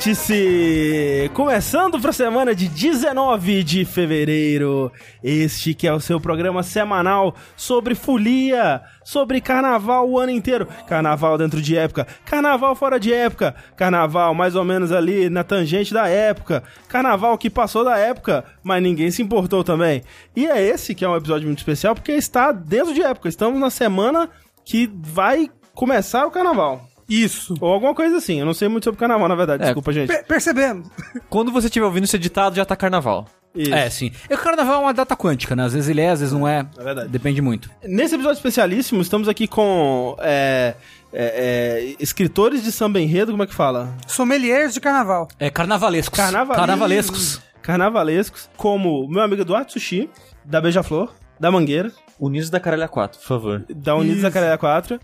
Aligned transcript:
Vértice! 0.00 1.30
Começando 1.34 2.00
para 2.00 2.08
a 2.08 2.14
semana 2.14 2.54
de 2.54 2.68
19 2.68 3.62
de 3.62 3.84
fevereiro. 3.84 4.90
Este 5.22 5.74
que 5.74 5.86
é 5.86 5.92
o 5.92 6.00
seu 6.00 6.18
programa 6.18 6.62
semanal 6.62 7.34
sobre 7.54 7.94
folia, 7.94 8.80
sobre 9.04 9.42
carnaval 9.42 10.08
o 10.08 10.18
ano 10.18 10.32
inteiro. 10.32 10.66
Carnaval 10.88 11.36
dentro 11.36 11.60
de 11.60 11.76
época, 11.76 12.06
carnaval 12.24 12.74
fora 12.74 12.98
de 12.98 13.12
época, 13.12 13.54
carnaval 13.76 14.32
mais 14.32 14.56
ou 14.56 14.64
menos 14.64 14.90
ali 14.90 15.28
na 15.28 15.44
tangente 15.44 15.92
da 15.92 16.08
época, 16.08 16.62
carnaval 16.88 17.36
que 17.36 17.50
passou 17.50 17.84
da 17.84 17.98
época, 17.98 18.42
mas 18.62 18.82
ninguém 18.82 19.10
se 19.10 19.20
importou 19.20 19.62
também. 19.62 20.02
E 20.34 20.46
é 20.46 20.66
esse 20.66 20.94
que 20.94 21.04
é 21.04 21.08
um 21.10 21.16
episódio 21.16 21.46
muito 21.46 21.58
especial 21.58 21.94
porque 21.94 22.12
está 22.12 22.52
dentro 22.52 22.94
de 22.94 23.02
época. 23.02 23.28
Estamos 23.28 23.60
na 23.60 23.68
semana 23.68 24.30
que 24.64 24.90
vai 24.94 25.50
começar 25.74 26.26
o 26.26 26.30
carnaval. 26.30 26.89
Isso. 27.10 27.54
Ou 27.60 27.72
alguma 27.72 27.94
coisa 27.94 28.16
assim. 28.16 28.38
Eu 28.40 28.46
não 28.46 28.54
sei 28.54 28.68
muito 28.68 28.84
sobre 28.84 28.98
carnaval, 29.00 29.28
na 29.28 29.34
verdade. 29.34 29.62
É, 29.64 29.66
Desculpa, 29.66 29.92
gente. 29.92 30.06
Per 30.08 30.24
percebemos. 30.24 30.88
Quando 31.28 31.50
você 31.50 31.66
estiver 31.66 31.84
ouvindo 31.84 32.04
esse 32.04 32.16
editado, 32.16 32.54
já 32.56 32.64
tá 32.64 32.76
carnaval. 32.76 33.26
Isso. 33.52 33.74
É, 33.74 33.90
sim. 33.90 34.12
E 34.30 34.34
o 34.34 34.38
carnaval 34.38 34.76
é 34.76 34.78
uma 34.78 34.94
data 34.94 35.16
quântica, 35.16 35.56
né? 35.56 35.64
Às 35.64 35.72
vezes 35.72 35.88
ele 35.90 36.00
é, 36.00 36.10
às 36.10 36.20
vezes 36.20 36.32
não 36.32 36.46
é. 36.46 36.64
É 36.78 36.84
verdade. 36.84 37.08
Depende 37.08 37.42
muito. 37.42 37.68
Nesse 37.82 38.14
episódio 38.14 38.36
especialíssimo, 38.36 39.02
estamos 39.02 39.28
aqui 39.28 39.48
com 39.48 40.16
é, 40.20 40.76
é, 41.12 41.92
é, 41.92 41.96
escritores 41.98 42.62
de 42.62 42.70
samba 42.70 43.00
enredo, 43.00 43.32
como 43.32 43.42
é 43.42 43.46
que 43.48 43.54
fala? 43.54 43.92
Sommeliers 44.06 44.72
de 44.72 44.80
carnaval. 44.80 45.26
É 45.40 45.50
carnavalescos. 45.50 46.16
Carnaval- 46.16 46.54
Carnavalescos. 46.56 47.40
Carnavalescos, 47.60 48.48
como 48.56 49.08
meu 49.08 49.20
amigo 49.22 49.42
Eduardo 49.42 49.72
Sushi, 49.72 50.08
da 50.44 50.60
Beija-Flor, 50.60 51.12
da 51.38 51.50
Mangueira, 51.50 51.90
Unidos 52.20 52.50
da 52.50 52.60
Caralha 52.60 52.86
4, 52.88 53.18
por 53.18 53.26
favor. 53.26 53.64
da 53.68 53.96
Unidos 53.96 54.22
da 54.22 54.30
Caralha 54.30 54.56
4, 54.58 55.00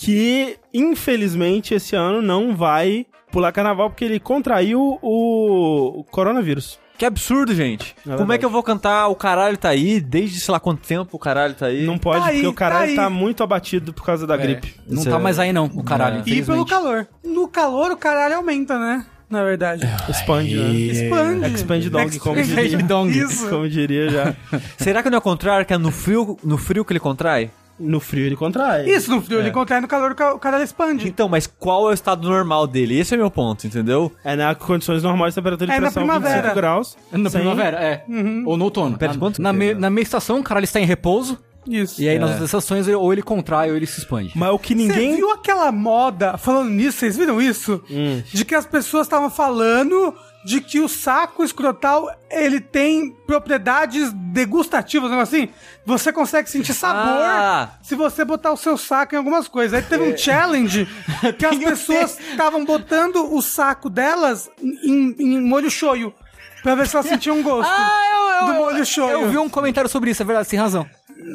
que 0.00 0.56
infelizmente 0.72 1.74
esse 1.74 1.96
ano 1.96 2.22
não 2.22 2.54
vai 2.56 3.04
pular 3.32 3.50
carnaval 3.50 3.90
porque 3.90 4.04
ele 4.04 4.20
contraiu 4.20 4.96
o, 5.02 6.00
o 6.00 6.04
coronavírus. 6.04 6.78
Que 6.96 7.04
absurdo, 7.04 7.52
gente. 7.54 7.94
Como 8.02 8.16
verdade. 8.16 8.32
é 8.32 8.38
que 8.38 8.44
eu 8.44 8.50
vou 8.50 8.60
cantar 8.62 9.06
O 9.06 9.14
Caralho 9.14 9.56
Tá 9.56 9.68
Aí, 9.68 10.00
desde 10.00 10.40
sei 10.40 10.50
lá 10.50 10.58
quanto 10.58 10.84
tempo 10.84 11.16
o 11.16 11.18
Caralho 11.18 11.54
Tá 11.54 11.66
Aí? 11.66 11.86
Não 11.86 11.96
pode, 11.96 12.20
Tá 12.22 12.26
aí, 12.26 12.34
porque 12.36 12.48
o 12.48 12.52
caralho 12.52 12.90
tá 12.96 13.02
tá, 13.02 13.08
aí. 13.08 13.12
muito 13.14 13.42
abatido 13.42 13.92
por 13.92 14.04
causa 14.04 14.26
da 14.26 14.36
gripe. 14.36 14.74
Não 14.88 15.02
Isso 15.02 15.10
tá 15.10 15.16
é- 15.16 15.20
mais 15.20 15.38
aí 15.38 15.52
não, 15.52 15.66
o 15.66 15.84
caralho. 15.84 16.22
É. 16.26 16.30
E 16.30 16.44
pelo 16.44 16.64
calor. 16.66 17.06
No 17.24 17.46
calor, 17.48 17.92
o 17.92 17.96
caralho 17.96 18.36
aumenta, 18.36 18.78
né? 18.78 19.04
Na 19.30 19.44
verdade. 19.44 19.82
Expande, 20.08 20.56
né? 20.56 20.70
Expande. 20.72 21.54
Expand 21.54 21.80
dog, 21.90 22.18
como 22.18 22.38
Expand 22.40 22.62
diria. 22.68 22.78
dog. 22.84 23.10
Isso. 23.18 23.46
Como 23.50 23.68
diria 23.68 24.08
já. 24.08 24.34
Será 24.78 25.02
que 25.02 25.10
não 25.10 25.16
é 25.16 25.18
o 25.18 25.22
contrário, 25.22 25.66
que 25.66 25.74
é 25.74 25.78
no 25.78 25.90
frio, 25.92 26.36
no 26.42 26.56
frio 26.56 26.84
que 26.84 26.92
ele 26.92 27.00
contrai? 27.00 27.50
No 27.78 28.00
frio 28.00 28.26
ele 28.26 28.36
contrai. 28.36 28.88
Isso, 28.88 29.10
no 29.10 29.20
frio 29.22 29.38
ele 29.40 29.50
contrai, 29.50 29.80
no 29.80 29.86
calor 29.88 30.12
o 30.12 30.14
ca- 30.14 30.34
o 30.34 30.38
caralho 30.38 30.64
expande. 30.64 31.06
Então, 31.08 31.28
mas 31.28 31.46
qual 31.46 31.86
é 31.88 31.90
o 31.90 31.94
estado 31.94 32.28
normal 32.28 32.66
dele? 32.66 32.98
Esse 32.98 33.14
é 33.14 33.16
meu 33.16 33.30
ponto, 33.30 33.66
entendeu? 33.66 34.10
É 34.24 34.34
nas 34.34 34.56
condições 34.58 35.02
normais 35.02 35.32
de 35.34 35.40
temperatura 35.40 35.66
de 35.66 35.72
É 35.72 35.80
na 35.80 35.86
pressão 35.86 36.02
primavera. 36.02 36.34
25 36.36 36.54
graus. 36.56 36.96
Na 37.12 37.30
sem- 37.30 37.40
primavera, 37.40 37.76
é. 37.82 38.04
Ou 38.46 38.56
no 38.56 38.64
outono. 38.64 38.98
Pera, 38.98 39.12
na, 39.12 39.18
quanto 39.18 39.40
na, 39.40 39.52
me- 39.52 39.70
é? 39.70 39.74
na 39.74 39.90
meia 39.90 40.02
estação, 40.02 40.40
o 40.40 40.42
caralho 40.42 40.64
está 40.64 40.80
em 40.80 40.84
repouso. 40.86 41.38
Isso. 41.68 42.00
E 42.00 42.08
aí 42.08 42.18
nas 42.18 42.30
outras 42.30 42.46
estações, 42.48 42.86
ele- 42.88 42.96
ou 42.96 43.12
ele 43.12 43.20
contrai 43.22 43.70
ou 43.70 43.76
ele 43.76 43.86
se 43.86 43.98
expande. 44.00 44.32
Mas 44.34 44.48
o 44.50 44.58
que 44.58 44.74
Você 44.74 44.80
ninguém. 44.86 45.16
viu 45.16 45.30
aquela 45.32 45.70
moda, 45.70 46.38
falando 46.38 46.70
nisso, 46.70 46.98
vocês 46.98 47.14
viram 47.16 47.42
isso? 47.42 47.82
Hum. 47.90 48.22
De 48.32 48.42
que 48.44 48.54
as 48.54 48.64
pessoas 48.64 49.06
estavam 49.06 49.28
falando 49.28 50.14
de 50.48 50.62
que 50.62 50.80
o 50.80 50.88
saco 50.88 51.44
escrotal, 51.44 52.08
ele 52.30 52.58
tem 52.58 53.10
propriedades 53.26 54.10
degustativas, 54.14 55.10
não 55.10 55.20
assim? 55.20 55.50
Você 55.84 56.10
consegue 56.10 56.48
sentir 56.48 56.72
sabor 56.72 57.22
Ah. 57.22 57.72
se 57.82 57.94
você 57.94 58.24
botar 58.24 58.50
o 58.52 58.56
seu 58.56 58.78
saco 58.78 59.14
em 59.14 59.18
algumas 59.18 59.46
coisas. 59.46 59.74
Aí 59.74 59.82
teve 59.82 60.04
um 60.10 60.16
challenge 60.16 60.88
que 61.38 61.44
as 61.44 61.58
pessoas 61.58 62.18
estavam 62.18 62.64
botando 62.64 63.16
o 63.34 63.42
saco 63.42 63.90
delas 63.90 64.48
em, 64.62 65.14
em 65.18 65.40
molho 65.42 65.70
shoyu. 65.70 66.14
Pra 66.62 66.74
ver 66.74 66.88
se 66.88 66.96
elas 66.96 67.06
sentiam 67.06 67.42
gosto 67.42 67.70
do 68.46 68.54
molho 68.54 68.86
shoyu. 68.86 69.10
eu 69.24 69.30
vi 69.30 69.36
um 69.36 69.50
comentário 69.50 69.90
sobre 69.90 70.12
isso, 70.12 70.22
é 70.22 70.24
verdade, 70.24 70.48
sem 70.48 70.58
razão. 70.58 70.88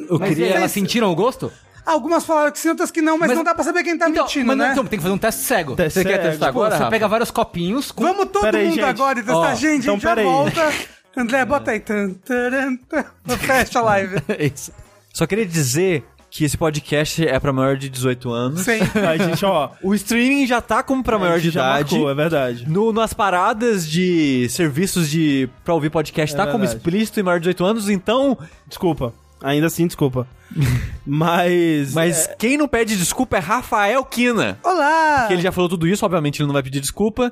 Eu 0.09 0.17
Mas 0.17 0.29
queria, 0.29 0.47
é 0.47 0.55
elas 0.55 0.71
sentiram 0.71 1.11
o 1.11 1.15
gosto? 1.15 1.51
Algumas 1.85 2.25
falaram 2.25 2.51
que 2.51 2.59
sim, 2.59 2.69
outras 2.69 2.89
que 2.91 3.01
não, 3.01 3.17
mas, 3.17 3.27
Mas- 3.29 3.37
não 3.37 3.43
dá 3.43 3.53
pra 3.53 3.63
saber 3.63 3.83
quem 3.83 3.97
tá 3.97 4.09
então, 4.09 4.23
mentindo, 4.23 4.45
mas 4.45 4.57
não- 4.57 4.65
né? 4.65 4.71
então, 4.71 4.85
tem 4.85 4.97
que 4.97 5.03
fazer 5.03 5.13
um 5.15 5.17
teste 5.17 5.41
cego. 5.41 5.75
Teste 5.75 5.99
Você 5.99 6.05
quer 6.05 6.15
cego. 6.17 6.23
testar 6.29 6.45
Tipo, 6.47 6.59
agora, 6.63 6.77
você 6.77 6.89
pega 6.89 7.07
vários 7.07 7.31
copinhos 7.31 7.91
com... 7.91 8.03
Vamos 8.03 8.25
todo 8.31 8.41
Pera 8.41 8.57
aí, 8.57 8.65
mundo 8.65 8.75
gente. 8.75 8.85
agora 8.85 9.19
e 9.19 9.23
testar. 9.23 9.37
Ó, 9.39 9.53
gente, 9.55 9.81
então 9.81 9.93
a 9.93 9.97
gente 9.97 10.03
já 10.03 10.13
aí. 10.15 10.23
volta. 10.23 10.73
André, 11.15 11.45
bota 11.45 11.71
aí. 11.71 11.83
Fecha 13.39 13.79
a 13.79 13.81
live. 13.83 14.15
Isso. 14.39 14.71
Só 15.13 15.25
queria 15.27 15.45
dizer 15.45 16.03
que 16.29 16.43
esse 16.43 16.57
podcast 16.57 17.27
é 17.27 17.39
pra 17.39 17.53
maior 17.53 17.77
de 17.77 17.87
18 17.89 18.31
anos. 18.31 18.61
Sim. 18.61 18.79
A 19.07 19.15
gente, 19.17 19.45
ó. 19.45 19.69
O 19.83 19.93
streaming 19.93 20.47
já 20.47 20.59
tá 20.59 20.81
como 20.81 21.03
pra 21.03 21.19
maior 21.19 21.39
de 21.39 21.49
idade. 21.49 21.91
marcou, 21.93 22.09
é 22.09 22.15
verdade. 22.15 22.67
No, 22.67 22.91
nas 22.91 23.13
paradas 23.13 23.87
de 23.87 24.47
serviços 24.49 25.07
de 25.11 25.47
pra 25.63 25.75
ouvir 25.75 25.91
podcast 25.91 26.33
É 26.33 26.37
tá 26.37 26.45
como 26.47 26.59
verdade. 26.59 26.77
explícito 26.77 27.19
e 27.19 27.23
maior 27.23 27.37
de 27.39 27.43
18 27.53 27.63
anos, 27.63 27.87
então. 27.89 28.35
Desculpa. 28.67 29.13
Ainda 29.43 29.67
assim, 29.67 29.85
desculpa. 29.85 30.27
Mas. 31.05 31.93
Mas 31.93 32.29
quem 32.39 32.57
não 32.57 32.67
pede 32.67 32.95
desculpa 32.97 33.37
é 33.37 33.39
Rafael 33.39 34.03
Kina. 34.05 34.57
Olá! 34.63 35.25
Que 35.27 35.33
ele 35.33 35.41
já 35.41 35.51
falou 35.51 35.69
tudo 35.69 35.87
isso, 35.87 36.05
obviamente 36.05 36.39
ele 36.39 36.47
não 36.47 36.53
vai 36.53 36.63
pedir 36.63 36.79
desculpa. 36.79 37.31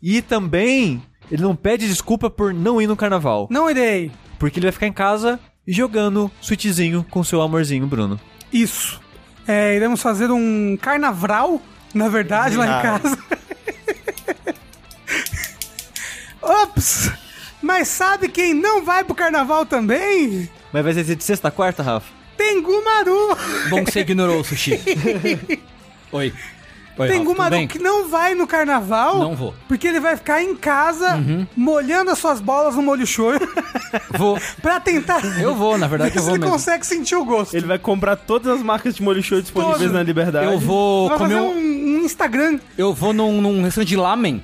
E 0.00 0.22
também 0.22 1.02
ele 1.30 1.42
não 1.42 1.56
pede 1.56 1.88
desculpa 1.88 2.30
por 2.30 2.54
não 2.54 2.80
ir 2.80 2.86
no 2.86 2.96
carnaval. 2.96 3.48
Não 3.50 3.68
irei. 3.68 4.12
Porque 4.38 4.58
ele 4.60 4.66
vai 4.66 4.72
ficar 4.72 4.86
em 4.86 4.92
casa 4.92 5.40
jogando 5.66 6.30
switchzinho 6.40 7.04
com 7.10 7.24
seu 7.24 7.42
amorzinho, 7.42 7.86
Bruno. 7.86 8.18
Isso. 8.52 9.00
É, 9.46 9.74
iremos 9.74 10.00
fazer 10.00 10.30
um 10.30 10.78
carnaval, 10.80 11.60
na 11.92 12.08
verdade, 12.08 12.56
lá 12.56 12.64
Ah. 12.64 12.78
em 12.78 12.82
casa. 12.82 13.18
Ops! 16.40 17.10
Mas 17.60 17.88
sabe 17.88 18.28
quem 18.28 18.54
não 18.54 18.84
vai 18.84 19.02
pro 19.02 19.14
carnaval 19.14 19.66
também? 19.66 20.48
Mas 20.72 20.84
vai 20.84 20.92
ser 20.94 21.04
de 21.16 21.24
sexta 21.24 21.48
a 21.48 21.50
quarta, 21.50 21.82
Rafa? 21.82 22.06
Tengu 22.36 22.84
Maru! 22.84 23.36
Bom 23.70 23.84
que 23.84 23.90
você 23.92 24.00
ignorou 24.00 24.40
o 24.40 24.44
sushi. 24.44 24.78
Oi. 26.12 26.32
Oi, 27.00 27.08
Tengu 27.08 27.30
Rafa, 27.30 27.42
Maru 27.44 27.56
bem? 27.56 27.68
que 27.68 27.78
não 27.78 28.08
vai 28.08 28.34
no 28.34 28.44
carnaval. 28.46 29.18
Não 29.18 29.34
vou. 29.36 29.54
Porque 29.68 29.86
ele 29.86 30.00
vai 30.00 30.16
ficar 30.16 30.42
em 30.42 30.54
casa, 30.56 31.20
molhando 31.56 32.10
as 32.10 32.18
suas 32.18 32.40
bolas 32.40 32.74
no 32.74 32.82
molho 32.82 33.06
shoyu, 33.06 33.38
Vou. 34.16 34.36
pra 34.60 34.80
tentar 34.80 35.20
Eu 35.40 35.54
vou, 35.54 35.78
na 35.78 35.86
verdade 35.86 36.10
ver 36.12 36.18
eu 36.18 36.22
vou 36.22 36.32
ele 36.32 36.40
mesmo. 36.40 36.52
consegue 36.52 36.84
sentir 36.86 37.14
o 37.14 37.24
gosto. 37.24 37.54
Ele 37.56 37.66
vai 37.66 37.78
comprar 37.78 38.16
todas 38.16 38.52
as 38.52 38.62
marcas 38.64 38.96
de 38.96 39.02
molho 39.02 39.22
show 39.22 39.40
disponíveis 39.40 39.78
Todas. 39.78 39.92
na 39.92 40.02
Liberdade. 40.02 40.46
Eu 40.46 40.58
vou 40.58 41.08
vai 41.08 41.18
comer 41.18 41.34
fazer 41.36 41.46
um... 41.46 41.52
um, 41.52 42.00
um 42.00 42.04
Instagram. 42.04 42.58
Eu 42.76 42.92
vou 42.92 43.12
num, 43.12 43.40
num 43.40 43.62
restaurante 43.62 43.88
de 43.88 43.96
lamen. 43.96 44.42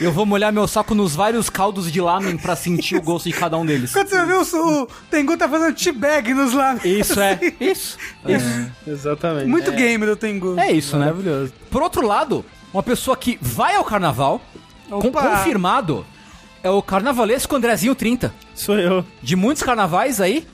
Eu 0.00 0.10
vou 0.10 0.26
molhar 0.26 0.52
meu 0.52 0.66
saco 0.66 0.94
nos 0.94 1.14
vários 1.14 1.48
caldos 1.48 1.90
de 1.92 2.00
lamen 2.00 2.36
pra 2.36 2.56
sentir 2.56 2.96
o 2.96 3.02
gosto 3.02 3.26
de 3.28 3.32
cada 3.34 3.56
um 3.56 3.64
deles. 3.64 3.92
Quando 3.92 4.08
você 4.08 4.24
vê 4.26 4.32
o, 4.34 4.82
o 4.82 4.86
Tengu 5.10 5.36
tá 5.36 5.48
fazendo 5.48 5.74
teabag 5.74 6.34
nos 6.34 6.52
lábios. 6.52 6.84
Isso 6.84 7.20
é. 7.20 7.38
Isso. 7.60 7.98
Isso. 8.26 8.70
Exatamente. 8.86 9.46
Muito 9.46 9.70
gamer 9.72 10.08
o 10.10 10.16
Tengu. 10.16 10.58
É 10.58 10.72
isso, 10.72 10.96
né? 10.96 11.06
Maravilhoso. 11.06 11.52
Por 11.70 11.82
outro 11.82 12.06
lado, 12.06 12.44
uma 12.72 12.82
pessoa 12.82 13.16
que 13.16 13.38
vai 13.40 13.76
ao 13.76 13.84
carnaval, 13.84 14.40
com- 14.88 15.12
confirmado, 15.12 16.04
é 16.62 16.70
o 16.70 16.82
carnavalesco 16.82 17.54
Andrezinho 17.54 17.94
30. 17.94 18.32
Sou 18.54 18.78
eu. 18.78 19.04
De 19.22 19.36
muitos 19.36 19.62
carnavais 19.62 20.20
aí, 20.20 20.46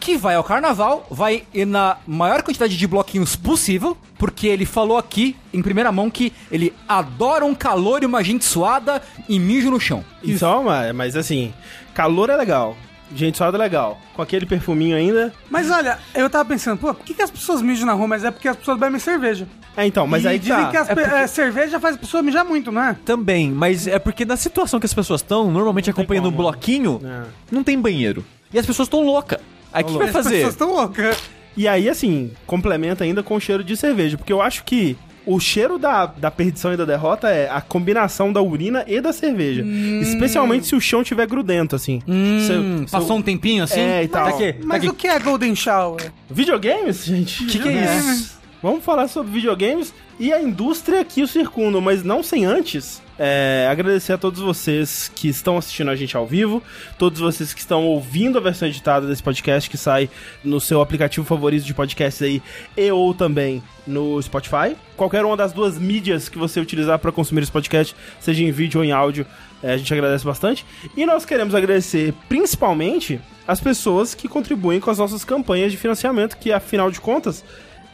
que 0.00 0.16
vai 0.16 0.34
ao 0.34 0.44
carnaval, 0.44 1.06
vai 1.10 1.44
ir 1.54 1.64
na 1.66 1.96
maior 2.06 2.42
quantidade 2.42 2.76
de 2.76 2.86
bloquinhos 2.86 3.34
possível, 3.36 3.96
porque 4.18 4.46
ele 4.46 4.66
falou 4.66 4.98
aqui, 4.98 5.34
em 5.52 5.62
primeira 5.62 5.90
mão, 5.90 6.10
que 6.10 6.32
ele 6.50 6.72
adora 6.88 7.44
um 7.44 7.54
calor 7.54 8.02
e 8.02 8.06
uma 8.06 8.22
gente 8.22 8.44
suada 8.44 9.00
e 9.28 9.38
mijo 9.38 9.70
no 9.70 9.80
chão. 9.80 10.04
Então, 10.22 10.64
mas, 10.64 10.94
mas 10.94 11.16
assim, 11.16 11.52
calor 11.94 12.28
é 12.30 12.36
legal. 12.36 12.76
Gente 13.14 13.36
suada 13.38 13.56
é 13.56 13.60
legal. 13.60 14.00
Com 14.14 14.22
aquele 14.22 14.44
perfuminho 14.44 14.96
ainda. 14.96 15.32
Mas 15.48 15.70
olha, 15.70 15.98
eu 16.14 16.28
tava 16.28 16.44
pensando, 16.46 16.78
pô, 16.78 16.92
por 16.92 17.04
que, 17.04 17.14
que 17.14 17.22
as 17.22 17.30
pessoas 17.30 17.62
mijam 17.62 17.86
na 17.86 17.92
rua? 17.92 18.08
Mas 18.08 18.24
é 18.24 18.30
porque 18.30 18.48
as 18.48 18.56
pessoas 18.56 18.78
bebem 18.78 18.98
cerveja. 18.98 19.46
É, 19.76 19.86
então, 19.86 20.06
mas 20.06 20.24
e 20.24 20.28
aí 20.28 20.38
dizem 20.38 20.56
tá. 20.56 20.70
que 20.70 20.76
as 20.76 20.88
É 20.88 20.94
porque- 20.94 21.10
é, 21.14 21.26
cerveja 21.26 21.78
faz 21.78 21.94
a 21.94 21.98
pessoa 21.98 22.22
mijar 22.22 22.44
muito, 22.44 22.72
não 22.72 22.82
é? 22.82 22.96
Também, 23.04 23.50
mas 23.52 23.86
é 23.86 23.98
porque 23.98 24.24
na 24.24 24.36
situação 24.36 24.80
que 24.80 24.86
as 24.86 24.94
pessoas 24.94 25.20
estão, 25.20 25.48
normalmente 25.50 25.88
acompanhando 25.90 26.26
um 26.28 26.32
como. 26.32 26.42
bloquinho, 26.42 27.00
É. 27.04 27.24
não 27.52 27.62
tem 27.62 27.78
banheiro. 27.78 28.24
E 28.52 28.58
as 28.58 28.66
pessoas 28.66 28.86
estão 28.86 29.04
loucas. 29.04 29.38
Aí 29.74 29.82
o 29.82 29.86
que 29.86 29.98
vai 29.98 30.06
As 30.06 30.12
fazer? 30.12 30.30
pessoas 30.36 30.54
estão 30.54 30.72
loucas. 30.74 31.18
E 31.56 31.68
aí, 31.68 31.88
assim, 31.88 32.30
complementa 32.46 33.04
ainda 33.04 33.22
com 33.22 33.34
o 33.36 33.40
cheiro 33.40 33.62
de 33.62 33.76
cerveja. 33.76 34.16
Porque 34.16 34.32
eu 34.32 34.40
acho 34.40 34.64
que 34.64 34.96
o 35.26 35.38
cheiro 35.40 35.78
da, 35.78 36.06
da 36.06 36.30
perdição 36.30 36.72
e 36.72 36.76
da 36.76 36.84
derrota 36.84 37.28
é 37.30 37.48
a 37.48 37.60
combinação 37.60 38.32
da 38.32 38.42
urina 38.42 38.84
e 38.86 39.00
da 39.00 39.12
cerveja. 39.12 39.64
Especialmente 40.02 40.66
se 40.66 40.74
o 40.74 40.80
chão 40.80 41.02
tiver 41.02 41.26
grudento, 41.26 41.74
assim. 41.76 42.00
Hum, 42.06 42.84
Se- 42.86 42.90
passou 42.90 43.08
se- 43.08 43.20
um 43.20 43.22
tempinho 43.22 43.64
assim? 43.64 43.80
É, 43.80 44.02
e 44.02 44.08
tal. 44.08 44.24
Tá 44.24 44.30
aqui. 44.34 44.54
Mas 44.64 44.78
aqui. 44.78 44.88
o 44.88 44.94
que 44.94 45.06
é 45.06 45.18
Golden 45.18 45.54
Shower? 45.54 46.12
Videogames, 46.30 47.04
gente? 47.04 47.42
O 47.44 47.46
que, 47.46 47.58
que 47.58 47.68
é 47.68 47.96
isso? 47.96 48.34
Vamos 48.62 48.84
falar 48.84 49.08
sobre 49.08 49.32
videogames 49.32 49.92
e 50.18 50.32
a 50.32 50.40
indústria 50.42 51.04
que 51.04 51.22
o 51.22 51.28
circundam, 51.28 51.80
mas 51.80 52.02
não 52.02 52.22
sem 52.22 52.44
antes 52.44 53.00
é, 53.18 53.68
agradecer 53.70 54.12
a 54.12 54.18
todos 54.18 54.40
vocês 54.40 55.10
que 55.14 55.28
estão 55.28 55.56
assistindo 55.56 55.90
a 55.90 55.96
gente 55.96 56.16
ao 56.16 56.26
vivo, 56.26 56.62
todos 56.98 57.20
vocês 57.20 57.54
que 57.54 57.60
estão 57.60 57.84
ouvindo 57.86 58.38
a 58.38 58.40
versão 58.40 58.68
editada 58.68 59.06
desse 59.06 59.22
podcast 59.22 59.68
que 59.68 59.76
sai 59.76 60.10
no 60.42 60.60
seu 60.60 60.80
aplicativo 60.80 61.26
favorito 61.26 61.64
de 61.64 61.74
podcast 61.74 62.24
aí 62.24 62.42
e 62.76 62.90
ou 62.90 63.14
também 63.14 63.62
no 63.86 64.20
Spotify. 64.22 64.76
Qualquer 64.96 65.24
uma 65.24 65.36
das 65.36 65.52
duas 65.52 65.78
mídias 65.78 66.28
que 66.28 66.38
você 66.38 66.60
utilizar 66.60 66.98
para 66.98 67.12
consumir 67.12 67.42
esse 67.42 67.52
podcast, 67.52 67.94
seja 68.20 68.42
em 68.42 68.50
vídeo 68.50 68.80
ou 68.80 68.84
em 68.84 68.92
áudio, 68.92 69.26
é, 69.62 69.72
a 69.72 69.76
gente 69.76 69.92
agradece 69.92 70.24
bastante. 70.24 70.64
E 70.96 71.06
nós 71.06 71.24
queremos 71.24 71.54
agradecer 71.54 72.14
principalmente 72.28 73.20
as 73.46 73.60
pessoas 73.60 74.14
que 74.14 74.28
contribuem 74.28 74.80
com 74.80 74.90
as 74.90 74.98
nossas 74.98 75.24
campanhas 75.24 75.70
de 75.70 75.78
financiamento, 75.78 76.36
que 76.36 76.52
afinal 76.52 76.90
de 76.90 77.00
contas 77.00 77.44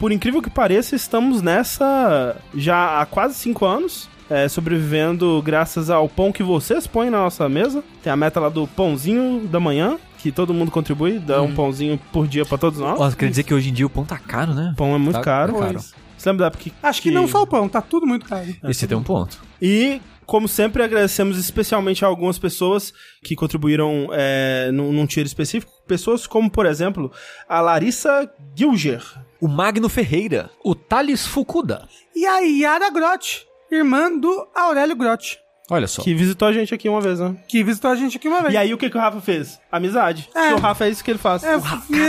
por 0.01 0.11
incrível 0.11 0.41
que 0.41 0.49
pareça, 0.49 0.95
estamos 0.95 1.43
nessa 1.43 2.35
já 2.55 2.99
há 2.99 3.05
quase 3.05 3.35
cinco 3.35 3.67
anos. 3.67 4.09
É, 4.31 4.47
sobrevivendo 4.47 5.41
graças 5.43 5.89
ao 5.89 6.07
pão 6.07 6.31
que 6.31 6.41
vocês 6.41 6.87
põem 6.87 7.09
na 7.09 7.17
nossa 7.17 7.49
mesa. 7.49 7.83
Tem 8.01 8.13
a 8.13 8.15
meta 8.15 8.39
lá 8.39 8.47
do 8.47 8.65
pãozinho 8.65 9.45
da 9.45 9.59
manhã, 9.59 9.99
que 10.19 10.31
todo 10.31 10.53
mundo 10.53 10.71
contribui, 10.71 11.19
dá 11.19 11.41
um 11.41 11.53
pãozinho 11.53 11.99
por 12.13 12.25
dia 12.27 12.45
pra 12.45 12.57
todos 12.57 12.79
nós. 12.79 12.97
Ó, 12.97 13.11
quer 13.11 13.29
dizer 13.29 13.43
que 13.43 13.53
hoje 13.53 13.69
em 13.71 13.73
dia 13.73 13.85
o 13.85 13.89
pão 13.89 14.05
tá 14.05 14.17
caro, 14.17 14.53
né? 14.53 14.69
O 14.73 14.77
pão 14.77 14.95
é 14.95 14.97
muito 14.97 15.15
Tá 15.17 15.21
caro. 15.21 15.59
caro. 15.59 15.79
Você 16.17 16.29
lembra 16.29 16.43
da 16.43 16.47
época 16.47 16.63
que... 16.63 16.73
Acho 16.81 17.01
que, 17.01 17.11
não 17.11 17.27
só 17.27 17.41
o 17.41 17.47
pão, 17.47 17.67
tá 17.67 17.81
tudo 17.81 18.07
muito 18.07 18.25
caro. 18.25 18.47
Esse 18.69 18.87
tem 18.87 18.95
um 18.97 19.03
ponto. 19.03 19.37
E, 19.61 19.99
como 20.25 20.47
sempre, 20.47 20.81
agradecemos 20.81 21.37
especialmente 21.37 22.05
a 22.05 22.07
algumas 22.07 22.39
pessoas 22.39 22.93
que 23.23 23.35
contribuíram 23.35 24.07
é, 24.13 24.69
num, 24.71 24.93
num 24.93 25.05
tier 25.05 25.25
específico. 25.25 25.73
Pessoas 25.85 26.25
como, 26.25 26.49
por 26.49 26.65
exemplo, 26.65 27.11
a 27.49 27.59
Larissa 27.59 28.31
Gilger. 28.55 29.03
O 29.41 29.47
Magno 29.49 29.89
Ferreira. 29.89 30.49
O 30.63 30.73
Thales 30.73 31.25
Fukuda. 31.27 31.85
E 32.15 32.25
a 32.25 32.39
Yara 32.39 32.91
Grotti, 32.91 33.47
irmã 33.71 34.11
do 34.15 34.47
Aurélio 34.53 34.95
Grotti, 34.95 35.39
Olha 35.71 35.87
só. 35.87 36.01
Que 36.01 36.13
visitou 36.13 36.49
a 36.49 36.51
gente 36.51 36.73
aqui 36.73 36.89
uma 36.89 36.99
vez, 36.99 37.17
né? 37.17 37.33
que 37.47 37.63
visitou 37.63 37.89
a 37.89 37.95
gente 37.95 38.17
aqui 38.17 38.27
uma 38.27 38.41
vez. 38.41 38.53
E 38.53 38.57
aí, 38.57 38.73
o 38.73 38.77
que, 38.77 38.89
que 38.89 38.97
o 38.97 38.99
Rafa 38.99 39.21
fez? 39.21 39.57
Amizade. 39.71 40.29
É. 40.35 40.49
Porque 40.49 40.53
o 40.55 40.57
Rafa 40.57 40.85
é 40.85 40.89
isso 40.89 41.01
que 41.01 41.09
ele 41.09 41.17
faz. 41.17 41.45
É, 41.45 41.57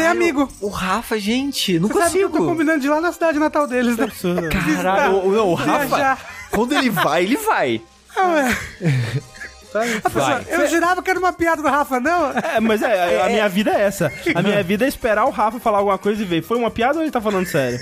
é 0.01 0.09
amigo. 0.09 0.49
O 0.61 0.69
Rafa, 0.69 1.17
gente, 1.17 1.79
não 1.79 1.87
Você 1.87 2.01
sabe 2.01 2.19
que 2.19 2.25
eu 2.25 2.31
tô 2.31 2.45
combinando 2.45 2.81
de 2.81 2.89
ir 2.89 2.91
lá 2.91 3.01
na 3.01 3.13
cidade 3.13 3.39
natal 3.39 3.69
deles, 3.69 3.97
né? 3.97 4.09
Caralho, 4.51 5.25
o, 5.25 5.31
não, 5.31 5.49
o 5.51 5.55
Rafa, 5.55 5.87
Viajar. 5.87 6.19
quando 6.51 6.73
ele 6.73 6.91
vai, 6.91 7.23
ele 7.23 7.37
vai. 7.37 7.81
Ah, 8.17 8.49
ué. 9.75 10.01
A 10.05 10.11
pessoa, 10.11 10.41
Vai. 10.41 10.45
eu 10.51 10.69
jurava 10.69 11.03
que 11.03 11.11
era 11.11 11.19
uma 11.19 11.33
piada 11.33 11.63
do 11.63 11.69
Rafa, 11.69 11.99
não? 12.01 12.31
É, 12.33 12.61
mas 12.61 12.83
é, 12.83 13.23
a 13.23 13.29
minha 13.31 13.49
vida 13.49 13.71
é 13.71 13.83
essa. 13.83 14.13
A 14.35 14.43
minha 14.43 14.63
vida 14.63 14.85
é 14.85 14.89
esperar 14.89 15.25
o 15.27 15.31
Rafa 15.31 15.59
falar 15.61 15.79
alguma 15.79 15.99
coisa 15.99 16.23
e 16.23 16.25
ver. 16.25 16.43
Foi 16.43 16.57
uma 16.59 16.71
piada 16.71 16.97
ou 16.99 17.03
ele 17.03 17.11
tá 17.11 17.21
falando 17.21 17.47
sério? 17.47 17.79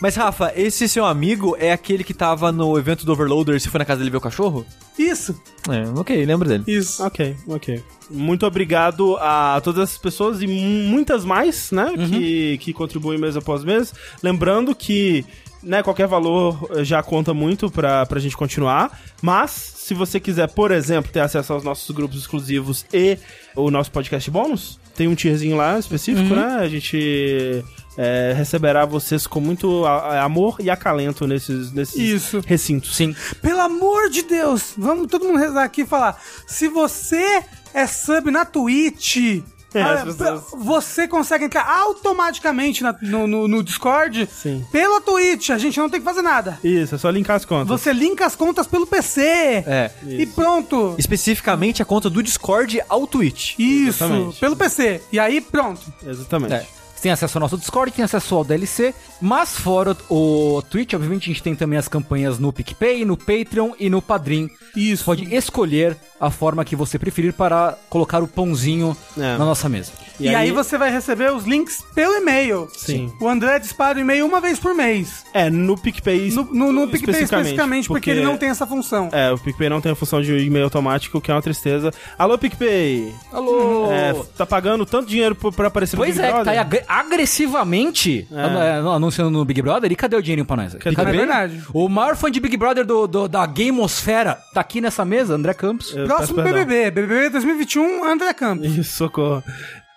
Mas, 0.00 0.14
Rafa, 0.16 0.52
esse 0.56 0.88
seu 0.88 1.04
amigo 1.04 1.56
é 1.58 1.72
aquele 1.72 2.04
que 2.04 2.14
tava 2.14 2.50
no 2.52 2.78
evento 2.78 3.04
do 3.04 3.12
Overloader 3.12 3.56
e 3.56 3.60
você 3.60 3.68
foi 3.68 3.78
na 3.78 3.84
casa 3.84 3.98
dele 3.98 4.10
ver 4.10 4.16
o 4.18 4.20
cachorro? 4.20 4.64
Isso, 4.98 5.34
É, 5.68 5.98
ok, 5.98 6.24
lembro 6.24 6.48
dele. 6.48 6.64
isso. 6.66 7.02
Ok, 7.04 7.34
ok. 7.48 7.82
Muito 8.10 8.46
obrigado 8.46 9.16
a 9.18 9.60
todas 9.64 9.82
essas 9.84 9.98
pessoas 9.98 10.40
e 10.42 10.46
muitas 10.46 11.24
mais, 11.24 11.70
né? 11.72 11.92
Que, 11.96 12.58
que 12.58 12.72
contribuem 12.72 13.18
mês 13.18 13.36
após 13.36 13.64
mês. 13.64 13.92
Lembrando 14.22 14.74
que. 14.74 15.24
Né, 15.64 15.82
qualquer 15.82 16.06
valor 16.06 16.68
eh, 16.76 16.84
já 16.84 17.02
conta 17.02 17.32
muito 17.32 17.70
pra, 17.70 18.04
pra 18.04 18.20
gente 18.20 18.36
continuar. 18.36 19.00
Mas, 19.22 19.50
se 19.50 19.94
você 19.94 20.20
quiser, 20.20 20.48
por 20.48 20.70
exemplo, 20.70 21.10
ter 21.10 21.20
acesso 21.20 21.52
aos 21.52 21.64
nossos 21.64 21.90
grupos 21.94 22.18
exclusivos 22.18 22.84
e 22.92 23.18
o 23.56 23.70
nosso 23.70 23.90
podcast 23.90 24.30
bônus, 24.30 24.78
tem 24.94 25.08
um 25.08 25.14
tierzinho 25.14 25.56
lá 25.56 25.78
específico, 25.78 26.34
né? 26.34 26.58
A 26.60 26.68
gente 26.68 27.64
eh, 27.96 28.34
receberá 28.36 28.84
vocês 28.84 29.26
com 29.26 29.40
muito 29.40 29.84
amor 29.86 30.56
e 30.60 30.70
acalento 30.70 31.26
nesses, 31.26 31.72
nesses 31.72 31.96
Isso. 31.96 32.42
recintos. 32.46 32.94
Sim. 32.94 33.14
Pelo 33.40 33.60
amor 33.60 34.10
de 34.10 34.22
Deus, 34.22 34.74
vamos 34.76 35.08
todo 35.08 35.24
mundo 35.24 35.38
rezar 35.38 35.64
aqui 35.64 35.82
e 35.82 35.86
falar. 35.86 36.20
Se 36.46 36.68
você 36.68 37.42
é 37.72 37.86
sub 37.86 38.30
na 38.30 38.44
Twitch, 38.44 39.42
É, 39.78 40.04
pessoas- 40.04 40.42
você 40.56 41.08
consegue 41.08 41.44
entrar 41.46 41.66
automaticamente 41.68 42.82
na- 42.82 42.94
no, 43.02 43.26
no- 43.26 43.48
no 43.48 43.62
Discord 43.62 44.28
Sim. 44.30 44.64
pela 44.70 45.00
Twitch. 45.00 45.50
A 45.50 45.58
gente 45.58 45.78
não 45.78 45.88
tem 45.90 46.00
que 46.00 46.04
fazer 46.04 46.22
nada. 46.22 46.58
Isso, 46.62 46.94
é 46.94 46.98
só 46.98 47.10
linkar 47.10 47.36
as 47.36 47.44
contas. 47.44 47.68
Você 47.68 47.92
linka 47.92 48.24
as 48.26 48.36
contas 48.36 48.66
pelo 48.66 48.86
PC. 48.86 49.22
É. 49.66 49.90
E 50.06 50.26
pronto. 50.26 50.94
Especificamente 50.98 51.82
a 51.82 51.84
conta 51.84 52.08
do 52.10 52.22
Discord 52.22 52.80
ao 52.88 53.06
Twitch. 53.06 53.54
Isso, 53.58 54.04
Exatamente. 54.04 54.40
pelo 54.40 54.56
PC. 54.56 55.00
E 55.12 55.18
aí, 55.18 55.40
pronto. 55.40 55.80
Exatamente. 56.06 56.54
É. 56.54 56.66
Tem 57.04 57.12
acesso 57.12 57.36
ao 57.36 57.40
nosso 57.42 57.58
Discord, 57.58 57.92
tem 57.92 58.02
acesso 58.02 58.34
ao 58.34 58.42
DLC, 58.42 58.94
mas 59.20 59.54
fora 59.58 59.94
o 60.08 60.62
Twitch, 60.70 60.94
obviamente 60.94 61.24
a 61.24 61.34
gente 61.34 61.42
tem 61.42 61.54
também 61.54 61.78
as 61.78 61.86
campanhas 61.86 62.38
no 62.38 62.50
PicPay, 62.50 63.04
no 63.04 63.14
Patreon 63.14 63.72
e 63.78 63.90
no 63.90 64.00
Padrim. 64.00 64.48
Isso. 64.74 65.04
Você 65.04 65.04
pode 65.04 65.34
escolher 65.34 65.98
a 66.18 66.30
forma 66.30 66.64
que 66.64 66.74
você 66.74 66.98
preferir 66.98 67.34
para 67.34 67.76
colocar 67.90 68.22
o 68.22 68.26
pãozinho 68.26 68.96
É. 69.18 69.36
na 69.36 69.44
nossa 69.44 69.68
mesa. 69.68 69.92
E, 70.20 70.28
aí, 70.34 70.50
você 70.52 70.78
vai 70.78 70.90
receber 70.90 71.32
os 71.32 71.44
links 71.44 71.84
pelo 71.94 72.14
e-mail. 72.14 72.68
Sim. 72.76 73.12
O 73.20 73.28
André 73.28 73.58
dispara 73.58 73.98
o 73.98 74.00
e-mail 74.00 74.24
uma 74.26 74.40
vez 74.40 74.58
por 74.58 74.74
mês. 74.74 75.24
É, 75.34 75.50
no 75.50 75.76
PicPay. 75.76 76.30
No, 76.30 76.44
no, 76.44 76.72
no 76.72 76.88
PicPay 76.88 77.22
especificamente, 77.22 77.88
porque, 77.88 78.10
ele 78.10 78.22
não 78.22 78.36
tem 78.36 78.48
essa 78.48 78.66
função. 78.66 79.08
É, 79.12 79.32
o 79.32 79.38
PicPay 79.38 79.68
não 79.68 79.80
tem 79.80 79.92
a 79.92 79.94
função 79.94 80.22
de 80.22 80.32
e-mail 80.38 80.64
automático, 80.66 81.20
que 81.20 81.30
é 81.30 81.34
uma 81.34 81.42
tristeza. 81.42 81.90
Alô, 82.18 82.38
PicPay! 82.38 83.12
Alô! 83.32 83.90
É, 83.92 84.14
tá 84.36 84.46
pagando 84.46 84.86
tanto 84.86 85.08
dinheiro 85.08 85.34
pra- 85.34 85.66
aparecer 85.66 85.96
Pois 85.96 86.16
no 86.16 86.22
Big 86.22 86.26
é, 86.28 86.38
que 86.38 86.44
tá 86.44 86.50
aí 86.52 86.58
Brother? 86.58 86.60
agre- 86.60 86.84
agressivamente 86.88 88.28
É. 88.30 88.76
é, 88.76 88.78
anunciando 88.78 89.30
no 89.30 89.44
Big 89.44 89.60
Brother. 89.62 89.90
E 89.90 89.96
cadê 89.96 90.16
o 90.16 90.22
dinheirinho 90.22 90.46
pra 90.46 90.56
nós? 90.56 90.74
Cadê? 90.74 91.00
É 91.00 91.04
verdade. 91.04 91.62
O 91.72 91.88
maior 91.88 92.16
fã 92.16 92.30
de 92.30 92.40
Big 92.40 92.56
Brother 92.56 92.84
do, 92.86 93.06
do- 93.06 93.28
da 93.28 93.44
Gamosfera 93.46 94.38
tá 94.52 94.60
aqui 94.60 94.80
nessa 94.80 95.04
mesa, 95.04 95.34
André 95.34 95.54
Campos. 95.54 95.94
Eu 95.94 96.06
Próximo. 96.06 96.42
BBB, 96.42 96.90
BBB 96.90 97.30
2021, 97.30 98.04
André 98.04 98.32
Campos. 98.32 98.66
Isso, 98.76 98.96
socorro. 98.96 99.42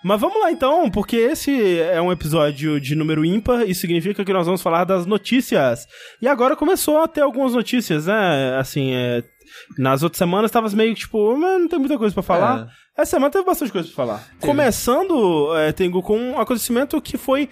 Mas 0.04 0.20
vamos 0.20 0.40
lá 0.40 0.52
então, 0.52 0.88
porque 0.90 1.16
esse 1.16 1.80
é 1.80 2.00
um 2.00 2.12
episódio 2.12 2.80
de 2.80 2.94
número 2.94 3.24
ímpar 3.24 3.68
e 3.68 3.74
significa 3.74 4.24
que 4.24 4.32
nós 4.32 4.46
vamos 4.46 4.62
falar 4.62 4.84
das 4.84 5.06
notícias. 5.06 5.86
E 6.22 6.28
agora 6.28 6.54
começou 6.54 6.98
a 7.02 7.08
ter 7.08 7.20
algumas 7.20 7.52
notícias, 7.52 8.06
né? 8.06 8.56
Assim, 8.58 8.92
é, 8.92 9.24
nas 9.76 10.02
outras 10.02 10.18
semanas 10.18 10.50
tava 10.50 10.68
meio 10.70 10.94
que 10.94 11.00
tipo, 11.00 11.36
mas 11.36 11.60
não 11.60 11.68
tem 11.68 11.78
muita 11.78 11.98
coisa 11.98 12.14
pra 12.14 12.22
falar. 12.22 12.68
Essa 12.96 13.12
semana 13.12 13.30
teve 13.30 13.44
bastante 13.44 13.72
coisa 13.72 13.88
pra 13.88 13.96
falar. 13.96 14.28
Começando, 14.40 15.56
é, 15.56 15.72
Tengu, 15.72 16.02
com 16.02 16.18
um 16.18 16.38
acontecimento 16.40 17.00
que 17.00 17.16
foi 17.16 17.48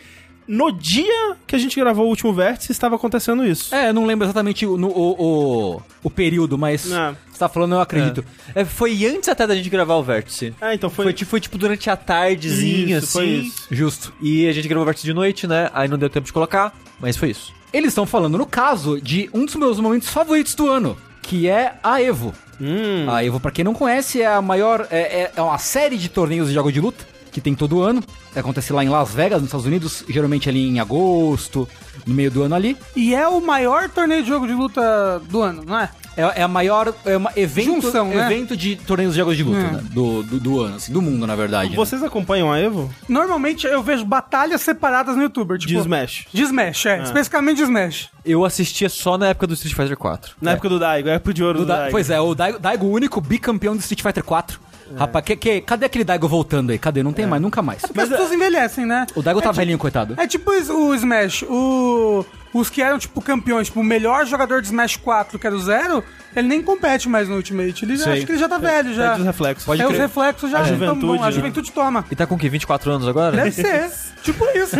no 0.48 0.70
dia 0.70 1.36
que 1.46 1.56
a 1.56 1.58
gente 1.58 1.78
gravou 1.78 2.06
o 2.06 2.08
último 2.08 2.32
vértice, 2.32 2.70
estava 2.72 2.96
acontecendo 2.96 3.44
isso. 3.46 3.74
É, 3.74 3.88
eu 3.88 3.94
não 3.94 4.04
lembro 4.06 4.24
exatamente 4.26 4.64
o, 4.66 4.76
no- 4.76 4.88
o, 4.90 5.74
o, 5.76 5.82
o 6.04 6.10
período, 6.10 6.56
mas 6.56 6.90
É. 6.90 7.14
você 7.30 7.38
tá 7.38 7.48
falando, 7.48 7.74
eu 7.74 7.80
acredito. 7.80 8.24
É, 8.54 8.64
foi 8.64 9.04
antes 9.06 9.28
até 9.28 9.46
da 9.46 9.54
gente 9.54 9.68
gravar 9.68 9.96
o 9.96 10.02
vértice. 10.02 10.54
Ah, 10.60 10.74
então 10.74 10.88
foi. 10.90 11.06
Foi, 11.06 11.12
tipo, 11.12 11.30
foi, 11.30 11.40
tipo 11.40 11.58
durante 11.58 11.88
a 11.90 11.96
tardezinha, 11.96 12.98
Isso, 12.98 13.12
foi 13.12 13.24
assim. 13.24 13.48
isso. 13.48 13.66
Justo. 13.70 14.12
E 14.20 14.46
a 14.48 14.52
gente 14.52 14.68
gravou 14.68 14.82
o 14.82 14.86
vértice 14.86 15.06
de 15.06 15.14
noite, 15.14 15.46
né? 15.46 15.70
Aí 15.74 15.88
não 15.88 15.98
deu 15.98 16.08
tempo 16.10 16.26
de 16.26 16.32
colocar, 16.32 16.72
mas 17.00 17.16
foi 17.16 17.30
isso. 17.30 17.52
Eles 17.72 17.88
estão 17.88 18.06
falando, 18.06 18.38
no 18.38 18.46
caso, 18.46 19.00
de 19.00 19.28
um 19.34 19.44
dos 19.44 19.54
meus 19.56 19.78
momentos 19.80 20.08
favoritos 20.08 20.54
do 20.54 20.68
ano, 20.70 20.96
que 21.22 21.48
é 21.48 21.74
a 21.82 22.00
Evo. 22.00 22.32
Hum, 22.60 23.04
A 23.10 23.22
Evo, 23.22 23.38
pra 23.38 23.50
quem 23.50 23.64
não 23.64 23.74
conhece, 23.74 24.22
é 24.22 24.26
a 24.26 24.40
maior. 24.40 24.86
É, 24.90 24.98
é- 25.24 25.32
é 25.36 25.42
uma 25.42 25.58
série 25.58 25.98
de 25.98 26.08
torneios 26.08 26.48
de 26.48 26.54
jogos 26.54 26.72
de 26.72 26.80
luta 26.80 27.04
que 27.36 27.40
tem 27.42 27.54
todo 27.54 27.82
ano. 27.82 28.02
Acontece 28.34 28.72
lá 28.72 28.82
em 28.82 28.88
Las 28.88 29.12
Vegas, 29.12 29.40
nos 29.42 29.48
Estados 29.48 29.66
Unidos, 29.66 30.02
geralmente 30.08 30.48
ali 30.48 30.66
em 30.66 30.80
agosto, 30.80 31.68
no 32.06 32.14
meio 32.14 32.30
do 32.30 32.42
ano 32.42 32.54
ali. 32.54 32.74
E 32.96 33.14
é 33.14 33.28
o 33.28 33.42
maior 33.44 33.90
torneio 33.90 34.22
de 34.22 34.28
jogo 34.28 34.46
de 34.46 34.54
luta 34.54 35.20
do 35.28 35.42
ano, 35.42 35.62
não 35.66 35.78
é? 35.78 35.90
É, 36.16 36.40
é 36.40 36.42
a 36.42 36.48
maior. 36.48 36.94
É 37.04 37.14
uma 37.14 37.30
evento, 37.36 37.82
Junção, 37.82 38.08
né? 38.08 38.24
evento 38.24 38.56
de 38.56 38.74
torneios 38.76 39.12
de 39.12 39.18
jogos 39.18 39.36
de 39.36 39.42
luta, 39.42 39.58
É. 39.58 39.70
né? 39.70 39.82
Do, 39.90 40.22
do, 40.22 40.40
do 40.40 40.60
ano, 40.62 40.76
assim, 40.76 40.90
do 40.90 41.02
mundo, 41.02 41.26
na 41.26 41.36
verdade. 41.36 41.68
né? 41.70 41.76
vocês 41.76 42.02
acompanham 42.02 42.50
a 42.50 42.58
Evo? 42.58 42.90
Normalmente 43.06 43.66
eu 43.66 43.82
vejo 43.82 44.02
batalhas 44.06 44.62
separadas 44.62 45.14
no 45.14 45.22
YouTuber. 45.24 45.58
Tipo, 45.58 45.74
De 45.74 45.78
Smash. 45.78 46.26
De 46.32 46.40
Smash, 46.42 46.86
é. 46.86 47.02
Especificamente 47.02 47.58
de 47.58 47.64
Smash. 47.64 48.08
Eu 48.24 48.46
assistia 48.46 48.88
só 48.88 49.18
na 49.18 49.28
época 49.28 49.46
do 49.46 49.52
Street 49.52 49.76
Fighter 49.76 49.96
4. 49.98 50.36
Na 50.40 50.52
época 50.52 50.70
do 50.70 50.78
Daigo, 50.78 51.10
época 51.10 51.34
de 51.34 51.44
ouro 51.44 51.58
Do 51.58 51.64
do, 51.66 51.68
Da- 51.68 51.76
Daigo. 51.76 51.90
Pois 51.90 52.08
é, 52.08 52.18
o 52.18 52.34
Daigo, 52.34 52.58
Daigo, 52.58 52.86
o 52.86 52.90
único 52.92 53.20
bicampeão 53.20 53.76
do 53.76 53.80
Street 53.80 54.00
Fighter 54.00 54.24
4. 54.24 54.58
Rapaz, 54.94 55.24
que, 55.24 55.36
que- 55.36 55.60
cadê 55.62 55.86
aquele 55.86 56.04
Daigo 56.04 56.28
voltando 56.28 56.70
aí? 56.70 56.78
Cadê? 56.78 57.02
Não 57.02 57.12
tem 57.12 57.26
mais, 57.26 57.40
nunca 57.42 57.62
mais. 57.62 57.82
Porque 57.82 58.00
as 58.00 58.08
pessoas 58.08 58.32
envelhecem, 58.32 58.86
né? 58.86 59.06
O 59.14 59.22
Daigo 59.22 59.40
tá 59.40 59.46
é, 59.46 59.50
tipo- 59.50 59.60
velhinho, 59.60 59.78
coitado. 59.78 60.14
É 60.18 60.26
tipo 60.26 60.50
os- 60.50 60.68
o 60.70 60.94
Smash. 60.94 61.42
O, 61.48 62.24
os 62.54 62.70
que 62.70 62.80
eram, 62.80 62.98
tipo, 62.98 63.20
campeões, 63.20 63.66
tipo, 63.66 63.80
o 63.80 63.84
melhor 63.84 64.24
jogador 64.26 64.60
de 64.62 64.68
Smash 64.68 64.96
4, 64.96 65.38
que 65.38 65.46
era 65.46 65.54
o 65.56 65.58
Zero, 65.58 66.02
ele 66.34 66.48
nem 66.48 66.62
compete 66.62 67.08
mais 67.08 67.28
no 67.28 67.36
Ultimate. 67.36 67.84
Ele, 67.84 67.98
Sei. 67.98 68.12
acho 68.12 68.26
que 68.26 68.32
ele 68.32 68.38
já 68.38 68.48
tá 68.48 68.58
velho, 68.58 68.94
já. 68.94 69.08
Perde 69.08 69.20
os 69.20 69.26
reflexos. 69.26 69.64
Pode 69.66 69.82
é, 69.82 69.84
os 69.84 69.90
crer. 69.90 70.00
reflexos 70.02 70.50
já 70.50 70.58
A 70.58 70.62
tão 70.62 70.68
juventude, 70.74 71.06
bom, 71.06 71.22
A 71.22 71.26
né? 71.26 71.32
juventude 71.32 71.72
toma. 71.72 72.04
E 72.10 72.16
tá 72.16 72.26
com 72.26 72.34
o 72.34 72.38
quê? 72.38 72.48
24 72.48 72.90
anos 72.92 73.08
agora? 73.08 73.36
Deve 73.36 73.50
ser. 73.50 73.90
tipo 74.22 74.44
isso. 74.56 74.76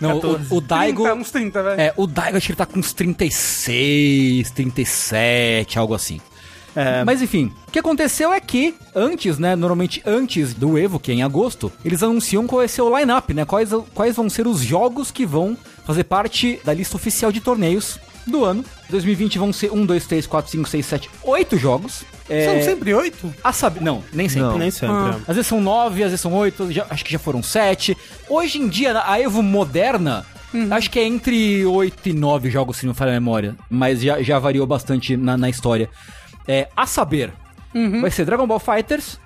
Não, 0.00 0.18
o, 0.18 0.56
o 0.56 0.60
Daigo. 0.60 1.02
30, 1.04 1.18
uns 1.18 1.30
30, 1.30 1.62
velho. 1.62 1.80
É, 1.80 1.92
o 1.96 2.06
Daigo 2.06 2.36
acho 2.36 2.46
que 2.46 2.52
ele 2.52 2.56
tá 2.58 2.66
com 2.66 2.78
uns 2.78 2.92
36, 2.92 4.50
37, 4.50 5.78
algo 5.78 5.94
assim. 5.94 6.20
É, 6.74 7.02
Mas 7.06 7.20
enfim, 7.22 7.52
o 7.66 7.70
que 7.70 7.78
aconteceu 7.78 8.32
é 8.32 8.40
que 8.40 8.74
antes, 8.94 9.38
né, 9.38 9.56
normalmente 9.56 10.02
antes 10.06 10.54
do 10.54 10.78
Evo, 10.78 10.98
que 10.98 11.10
é 11.10 11.14
em 11.14 11.22
agosto, 11.22 11.72
eles 11.84 12.02
anunciam 12.02 12.46
qual 12.46 12.58
vai 12.60 12.68
ser 12.68 12.82
o 12.82 12.96
line-up, 12.98 13.32
né, 13.34 13.44
quais, 13.44 13.70
quais 13.94 14.16
vão 14.16 14.28
ser 14.28 14.46
os 14.46 14.60
jogos 14.60 15.10
que 15.10 15.26
vão 15.26 15.56
fazer 15.84 16.04
parte 16.04 16.60
da 16.64 16.72
lista 16.72 16.96
oficial 16.96 17.32
de 17.32 17.40
torneios 17.40 17.98
do 18.26 18.44
ano. 18.44 18.64
2020 18.90 19.38
vão 19.38 19.52
ser 19.52 19.72
1, 19.72 19.84
2, 19.86 20.06
3, 20.06 20.26
4, 20.26 20.50
5, 20.50 20.68
6, 20.68 20.86
7, 20.86 21.10
8 21.22 21.56
jogos. 21.56 22.02
É, 22.28 22.44
São 22.44 22.62
sempre 22.62 22.94
oito? 22.94 23.34
a 23.42 23.52
saber, 23.52 23.80
não, 23.82 24.04
nem 24.12 24.28
sempre. 24.28 24.48
Não. 24.50 24.58
Nem 24.58 24.70
sempre. 24.70 24.94
Ah. 24.94 25.16
é. 25.18 25.30
Às 25.30 25.34
vezes 25.36 25.46
são 25.48 25.60
nove, 25.60 26.04
às 26.04 26.10
vezes 26.10 26.20
são 26.20 26.32
oito, 26.34 26.70
já- 26.70 26.86
acho 26.88 27.04
que 27.04 27.10
já 27.10 27.18
foram 27.18 27.42
sete. 27.42 27.96
Hoje 28.28 28.58
em 28.58 28.68
dia, 28.68 29.02
a 29.04 29.18
Evo 29.20 29.42
moderna, 29.42 30.24
acho 30.70 30.88
que 30.92 31.00
é 31.00 31.04
entre 31.04 31.64
oito 31.66 32.08
e 32.08 32.12
nove 32.12 32.48
jogos, 32.48 32.76
se 32.76 32.86
não 32.86 32.92
me 32.92 32.96
falha 32.96 33.10
a 33.10 33.14
memória. 33.14 33.56
Mas 33.68 34.00
já, 34.00 34.22
já 34.22 34.38
variou 34.38 34.64
bastante 34.64 35.16
na, 35.16 35.36
na 35.36 35.50
história. 35.50 35.90
É, 36.48 36.68
a 36.76 36.86
saber, 36.86 37.32
vai 38.00 38.10
ser 38.10 38.24
Dragon 38.24 38.46
Ball 38.46 38.58
Fighters, 38.58 39.18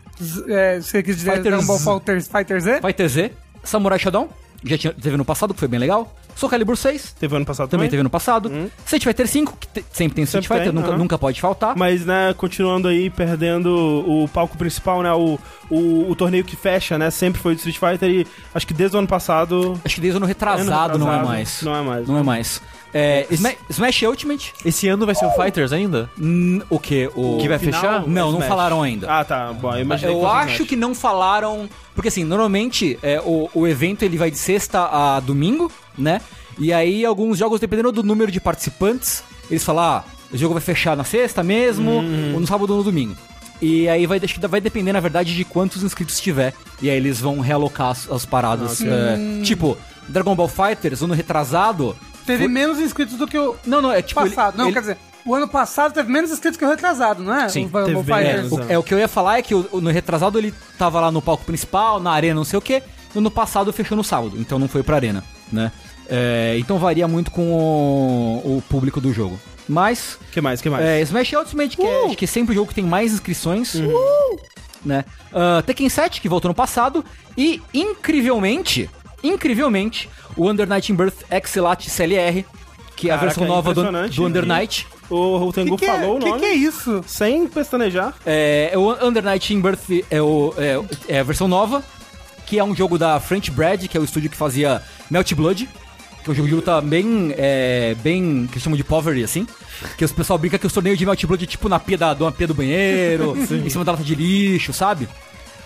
É, 0.48 0.80
você 0.80 1.02
quis 1.02 1.16
dizer 1.16 1.32
Fighters- 1.32 1.56
Dragon 1.56 1.66
Ball 1.66 1.78
Fighters, 1.98 2.28
Fighter 2.28 2.60
Z? 2.60 2.80
Fighter 2.80 3.08
Z, 3.08 3.32
Samurai 3.64 3.98
Shodown, 3.98 4.28
já 4.62 4.78
tinha, 4.78 4.92
teve 4.92 5.16
no 5.16 5.24
passado, 5.24 5.52
que 5.52 5.58
foi 5.60 5.68
bem 5.68 5.80
legal. 5.80 6.14
Soul 6.36 6.50
Calibur 6.50 6.76
6, 6.76 7.12
Teve 7.12 7.36
ano 7.36 7.44
passado 7.46 7.68
também 7.68 7.82
também. 7.86 7.90
teve 7.90 8.02
no 8.02 8.10
passado. 8.10 8.50
Street 8.84 9.04
Fighter 9.04 9.28
5, 9.28 9.56
que 9.56 9.68
te- 9.68 9.84
sempre 9.92 10.16
tem 10.16 10.24
Street 10.24 10.42
Sempre 10.44 10.58
Fighter, 10.58 10.72
tem, 10.72 10.74
nunca, 10.74 10.88
aham. 10.88 10.98
nunca 10.98 11.16
pode 11.18 11.40
faltar. 11.40 11.76
Mas, 11.76 12.04
né, 12.04 12.34
continuando 12.36 12.88
aí, 12.88 13.08
perdendo 13.08 13.68
o 13.70 14.26
palco 14.28 14.58
principal, 14.58 15.00
né, 15.00 15.12
o, 15.12 15.38
o, 15.70 16.10
o 16.10 16.16
torneio 16.16 16.42
que 16.44 16.56
fecha, 16.56 16.98
né, 16.98 17.08
sempre 17.12 17.40
foi 17.40 17.54
do 17.54 17.58
Street 17.58 17.78
Fighter 17.78 18.10
e 18.10 18.26
acho 18.52 18.66
que 18.66 18.74
desde 18.74 18.96
o 18.96 18.98
ano 18.98 19.06
passado... 19.06 19.80
Acho 19.84 19.94
que 19.94 20.00
desde 20.00 20.16
o 20.16 20.18
ano 20.18 20.26
retrasado, 20.26 20.94
ano 20.96 21.04
não 21.04 21.12
é 21.12 21.16
retrasado, 21.18 21.28
mais. 21.28 21.62
Não 21.62 21.76
é 21.76 21.82
mais. 21.82 22.08
Não 22.08 22.18
é 22.18 22.22
mais. 22.24 22.62
É, 22.96 23.26
Sma- 23.30 23.54
Smash 23.68 24.02
Ultimate, 24.02 24.52
Esse 24.64 24.86
ano 24.86 25.04
vai 25.04 25.16
ser 25.16 25.26
o 25.26 25.30
Fighters 25.32 25.72
ainda? 25.72 26.08
Hum, 26.16 26.62
o 26.70 26.78
que? 26.78 27.10
O 27.16 27.38
Que 27.38 27.48
vai 27.48 27.58
Final, 27.58 27.80
fechar? 27.80 28.00
Não, 28.06 28.26
não 28.30 28.34
Smash. 28.34 28.46
falaram 28.48 28.82
ainda. 28.82 29.10
Ah, 29.10 29.24
tá. 29.24 29.52
Bom, 29.52 29.74
eu 29.74 29.80
imaginei 29.80 30.14
Eu 30.14 30.24
acho 30.28 30.52
Smash. 30.54 30.68
que 30.68 30.76
não 30.76 30.94
falaram. 30.94 31.68
Porque 31.94 32.06
assim, 32.08 32.22
normalmente 32.22 32.96
é, 33.02 33.20
o, 33.20 33.50
o 33.52 33.66
evento 33.66 34.04
ele 34.04 34.16
vai 34.16 34.30
de 34.30 34.38
sexta 34.38 34.88
a 34.90 35.18
domingo, 35.18 35.70
né? 35.98 36.20
E 36.56 36.72
aí 36.72 37.04
alguns 37.04 37.36
jogos, 37.36 37.58
dependendo 37.58 37.90
do 37.90 38.02
número 38.04 38.30
de 38.30 38.40
participantes, 38.40 39.24
eles 39.50 39.64
falam, 39.64 39.82
ah, 39.84 40.04
o 40.32 40.36
jogo 40.36 40.54
vai 40.54 40.62
fechar 40.62 40.96
na 40.96 41.02
sexta 41.04 41.42
mesmo, 41.42 41.90
Uhum. 41.98 42.34
ou 42.34 42.40
no 42.40 42.46
sábado 42.46 42.70
ou 42.70 42.76
no 42.78 42.84
domingo. 42.84 43.16
E 43.60 43.88
aí 43.88 44.06
vai, 44.06 44.20
acho 44.22 44.38
que 44.38 44.46
vai 44.46 44.60
depender, 44.60 44.92
na 44.92 45.00
verdade, 45.00 45.34
de 45.34 45.44
quantos 45.44 45.82
inscritos 45.82 46.20
tiver. 46.20 46.54
E 46.80 46.88
aí 46.88 46.96
eles 46.96 47.20
vão 47.20 47.40
realocar 47.40 47.88
as, 47.90 48.08
as 48.10 48.24
paradas. 48.24 48.80
é, 48.82 49.42
tipo, 49.42 49.76
Dragon 50.08 50.34
Ball 50.36 50.46
Fighters, 50.48 51.02
ano 51.02 51.14
retrasado. 51.14 51.96
Teve 52.26 52.44
foi- 52.44 52.48
menos 52.52 52.78
inscritos 52.78 53.16
do 53.16 53.26
que 53.26 53.38
o 53.38 53.56
Não, 53.66 53.80
não, 53.82 53.92
é 53.92 54.00
tipo. 54.02 54.20
ele- 54.20 54.30
passado. 54.30 54.56
não, 54.56 54.66
ele- 54.66 54.72
quer 54.74 54.80
dizer, 54.80 54.96
o 55.26 55.34
ano 55.34 55.48
passado 55.48 55.92
teve 55.92 56.10
menos 56.10 56.30
inscritos 56.30 56.58
que 56.58 56.64
o 56.64 56.68
retrasado, 56.68 57.22
não 57.22 57.34
é? 57.34 57.48
Sim, 57.48 57.66
o 57.72 57.84
teve 57.84 58.02
menos. 58.02 58.52
O- 58.52 58.62
é, 58.68 58.78
o 58.78 58.82
que 58.82 58.92
eu 58.94 58.98
ia 58.98 59.08
falar 59.08 59.38
é 59.38 59.42
que 59.42 59.54
o- 59.54 59.68
o- 59.72 59.80
no 59.80 59.90
retrasado 59.90 60.38
ele 60.38 60.52
tava 60.78 61.00
lá 61.00 61.10
no 61.12 61.20
palco 61.22 61.44
principal, 61.44 62.00
na 62.00 62.10
arena, 62.12 62.34
não 62.34 62.44
sei 62.44 62.58
o 62.58 62.62
quê. 62.62 62.82
E 63.14 63.20
no 63.20 63.30
passado 63.30 63.72
fechou 63.72 63.96
no 63.96 64.02
sábado, 64.02 64.36
então 64.38 64.58
não 64.58 64.66
foi 64.68 64.82
pra 64.82 64.96
arena, 64.96 65.22
né? 65.52 65.70
É, 66.08 66.56
então 66.58 66.78
varia 66.78 67.06
muito 67.08 67.30
com 67.30 67.52
o, 67.52 68.56
o 68.58 68.62
público 68.68 69.00
do 69.00 69.12
jogo. 69.12 69.38
Mas, 69.68 70.18
que 70.32 70.40
mais, 70.40 70.60
que 70.60 70.68
mais? 70.68 70.84
é, 70.84 71.00
Smash 71.02 71.32
Ultimate, 71.32 71.76
que 71.76 71.82
é, 71.82 72.06
acho 72.06 72.16
que 72.16 72.24
é 72.24 72.28
sempre 72.28 72.52
o 72.52 72.54
jogo 72.54 72.68
que 72.68 72.74
tem 72.74 72.84
mais 72.84 73.12
inscrições, 73.14 73.72
né? 74.84 75.04
Ah, 75.32 75.62
Tekken 75.64 75.88
7, 75.88 76.20
que 76.20 76.28
voltou 76.28 76.48
no 76.50 76.54
passado. 76.54 77.02
E, 77.38 77.62
incrivelmente, 77.72 78.90
incrivelmente, 79.24 80.08
o 80.36 80.48
Under 80.48 80.68
Night 80.68 80.92
in 80.92 80.94
Birth 80.94 81.24
Exilat 81.30 81.88
CLR, 81.90 82.44
que 82.94 83.10
é 83.10 83.12
a 83.12 83.18
Caraca, 83.18 83.26
versão 83.40 83.46
nova 83.46 83.74
do, 83.74 83.82
do 84.08 84.24
Under 84.24 84.46
Night. 84.46 84.86
O, 85.10 85.36
o 85.48 85.52
Tengu 85.52 85.76
que, 85.76 85.84
que, 85.84 85.90
falou 85.90 86.14
é, 86.14 86.16
o 86.16 86.18
que 86.20 86.28
nome 86.28 86.40
que 86.40 86.46
é 86.46 86.54
isso? 86.54 87.02
sem 87.06 87.46
pestanejar. 87.48 88.14
É, 88.24 88.70
é 88.72 88.78
o 88.78 88.90
Under 89.06 89.22
Night 89.22 89.52
in 89.52 89.60
Birth 89.60 90.04
é, 90.10 90.22
o, 90.22 90.54
é, 90.56 90.78
o- 90.78 90.86
é 91.08 91.18
a 91.18 91.22
versão 91.22 91.48
nova, 91.48 91.82
que 92.46 92.58
é 92.58 92.64
um 92.64 92.74
jogo 92.74 92.96
da 92.98 93.18
French 93.20 93.50
Bread, 93.50 93.88
que 93.88 93.96
é 93.96 94.00
o 94.00 94.04
estúdio 94.04 94.30
que 94.30 94.36
fazia 94.36 94.80
Melt 95.10 95.32
Blood, 95.34 95.68
que 96.22 96.30
é 96.30 96.32
um 96.32 96.34
jogo 96.34 96.48
de 96.48 96.54
luta 96.54 96.80
bem, 96.80 97.34
é, 97.36 97.94
bem, 98.02 98.46
que 98.46 98.54
eles 98.54 98.62
chamam 98.62 98.76
de 98.76 98.84
poverty, 98.84 99.22
assim, 99.22 99.46
que 99.98 100.04
os 100.04 100.12
pessoal 100.12 100.38
brinca 100.38 100.58
que 100.58 100.66
os 100.66 100.72
torneios 100.72 100.98
de 100.98 101.04
Melt 101.04 101.22
Blood 101.26 101.44
é 101.44 101.46
tipo 101.46 101.68
na 101.68 101.78
pia 101.78 101.98
da, 101.98 102.14
de 102.14 102.22
uma 102.22 102.32
pia 102.32 102.46
do 102.46 102.54
banheiro, 102.54 103.36
em 103.52 103.68
cima 103.68 103.84
da 103.84 103.92
lata 103.92 104.04
de 104.04 104.14
lixo, 104.14 104.72
sabe? 104.72 105.06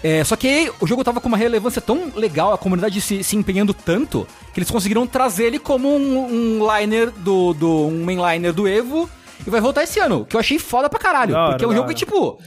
É, 0.03 0.23
só 0.23 0.37
que 0.37 0.47
aí, 0.47 0.71
o 0.81 0.87
jogo 0.87 1.03
tava 1.03 1.21
com 1.21 1.29
uma 1.29 1.37
relevância 1.37 1.81
tão 1.81 2.13
legal, 2.15 2.53
a 2.53 2.59
comunidade 2.59 3.01
se, 3.01 3.23
se 3.25 3.37
empenhando 3.37 3.75
tanto, 3.75 4.27
que 4.55 4.61
eles 4.61 4.71
conseguiram 4.71 5.07
trazer 5.07 5.45
ele 5.45 5.59
como 5.59 5.89
um, 5.89 6.59
um 6.61 6.77
liner 6.77 7.11
do, 7.11 7.53
do. 7.53 7.87
um 7.87 8.05
mainliner 8.05 8.53
do 8.53 8.69
Evo 8.69 9.11
e 9.47 9.51
vai 9.51 9.61
voltar 9.61 9.83
esse 9.83 9.99
ano. 9.99 10.25
Que 10.25 10.37
eu 10.37 10.41
achei 10.41 10.59
foda 10.59 10.89
pra 10.89 10.99
caralho. 10.99 11.35
Porque 11.51 11.65
é 11.65 11.67
um 11.67 11.71
da 11.71 11.77
jogo 11.77 11.89
que, 11.89 11.95
tipo, 11.95 12.39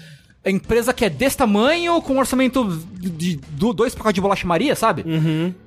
a 0.44 0.50
empresa 0.50 0.94
que 0.94 1.06
é 1.06 1.10
desse 1.10 1.38
tamanho, 1.38 2.02
com 2.02 2.14
um 2.14 2.20
orçamento 2.20 2.66
de, 2.94 3.36
de 3.36 3.40
dois 3.74 3.94
pacotes 3.94 4.16
de 4.16 4.22
bolacha 4.22 4.48
Maria, 4.48 4.76
sabe? 4.76 5.04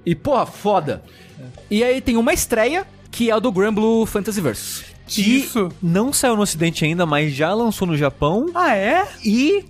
E, 0.04 0.14
porra, 0.14 0.46
foda. 0.46 1.02
E 1.70 1.84
aí 1.84 2.00
tem 2.00 2.16
uma 2.16 2.32
estreia, 2.32 2.86
que 3.10 3.30
é 3.30 3.32
a 3.32 3.38
do 3.38 3.52
Granblue 3.52 4.06
Fantasy 4.06 4.40
Versus. 4.40 4.84
Isso. 5.06 5.68
não 5.82 6.12
saiu 6.12 6.34
no 6.34 6.42
ocidente 6.42 6.84
ainda, 6.84 7.04
mas 7.04 7.32
já 7.32 7.52
lançou 7.52 7.86
no 7.86 7.96
Japão. 7.96 8.46
Ah, 8.54 8.74
é? 8.74 9.06
E 9.22 9.66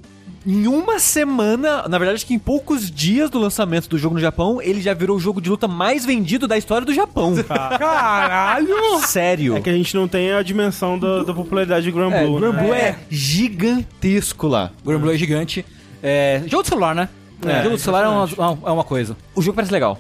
em 0.47 0.67
uma 0.67 0.99
semana, 0.99 1.89
na 1.89 1.97
verdade, 1.99 2.17
acho 2.17 2.27
que 2.27 2.35
em 2.35 2.39
poucos 2.39 2.91
dias 2.91 3.31
do 3.31 3.39
lançamento 3.39 3.89
do 3.89 3.97
jogo 3.97 4.15
no 4.15 4.21
Japão, 4.21 4.61
ele 4.61 4.83
já 4.83 4.93
virou 4.93 5.17
o 5.17 5.21
jogo 5.21 5.41
de 5.41 5.49
luta 5.49 5.67
mais 5.67 6.05
vendido 6.05 6.47
da 6.47 6.59
história 6.59 6.87
do 6.87 6.93
Japão. 6.93 7.35
Caralho! 7.79 8.99
Sério. 9.07 9.57
É 9.57 9.61
que 9.61 9.71
a 9.71 9.73
gente 9.73 9.95
não 9.95 10.07
tem 10.07 10.33
a 10.33 10.43
dimensão 10.43 10.99
da, 10.99 11.23
da 11.23 11.33
popularidade 11.33 11.85
de 11.85 11.93
Grand 11.93 12.11
É, 12.13 12.25
Blue, 12.25 12.37
o 12.37 12.41
Grand 12.41 12.53
né? 12.53 12.63
Blue 12.63 12.75
é 12.75 12.97
gigantesco 13.11 14.47
lá. 14.47 14.71
O 14.85 14.89
Granblue 14.89 15.15
é 15.15 15.19
gigante. 15.19 15.65
É, 16.03 16.43
jogo 16.47 16.63
de 16.63 16.69
celular, 16.69 16.95
né? 16.95 17.09
É, 17.47 17.63
jogo 17.63 17.77
de 17.77 17.83
celular 17.83 18.05
é 18.05 18.09
uma, 18.09 18.59
é 18.67 18.71
uma 18.71 18.85
coisa. 18.85 19.17
O 19.35 19.43
jogo 19.43 19.57
parece 19.57 19.73
legal. 19.73 19.99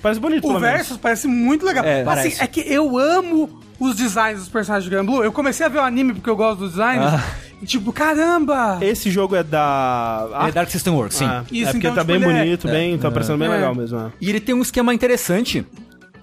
Parece 0.00 0.20
bonito, 0.20 0.48
O. 0.48 0.58
Versus 0.58 0.96
parece 0.96 1.28
muito 1.28 1.64
legal. 1.64 1.84
É, 1.84 2.00
assim, 2.00 2.04
parece. 2.04 2.42
é 2.42 2.46
que 2.46 2.60
eu 2.60 2.98
amo 2.98 3.61
os 3.78 3.96
designs 3.96 4.38
dos 4.40 4.48
personagens 4.48 4.84
de 4.84 4.90
Grand 4.90 5.04
Blue. 5.04 5.22
Eu 5.24 5.32
comecei 5.32 5.66
a 5.66 5.68
ver 5.68 5.78
o 5.78 5.82
anime 5.82 6.14
porque 6.14 6.28
eu 6.30 6.36
gosto 6.36 6.60
dos 6.60 6.70
designs. 6.72 7.04
Ah. 7.04 7.24
E 7.60 7.66
tipo, 7.66 7.92
caramba! 7.92 8.78
Esse 8.80 9.10
jogo 9.10 9.36
é 9.36 9.42
da... 9.42 10.28
É 10.48 10.52
Dark 10.52 10.68
System 10.70 10.92
Works, 10.94 11.16
sim. 11.16 11.24
Ah, 11.24 11.44
Isso, 11.50 11.68
é 11.70 11.72
porque 11.72 11.86
então, 11.86 11.94
tá 11.94 12.00
tipo, 12.12 12.18
bem 12.18 12.30
é- 12.30 12.42
bonito, 12.42 12.66
bem, 12.68 12.98
tá 12.98 13.10
parecendo 13.10 13.38
bem 13.38 13.48
É. 13.48 13.52
legal 13.52 13.74
mesmo. 13.74 13.98
é. 13.98 14.10
E 14.20 14.28
ele 14.28 14.40
tem 14.40 14.54
um 14.54 14.62
esquema 14.62 14.92
interessante. 14.92 15.64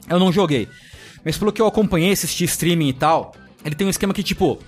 Eu 0.09 0.19
não 0.19 0.31
joguei. 0.33 0.67
Mas 1.23 1.37
pelo 1.37 1.51
que 1.53 1.61
eu 1.61 1.67
acompanhei, 1.67 2.11
assisti 2.11 2.43
streaming 2.43 2.89
e 2.89 2.93
tal, 2.93 3.33
ele 3.63 3.73
tem 3.75 3.87
um 3.87 3.89
esquema 3.89 4.13
que, 4.13 4.21
tipo, 4.23 4.59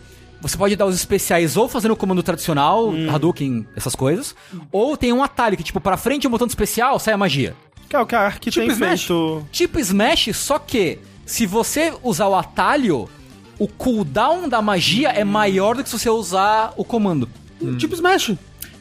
você 0.42 0.58
pode 0.58 0.76
dar 0.78 0.86
os 0.86 0.96
especiais 0.96 1.58
ou 1.58 1.68
fazendo 1.68 1.92
o 1.92 1.96
comando 1.98 2.24
tradicional, 2.24 2.92
Hadouken, 3.14 3.66
essas 3.76 3.96
coisas, 3.96 4.34
ou 4.72 4.96
tem 4.96 5.12
um 5.12 5.22
atalho 5.24 5.58
que, 5.58 5.64
tipo, 5.64 5.80
pra 5.82 5.98
frente 5.98 6.26
um 6.26 6.32
botão 6.32 6.48
especial, 6.48 6.98
sai 7.00 7.14
a 7.14 7.18
magia. 7.18 7.54
Que 7.90 7.96
é 7.96 8.00
o 8.00 8.06
que 8.06 8.16
a 8.16 8.22
Ark 8.22 8.50
Tipo 8.50 8.66
tem 8.66 8.70
Smash. 8.74 9.02
feito... 9.08 9.46
Tipo 9.52 9.80
Smash, 9.80 10.30
só 10.36 10.58
que 10.58 11.00
se 11.32 11.46
você 11.46 11.94
usar 12.04 12.28
o 12.28 12.36
atalho, 12.36 13.10
o 13.58 13.66
cooldown 13.68 14.50
da 14.50 14.62
magia 14.62 15.10
é 15.10 15.24
maior 15.24 15.76
do 15.78 15.84
que 15.84 15.90
se 15.90 15.98
você 15.98 16.10
usar 16.10 16.74
o 16.76 16.84
comando. 16.84 17.30
Tipo 17.78 17.94
Smash. 17.96 18.34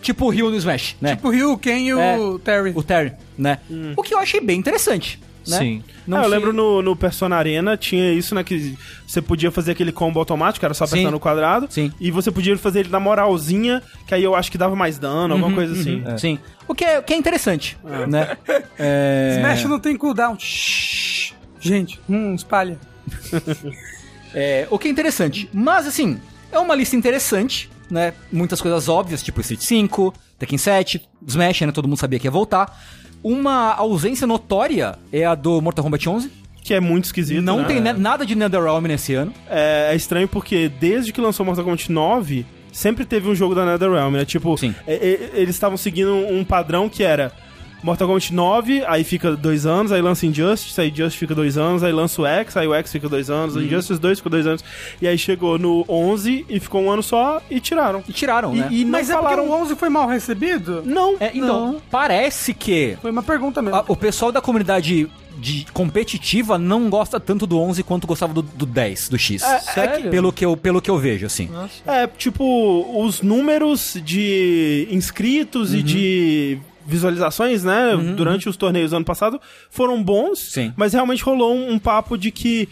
Tipo 0.02 0.24
o 0.26 0.30
Ryu 0.30 0.50
no 0.50 0.56
Smash, 0.56 0.96
né? 1.00 1.14
Tipo 1.14 1.28
o 1.28 1.30
Ryu, 1.30 1.56
Ken 1.58 1.78
e 1.86 1.94
o 1.94 2.00
É. 2.00 2.16
Terry. 2.42 2.72
o 2.74 2.82
Terry, 2.82 3.12
né? 3.38 3.58
O 3.96 4.02
que 4.02 4.12
eu 4.14 4.18
achei 4.18 4.40
bem 4.40 4.58
interessante. 4.58 5.20
Né? 5.46 5.58
Sim. 5.58 5.84
Não 6.06 6.18
Ah, 6.18 6.20
eu 6.22 6.28
sei- 6.28 6.38
lembro 6.38 6.52
no, 6.52 6.82
no 6.82 6.96
Persona 6.96 7.36
Arena 7.36 7.76
tinha 7.76 8.12
isso, 8.12 8.34
né? 8.34 8.42
Que 8.42 8.76
você 9.06 9.22
podia 9.22 9.50
fazer 9.50 9.72
aquele 9.72 9.92
combo 9.92 10.18
automático, 10.18 10.64
era 10.64 10.74
só 10.74 10.86
Sim. 10.86 10.94
apertar 10.96 11.10
no 11.12 11.20
quadrado. 11.20 11.66
Sim. 11.70 11.92
E 12.00 12.10
você 12.10 12.30
podia 12.32 12.56
fazer 12.58 12.80
ele 12.80 12.88
na 12.88 12.98
moralzinha, 13.00 13.80
que 14.06 14.14
aí 14.14 14.24
eu 14.24 14.34
acho 14.34 14.50
que 14.50 14.58
dava 14.58 14.74
mais 14.74 14.98
dano, 14.98 15.34
Uhum, 15.34 15.40
alguma 15.40 15.54
coisa 15.54 15.72
assim. 15.80 16.02
Sim. 16.18 16.38
O 16.66 16.74
que 16.74 16.84
é, 16.84 16.98
o 16.98 17.02
que 17.02 17.12
é 17.14 17.16
interessante, 17.16 17.76
né? 18.08 18.36
É... 18.78 19.34
Smash 19.36 19.64
não 19.64 19.78
tem 19.78 19.96
cooldown. 19.96 20.36
Shhh. 20.38 21.29
Gente, 21.60 22.00
hum, 22.08 22.34
espalha. 22.34 22.78
É, 24.32 24.66
o 24.70 24.78
que 24.78 24.86
é 24.86 24.90
interessante. 24.92 25.48
Mas, 25.52 25.86
assim, 25.88 26.16
é 26.52 26.58
uma 26.60 26.74
lista 26.74 26.94
interessante, 26.94 27.68
né? 27.90 28.12
Muitas 28.30 28.60
coisas 28.60 28.88
óbvias, 28.88 29.22
tipo 29.22 29.40
Street 29.40 29.60
5, 29.60 30.14
Tekken 30.38 30.58
7, 30.58 31.08
Smash, 31.26 31.62
né? 31.62 31.72
Todo 31.72 31.88
mundo 31.88 31.98
sabia 31.98 32.18
que 32.18 32.26
ia 32.26 32.30
voltar. 32.30 32.80
Uma 33.22 33.74
ausência 33.74 34.26
notória 34.26 34.96
é 35.12 35.24
a 35.24 35.34
do 35.34 35.60
Mortal 35.60 35.84
Kombat 35.84 36.08
11. 36.08 36.30
Que 36.62 36.74
é 36.74 36.80
muito 36.80 37.06
esquisito. 37.06 37.42
Não 37.42 37.58
né? 37.62 37.64
tem 37.64 37.80
ne- 37.80 37.92
nada 37.94 38.24
de 38.24 38.34
NetherRealm 38.36 38.84
nesse 38.86 39.14
ano. 39.14 39.32
É, 39.48 39.88
é 39.92 39.96
estranho 39.96 40.28
porque 40.28 40.68
desde 40.68 41.12
que 41.12 41.20
lançou 41.20 41.44
Mortal 41.44 41.64
Kombat 41.64 41.90
9, 41.90 42.46
sempre 42.72 43.04
teve 43.04 43.28
um 43.28 43.34
jogo 43.34 43.54
da 43.54 43.66
NetherRealm, 43.66 44.12
né? 44.14 44.24
Tipo, 44.24 44.56
Sim. 44.56 44.74
é- 44.86 44.94
é- 44.94 45.30
eles 45.34 45.56
estavam 45.56 45.76
seguindo 45.76 46.14
um 46.14 46.44
padrão 46.44 46.88
que 46.88 47.02
era 47.02 47.32
Mortal 47.82 48.06
Kombat 48.08 48.32
9, 48.34 48.84
aí 48.86 49.02
fica 49.04 49.34
dois 49.36 49.64
anos, 49.66 49.90
aí 49.92 50.02
lança 50.02 50.26
Injustice, 50.26 50.78
aí 50.80 50.90
Injustice 50.90 51.16
fica 51.18 51.34
dois 51.34 51.56
anos, 51.56 51.82
aí 51.82 51.92
lança 51.92 52.20
o 52.20 52.26
X, 52.26 52.56
aí 52.56 52.66
o 52.66 52.74
X 52.74 52.92
fica 52.92 53.08
dois 53.08 53.30
anos, 53.30 53.56
Uhum. 53.56 53.62
o 53.62 53.64
Injustice 53.64 53.98
2 54.00 54.18
fica 54.18 54.30
dois 54.30 54.46
anos, 54.46 54.64
e 55.00 55.08
aí 55.08 55.16
chegou 55.16 55.58
no 55.58 55.84
11 55.88 56.44
e 56.48 56.60
ficou 56.60 56.82
um 56.82 56.90
ano 56.90 57.02
só 57.02 57.40
e 57.50 57.58
tiraram. 57.60 58.02
E 58.08 58.12
tiraram, 58.12 58.54
né? 58.54 58.68
E, 58.70 58.82
e 58.82 58.84
não 58.84 58.92
Mas 58.92 59.08
é 59.08 59.14
falaram... 59.14 59.44
porque 59.44 59.50
o 59.58 59.62
11 59.62 59.76
foi 59.76 59.88
mal 59.88 60.06
recebido? 60.08 60.82
Não, 60.84 61.16
É, 61.18 61.30
então, 61.34 61.80
parece 61.90 62.52
que 62.54 62.96
Foi 63.00 63.10
uma 63.10 63.22
pergunta 63.22 63.62
mesmo. 63.62 63.76
a- 63.76 63.84
o 63.88 63.96
pessoal 63.96 64.30
da 64.30 64.40
comunidade 64.40 65.08
de 65.38 65.64
competitiva 65.72 66.58
não 66.58 66.90
gosta 66.90 67.18
tanto 67.18 67.46
do 67.46 67.58
11 67.58 67.82
quanto 67.82 68.06
gostava 68.06 68.34
do, 68.34 68.42
do 68.42 68.66
10, 68.66 69.08
do 69.08 69.18
X. 69.18 69.42
Sério? 69.72 70.10
Pelo 70.10 70.30
que 70.32 70.44
eu, 70.44 70.54
pelo 70.54 70.82
que 70.82 70.90
eu 70.90 70.98
vejo, 70.98 71.24
assim. 71.24 71.48
É, 71.86 72.06
tipo, 72.06 72.44
os 73.02 73.22
números 73.22 73.96
de 74.04 74.86
inscritos 74.90 75.70
Uhum. 75.72 75.78
e 75.78 75.82
de 75.82 76.58
visualizações, 76.90 77.64
né, 77.64 77.96
durante 78.16 78.48
os 78.48 78.56
torneios 78.56 78.90
do 78.90 78.96
ano 78.96 79.04
passado, 79.04 79.40
foram 79.70 80.02
bons, 80.02 80.38
Sim. 80.38 80.72
mas 80.76 80.92
realmente 80.92 81.22
rolou 81.22 81.54
um, 81.54 81.72
um 81.72 81.78
papo 81.78 82.18
de 82.18 82.30
que 82.30 82.68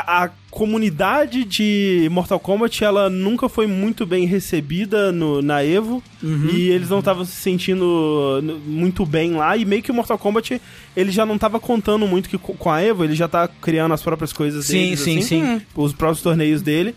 a, 0.00 0.24
a 0.24 0.30
comunidade 0.50 1.44
de 1.44 2.08
Mortal 2.10 2.38
Kombat, 2.38 2.84
ela 2.84 3.08
nunca 3.10 3.48
foi 3.48 3.66
muito 3.66 4.04
bem 4.06 4.26
recebida 4.26 5.10
no, 5.10 5.42
na 5.42 5.64
EVO, 5.64 6.02
e 6.22 6.68
eles 6.68 6.88
não 6.90 7.00
estavam 7.00 7.24
se 7.24 7.32
sentindo 7.32 8.40
muito 8.66 9.04
bem 9.04 9.32
lá, 9.32 9.56
e 9.56 9.64
meio 9.64 9.82
que 9.82 9.90
o 9.90 9.94
Mortal 9.94 10.18
Kombat, 10.18 10.60
ele 10.96 11.10
já 11.10 11.26
não 11.26 11.36
tava 11.38 11.58
contando 11.58 12.06
muito 12.06 12.28
que, 12.28 12.38
co- 12.38 12.52
com 12.54 12.70
a 12.70 12.82
EVO, 12.82 13.02
ele 13.04 13.14
já 13.14 13.26
tá 13.26 13.48
criando 13.48 13.92
as 13.92 14.02
próprias 14.02 14.32
coisas 14.32 14.66
Sim, 14.66 14.78
deles, 14.84 15.00
sim, 15.00 15.18
assim, 15.18 15.24
sim. 15.58 15.62
os 15.74 15.92
próprios 15.92 16.22
torneios 16.22 16.62
dele, 16.62 16.94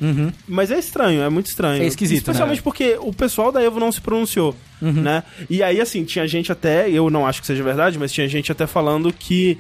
mas 0.48 0.70
é 0.70 0.78
estranho, 0.78 1.22
é 1.22 1.30
muito 1.30 1.48
estranho. 1.48 1.82
É 1.82 1.88
esquisito, 1.88 2.20
Especialmente 2.20 2.58
né? 2.58 2.64
porque 2.64 2.98
o 3.02 3.12
pessoal 3.14 3.52
da 3.52 3.64
Evo 3.64 3.80
não 3.80 3.92
se 3.92 4.02
pronunciou, 4.02 4.56
né? 4.82 5.24
E 5.50 5.64
aí, 5.64 5.80
assim, 5.82 6.04
tinha 6.04 6.28
gente 6.28 6.52
até, 6.52 6.90
eu 6.90 7.10
não 7.10 7.26
acho 7.26 7.40
que 7.42 7.48
seja 7.48 7.64
verdade, 7.64 7.98
mas 7.98 8.12
tinha 8.12 8.28
gente 8.28 8.52
até 8.52 8.68
falando 8.68 9.12
que 9.14 9.58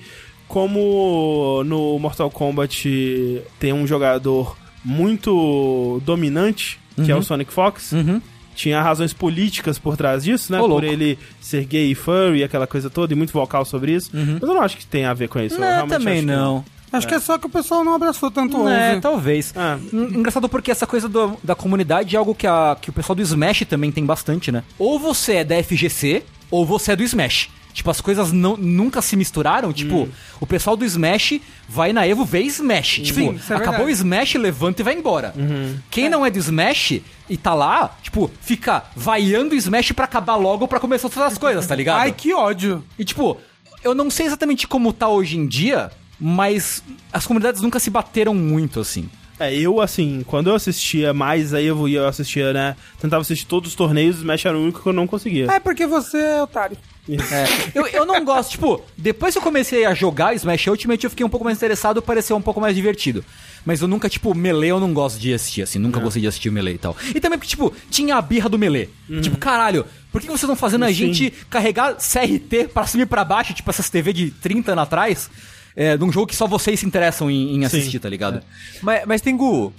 como 0.56 1.64
no 1.66 2.00
Mortal 2.00 2.32
Kombat 2.32 3.42
tem 3.60 3.74
um 3.74 3.86
jogador 3.86 4.56
muito 4.86 6.02
dominante, 6.06 6.80
que 7.04 7.12
é 7.12 7.16
o 7.16 7.22
Sonic 7.22 7.52
Fox, 7.52 7.92
Uhum. 7.92 8.22
tinha 8.56 8.82
razões 8.82 9.12
políticas 9.12 9.78
por 9.78 9.98
trás 9.98 10.24
disso, 10.24 10.54
né? 10.54 10.60
Ô, 10.60 10.62
por 10.62 10.70
louco. 10.70 10.86
ele 10.86 11.20
ser 11.42 11.66
gay 11.66 11.92
e 11.92 11.96
furry, 11.96 12.42
aquela 12.42 12.66
coisa 12.66 12.90
toda, 12.90 13.12
e 13.12 13.18
muito 13.18 13.34
vocal 13.34 13.66
sobre 13.66 13.92
isso. 13.94 14.10
Mas 14.14 14.42
eu 14.42 14.48
não 14.56 14.62
acho 14.62 14.78
que 14.78 14.86
tem 14.86 15.04
a 15.04 15.14
ver 15.14 15.28
com 15.28 15.40
isso. 15.42 15.56
eu 15.56 15.60
Não, 15.60 15.68
realmente 15.68 15.90
também 15.92 16.14
acho 16.20 16.22
que 16.22 16.32
não. 16.32 16.66
Acho 16.94 17.08
que 17.10 17.14
é 17.16 17.20
só 17.20 17.38
que 17.38 17.46
o 17.48 17.50
pessoal 17.50 17.84
não 17.84 17.94
abraçou 17.94 18.32
tanto 18.32 18.56
É, 18.70 18.92
11. 18.94 19.02
talvez. 19.02 19.54
Ah. 19.58 19.78
En- 19.92 20.18
Engraçado 20.20 20.48
porque 20.48 20.72
essa 20.72 20.88
coisa 20.88 21.10
do- 21.10 21.38
da 21.44 21.54
comunidade 21.54 22.16
é 22.16 22.18
algo 22.20 22.34
que, 22.34 22.48
a, 22.48 22.78
que 22.80 22.90
o 22.90 22.94
pessoal 22.94 23.14
do 23.18 23.22
Smash 23.22 23.66
também 23.68 23.92
tem 23.92 24.06
bastante, 24.06 24.50
né? 24.50 24.64
Ou 24.80 24.98
você 24.98 25.34
é 25.34 25.44
da 25.44 25.56
FGC, 25.62 26.24
ou 26.50 26.66
você 26.66 26.94
é 26.94 26.96
do 26.96 27.04
Smash. 27.04 27.50
Tipo, 27.76 27.92
as 27.92 28.00
coisas 28.00 28.32
não, 28.32 28.56
nunca 28.56 29.02
se 29.02 29.18
misturaram. 29.18 29.74
Tipo, 29.74 30.04
Hum. 30.04 30.10
o 30.40 30.48
pessoal 30.48 30.78
do 30.78 30.86
Smash 30.86 31.42
vai 31.68 31.92
na 31.92 32.08
Evo 32.08 32.24
ver 32.24 32.40
Smash. 32.44 33.02
Tipo, 33.04 33.20
Sim, 33.20 33.40
é 33.50 33.54
acabou 33.54 33.88
o. 33.88 33.90
Smash, 33.90 34.36
levanta 34.36 34.82
e 34.82 34.86
vai 34.86 34.94
embora. 34.96 35.34
Uhum. 35.36 35.78
Quem 35.92 36.08
não 36.08 36.26
é 36.26 36.30
do 36.30 36.40
Smash 36.40 37.02
e 37.30 37.36
tá 37.36 37.54
lá, 37.54 37.98
tipo, 38.02 38.32
fica 38.40 38.86
vaiando 38.96 39.54
o 39.54 39.58
Smash 39.58 39.92
pra 39.92 40.06
acabar 40.06 40.38
logo 40.38 40.70
pra 40.70 40.80
começar 40.80 41.10
todas 41.10 41.34
as 41.34 41.38
coisas, 41.38 41.68
tá 41.68 41.76
ligado? 41.76 42.00
Ai, 42.00 42.14
que 42.14 42.34
ódio. 42.34 42.82
E 42.98 43.04
tipo, 43.04 43.38
eu 43.84 43.94
não 43.94 44.10
sei 44.10 44.26
exatamente 44.26 44.70
como 44.70 44.94
tá 44.94 45.10
hoje 45.10 45.38
em 45.38 45.46
dia, 45.46 45.92
mas 46.18 46.82
as 47.12 47.28
comunidades 47.28 47.60
nunca 47.62 47.78
se 47.78 47.90
bateram 47.90 48.34
muito, 48.34 48.80
assim. 48.80 49.10
É, 49.38 49.54
eu, 49.54 49.82
assim, 49.82 50.24
quando 50.26 50.50
eu 50.50 50.56
assistia 50.56 51.14
mais 51.14 51.54
a 51.54 51.62
Evo 51.62 51.90
e 51.90 51.96
eu 51.96 52.08
assistia, 52.08 52.54
né? 52.54 52.74
Tentava 53.02 53.22
assistir 53.22 53.46
todos 53.46 53.72
os 53.72 53.76
torneios, 53.76 54.16
o 54.16 54.20
Smash 54.20 54.46
era 54.46 54.58
o 54.58 54.62
único 54.64 54.82
que 54.82 54.88
eu 54.88 54.94
não 54.94 55.06
conseguia. 55.06 55.52
É 55.52 55.60
porque 55.60 55.86
você 55.86 56.18
é 56.18 56.42
otário. 56.42 56.78
É, 57.08 57.46
eu, 57.78 57.86
eu 57.88 58.06
não 58.06 58.24
gosto, 58.26 58.52
tipo, 58.52 58.84
depois 58.98 59.34
que 59.34 59.38
eu 59.38 59.42
comecei 59.42 59.86
a 59.86 59.94
jogar 59.94 60.34
Smash 60.36 60.68
Ultimate, 60.68 61.04
eu 61.04 61.10
fiquei 61.10 61.26
um 61.26 61.30
pouco 61.30 61.44
mais 61.44 61.58
interessado, 61.58 62.02
pareceu 62.02 62.36
um 62.36 62.42
pouco 62.42 62.60
mais 62.60 62.76
divertido. 62.76 63.24
Mas 63.64 63.82
eu 63.82 63.88
nunca, 63.88 64.10
tipo, 64.10 64.34
Melee 64.34 64.70
eu 64.70 64.80
não 64.80 64.94
gosto 64.94 65.20
de 65.20 65.34
assistir, 65.34 65.62
assim, 65.62 65.80
nunca 65.80 66.00
gostei 66.00 66.22
de 66.22 66.28
assistir 66.28 66.50
o 66.50 66.52
Melee 66.52 66.76
e 66.76 66.78
tal. 66.78 66.96
E 67.14 67.20
também 67.20 67.38
porque, 67.38 67.50
tipo, 67.50 67.74
tinha 67.90 68.16
a 68.16 68.22
birra 68.22 68.50
do 68.50 68.58
Melee. 68.58 68.90
Tipo, 69.22 69.38
caralho, 69.38 69.86
por 70.12 70.22
que 70.22 70.28
vocês 70.28 70.42
estão 70.44 70.56
fazendo 70.56 70.86
a 70.86 70.92
gente 70.92 71.32
carregar 71.50 71.96
CRT 71.96 72.70
pra 72.74 72.88
cima 72.88 73.04
e 73.04 73.06
pra 73.06 73.24
baixo, 73.24 73.54
tipo 73.54 73.70
essas 73.70 73.90
TV 73.90 74.14
de 74.14 74.32
30 74.32 74.72
anos 74.72 74.84
atrás, 74.84 75.30
é, 75.76 75.98
num 75.98 76.12
jogo 76.12 76.28
que 76.28 76.36
só 76.36 76.48
vocês 76.48 76.80
se 76.80 76.86
interessam 76.86 77.30
em, 77.30 77.56
em 77.56 77.66
assistir, 77.66 78.00
tá 78.00 78.10
ligado? 78.10 78.42
Mas, 78.82 79.04
mas 79.06 79.22
Tengu, 79.22 79.74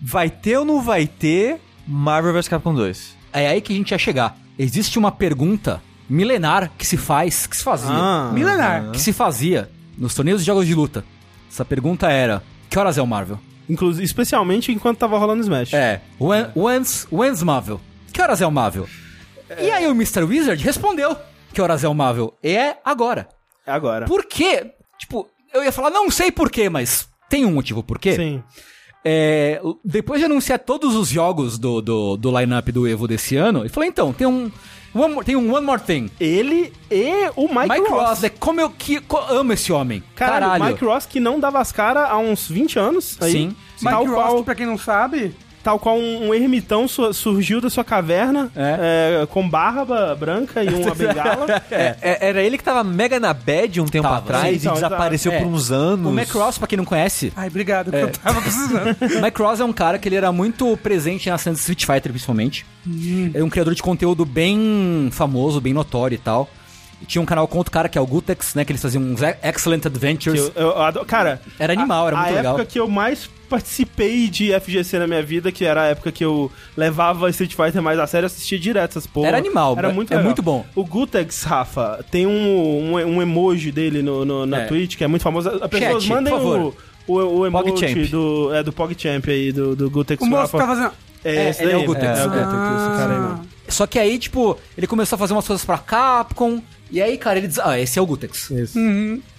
vai 0.00 0.30
ter 0.30 0.58
ou 0.58 0.64
não 0.64 0.82
vai 0.82 1.06
ter 1.06 1.58
Marvel 1.86 2.32
vs 2.34 2.48
Capcom 2.48 2.74
2? 2.74 3.16
É 3.32 3.48
aí 3.48 3.60
que 3.60 3.72
a 3.72 3.76
gente 3.76 3.90
ia 3.90 3.98
chegar. 3.98 4.36
Existe 4.58 4.98
uma 4.98 5.12
pergunta 5.12 5.80
milenar 6.08 6.70
que 6.76 6.86
se 6.86 6.96
faz, 6.96 7.46
que 7.46 7.56
se 7.56 7.62
fazia. 7.62 7.90
Ah. 7.90 8.30
Milenar. 8.32 8.90
que 8.90 9.00
se 9.00 9.12
fazia 9.12 9.70
nos 9.96 10.14
torneios 10.14 10.40
de 10.40 10.46
jogos 10.46 10.66
de 10.66 10.74
luta. 10.74 11.04
Essa 11.50 11.64
pergunta 11.64 12.10
era: 12.10 12.42
que 12.68 12.78
horas 12.78 12.98
é 12.98 13.02
o 13.02 13.06
Marvel? 13.06 13.38
Inclusive, 13.68 14.04
especialmente 14.04 14.72
enquanto 14.72 14.98
tava 14.98 15.18
rolando 15.18 15.42
Smash. 15.42 15.74
É, 15.74 16.00
when, 16.18 16.46
when's, 16.56 17.06
when's 17.12 17.42
Marvel? 17.42 17.80
Que 18.12 18.22
horas 18.22 18.40
é 18.40 18.46
o 18.46 18.50
Marvel? 18.50 18.88
E 19.60 19.70
aí 19.70 19.86
o 19.86 19.90
Mr. 19.90 20.22
Wizard 20.24 20.62
respondeu: 20.64 21.16
que 21.52 21.60
horas 21.60 21.84
é 21.84 21.88
o 21.88 21.94
Marvel? 21.94 22.34
É 22.42 22.76
agora. 22.84 23.28
É 23.66 23.72
agora. 23.72 24.06
Por 24.06 24.24
quê? 24.24 24.72
Tipo, 24.98 25.28
eu 25.52 25.62
ia 25.62 25.72
falar, 25.72 25.90
não 25.90 26.10
sei 26.10 26.30
por 26.30 26.50
quê, 26.50 26.68
mas 26.68 27.08
tem 27.28 27.44
um 27.44 27.52
motivo 27.52 27.82
por 27.82 27.98
quê. 27.98 28.14
Sim. 28.14 28.42
É, 29.04 29.60
depois 29.84 30.20
de 30.20 30.26
anunciar 30.26 30.58
todos 30.58 30.94
os 30.94 31.08
jogos 31.08 31.58
do, 31.58 31.80
do, 31.80 32.16
do 32.16 32.38
line-up 32.38 32.70
do 32.72 32.86
Evo 32.86 33.06
desse 33.06 33.36
ano, 33.36 33.60
ele 33.60 33.68
falou, 33.68 33.88
então, 33.88 34.12
tem 34.12 34.26
um. 34.26 34.50
One 34.94 35.22
tem 35.24 35.36
um 35.36 35.52
One 35.54 35.64
More 35.66 35.80
Thing. 35.80 36.10
Ele 36.18 36.72
e 36.90 37.30
o 37.36 37.46
Mike, 37.48 37.68
Mike, 37.68 37.90
Ross. 37.90 38.08
Ross, 38.08 38.24
é 38.24 38.28
como 38.30 38.60
eu 38.60 38.70
que, 38.70 39.00
co- 39.00 39.18
amo 39.28 39.52
esse 39.52 39.72
homem. 39.72 40.02
Caralho, 40.16 40.46
Caralho. 40.46 40.64
Mike 40.64 40.84
Ross 40.84 41.06
que 41.06 41.20
não 41.20 41.38
dava 41.38 41.60
as 41.60 41.70
caras 41.70 42.08
há 42.10 42.16
uns 42.18 42.48
20 42.48 42.78
anos. 42.78 43.16
Aí, 43.20 43.32
Sim. 43.32 43.56
Mike 43.82 43.94
Ross, 44.06 44.10
qual, 44.10 44.36
que 44.38 44.42
pra 44.44 44.54
quem 44.54 44.66
não 44.66 44.78
sabe, 44.78 45.34
tal 45.68 45.78
qual 45.78 45.98
um, 45.98 46.28
um 46.28 46.34
ermitão 46.34 46.88
su- 46.88 47.12
surgiu 47.12 47.60
da 47.60 47.68
sua 47.68 47.84
caverna 47.84 48.50
É. 48.56 49.20
é, 49.22 49.26
com 49.26 49.46
barba 49.46 50.14
branca 50.18 50.64
e 50.64 50.68
uma 50.68 50.94
bengala. 50.96 51.62
É, 51.70 51.94
é- 52.00 52.28
era 52.28 52.42
ele 52.42 52.56
que 52.56 52.64
tava 52.64 52.82
mega 52.82 53.20
na 53.20 53.34
bad 53.34 53.78
um 53.78 53.84
tempo 53.84 54.04
Tava, 54.04 54.16
atrás 54.16 54.44
sim, 54.46 54.52
e 54.52 54.56
então, 54.56 54.72
desapareceu 54.72 55.30
é. 55.30 55.38
por 55.38 55.46
uns 55.46 55.70
anos. 55.70 56.06
O 56.06 56.10
Mac 56.10 56.30
Ross, 56.30 56.56
pra 56.56 56.66
quem 56.66 56.78
não 56.78 56.86
conhece, 56.86 57.34
Ai, 57.36 57.48
obrigado, 57.48 57.90
que 57.90 57.96
eu 57.98 58.10
tava 58.10 58.40
precisando. 58.40 58.96
o 59.38 59.42
Ross 59.42 59.60
é 59.60 59.64
um 59.64 59.72
cara 59.74 59.98
que 59.98 60.08
ele 60.08 60.16
era 60.16 60.32
muito 60.32 60.74
presente 60.78 61.28
na 61.28 61.36
cena 61.36 61.52
de 61.54 61.60
Street 61.60 61.84
Fighter, 61.84 62.10
principalmente. 62.12 62.64
É 63.34 63.44
um 63.44 63.50
criador 63.50 63.74
de 63.74 63.82
conteúdo 63.82 64.24
bem 64.24 65.10
famoso, 65.12 65.60
bem 65.60 65.74
notório 65.74 66.14
e 66.14 66.18
tal. 66.18 66.48
E 67.00 67.06
tinha 67.06 67.22
um 67.22 67.26
canal 67.26 67.46
com 67.46 67.58
outro 67.58 67.70
cara 67.70 67.88
que 67.88 67.96
é 67.96 68.00
o 68.00 68.06
Gutex, 68.06 68.54
né? 68.54 68.64
Que 68.64 68.72
eles 68.72 68.82
faziam 68.82 69.02
uns 69.02 69.20
Excellent 69.42 69.80
Que 69.82 69.86
Adventures. 69.88 70.40
eu, 70.40 70.62
eu 70.62 70.82
adoro- 70.82 71.06
cara, 71.06 71.40
Era 71.58 71.72
animal, 71.72 72.08
era 72.08 72.16
a, 72.16 72.20
muito 72.20 72.32
a 72.32 72.36
legal. 72.36 72.54
época 72.54 72.66
que 72.70 72.78
eu 72.80 72.88
mais 72.88 73.28
participei 73.48 74.28
de 74.28 74.52
FGC 74.60 74.98
na 74.98 75.06
minha 75.06 75.22
vida, 75.22 75.50
que 75.50 75.64
era 75.64 75.82
a 75.82 75.86
época 75.86 76.12
que 76.12 76.24
eu 76.24 76.50
levava 76.76 77.30
Street 77.30 77.54
Fighter 77.54 77.80
mais 77.82 77.98
a 77.98 78.06
sério, 78.06 78.24
eu 78.24 78.28
assistia 78.28 78.58
direto 78.58 78.90
essas 78.90 79.06
porra. 79.06 79.28
Era 79.28 79.38
animal, 79.38 79.74
Era 79.78 79.88
é- 79.88 79.92
muito 79.92 80.12
é 80.12 80.16
legal. 80.16 80.24
muito 80.26 80.42
bom. 80.42 80.66
O 80.74 80.84
Gutex, 80.84 81.42
Rafa, 81.44 82.04
tem 82.10 82.26
um, 82.26 82.94
um, 82.94 82.94
um 83.16 83.22
emoji 83.22 83.70
dele 83.72 84.02
no, 84.02 84.24
no- 84.24 84.44
na 84.46 84.62
É. 84.62 84.64
Twitch, 84.66 84.96
que 84.96 85.04
é 85.04 85.06
muito 85.06 85.22
famoso. 85.22 85.48
As 85.48 85.68
pessoas 85.70 86.02
Chat, 86.02 86.12
mandem 86.12 86.34
o, 86.34 86.74
o, 87.06 87.14
o 87.14 87.46
emoji 87.46 87.70
PogChamp. 87.72 88.08
do, 88.10 88.54
é, 88.54 88.62
do 88.62 88.72
PogChamp 88.72 89.28
aí, 89.30 89.50
do, 89.52 89.74
do 89.74 89.88
Gutex 89.90 90.22
O 90.22 90.26
moço 90.26 90.56
Rafa. 90.56 90.58
tá 90.58 90.66
fazendo... 90.66 90.92
É, 91.24 91.34
É, 91.36 91.50
esse 91.50 91.62
ele 91.62 91.72
é 91.72 91.74
daí, 91.74 91.82
o 91.82 91.86
Gutex. 91.86 92.06
É, 92.18 92.24
o. 92.26 92.28
Gutex, 92.28 92.46
esse 92.46 92.98
cara 92.98 93.12
aí 93.14 93.20
mesmo. 93.20 93.40
Só 93.68 93.86
que 93.86 93.98
aí, 93.98 94.18
tipo, 94.18 94.56
ele 94.76 94.86
começou 94.86 95.16
a 95.16 95.18
fazer 95.18 95.32
umas 95.32 95.46
coisas 95.46 95.64
pra 95.64 95.76
Capcom. 95.78 96.62
E 96.90 97.00
aí, 97.02 97.16
cara, 97.18 97.38
ele. 97.38 97.48
des- 97.48 97.58
Ah, 97.58 97.78
esse 97.78 97.98
é 97.98 98.02
o 98.02 98.06
Gutex. 98.06 98.50
Isso. 98.50 98.78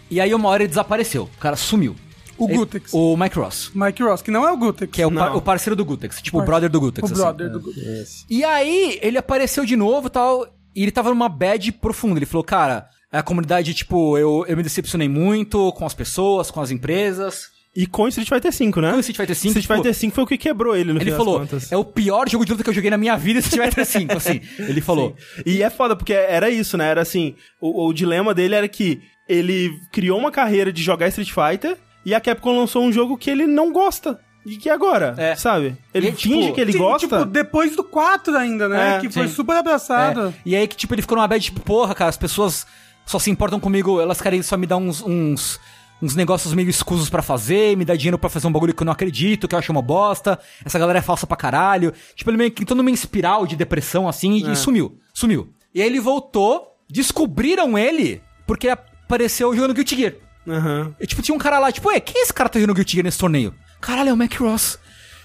E 0.09 0.19
aí, 0.19 0.33
uma 0.33 0.49
hora 0.49 0.63
ele 0.63 0.67
desapareceu. 0.69 1.23
O 1.23 1.39
cara 1.39 1.55
sumiu. 1.55 1.95
O 2.37 2.45
Ele- 2.47 2.57
Gutex. 2.57 2.93
O 2.93 3.17
Mike 3.17 3.37
Ross. 3.37 3.69
Mike 3.75 4.01
Ross, 4.01 4.21
que 4.21 4.31
não 4.31 4.47
é 4.47 4.51
o 4.51 4.55
Gutex. 4.57 4.91
Que 4.91 5.01
é 5.01 5.07
o, 5.07 5.11
par- 5.13 5.35
o 5.35 5.41
parceiro 5.41 5.75
do 5.75 5.83
Gutex. 5.83 6.21
Tipo, 6.21 6.39
o 6.39 6.45
brother 6.45 6.69
do 6.69 6.79
Gutex. 6.79 7.03
o 7.09 7.13
assim. 7.13 7.21
brother 7.21 7.49
do 7.51 7.59
Gutex. 7.59 8.25
E 8.29 8.43
aí, 8.45 8.97
ele 9.01 9.17
apareceu 9.17 9.65
de 9.65 9.75
novo 9.75 10.07
e 10.07 10.09
tal, 10.09 10.47
e 10.75 10.81
ele 10.83 10.91
tava 10.91 11.09
numa 11.09 11.27
bad 11.27 11.69
profunda. 11.73 12.17
Ele 12.17 12.25
falou, 12.25 12.43
cara, 12.43 12.87
a 13.11 13.21
comunidade, 13.21 13.73
tipo, 13.73 14.17
eu, 14.17 14.45
eu 14.47 14.55
me 14.55 14.63
decepcionei 14.63 15.09
muito 15.09 15.71
com 15.73 15.85
as 15.85 15.93
pessoas, 15.93 16.49
com 16.49 16.61
as 16.61 16.71
empresas. 16.71 17.47
E 17.75 17.85
com 17.85 18.07
Street 18.07 18.27
Fighter 18.27 18.51
V, 18.51 18.81
né? 18.81 18.91
Com 18.93 18.99
Street 18.99 19.15
Fighter 19.17 19.35
V, 19.35 19.47
Street 19.47 19.61
tipo, 19.61 19.73
Fighter 19.75 19.93
V 19.93 20.09
foi 20.11 20.23
o 20.23 20.27
que 20.27 20.37
quebrou 20.37 20.75
ele 20.75 20.91
no 20.91 20.99
Ele 20.99 21.11
falou, 21.11 21.39
das 21.39 21.49
contas. 21.49 21.71
é 21.71 21.77
o 21.77 21.85
pior 21.85 22.27
jogo 22.27 22.43
de 22.43 22.51
luta 22.51 22.63
que 22.63 22.69
eu 22.69 22.73
joguei 22.73 22.89
na 22.89 22.97
minha 22.97 23.15
vida 23.15 23.41
se 23.41 23.49
tiver 23.51 23.71
5, 23.85 24.17
assim. 24.17 24.41
Ele 24.57 24.81
falou. 24.81 25.15
E 25.45 25.61
é 25.61 25.69
foda, 25.69 25.95
porque 25.95 26.13
era 26.13 26.49
isso, 26.49 26.75
né? 26.77 26.87
Era 26.87 27.01
assim, 27.01 27.35
o, 27.61 27.87
o 27.87 27.93
dilema 27.93 28.33
dele 28.33 28.55
era 28.55 28.67
que 28.67 28.99
ele 29.27 29.71
criou 29.91 30.17
uma 30.19 30.31
carreira 30.31 30.73
de 30.73 30.81
jogar 30.81 31.07
Street 31.09 31.31
Fighter 31.31 31.77
e 32.05 32.15
a 32.15 32.19
Capcom 32.19 32.57
lançou 32.57 32.83
um 32.83 32.91
jogo 32.91 33.15
que 33.17 33.29
ele 33.29 33.45
não 33.45 33.71
gosta. 33.71 34.19
E 34.45 34.57
que 34.57 34.69
agora, 34.69 35.13
É. 35.17 35.35
sabe? 35.35 35.77
Ele 35.93 36.07
E, 36.09 36.11
finge 36.13 36.41
tipo, 36.43 36.55
que 36.55 36.61
ele 36.61 36.71
Sim, 36.71 36.77
gosta. 36.79 37.07
Tipo, 37.07 37.25
depois 37.25 37.75
do 37.75 37.83
4 37.83 38.35
ainda, 38.35 38.67
né? 38.67 38.95
É, 38.95 38.99
que 38.99 39.09
foi 39.09 39.27
sim. 39.27 39.33
super 39.35 39.57
abraçado. 39.57 40.29
É. 40.29 40.33
E 40.45 40.55
aí 40.55 40.67
que, 40.67 40.75
tipo, 40.77 40.93
ele 40.95 41.01
ficou 41.03 41.17
numa 41.17 41.27
bad, 41.27 41.43
tipo, 41.43 41.59
porra, 41.59 41.93
cara, 41.93 42.09
as 42.09 42.17
pessoas 42.17 42.65
só 43.05 43.19
se 43.19 43.29
importam 43.29 43.59
comigo, 43.59 43.99
elas 44.01 44.21
querem 44.21 44.41
só 44.41 44.57
me 44.57 44.65
dar 44.65 44.77
uns, 44.77 45.01
uns, 45.03 45.59
uns 46.01 46.15
negócios 46.15 46.53
meio 46.53 46.69
escusos 46.69 47.09
pra 47.09 47.21
fazer, 47.21 47.75
me 47.77 47.85
dar 47.85 47.95
dinheiro 47.95 48.17
pra 48.17 48.29
fazer 48.29 48.47
um 48.47 48.51
bagulho 48.51 48.73
que 48.73 48.81
eu 48.81 48.85
não 48.85 48.93
acredito, 48.93 49.47
que 49.47 49.55
eu 49.55 49.59
acho 49.59 49.71
uma 49.71 49.81
bosta, 49.81 50.39
essa 50.63 50.79
galera 50.79 50.99
é 50.99 51.01
falsa 51.01 51.27
pra 51.27 51.37
caralho. 51.37 51.93
Tipo, 52.15 52.29
ele 52.29 52.37
meio 52.37 52.51
que 52.51 52.63
entrou 52.63 52.77
numa 52.77 52.91
espiral 52.91 53.45
de 53.45 53.55
depressão, 53.55 54.07
assim, 54.07 54.33
e, 54.33 54.51
e 54.51 54.55
sumiu, 54.55 54.97
sumiu. 55.13 55.49
E 55.73 55.81
aí 55.81 55.87
ele 55.87 55.99
voltou, 55.99 56.75
descobriram 56.89 57.77
ele, 57.77 58.21
porque 58.47 58.69
apareceu 58.69 59.53
jogando 59.53 59.73
Guilty 59.73 59.95
Gear. 59.95 60.13
Aham. 60.47 60.95
E, 60.99 61.05
tipo, 61.05 61.21
tinha 61.21 61.35
um 61.35 61.39
cara 61.39 61.59
lá, 61.59 61.71
tipo, 61.71 61.89
ué, 61.89 61.99
quem 61.99 62.21
é 62.21 62.23
esse 62.23 62.33
cara 62.33 62.49
que 62.49 62.53
tá 62.53 62.59
jogando 62.59 62.75
Guilty 62.75 62.93
Gear 62.93 63.03
nesse 63.03 63.17
torneio? 63.17 63.53
Caralho, 63.81 64.09
é 64.09 64.13
o 64.13 64.17
Mac 64.17 64.33
Ross. 64.39 64.79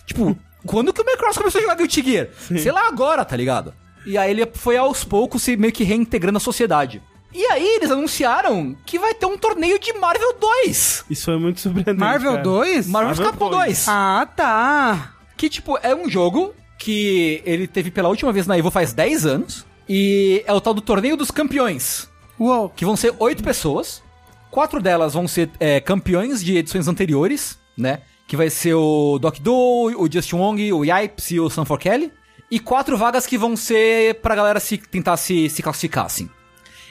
Tipo, 0.06 0.37
quando 0.66 0.92
que 0.92 1.00
o 1.00 1.04
Mac 1.04 1.20
Ross 1.20 1.38
começou 1.38 1.58
a 1.60 1.62
jogar 1.62 1.76
Guilty 1.76 2.02
Gear? 2.02 2.28
Sei 2.37 2.70
lá 2.72 2.88
agora, 2.88 3.24
tá 3.24 3.37
ligado? 3.37 3.72
E 4.06 4.18
aí 4.18 4.30
ele 4.30 4.46
foi 4.52 4.76
aos 4.76 5.02
poucos 5.02 5.42
se 5.42 5.56
meio 5.56 5.72
que 5.72 5.82
reintegrando 5.84 6.37
a 6.37 6.40
sociedade. 6.40 7.02
E 7.35 7.44
aí 7.47 7.66
eles 7.77 7.90
anunciaram 7.90 8.77
que 8.87 8.97
vai 8.97 9.12
ter 9.12 9.27
um 9.27 9.37
torneio 9.37 9.79
de 9.81 9.92
Marvel 9.94 10.38
2. 10.38 11.05
Isso 11.11 11.25
foi 11.25 11.37
muito 11.37 11.61
surpreendente. 11.61 11.99
Marvel 11.99 12.33
cara. 12.33 12.42
2? 12.44 12.87
Marvel, 12.87 13.09
Marvel 13.09 13.27
Capcom 13.27 13.51
2. 13.51 13.64
2. 13.66 13.88
Ah, 13.88 14.29
tá. 14.37 15.14
Que, 15.37 15.49
tipo, 15.49 15.77
é 15.83 15.92
um 15.92 16.09
jogo 16.09 16.55
que 16.79 17.42
ele 17.44 17.66
teve 17.66 17.90
pela 17.90 18.09
última 18.09 18.33
vez 18.33 18.47
na 18.47 18.57
Evo 18.57 18.70
faz 18.70 18.92
10 18.92 19.27
anos. 19.27 19.66
E 19.88 20.42
é 20.47 20.53
o 20.53 20.61
tal 20.61 20.73
do 20.73 20.81
Torneio 20.81 21.16
dos 21.16 21.31
Campeões, 21.31 22.09
Uou. 22.38 22.70
que 22.70 22.85
vão 22.85 22.97
ser 22.97 23.14
oito 23.18 23.42
pessoas. 23.42 24.03
Quatro 24.51 24.81
delas 24.81 25.12
vão 25.14 25.27
ser 25.27 25.51
é, 25.59 25.81
campeões 25.81 26.42
de 26.42 26.57
edições 26.57 26.88
anteriores, 26.88 27.59
né? 27.77 28.03
Que 28.27 28.37
vai 28.37 28.49
ser 28.49 28.75
o 28.75 29.18
Doc 29.18 29.38
Do, 29.40 29.92
o 29.99 30.09
Justin 30.11 30.37
Wong, 30.37 30.73
o 30.73 30.85
Yipes 30.85 31.33
e 31.33 31.40
o 31.40 31.51
Sanford 31.51 31.83
Kelly. 31.83 32.12
E 32.51 32.61
quatro 32.61 32.97
vagas 32.97 33.27
que 33.27 33.37
vão 33.37 33.57
ser 33.57 34.14
pra 34.20 34.35
galera 34.37 34.61
se, 34.61 34.79
tentar 34.79 35.16
se, 35.16 35.51
se 35.51 35.62
classificar, 35.62 36.07
assim. 36.07 36.31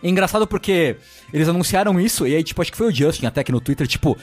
É 0.04 0.10
engraçado 0.10 0.46
porque 0.46 0.98
eles 1.34 1.48
anunciaram 1.48 2.00
isso, 2.00 2.28
e 2.28 2.36
aí, 2.36 2.44
tipo, 2.44 2.62
acho 2.62 2.72
que 2.72 2.78
foi 2.78 2.88
o 2.88 2.92
Justin 2.94 3.26
até 3.26 3.44
que 3.44 3.52
no 3.52 3.62
Twitter, 3.62 3.88
tipo... 3.88 4.18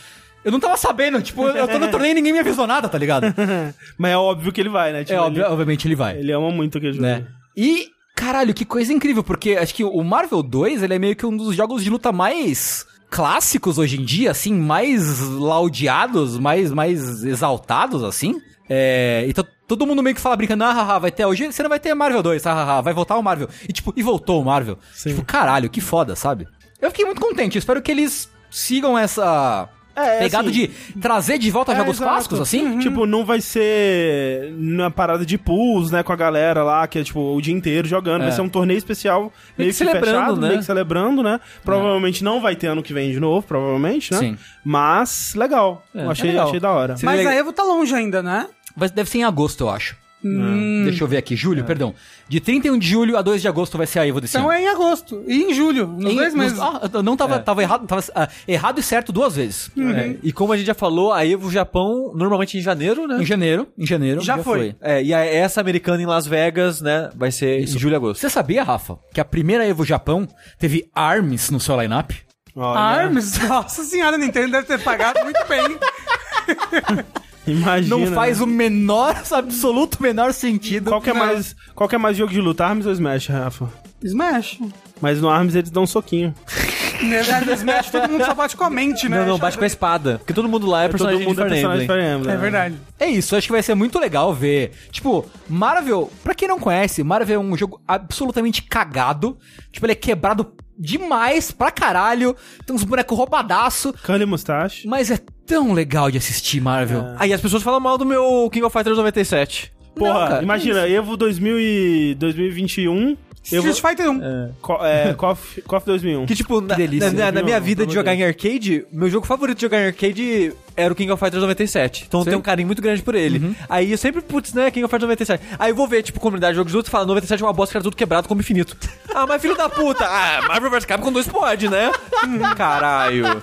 Eu 0.44 0.50
não 0.52 0.60
tava 0.60 0.76
sabendo, 0.76 1.20
tipo, 1.20 1.46
eu 1.48 1.66
tô 1.68 1.78
no 1.78 1.88
torneio 1.92 2.12
e 2.12 2.14
ninguém 2.14 2.32
me 2.32 2.38
avisou 2.38 2.66
nada, 2.66 2.88
tá 2.88 2.96
ligado? 2.96 3.26
Mas 3.98 4.12
é 4.12 4.16
óbvio 4.16 4.52
que 4.52 4.60
ele 4.60 4.68
vai, 4.70 4.92
né? 4.92 5.00
É, 5.00 5.04
Tipo, 5.04 5.20
obvi- 5.22 5.40
ele, 5.40 5.48
obviamente 5.48 5.86
ele 5.88 5.94
vai. 5.96 6.16
ele 6.18 6.32
ama 6.32 6.50
muito 6.50 6.78
aquele 6.78 6.92
jogo. 6.94 7.04
né? 7.04 7.26
E, 7.56 7.88
caralho, 8.16 8.54
que 8.54 8.64
coisa 8.64 8.92
incrível, 8.92 9.22
porque 9.22 9.56
acho 9.56 9.74
que 9.74 9.84
o 9.84 10.02
Marvel 10.02 10.42
2, 10.42 10.82
ele 10.82 10.94
é 10.94 10.98
meio 10.98 11.14
que 11.16 11.26
um 11.26 11.36
dos 11.36 11.54
jogos 11.54 11.82
de 11.84 11.90
luta 11.90 12.10
mais 12.12 12.86
clássicos 13.10 13.76
hoje 13.76 14.00
em 14.00 14.04
dia, 14.04 14.30
assim, 14.30 14.54
mais 14.54 15.20
laudeados, 15.20 16.38
mais, 16.38 16.72
mais 16.72 17.22
exaltados, 17.24 18.02
assim. 18.02 18.40
É, 18.68 19.24
então 19.28 19.44
todo 19.76 19.86
mundo 19.86 20.02
meio 20.02 20.16
que 20.16 20.20
fala 20.20 20.36
brincando, 20.36 20.64
ah, 20.64 20.72
haha, 20.72 20.98
vai 20.98 21.12
ter 21.12 21.24
hoje, 21.24 21.46
você 21.46 21.62
não 21.62 21.70
vai 21.70 21.78
ter 21.78 21.94
Marvel 21.94 22.22
2, 22.24 22.44
ah, 22.46 22.52
haha, 22.54 22.80
vai 22.80 22.92
voltar 22.92 23.16
o 23.16 23.22
Marvel. 23.22 23.48
E 23.68 23.72
tipo, 23.72 23.92
e 23.96 24.02
voltou 24.02 24.42
o 24.42 24.44
Marvel. 24.44 24.76
Sim. 24.92 25.10
Tipo, 25.10 25.24
caralho, 25.24 25.70
que 25.70 25.80
foda, 25.80 26.16
sabe? 26.16 26.48
Eu 26.80 26.90
fiquei 26.90 27.04
muito 27.04 27.20
contente, 27.20 27.56
espero 27.56 27.80
que 27.80 27.90
eles 27.92 28.28
sigam 28.50 28.98
essa 28.98 29.68
É, 29.94 30.16
é 30.16 30.18
pegada 30.20 30.48
assim- 30.48 30.66
de 30.66 30.68
trazer 31.00 31.38
de 31.38 31.50
volta 31.50 31.72
É, 31.72 31.76
jogos 31.76 31.96
exato. 31.96 32.10
clássicos, 32.10 32.40
assim. 32.40 32.78
Tipo, 32.78 33.06
não 33.06 33.24
vai 33.24 33.40
ser 33.40 34.52
na 34.56 34.90
parada 34.90 35.24
de 35.26 35.36
pools, 35.38 35.90
né, 35.90 36.02
com 36.02 36.12
a 36.12 36.16
galera 36.16 36.62
lá, 36.64 36.86
que 36.86 36.98
é 36.98 37.04
tipo 37.04 37.20
o 37.20 37.40
dia 37.40 37.54
inteiro 37.54 37.86
jogando. 37.86 38.20
Vai 38.22 38.28
É. 38.30 38.32
ser 38.32 38.40
um 38.40 38.48
torneio 38.48 38.78
especial, 38.78 39.32
meio 39.58 39.70
que, 39.70 39.76
celebrando, 39.76 40.06
fechado, 40.06 40.40
né? 40.40 40.48
meio 40.48 40.58
que 40.60 40.64
celebrando, 40.64 41.22
né? 41.22 41.38
Provavelmente 41.64 42.24
não 42.24 42.40
vai 42.40 42.56
ter 42.56 42.68
ano 42.68 42.82
que 42.82 42.92
vem 42.94 43.12
de 43.12 43.20
novo, 43.20 43.46
provavelmente, 43.46 44.12
né? 44.12 44.18
Sim. 44.18 44.38
Mas, 44.64 45.34
legal. 45.34 45.84
É, 45.94 46.06
achei, 46.06 46.30
é 46.30 46.32
legal. 46.32 46.46
achei 46.48 46.60
da 46.60 46.70
hora. 46.70 46.94
Mas 47.02 47.26
a 47.26 47.34
Evo 47.34 47.52
tá 47.52 47.62
longe 47.62 47.94
ainda, 47.94 48.22
né? 48.22 48.46
Vai- 48.80 48.88
Deve 48.88 49.08
ser 49.08 49.18
em 49.18 49.24
agosto, 49.24 49.60
eu 49.62 49.70
acho. 49.70 49.96
Hum. 50.22 50.82
Deixa 50.84 51.02
eu 51.02 51.08
ver 51.08 51.16
aqui. 51.16 51.34
Julho, 51.34 51.64
perdão. 51.64 51.94
De 52.28 52.40
31 52.40 52.78
de 52.78 52.86
julho 52.86 53.16
a 53.16 53.22
2 53.22 53.40
de 53.40 53.48
agosto 53.48 53.78
vai 53.78 53.86
ser 53.86 54.00
a 54.00 54.06
Evo 54.06 54.20
desse 54.20 54.36
Então 54.36 54.50
ano. 54.50 54.58
é 54.58 54.62
em 54.64 54.68
agosto. 54.68 55.24
E 55.26 55.44
em 55.44 55.54
julho, 55.54 55.86
nos 55.86 56.12
Em- 56.12 56.16
dois 56.16 56.34
nos- 56.34 56.44
meses. 56.44 56.58
Ah, 56.60 56.90
eu 56.92 57.02
não 57.02 57.16
tava, 57.16 57.36
É. 57.36 57.38
tava 57.38 57.62
errado, 57.62 57.86
tava 57.86 58.04
ah, 58.14 58.28
errado 58.46 58.78
e 58.78 58.82
certo 58.82 59.12
duas 59.12 59.36
vezes. 59.36 59.70
É, 59.78 60.16
E 60.22 60.30
como 60.30 60.52
a 60.52 60.58
gente 60.58 60.66
já 60.66 60.74
falou, 60.74 61.10
a 61.10 61.24
Evo 61.26 61.50
Japão, 61.50 62.12
normalmente 62.14 62.58
em 62.58 62.60
janeiro, 62.60 63.06
né? 63.08 63.16
Em 63.22 63.24
janeiro, 63.24 63.66
em 63.78 63.86
janeiro. 63.86 64.20
Já 64.20 64.36
foi. 64.36 64.76
É, 64.82 65.02
e 65.02 65.14
a, 65.14 65.24
essa 65.24 65.58
americana 65.58 66.02
em 66.02 66.06
Las 66.06 66.26
Vegas, 66.26 66.82
né, 66.82 67.08
vai 67.16 67.30
ser 67.32 67.60
em 67.62 67.66
julho 67.66 67.94
e 67.94 67.96
agosto. 67.96 68.20
Você 68.20 68.28
sabia, 68.28 68.62
Rafa, 68.62 68.98
que 69.14 69.22
a 69.22 69.24
primeira 69.24 69.66
Evo 69.66 69.86
Japão 69.86 70.28
teve 70.58 70.90
ARMS 70.94 71.50
no 71.50 71.58
seu 71.58 71.80
lineup? 71.80 72.10
Olha, 72.54 72.78
Arms? 72.78 73.38
Nossa 73.48 73.84
senhora, 73.84 74.16
a 74.16 74.18
Nintendo 74.18 74.52
deve 74.52 74.66
ter 74.66 74.80
pagado 74.82 75.18
muito 75.24 75.40
bem. 75.48 75.62
Imagina. 77.50 77.96
Não 77.96 78.06
faz 78.12 78.38
né? 78.38 78.44
o 78.44 78.46
menor, 78.46 79.22
absoluto 79.30 80.02
menor 80.02 80.32
sentido. 80.32 80.90
Qual 80.90 81.00
que, 81.00 81.10
é 81.10 81.14
mais, 81.14 81.56
qual 81.74 81.88
que 81.88 81.94
é 81.94 81.98
mais 81.98 82.16
jogo 82.16 82.32
de 82.32 82.40
luta, 82.40 82.64
Arms 82.64 82.86
ou 82.86 82.92
Smash, 82.92 83.28
Rafa? 83.28 83.68
Smash. 84.02 84.58
Mas 85.00 85.20
no 85.20 85.28
Arms 85.28 85.54
eles 85.54 85.70
dão 85.70 85.82
um 85.82 85.86
soquinho. 85.86 86.34
Na 87.02 87.08
verdade, 87.08 87.46
no 87.46 87.52
Smash 87.52 87.90
todo 87.90 88.08
mundo 88.08 88.24
só 88.24 88.34
bate 88.34 88.56
com 88.56 88.64
a 88.64 88.70
mente, 88.70 89.08
né? 89.08 89.20
Não, 89.20 89.26
não, 89.26 89.38
bate 89.38 89.56
com 89.56 89.64
a 89.64 89.66
espada. 89.66 90.18
Porque 90.18 90.32
todo 90.32 90.48
mundo 90.48 90.66
lá 90.66 90.84
é 90.84 90.88
Todo 90.88 90.92
personagem 90.92 91.26
mundo 91.26 91.40
é 91.42 91.44
de 91.44 91.50
Fire 91.54 91.64
Emblem. 91.64 91.86
Fire 91.86 92.02
Emblem. 92.02 92.34
É 92.34 92.36
verdade. 92.36 92.76
É 92.98 93.06
isso, 93.06 93.36
acho 93.36 93.46
que 93.46 93.52
vai 93.52 93.62
ser 93.62 93.74
muito 93.74 93.98
legal 93.98 94.34
ver. 94.34 94.72
Tipo, 94.90 95.26
Marvel, 95.48 96.10
pra 96.22 96.34
quem 96.34 96.48
não 96.48 96.58
conhece, 96.58 97.02
Marvel 97.02 97.40
é 97.40 97.42
um 97.42 97.56
jogo 97.56 97.80
absolutamente 97.86 98.62
cagado. 98.62 99.38
Tipo, 99.72 99.86
ele 99.86 99.92
é 99.92 99.96
quebrado 99.96 100.52
demais 100.78 101.50
pra 101.50 101.70
caralho. 101.70 102.34
Tem 102.64 102.74
uns 102.74 102.84
bonecos 102.84 103.16
roubadaço. 103.16 103.92
Curly 104.04 104.26
Mustache. 104.26 104.88
Mas 104.88 105.10
é 105.10 105.18
tão 105.46 105.72
legal 105.72 106.10
de 106.10 106.18
assistir, 106.18 106.60
Marvel. 106.60 107.14
Aí 107.18 107.32
as 107.32 107.40
pessoas 107.40 107.62
falam 107.62 107.80
mal 107.80 107.98
do 107.98 108.06
meu 108.06 108.48
King 108.52 108.64
of 108.64 108.72
Fighters 108.72 108.96
97. 108.96 109.72
Porra, 109.94 110.28
cara, 110.28 110.42
imagina, 110.42 110.88
Evo 110.88 111.16
2000 111.16 111.60
e 111.60 112.14
2021. 112.18 113.16
Evo, 113.52 113.68
Street 113.70 113.80
Fighter 113.96 114.10
1. 114.10 114.52
Co 114.60 114.84
é, 114.84 115.14
KOF, 115.14 115.62
KOF 115.62 115.86
2001. 115.86 116.26
Que, 116.26 116.34
tipo, 116.34 116.60
na, 116.60 116.74
delícia. 116.74 117.10
na- 117.10 117.24
na- 117.26 117.32
na 117.32 117.42
minha 117.42 117.58
vida 117.58 117.86
de 117.86 117.94
jogar 117.94 118.14
em 118.14 118.22
arcade, 118.22 118.84
meu 118.92 119.08
jogo 119.08 119.26
favorito 119.26 119.56
de 119.56 119.62
jogar 119.62 119.80
em 119.80 119.86
arcade 119.86 120.52
era 120.76 120.92
o 120.92 120.96
King 120.96 121.10
of 121.10 121.18
Fighters 121.18 121.42
97. 121.42 122.04
Então 122.06 122.20
eu 122.20 122.24
Sim. 122.24 122.30
tenho 122.30 122.38
um 122.38 122.42
carinho 122.42 122.66
muito 122.66 122.82
grande 122.82 123.02
por 123.02 123.14
ele. 123.14 123.56
Aí 123.68 123.90
eu 123.92 123.98
sempre, 123.98 124.20
putz, 124.20 124.52
né, 124.52 124.70
King 124.70 124.84
of 124.84 124.90
Fighters 124.90 125.08
97. 125.08 125.42
Aí 125.58 125.70
eu 125.70 125.74
vou 125.74 125.88
ver, 125.88 126.02
tipo, 126.02 126.20
comunidade 126.20 126.52
de 126.52 126.56
jogos 126.58 126.72
luta 126.72 126.88
e 126.88 126.90
fala, 126.92 127.06
97 127.06 127.42
é 127.42 127.46
uma 127.46 127.52
bosta 127.52 127.72
que 127.72 127.76
era 127.78 127.84
tudo 127.84 127.96
quebrado 127.96 128.28
como 128.28 128.40
infinito. 128.40 128.76
ah, 129.14 129.26
mas 129.26 129.40
filho 129.40 129.56
da 129.56 129.68
puta! 129.68 130.04
Ah, 130.06 130.42
Marvel 130.46 130.70
vs 130.70 130.84
Capcom 130.84 131.10
2 131.10 131.26
pode, 131.28 131.68
né? 131.68 131.90
Caralho. 132.56 133.42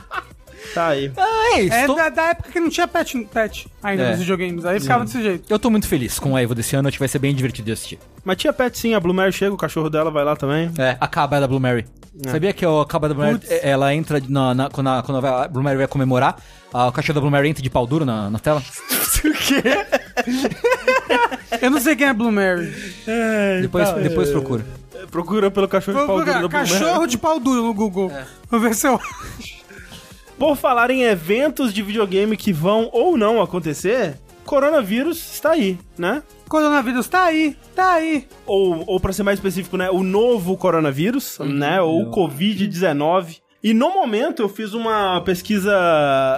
Tá 0.74 0.88
aí. 0.90 1.12
Ah, 1.18 1.58
é 1.58 1.62
isso. 1.62 1.74
É 1.74 1.86
tô- 1.86 1.96
da, 1.96 2.10
da 2.10 2.24
época 2.30 2.52
que 2.52 2.60
não 2.60 2.70
tinha 2.70 2.88
patch, 2.88 3.16
patch 3.34 3.66
ainda 3.82 4.04
É. 4.04 4.10
nos 4.12 4.20
videogames. 4.20 4.66
Aí 4.66 4.80
ficava 4.80 5.06
desse 5.06 5.22
jeito. 5.22 5.46
Eu 5.52 5.60
tô 5.60 5.70
muito 5.70 5.88
feliz 5.88 6.20
com 6.20 6.36
a 6.36 6.42
Evo 6.42 6.54
desse 6.56 6.76
ano, 6.76 6.88
acho 6.88 6.98
que 6.98 7.02
vai 7.02 7.08
ser 7.08 7.20
bem 7.20 7.34
divertido 7.34 7.66
de 7.68 7.72
assistir. 7.72 8.00
Mas 8.24 8.38
tinha 8.38 8.52
pet 8.52 8.78
sim, 8.78 8.94
a 8.94 9.00
Blue 9.00 9.14
Mary 9.14 9.32
chega, 9.32 9.54
o 9.54 9.58
cachorro 9.58 9.90
dela 9.90 10.12
vai 10.12 10.24
lá 10.24 10.36
também. 10.36 10.72
É, 10.78 10.98
a 11.00 11.08
caba 11.08 11.40
da 11.40 11.48
Blue 11.48 11.60
Mary. 11.60 11.86
Sabia 12.30 12.52
que 12.52 12.66
a 12.66 12.70
caba 12.88 13.08
da 13.08 13.14
Blue 13.14 13.26
Mary, 13.26 13.40
é, 13.48 13.70
ela 13.70 13.94
entra 13.94 14.22
na, 14.28 14.54
na- 14.56 14.70
quando, 14.70 14.88
a, 14.90 15.04
quando 15.04 15.26
a 15.26 15.48
Blue 15.48 15.64
Mary 15.64 15.78
vai 15.78 15.88
comemorar, 15.88 16.36
a, 16.74 16.88
o 16.88 16.92
cachorro 16.92 17.14
da 17.16 17.22
Blue 17.22 17.32
Mary 17.32 17.50
entra 17.50 17.62
de 17.62 17.70
pau 17.70 17.86
duro 17.86 18.06
na, 18.06 18.30
na 18.30 18.40
tela? 18.40 18.62
Eu 21.62 21.72
não 21.72 21.80
sei 21.80 21.96
quem 21.96 22.08
é 22.08 22.14
Blue 22.14 22.32
Mary. 22.32 22.72
Depois, 23.62 23.92
depois 23.94 24.30
procura. 24.30 24.66
Procura 25.12 25.52
pelo 25.52 25.68
cachorro 25.68 26.00
de 26.00 26.06
Vou 26.06 26.08
pau 26.08 26.16
duro 26.26 26.26
procurar 26.26 26.42
da 26.42 26.48
Blue 26.48 26.60
Mary. 26.60 26.72
cachorro 26.86 27.08
de 27.08 27.18
pau 27.18 27.40
duro 27.40 27.64
no 27.64 27.74
Google. 27.74 28.12
Vou 28.50 28.60
ver 28.60 28.76
se 28.76 28.88
eu... 28.88 29.00
Por 30.38 30.56
falar 30.56 30.92
em 30.92 31.04
eventos 31.04 31.74
de 31.74 31.82
videogame 31.82 32.38
que 32.38 32.54
vão 32.54 32.90
ou 32.94 33.18
não 33.18 33.42
acontecer, 33.42 34.20
coronavírus 34.46 35.34
está 35.34 35.52
aí, 35.52 35.80
né? 35.98 36.22
Coronavírus 36.48 37.08
tá 37.08 37.24
aí, 37.24 37.58
tá 37.76 37.94
aí. 37.94 38.28
Ou, 38.46 38.84
ou 38.86 39.00
para 39.00 39.12
ser 39.14 39.24
mais 39.24 39.40
específico, 39.40 39.76
né, 39.78 39.90
o 39.90 40.04
novo 40.04 40.56
coronavírus, 40.56 41.40
né, 41.40 41.82
ou 41.82 42.04
o 42.04 42.12
Covid-19. 42.12 43.40
E 43.64 43.74
no 43.74 43.90
momento 43.90 44.44
eu 44.44 44.48
fiz 44.48 44.74
uma 44.74 45.20
pesquisa 45.22 45.74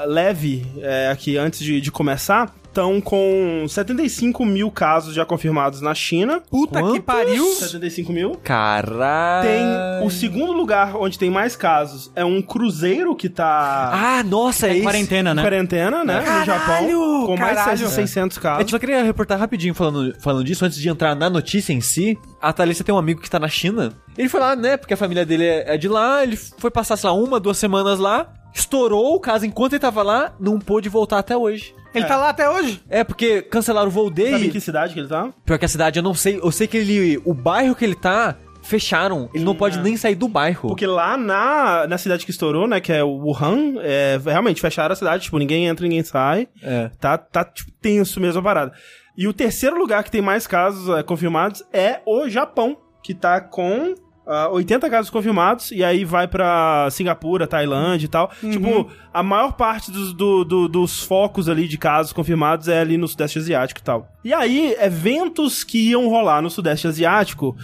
leve 0.07 0.65
é, 0.79 1.09
aqui 1.11 1.37
antes 1.37 1.59
de, 1.59 1.81
de 1.81 1.91
começar. 1.91 2.55
Estão 2.69 3.01
com 3.01 3.65
75 3.67 4.45
mil 4.45 4.69
casos 4.69 5.15
já 5.15 5.25
confirmados 5.25 5.81
na 5.81 5.95
China. 5.95 6.39
Puta 6.51 6.77
que 6.79 6.85
Quantos? 6.85 6.99
pariu. 6.99 7.43
75 7.45 8.13
mil. 8.13 8.35
Caralho. 8.43 9.47
Tem 9.49 10.05
o 10.05 10.09
segundo 10.11 10.51
lugar 10.53 10.95
onde 10.95 11.17
tem 11.17 11.31
mais 11.31 11.55
casos 11.55 12.11
é 12.15 12.23
um 12.23 12.41
cruzeiro 12.43 13.15
que 13.15 13.27
tá 13.27 13.89
Ah, 13.91 14.23
nossa, 14.23 14.67
é 14.67 14.73
esse. 14.75 14.83
quarentena, 14.83 15.33
né? 15.33 15.41
quarentena, 15.41 16.03
né, 16.03 16.19
no 16.19 16.25
Caralho, 16.25 16.45
Japão, 16.45 17.25
com 17.25 17.37
mais 17.37 17.57
caralho. 17.57 17.77
de 17.79 17.89
600 17.89 18.37
A 18.37 18.41
casos. 18.41 18.59
gente 18.59 18.71
só 18.71 18.79
queria 18.79 19.03
reportar 19.03 19.39
rapidinho 19.39 19.73
falando, 19.73 20.13
falando 20.21 20.43
disso, 20.43 20.63
antes 20.63 20.77
de 20.77 20.87
entrar 20.87 21.15
na 21.15 21.27
notícia 21.29 21.73
em 21.73 21.81
si. 21.81 22.17
A 22.39 22.53
Thalissa 22.53 22.83
tem 22.83 22.93
um 22.93 22.99
amigo 22.99 23.19
que 23.19 23.29
tá 23.29 23.39
na 23.39 23.47
China. 23.49 23.91
Ele 24.15 24.29
foi 24.29 24.39
lá, 24.39 24.55
né, 24.55 24.77
porque 24.77 24.93
a 24.93 24.97
família 24.97 25.25
dele 25.25 25.45
é 25.45 25.73
é 25.73 25.77
de 25.77 25.87
lá, 25.87 26.23
ele 26.23 26.35
foi 26.37 26.69
passar, 26.71 26.95
sei 26.97 27.09
lá, 27.09 27.15
uma, 27.15 27.39
duas 27.39 27.57
semanas 27.57 27.97
lá, 27.99 28.27
estourou 28.53 29.15
o 29.15 29.19
caso 29.19 29.45
enquanto 29.45 29.73
ele 29.73 29.79
tava 29.79 30.01
lá, 30.03 30.33
não 30.39 30.59
pôde 30.59 30.87
voltar 30.87 31.17
até 31.19 31.35
hoje. 31.35 31.73
Ele 31.93 32.05
tá 32.05 32.15
lá 32.17 32.29
até 32.29 32.49
hoje? 32.49 32.81
É, 32.89 33.03
porque 33.03 33.41
cancelaram 33.41 33.87
o 33.87 33.91
voo 33.91 34.07
Sabe 34.09 34.21
em 34.21 34.31
dele. 34.31 34.49
que 34.51 34.61
cidade 34.61 34.93
que 34.93 34.99
ele 34.99 35.07
tá? 35.07 35.29
Pior 35.45 35.57
que 35.57 35.65
a 35.65 35.69
cidade, 35.69 35.99
eu 35.99 36.03
não 36.03 36.13
sei. 36.13 36.39
Eu 36.41 36.51
sei 36.51 36.67
que 36.67 36.77
ele. 36.77 37.21
O 37.25 37.33
bairro 37.33 37.75
que 37.75 37.83
ele 37.83 37.95
tá, 37.95 38.37
fecharam. 38.61 39.29
Ele 39.33 39.43
não 39.43 39.55
pode 39.55 39.79
nem 39.79 39.97
sair 39.97 40.15
do 40.15 40.27
bairro. 40.27 40.69
Porque 40.69 40.85
lá 40.85 41.17
na, 41.17 41.87
na 41.87 41.97
cidade 41.97 42.25
que 42.25 42.31
estourou, 42.31 42.67
né, 42.67 42.79
que 42.79 42.93
é 42.93 43.03
o 43.03 43.09
Wuhan, 43.09 43.75
é, 43.81 44.19
realmente 44.23 44.61
fecharam 44.61 44.93
a 44.93 44.95
cidade, 44.95 45.23
tipo, 45.23 45.37
ninguém 45.39 45.65
entra, 45.65 45.83
ninguém 45.83 46.03
sai. 46.03 46.47
É. 46.61 46.89
Tá, 46.99 47.17
tá 47.17 47.43
tipo, 47.43 47.71
tenso 47.81 48.19
mesmo 48.19 48.39
a 48.39 48.43
parada. 48.43 48.73
E 49.17 49.27
o 49.27 49.33
terceiro 49.33 49.77
lugar 49.77 50.03
que 50.03 50.11
tem 50.11 50.21
mais 50.21 50.47
casos 50.47 50.95
é, 50.97 51.03
confirmados 51.03 51.63
é 51.73 52.01
o 52.05 52.29
Japão, 52.29 52.77
que 53.03 53.13
tá 53.13 53.41
com 53.41 53.95
ah, 54.29 54.49
80 54.51 54.89
casos 54.89 55.09
confirmados, 55.09 55.71
e 55.71 55.83
aí 55.83 56.05
vai 56.05 56.27
pra 56.27 56.87
Singapura, 56.91 57.47
Tailândia 57.47 58.05
e 58.05 58.09
tal. 58.09 58.31
Tipo, 58.51 58.89
a 59.13 59.23
maior 59.23 59.53
parte 59.53 59.91
dos, 59.91 60.13
do- 60.13 60.45
do- 60.45 60.67
dos 60.67 61.01
focos 61.01 61.49
ali 61.49 61.67
de 61.67 61.77
casos 61.77 62.13
confirmados 62.13 62.67
é 62.67 62.79
ali 62.79 62.95
no 62.97 63.07
Sudeste 63.07 63.39
Asiático 63.39 63.79
e 63.79 63.83
tal. 63.83 64.07
E 64.23 64.33
aí, 64.33 64.75
eventos 64.79 65.63
que 65.63 65.89
iam 65.89 66.07
rolar 66.07 66.41
no 66.41 66.49
Sudeste 66.49 66.87
Asiático 66.87 67.55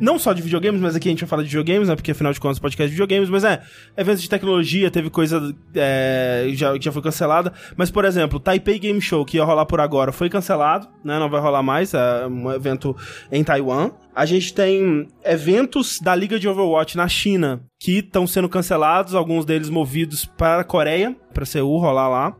não 0.00 0.18
só 0.18 0.32
de 0.32 0.40
videogames, 0.40 0.80
mas 0.80 0.96
aqui 0.96 1.08
a 1.08 1.12
gente 1.12 1.20
vai 1.20 1.28
falar 1.28 1.42
de 1.42 1.48
videogames, 1.48 1.88
né? 1.88 1.94
Porque 1.94 2.10
afinal 2.10 2.32
de 2.32 2.40
contas, 2.40 2.58
podcast 2.58 2.88
de 2.88 2.94
videogames, 2.94 3.28
mas 3.28 3.44
é, 3.44 3.62
eventos 3.96 4.22
de 4.22 4.28
tecnologia, 4.28 4.90
teve 4.90 5.10
coisa 5.10 5.54
é, 5.74 6.46
já, 6.54 6.76
já 6.80 6.90
foi 6.90 7.02
cancelada. 7.02 7.52
Mas, 7.76 7.90
por 7.90 8.04
exemplo, 8.04 8.38
o 8.38 8.40
Taipei 8.40 8.78
Game 8.78 9.00
Show, 9.00 9.24
que 9.24 9.36
ia 9.36 9.44
rolar 9.44 9.66
por 9.66 9.80
agora, 9.80 10.10
foi 10.10 10.30
cancelado, 10.30 10.88
né? 11.04 11.18
Não 11.18 11.28
vai 11.28 11.40
rolar 11.40 11.62
mais, 11.62 11.92
é 11.92 12.26
um 12.26 12.50
evento 12.50 12.96
em 13.30 13.44
Taiwan. 13.44 13.90
A 14.14 14.24
gente 14.24 14.54
tem 14.54 15.06
eventos 15.24 16.00
da 16.00 16.14
Liga 16.14 16.38
de 16.38 16.48
Overwatch 16.48 16.96
na 16.96 17.06
China 17.06 17.62
que 17.78 17.98
estão 17.98 18.26
sendo 18.26 18.48
cancelados, 18.48 19.14
alguns 19.14 19.44
deles 19.44 19.68
movidos 19.68 20.24
para 20.24 20.62
a 20.62 20.64
Coreia, 20.64 21.14
para 21.32 21.44
Seul 21.44 21.78
rolar 21.78 22.08
lá. 22.08 22.36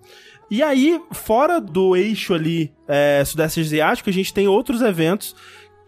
E 0.50 0.64
aí, 0.64 1.00
fora 1.12 1.60
do 1.60 1.94
eixo 1.94 2.34
ali 2.34 2.72
é, 2.88 3.22
sudeste 3.24 3.60
asiático, 3.60 4.10
a 4.10 4.12
gente 4.12 4.34
tem 4.34 4.48
outros 4.48 4.82
eventos 4.82 5.36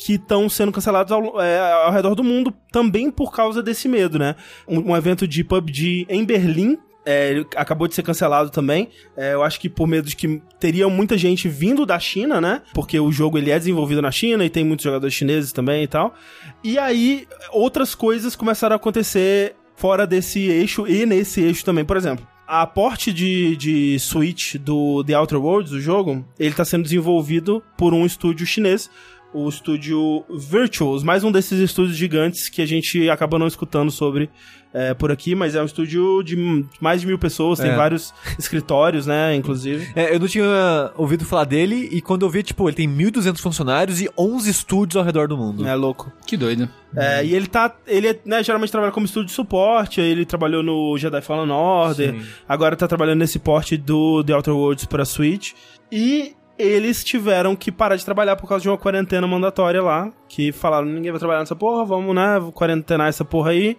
que 0.03 0.15
estão 0.15 0.49
sendo 0.49 0.73
cancelados 0.73 1.13
ao, 1.13 1.41
é, 1.41 1.59
ao 1.85 1.93
redor 1.93 2.15
do 2.15 2.25
mundo 2.25 2.53
também 2.71 3.11
por 3.11 3.33
causa 3.33 3.63
desse 3.63 3.89
medo, 3.89 4.19
né? 4.19 4.37
Um, 4.67 4.91
um 4.93 4.97
evento 4.97 5.27
de 5.27 5.45
PUBG 5.45 6.07
em 6.09 6.25
Berlim 6.25 6.79
é, 7.05 7.45
acabou 7.57 7.89
de 7.89 7.95
ser 7.95 8.03
cancelado 8.03 8.51
também. 8.51 8.89
É, 9.17 9.35
eu 9.35 9.43
acho 9.43 9.59
que 9.59 9.69
por 9.69 9.87
medo 9.87 10.09
de 10.09 10.17
que 10.17 10.41
teria 10.59 10.89
muita 10.89 11.19
gente 11.19 11.49
vindo 11.49 11.85
da 11.85 11.99
China, 11.99 12.41
né? 12.41 12.63
Porque 12.73 12.99
o 12.99 13.11
jogo 13.11 13.39
ele 13.39 13.51
é 13.51 13.59
desenvolvido 13.59 14.01
na 14.01 14.11
China 14.11 14.45
e 14.45 14.51
tem 14.51 14.65
muitos 14.65 14.85
jogadores 14.85 15.15
chineses 15.15 15.53
também 15.53 15.83
e 15.83 15.89
tal. 15.89 16.15
E 16.63 16.79
aí 16.79 17.27
outras 17.51 17.95
coisas 17.95 18.37
começaram 18.37 18.75
a 18.75 18.77
acontecer 18.77 19.57
fora 19.77 20.07
desse 20.07 20.41
eixo 20.41 20.87
e 20.87 21.05
nesse 21.05 21.41
eixo 21.41 21.65
também. 21.65 21.85
Por 21.85 21.97
exemplo, 21.97 22.27
a 22.47 22.67
porte 22.67 23.13
de, 23.13 23.57
de 23.57 23.99
Switch 23.99 24.57
do 24.57 25.03
The 25.05 25.17
Outer 25.17 25.41
Worlds, 25.41 25.73
o 25.73 25.81
jogo, 25.81 26.25
ele 26.39 26.55
tá 26.55 26.65
sendo 26.65 26.83
desenvolvido 26.83 27.63
por 27.77 27.95
um 27.95 28.05
estúdio 28.05 28.47
chinês 28.47 28.91
o 29.35 29.49
estúdio 29.49 30.25
Virtuals, 30.31 31.03
mais 31.03 31.25
um 31.25 31.33
desses 31.33 31.59
estúdios 31.59 31.97
gigantes 31.97 32.49
que 32.49 32.61
a 32.63 32.67
gente 32.67 33.09
acaba 33.09 33.39
não 33.39 33.47
escutando 33.47 33.91
sobre 33.91 34.29
é, 34.75 34.95
por 34.95 35.13
aqui, 35.13 35.35
mas 35.35 35.55
é 35.55 35.61
um 35.61 35.67
estúdio 35.67 36.23
de 36.23 36.65
mais 36.81 37.03
de 37.03 37.07
mil 37.07 37.19
pessoas, 37.19 37.59
tem 37.59 37.71
É. 37.71 37.77
vários 37.77 38.13
escritórios, 38.39 39.07
né, 39.07 39.35
inclusive. 39.37 39.87
É, 39.95 40.15
eu 40.15 40.19
não 40.19 40.27
tinha 40.27 40.91
ouvido 40.97 41.25
falar 41.27 41.45
dele 41.45 41.91
e 41.93 42.01
quando 42.01 42.25
eu 42.25 42.31
vi, 42.31 42.43
tipo, 42.43 42.67
ele 42.69 42.77
tem 42.77 42.89
1.200 42.89 43.39
funcionários 43.39 44.01
e 44.01 44.09
11 44.19 44.51
estúdios 44.51 44.97
ao 44.97 45.05
redor 45.05 45.29
do 45.29 45.37
mundo. 45.37 45.67
É 45.67 45.75
louco. 45.75 46.11
Que 46.27 46.39
doido. 46.39 46.69
É, 46.97 47.25
e 47.25 47.35
ele 47.35 47.47
tá. 47.47 47.75
Ele 47.87 48.19
né, 48.25 48.43
geralmente 48.43 48.71
trabalha 48.71 48.93
como 48.93 49.05
estúdio 49.07 49.27
de 49.27 49.33
suporte, 49.33 50.01
aí 50.01 50.07
ele 50.11 50.25
trabalhou 50.25 50.63
no 50.63 50.97
Jedi 50.97 51.21
Fallen 51.23 51.51
Order, 51.51 52.13
Sim. 52.15 52.23
agora 52.49 52.75
tá 52.77 52.87
trabalhando 52.89 53.19
nesse 53.19 53.39
porte 53.39 53.77
do 53.77 54.23
The 54.25 54.35
Outer 54.35 54.55
Worlds 54.55 54.87
pra 54.87 55.05
Switch. 55.05 55.53
E 55.91 56.35
eles 56.63 57.03
tiveram 57.03 57.57
que 57.57 57.73
parar 57.73 57.97
de 57.97 58.05
trabalhar 58.05 58.37
por 58.37 58.49
causa 58.49 58.63
de 58.63 58.69
uma 58.69 58.79
quarentena 58.79 59.27
mandatória 59.27 59.83
lá. 59.83 60.11
Que 60.29 60.53
falaram, 60.53 60.87
ninguém 60.87 61.11
vai 61.11 61.19
trabalhar 61.19 61.41
nessa 61.41 61.57
porra, 61.57 61.85
vamos, 61.85 62.15
né, 62.15 62.39
quarentenar 62.55 63.09
essa 63.09 63.25
porra 63.25 63.51
aí. 63.51 63.77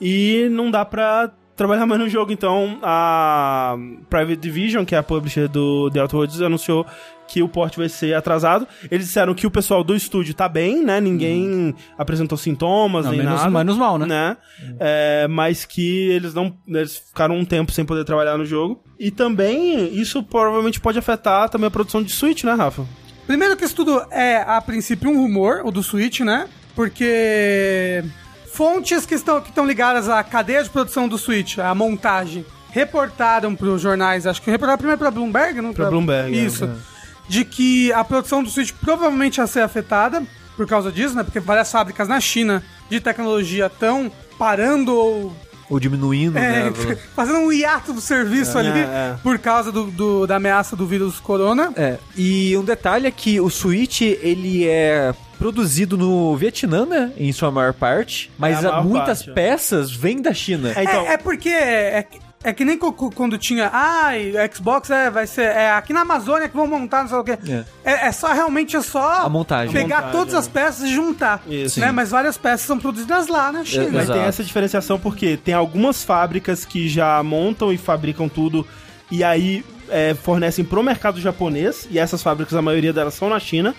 E 0.00 0.48
não 0.50 0.70
dá 0.70 0.84
pra 0.84 1.30
trabalhar 1.54 1.84
mais 1.86 2.00
no 2.00 2.08
jogo. 2.08 2.32
Então, 2.32 2.78
a 2.82 3.76
Private 4.10 4.36
Division, 4.36 4.84
que 4.84 4.94
é 4.94 4.98
a 4.98 5.02
publisher 5.02 5.48
do 5.48 5.90
The 5.90 6.02
Outer 6.02 6.16
Worlds, 6.16 6.40
anunciou 6.42 6.86
que 7.28 7.42
o 7.42 7.48
port 7.48 7.76
vai 7.76 7.88
ser 7.88 8.14
atrasado. 8.14 8.66
Eles 8.90 9.06
disseram 9.06 9.34
que 9.34 9.46
o 9.46 9.50
pessoal 9.50 9.82
do 9.82 9.94
estúdio 9.94 10.32
tá 10.34 10.48
bem, 10.48 10.84
né? 10.84 11.00
Ninguém 11.00 11.74
apresentou 11.98 12.38
sintomas, 12.38 13.04
Não, 13.04 13.12
nem 13.12 13.20
menos, 13.22 13.40
nada. 13.40 13.50
menos 13.50 13.76
mal, 13.76 13.98
né? 13.98 14.06
né? 14.06 14.36
É, 14.78 15.26
mas 15.28 15.64
que 15.64 16.08
eles 16.10 16.34
não. 16.34 16.56
Eles 16.68 16.96
ficaram 16.96 17.36
um 17.36 17.44
tempo 17.44 17.72
sem 17.72 17.84
poder 17.84 18.04
trabalhar 18.04 18.36
no 18.38 18.44
jogo. 18.46 18.82
E 18.98 19.10
também, 19.10 19.92
isso 19.94 20.22
provavelmente 20.22 20.80
pode 20.80 20.98
afetar 20.98 21.48
também 21.48 21.66
a 21.66 21.70
produção 21.70 22.02
de 22.02 22.12
Switch, 22.12 22.44
né, 22.44 22.52
Rafa? 22.54 22.84
Primeiro 23.26 23.56
que 23.56 23.64
isso 23.64 23.74
tudo 23.74 24.02
é, 24.10 24.36
a 24.46 24.60
princípio, 24.60 25.10
um 25.10 25.16
rumor, 25.20 25.62
o 25.64 25.70
do 25.72 25.82
Switch, 25.82 26.20
né? 26.20 26.48
Porque 26.74 28.04
fontes 28.52 29.04
que 29.04 29.14
estão, 29.14 29.40
que 29.40 29.48
estão 29.48 29.66
ligadas 29.66 30.08
à 30.08 30.22
cadeia 30.22 30.62
de 30.62 30.70
produção 30.70 31.08
do 31.08 31.18
Switch, 31.18 31.58
à 31.58 31.74
montagem, 31.74 32.44
reportaram 32.70 33.54
para 33.54 33.68
os 33.68 33.80
jornais, 33.82 34.26
acho 34.26 34.40
que 34.40 34.50
reportaram 34.50 34.78
primeiro 34.78 34.98
para 34.98 35.10
Bloomberg, 35.10 35.60
não 35.60 35.72
Pra 35.72 35.90
Bloomberg, 35.90 36.36
é, 36.38 36.40
Isso. 36.42 36.64
é. 36.64 36.95
De 37.28 37.44
que 37.44 37.92
a 37.92 38.04
produção 38.04 38.42
do 38.42 38.48
Switch 38.50 38.72
provavelmente 38.80 39.38
ia 39.38 39.46
ser 39.46 39.60
afetada 39.60 40.22
por 40.56 40.66
causa 40.66 40.90
disso, 40.92 41.14
né? 41.14 41.22
Porque 41.22 41.40
várias 41.40 41.70
fábricas 41.70 42.08
na 42.08 42.20
China 42.20 42.62
de 42.88 43.00
tecnologia 43.00 43.66
estão 43.66 44.10
parando 44.38 44.94
ou 44.94 45.36
Ou 45.68 45.80
diminuindo, 45.80 46.38
é, 46.38 46.70
né? 46.70 46.72
fazendo 47.16 47.38
um 47.40 47.52
hiato 47.52 47.92
do 47.92 48.00
serviço 48.00 48.56
É, 48.56 48.60
ali 48.60 48.78
é. 48.80 49.16
por 49.22 49.38
causa 49.38 49.72
do, 49.72 49.84
do- 49.90 50.26
da 50.26 50.36
ameaça 50.36 50.76
do 50.76 50.86
vírus 50.86 51.18
corona. 51.18 51.72
É, 51.76 51.98
e 52.16 52.56
um 52.56 52.62
detalhe 52.64 53.06
é 53.06 53.10
que 53.10 53.40
o 53.40 53.50
Switch, 53.50 54.02
ele 54.02 54.66
é 54.66 55.12
produzido 55.38 55.98
no 55.98 56.34
Vietnã, 56.36 56.86
né? 56.86 57.12
Em 57.18 57.32
sua 57.32 57.50
maior 57.50 57.72
parte. 57.74 58.30
Mas 58.38 58.62
É 58.64 58.68
a 58.68 58.72
maior 58.72 58.84
muitas 58.84 59.18
parte, 59.24 59.30
é. 59.30 59.34
peças 59.34 59.90
vêm 59.90 60.22
da 60.22 60.32
China. 60.32 60.72
É, 60.76 60.84
então- 60.84 61.06
é, 61.06 61.12
é 61.14 61.16
porque 61.18 61.48
é, 61.50 62.06
é 62.46 62.52
que 62.52 62.64
nem 62.64 62.78
quando 62.78 63.36
tinha, 63.36 63.68
ai, 63.72 64.32
Xbox 64.54 64.88
é, 64.88 65.10
vai 65.10 65.26
ser, 65.26 65.46
é 65.46 65.72
aqui 65.72 65.92
na 65.92 66.02
Amazônia 66.02 66.48
que 66.48 66.56
vão 66.56 66.64
montar, 66.68 67.02
não 67.02 67.08
sei 67.08 67.18
o 67.18 67.24
quê. 67.24 67.36
É. 67.48 67.64
É, 67.84 68.06
é 68.06 68.12
só, 68.12 68.32
realmente 68.32 68.76
é 68.76 68.80
só 68.80 69.26
A 69.26 69.28
montagem. 69.28 69.72
pegar 69.72 69.96
A 69.96 70.00
montagem, 70.02 70.18
todas 70.20 70.34
é. 70.34 70.38
as 70.38 70.46
peças 70.46 70.88
e 70.88 70.94
juntar. 70.94 71.42
Isso. 71.48 71.80
Né? 71.80 71.88
Sim. 71.88 71.92
Mas 71.92 72.10
várias 72.10 72.38
peças 72.38 72.64
são 72.64 72.78
produzidas 72.78 73.26
lá 73.26 73.50
na 73.50 73.64
China. 73.64 73.86
É, 73.86 73.90
Mas 73.90 74.08
tem 74.08 74.20
essa 74.20 74.44
diferenciação 74.44 74.96
porque 74.96 75.36
tem 75.36 75.54
algumas 75.54 76.04
fábricas 76.04 76.64
que 76.64 76.88
já 76.88 77.20
montam 77.24 77.72
e 77.72 77.76
fabricam 77.76 78.28
tudo 78.28 78.64
e 79.10 79.24
aí 79.24 79.64
é, 79.88 80.14
fornecem 80.14 80.64
pro 80.64 80.84
mercado 80.84 81.20
japonês, 81.20 81.88
e 81.90 81.98
essas 81.98 82.22
fábricas, 82.22 82.54
a 82.54 82.62
maioria 82.62 82.92
delas 82.92 83.14
são 83.14 83.28
na 83.28 83.40
China. 83.40 83.74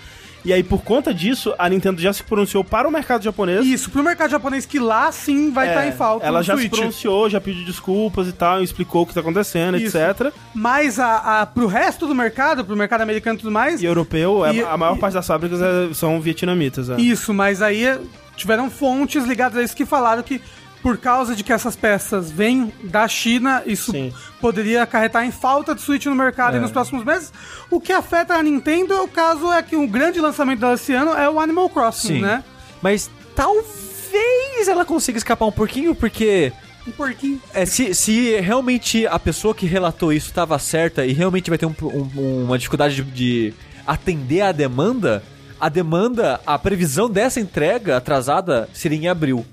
E 0.47 0.53
aí, 0.53 0.63
por 0.63 0.81
conta 0.81 1.13
disso, 1.13 1.53
a 1.59 1.67
Nintendo 1.67 2.01
já 2.01 2.13
se 2.13 2.23
pronunciou 2.23 2.63
para 2.63 2.87
o 2.87 2.91
mercado 2.91 3.21
japonês. 3.21 3.65
Isso, 3.65 3.91
pro 3.91 4.01
mercado 4.01 4.29
japonês 4.31 4.65
que 4.65 4.79
lá 4.79 5.11
sim 5.11 5.51
vai 5.51 5.67
É, 5.67 5.69
estar 5.71 5.87
em 5.87 5.91
falta 5.91 6.25
Ela 6.25 6.41
já 6.41 6.55
se 6.55 6.61
Switch. 6.61 6.71
pronunciou, 6.77 7.29
já 7.29 7.41
pediu 7.41 7.65
desculpas 7.65 8.29
e 8.29 8.31
tal, 8.31 8.63
explicou 8.63 9.01
o 9.03 9.05
que 9.05 9.13
tá 9.13 9.19
acontecendo, 9.19 9.77
Isso. 9.77 9.97
etc. 9.97 10.31
Mas 10.55 10.99
a, 11.01 11.41
a, 11.41 11.45
pro 11.45 11.67
resto 11.67 12.07
do 12.07 12.15
mercado, 12.15 12.63
pro 12.63 12.77
mercado 12.77 13.01
americano 13.01 13.35
e 13.37 13.41
tudo 13.41 13.51
mais, 13.51 13.81
E 13.81 13.85
europeu, 13.85 14.45
é- 14.45 14.55
E- 14.55 14.63
a 14.63 14.77
maior 14.77 14.95
e- 14.95 14.99
parte 14.99 15.15
das 15.15 15.27
fábricas 15.27 15.59
é- 15.61 15.93
são 15.93 16.21
vietnamitas. 16.21 16.89
É. 16.89 16.95
Isso, 16.95 17.33
mas 17.33 17.61
aí 17.61 17.83
eh, 17.85 17.99
tiveram 18.37 18.69
fontes 18.71 19.25
ligadas 19.25 19.57
a 19.57 19.63
isso 19.63 19.75
que 19.75 19.85
falaram 19.85 20.23
que 20.23 20.41
por 20.81 20.97
causa 20.97 21.35
de 21.35 21.43
que 21.43 21.51
essas 21.51 21.75
peças 21.75 22.31
vêm 22.31 22.71
da 22.83 23.07
China, 23.07 23.63
isso 23.65 23.91
Sim. 23.91 24.13
poderia 24.39 24.83
acarretar 24.83 25.25
em 25.25 25.31
falta 25.31 25.73
de 25.75 25.81
Switch 25.81 26.05
no 26.05 26.15
mercado 26.15 26.57
É. 26.57 26.59
nos 26.59 26.71
próximos 26.71 27.03
meses. 27.03 27.33
O 27.69 27.79
que 27.81 27.91
afeta 27.91 28.35
a 28.35 28.43
Nintendo, 28.43 28.95
o 29.03 29.07
caso 29.07 29.51
é 29.51 29.61
que 29.61 29.75
o 29.75 29.87
grande 29.87 30.19
lançamento 30.21 30.59
dela 30.59 30.75
esse 30.75 30.93
ano 30.93 31.11
é 31.11 31.29
o 31.29 31.39
Animal 31.39 31.69
Crossing, 31.69 32.07
Sim. 32.07 32.21
né? 32.21 32.43
Mas 32.81 33.09
talvez 33.35 34.67
ela 34.67 34.85
consiga 34.85 35.17
escapar 35.17 35.45
um 35.45 35.51
pouquinho, 35.51 35.93
porque 35.95 36.53
Um 36.87 36.91
porquinho. 36.91 37.41
é, 37.53 37.65
se, 37.65 37.93
se 37.93 38.39
realmente 38.39 39.05
a 39.07 39.19
pessoa 39.19 39.53
que 39.53 39.65
relatou 39.65 40.13
isso 40.13 40.27
estava 40.27 40.57
certa 40.59 41.05
e 41.05 41.13
realmente 41.13 41.49
vai 41.49 41.57
ter 41.57 41.65
um- 41.65 41.75
um- 41.81 42.43
uma 42.45 42.57
dificuldade 42.57 42.95
de, 42.95 43.03
de 43.11 43.53
atender 43.85 44.41
à 44.41 44.51
demanda, 44.51 45.23
a 45.59 45.69
demanda, 45.69 46.39
a 46.45 46.57
previsão 46.59 47.09
dessa 47.09 47.39
entrega 47.39 47.97
atrasada 47.97 48.69
seria 48.73 48.97
em 48.97 49.07
abril. 49.07 49.45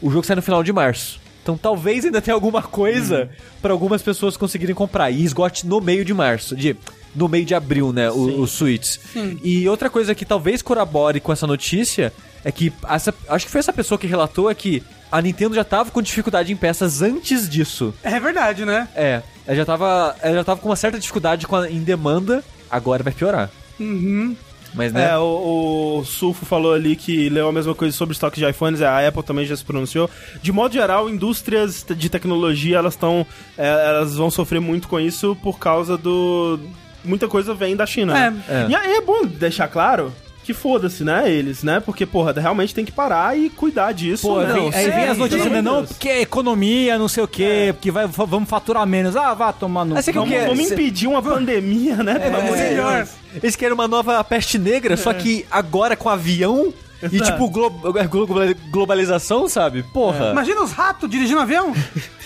O 0.00 0.10
jogo 0.10 0.24
sai 0.26 0.36
no 0.36 0.42
final 0.42 0.62
de 0.62 0.72
março. 0.72 1.20
Então 1.42 1.58
talvez 1.58 2.04
ainda 2.04 2.22
tenha 2.22 2.34
alguma 2.34 2.62
coisa 2.62 3.28
para 3.60 3.72
algumas 3.72 4.00
pessoas 4.02 4.36
conseguirem 4.36 4.74
comprar 4.74 5.10
e 5.10 5.22
esgote 5.22 5.66
no 5.66 5.80
meio 5.80 6.04
de 6.04 6.14
março, 6.14 6.56
de 6.56 6.74
no 7.14 7.28
meio 7.28 7.44
de 7.44 7.54
abril, 7.54 7.92
né, 7.92 8.10
os 8.10 8.50
suítes. 8.50 8.98
E 9.44 9.68
outra 9.68 9.88
coisa 9.90 10.14
que 10.14 10.24
talvez 10.24 10.62
corrobore 10.62 11.20
com 11.20 11.32
essa 11.32 11.46
notícia 11.46 12.12
é 12.44 12.50
que 12.50 12.72
essa, 12.88 13.14
acho 13.28 13.44
que 13.46 13.52
foi 13.52 13.58
essa 13.60 13.72
pessoa 13.72 13.98
que 13.98 14.06
relatou 14.06 14.50
é 14.50 14.54
que 14.54 14.82
a 15.12 15.22
Nintendo 15.22 15.54
já 15.54 15.62
tava 15.62 15.90
com 15.92 16.02
dificuldade 16.02 16.52
em 16.52 16.56
peças 16.56 17.02
antes 17.02 17.48
disso. 17.48 17.94
É 18.02 18.18
verdade, 18.18 18.64
né? 18.64 18.88
É, 18.96 19.22
ela 19.46 19.56
já 19.56 19.64
tava, 19.64 20.16
ela 20.22 20.34
já 20.36 20.44
tava 20.44 20.60
com 20.60 20.68
uma 20.68 20.74
certa 20.76 20.98
dificuldade 20.98 21.46
com 21.46 21.54
a- 21.56 21.70
em 21.70 21.80
demanda, 21.84 22.42
agora 22.70 23.02
vai 23.04 23.12
piorar. 23.12 23.48
Uhum. 23.78 24.34
Mas 24.74 24.92
né? 24.92 25.12
É, 25.12 25.18
o, 25.18 26.00
o 26.00 26.04
Sulfo 26.04 26.44
falou 26.44 26.72
ali 26.72 26.96
que 26.96 27.28
leu 27.28 27.48
a 27.48 27.52
mesma 27.52 27.74
coisa 27.74 27.96
sobre 27.96 28.12
estoque 28.12 28.40
de 28.40 28.48
iPhones, 28.48 28.80
é, 28.80 28.86
a 28.86 29.06
Apple 29.06 29.22
também 29.22 29.46
já 29.46 29.56
se 29.56 29.64
pronunciou. 29.64 30.10
De 30.42 30.52
modo 30.52 30.74
geral, 30.74 31.08
indústrias 31.08 31.86
de 31.96 32.08
tecnologia, 32.08 32.78
elas 32.78 32.94
estão. 32.94 33.26
elas 33.56 34.16
vão 34.16 34.30
sofrer 34.30 34.60
muito 34.60 34.88
com 34.88 34.98
isso 34.98 35.36
por 35.36 35.58
causa 35.58 35.96
do. 35.96 36.58
Muita 37.04 37.28
coisa 37.28 37.54
vem 37.54 37.76
da 37.76 37.86
China. 37.86 38.18
É. 38.18 38.30
né? 38.30 38.42
É. 38.48 38.66
E 38.70 38.74
aí 38.74 38.92
é 38.94 39.00
bom 39.00 39.24
deixar 39.26 39.68
claro 39.68 40.12
que 40.44 40.52
foda-se, 40.54 41.02
né, 41.02 41.30
eles, 41.30 41.62
né? 41.62 41.80
Porque, 41.80 42.04
porra, 42.04 42.32
realmente 42.32 42.74
tem 42.74 42.84
que 42.84 42.92
parar 42.92 43.36
e 43.36 43.48
cuidar 43.48 43.92
disso. 43.92 44.26
Pô, 44.28 44.40
né? 44.40 44.52
vem- 44.52 44.74
aí 44.74 44.90
vem 44.90 45.08
as 45.08 45.16
notícias, 45.18 45.50
né? 45.50 45.62
Não, 45.62 45.84
porque 45.86 46.08
é 46.08 46.20
economia, 46.20 46.98
não 46.98 47.08
sei 47.08 47.24
o 47.24 47.28
quê, 47.28 47.70
porque 47.72 47.90
vai, 47.90 48.06
vamos 48.06 48.48
faturar 48.48 48.86
menos. 48.86 49.16
Ah, 49.16 49.32
vá 49.34 49.52
tomar 49.52 49.84
no. 49.84 49.94
Mas 49.94 50.04
você 50.04 50.12
que 50.12 50.18
Vamos, 50.18 50.34
o 50.34 50.38
quê? 50.38 50.44
vamos 50.46 50.66
Cê- 50.66 50.74
impedir 50.74 51.06
uma 51.06 51.22
pandemia, 51.22 51.96
né? 51.96 52.18
Pelo 52.18 52.36
amor 52.36 52.56
de 52.56 52.62
melhor. 52.62 52.96
Deus. 52.96 53.10
Eles 53.42 53.56
querem 53.56 53.72
uma 53.74 53.88
nova 53.88 54.22
peste 54.22 54.58
negra, 54.58 54.96
só 54.96 55.12
que 55.14 55.46
agora 55.50 55.96
com 55.96 56.08
avião 56.10 56.72
e 57.02 57.16
Exato. 57.16 57.32
tipo 57.32 57.48
glo- 57.50 57.70
glo- 57.70 58.26
globalização, 58.70 59.48
sabe? 59.48 59.82
Porra. 59.82 60.30
Imagina 60.30 60.62
os 60.62 60.72
ratos 60.72 61.08
dirigindo 61.10 61.40
avião. 61.40 61.72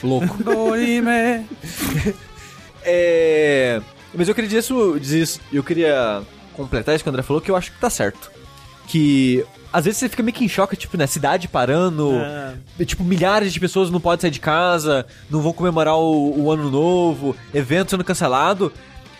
Louco. 0.02 0.36
Dorime. 0.42 1.44
É. 2.84 3.80
Mas 4.14 4.28
eu 4.28 4.34
queria 4.34 4.48
dizer 4.48 5.18
isso- 5.22 5.40
eu 5.52 5.62
queria 5.62 6.22
completar 6.64 6.94
isso 6.94 7.02
que 7.04 7.08
o 7.08 7.12
André 7.12 7.22
falou, 7.22 7.40
que 7.40 7.50
eu 7.50 7.56
acho 7.56 7.72
que 7.72 7.80
tá 7.80 7.88
certo. 7.90 8.30
Que 8.86 9.44
às 9.72 9.84
vezes 9.84 9.98
você 9.98 10.08
fica 10.08 10.22
meio 10.22 10.34
que 10.34 10.44
em 10.44 10.48
choque, 10.48 10.76
tipo, 10.76 10.96
né? 10.96 11.06
Cidade 11.06 11.46
parando, 11.48 12.12
É. 12.78 12.84
tipo, 12.84 13.04
milhares 13.04 13.52
de 13.52 13.60
pessoas 13.60 13.90
não 13.90 14.00
podem 14.00 14.22
sair 14.22 14.30
de 14.30 14.40
casa, 14.40 15.06
não 15.30 15.40
vão 15.40 15.52
comemorar 15.52 15.96
o, 15.96 16.42
o 16.44 16.50
ano 16.50 16.70
novo, 16.70 17.36
evento 17.52 17.90
sendo 17.90 18.04
cancelado. 18.04 18.72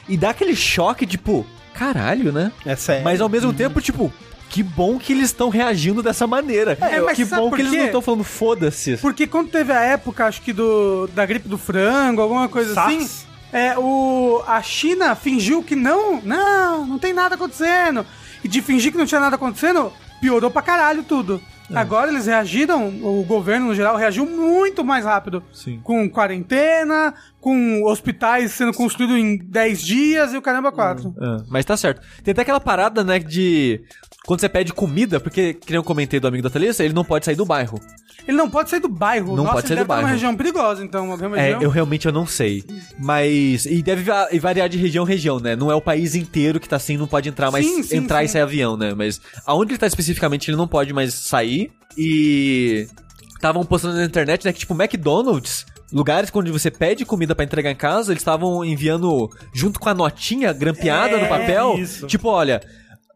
E 0.09 0.17
dá 0.17 0.31
aquele 0.31 0.57
choque, 0.57 1.07
tipo, 1.07 1.47
caralho, 1.75 2.33
né? 2.33 2.51
É 2.65 2.75
sério. 2.77 3.05
Mas 3.05 3.21
ao 3.21 3.29
mesmo 3.29 3.53
tempo, 3.53 3.79
tipo, 3.81 4.11
que 4.49 4.63
bom 4.63 4.99
que 4.99 5.13
eles 5.13 5.27
estão 5.27 5.51
reagindo 5.51 6.03
dessa 6.03 6.27
maneira. 6.27 6.79
É, 6.81 6.99
mas 7.03 7.15
que 7.15 7.27
sabe 7.27 7.43
bom 7.43 7.51
por 7.51 7.57
que 7.57 7.63
eles 7.63 7.73
não 7.75 7.85
estão 7.85 8.01
falando 8.01 8.25
foda-se. 8.25 8.97
Porque 8.97 9.27
quando 9.27 9.51
teve 9.51 9.71
a 9.71 9.81
época, 9.83 10.25
acho 10.25 10.41
que 10.41 10.55
do, 10.55 11.07
da 11.15 11.27
gripe 11.27 11.47
do 11.47 11.59
frango, 11.59 12.23
alguma 12.23 12.49
coisa 12.49 12.73
SARS? 12.73 12.97
assim, 13.05 13.28
é, 13.53 13.79
o, 13.79 14.43
a 14.47 14.61
China 14.63 15.15
fingiu 15.15 15.63
que 15.63 15.75
não, 15.75 16.21
não, 16.23 16.87
não 16.87 16.99
tem 16.99 17.13
nada 17.13 17.35
acontecendo. 17.35 18.05
E 18.43 18.49
de 18.49 18.63
fingir 18.63 18.93
que 18.93 18.99
não 18.99 19.07
tinha 19.07 19.21
nada 19.21 19.37
acontecendo, 19.37 19.93
piorou 20.21 20.51
pra 20.51 20.63
caralho 20.63 21.03
tudo. 21.03 21.41
Agora 21.75 22.11
eles 22.11 22.27
reagiram, 22.27 22.89
o 23.03 23.23
governo 23.25 23.67
no 23.67 23.75
geral 23.75 23.97
reagiu 23.97 24.25
muito 24.25 24.83
mais 24.83 25.05
rápido. 25.05 25.43
Sim. 25.53 25.81
Com 25.83 26.09
quarentena, 26.09 27.15
com 27.41 27.85
hospitais 27.85 28.53
sendo 28.53 28.73
construídos 28.73 29.17
em 29.17 29.37
10 29.37 29.83
dias 29.83 30.33
e 30.33 30.39
o 30.39 30.43
caramba 30.43 30.73
4. 30.73 31.15
É, 31.21 31.37
mas 31.49 31.65
tá 31.65 31.77
certo. 31.77 32.01
Tem 32.23 32.33
até 32.33 32.43
aquela 32.43 32.61
parada, 32.61 33.05
né, 33.05 33.19
de. 33.19 33.83
Quando 34.29 34.41
você 34.41 34.49
pede 34.51 34.75
comida, 34.75 35.19
porque, 35.19 35.55
que 35.55 35.71
nem 35.71 35.77
eu 35.77 35.83
comentei 35.83 36.21
do 36.21 36.29
amigo 36.29 36.43
da 36.43 36.51
Thalissa, 36.51 36.85
ele 36.85 36.93
não 36.93 37.03
pode 37.03 37.25
sair 37.25 37.35
do 37.35 37.47
bairro. 37.47 37.81
Ele 38.27 38.37
não 38.37 38.51
pode 38.51 38.69
sair 38.69 38.79
do 38.79 38.87
bairro. 38.89 39.29
Não 39.35 39.37
Nossa, 39.45 39.55
pode 39.55 39.67
ele 39.67 39.69
sair 39.69 39.77
do 39.77 39.79
deve 39.79 39.83
estar 39.85 39.95
numa 39.97 40.03
bairro. 40.03 40.15
região 40.15 40.37
perigosa, 40.37 40.85
então. 40.85 41.07
Uma 41.15 41.39
É, 41.39 41.43
região... 41.45 41.63
eu 41.63 41.71
realmente 41.71 42.05
eu 42.05 42.13
não 42.13 42.27
sei. 42.27 42.63
Mas. 42.99 43.65
E 43.65 43.83
deve 43.83 44.03
va- 44.03 44.29
e 44.31 44.39
variar 44.39 44.69
de 44.69 44.77
região 44.77 45.03
a 45.05 45.09
região, 45.09 45.41
né? 45.41 45.57
Não 45.57 45.71
é 45.71 45.75
o 45.75 45.81
país 45.81 46.15
inteiro 46.15 46.61
que 46.61 46.69
tá 46.69 46.77
assim, 46.77 46.99
não 46.99 47.07
pode 47.07 47.27
entrar 47.27 47.51
mais. 47.51 47.65
Sim, 47.65 47.83
sim, 47.83 47.97
entrar 47.97 48.23
e 48.23 48.29
sim. 48.29 48.35
sair 48.35 48.43
avião, 48.43 48.77
né? 48.77 48.93
Mas 48.95 49.19
aonde 49.47 49.73
ele 49.73 49.79
tá 49.79 49.87
especificamente, 49.87 50.51
ele 50.51 50.59
não 50.59 50.69
pode 50.69 50.93
mais 50.93 51.15
sair. 51.15 51.73
E. 51.97 52.87
Estavam 53.35 53.65
postando 53.65 53.97
na 53.97 54.05
internet, 54.05 54.45
né? 54.45 54.53
Que 54.53 54.59
tipo, 54.59 54.75
McDonald's. 54.75 55.65
Lugares 55.91 56.31
onde 56.35 56.51
você 56.53 56.71
pede 56.71 57.07
comida 57.07 57.35
pra 57.35 57.47
entregar 57.47 57.71
em 57.71 57.75
casa, 57.77 58.13
eles 58.13 58.21
estavam 58.21 58.63
enviando 58.63 59.31
junto 59.55 59.81
com 59.81 59.89
a 59.89 59.95
notinha 59.95 60.53
grampeada 60.53 61.17
É, 61.17 61.23
no 61.23 61.29
papel. 61.29 61.79
isso. 61.79 62.07
Tipo, 62.07 62.29
olha, 62.29 62.61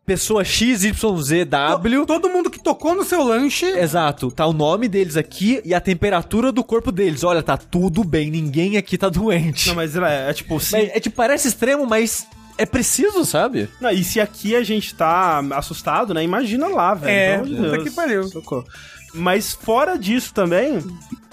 pessoa 0.04 0.44
XYZW. 0.44 2.06
Todo 2.06 2.28
mundo 2.28 2.50
que 2.50 2.62
tocou 2.62 2.94
no 2.94 3.04
seu 3.04 3.22
lanche. 3.22 3.66
Exato, 3.66 4.30
tá 4.30 4.46
o 4.46 4.52
nome 4.52 4.88
deles 4.88 5.16
aqui 5.16 5.60
e 5.64 5.74
a 5.74 5.80
temperatura 5.80 6.50
do 6.50 6.64
corpo 6.64 6.90
deles. 6.90 7.24
Olha, 7.24 7.42
tá 7.42 7.56
tudo 7.56 8.04
bem, 8.04 8.30
ninguém 8.30 8.76
aqui 8.76 8.98
tá 8.98 9.08
doente. 9.08 9.68
Não, 9.68 9.76
mas 9.76 9.96
é, 9.96 10.30
é 10.30 10.32
tipo, 10.32 10.58
se, 10.60 10.72
Mas, 10.72 10.90
é 10.90 11.00
tipo, 11.00 11.16
parece 11.16 11.48
extremo, 11.48 11.86
mas 11.86 12.26
é 12.58 12.66
preciso, 12.66 13.24
sabe? 13.24 13.68
Não, 13.80 13.90
e 13.90 14.04
se 14.04 14.20
aqui 14.20 14.54
a 14.54 14.62
gente 14.62 14.94
tá 14.94 15.38
assustado, 15.54 16.12
né? 16.12 16.22
Imagina 16.22 16.68
lá, 16.68 16.94
velho. 16.94 17.12
É, 17.12 17.38
puta 17.38 17.70
Deus. 17.70 17.84
que 17.84 17.90
pariu. 17.90 18.24
Socorro. 18.24 18.66
Mas 19.14 19.52
fora 19.52 19.98
disso 19.98 20.32
também, 20.32 20.78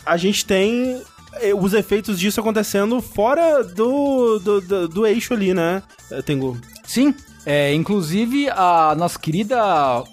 a 0.05 0.17
gente 0.17 0.45
tem 0.45 1.01
eh, 1.41 1.53
os 1.53 1.73
efeitos 1.73 2.19
disso 2.19 2.39
acontecendo 2.39 3.01
fora 3.01 3.63
do, 3.63 4.39
do, 4.39 4.61
do, 4.61 4.87
do 4.87 5.07
eixo 5.07 5.33
ali, 5.33 5.53
né? 5.53 5.81
Tengu. 6.25 6.59
Sim, 6.85 7.13
é, 7.45 7.73
inclusive 7.73 8.49
a 8.49 8.93
nossa 8.97 9.17
querida 9.19 9.57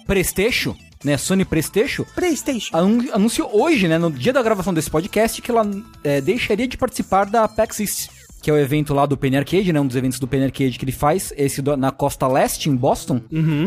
Presteixo, 0.05 0.75
né, 1.03 1.17
Sony 1.17 1.45
Presteixo, 1.45 2.05
PlayStation. 2.15 2.75
anun- 2.75 3.09
anunciou 3.13 3.49
hoje, 3.53 3.87
né, 3.87 3.97
no 3.97 4.11
dia 4.11 4.33
da 4.33 4.41
gravação 4.41 4.73
desse 4.73 4.89
podcast, 4.89 5.41
que 5.41 5.51
ela 5.51 5.69
é, 6.03 6.19
deixaria 6.21 6.67
de 6.67 6.77
participar 6.77 7.25
da 7.25 7.47
PAX 7.47 7.79
East, 7.79 8.09
que 8.41 8.49
é 8.49 8.53
o 8.53 8.57
evento 8.57 8.93
lá 8.93 9.05
do 9.05 9.15
Penny 9.17 9.37
Arcade, 9.37 9.71
né, 9.73 9.79
um 9.79 9.85
dos 9.85 9.95
eventos 9.95 10.19
do 10.19 10.27
Penny 10.27 10.45
Arcade 10.45 10.77
que 10.79 10.85
ele 10.85 10.91
faz, 10.91 11.31
esse 11.37 11.61
do- 11.61 11.77
na 11.77 11.91
costa 11.91 12.27
leste, 12.27 12.69
em 12.69 12.75
Boston, 12.75 13.21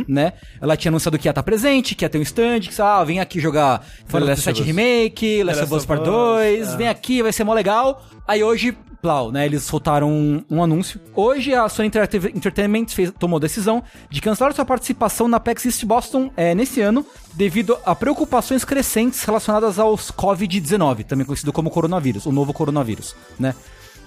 né, 0.08 0.32
ela 0.60 0.76
tinha 0.76 0.90
anunciado 0.90 1.18
que 1.18 1.28
ia 1.28 1.30
estar 1.30 1.42
presente, 1.42 1.94
que 1.94 2.04
ia 2.04 2.08
ter 2.08 2.18
um 2.18 2.22
stand, 2.22 2.60
que 2.60 2.82
ah, 2.82 3.04
vem 3.04 3.20
aqui 3.20 3.38
jogar 3.40 3.84
Final 4.06 4.28
Last 4.28 4.42
Fantasy 4.44 4.50
of 4.50 4.52
VII 4.52 4.60
Us. 4.62 4.66
Remake, 4.66 5.42
Last 5.44 5.62
of 5.64 5.74
Us 5.74 5.86
Part 5.86 6.04
2, 6.04 6.74
vem 6.74 6.88
aqui, 6.88 7.22
vai 7.22 7.32
ser 7.32 7.44
mó 7.44 7.54
legal. 7.54 8.02
Aí 8.26 8.42
hoje, 8.42 8.76
plau, 9.00 9.32
né, 9.32 9.46
eles 9.46 9.62
soltaram 9.62 10.10
um, 10.10 10.44
um 10.50 10.62
anúncio. 10.62 11.00
Hoje 11.14 11.54
a 11.54 11.68
Sony 11.68 11.88
Interactive 11.88 12.32
Entertainment 12.34 12.86
fez, 12.88 13.12
tomou 13.18 13.38
a 13.38 13.40
decisão 13.40 13.82
de 14.08 14.20
cancelar 14.20 14.54
sua 14.54 14.64
participação 14.64 15.28
na 15.28 15.40
PAX 15.40 15.64
East 15.66 15.84
Boston 15.84 16.30
é, 16.36 16.54
nesse 16.54 16.80
ano, 16.80 17.04
devido 17.34 17.78
a 17.84 17.94
preocupações 17.94 18.64
crescentes 18.64 19.22
relacionadas 19.24 19.78
aos 19.78 20.10
Covid-19, 20.10 21.04
também 21.04 21.26
conhecido 21.26 21.52
como 21.52 21.70
coronavírus, 21.70 22.26
o 22.26 22.32
novo 22.32 22.52
coronavírus, 22.52 23.14
né? 23.38 23.54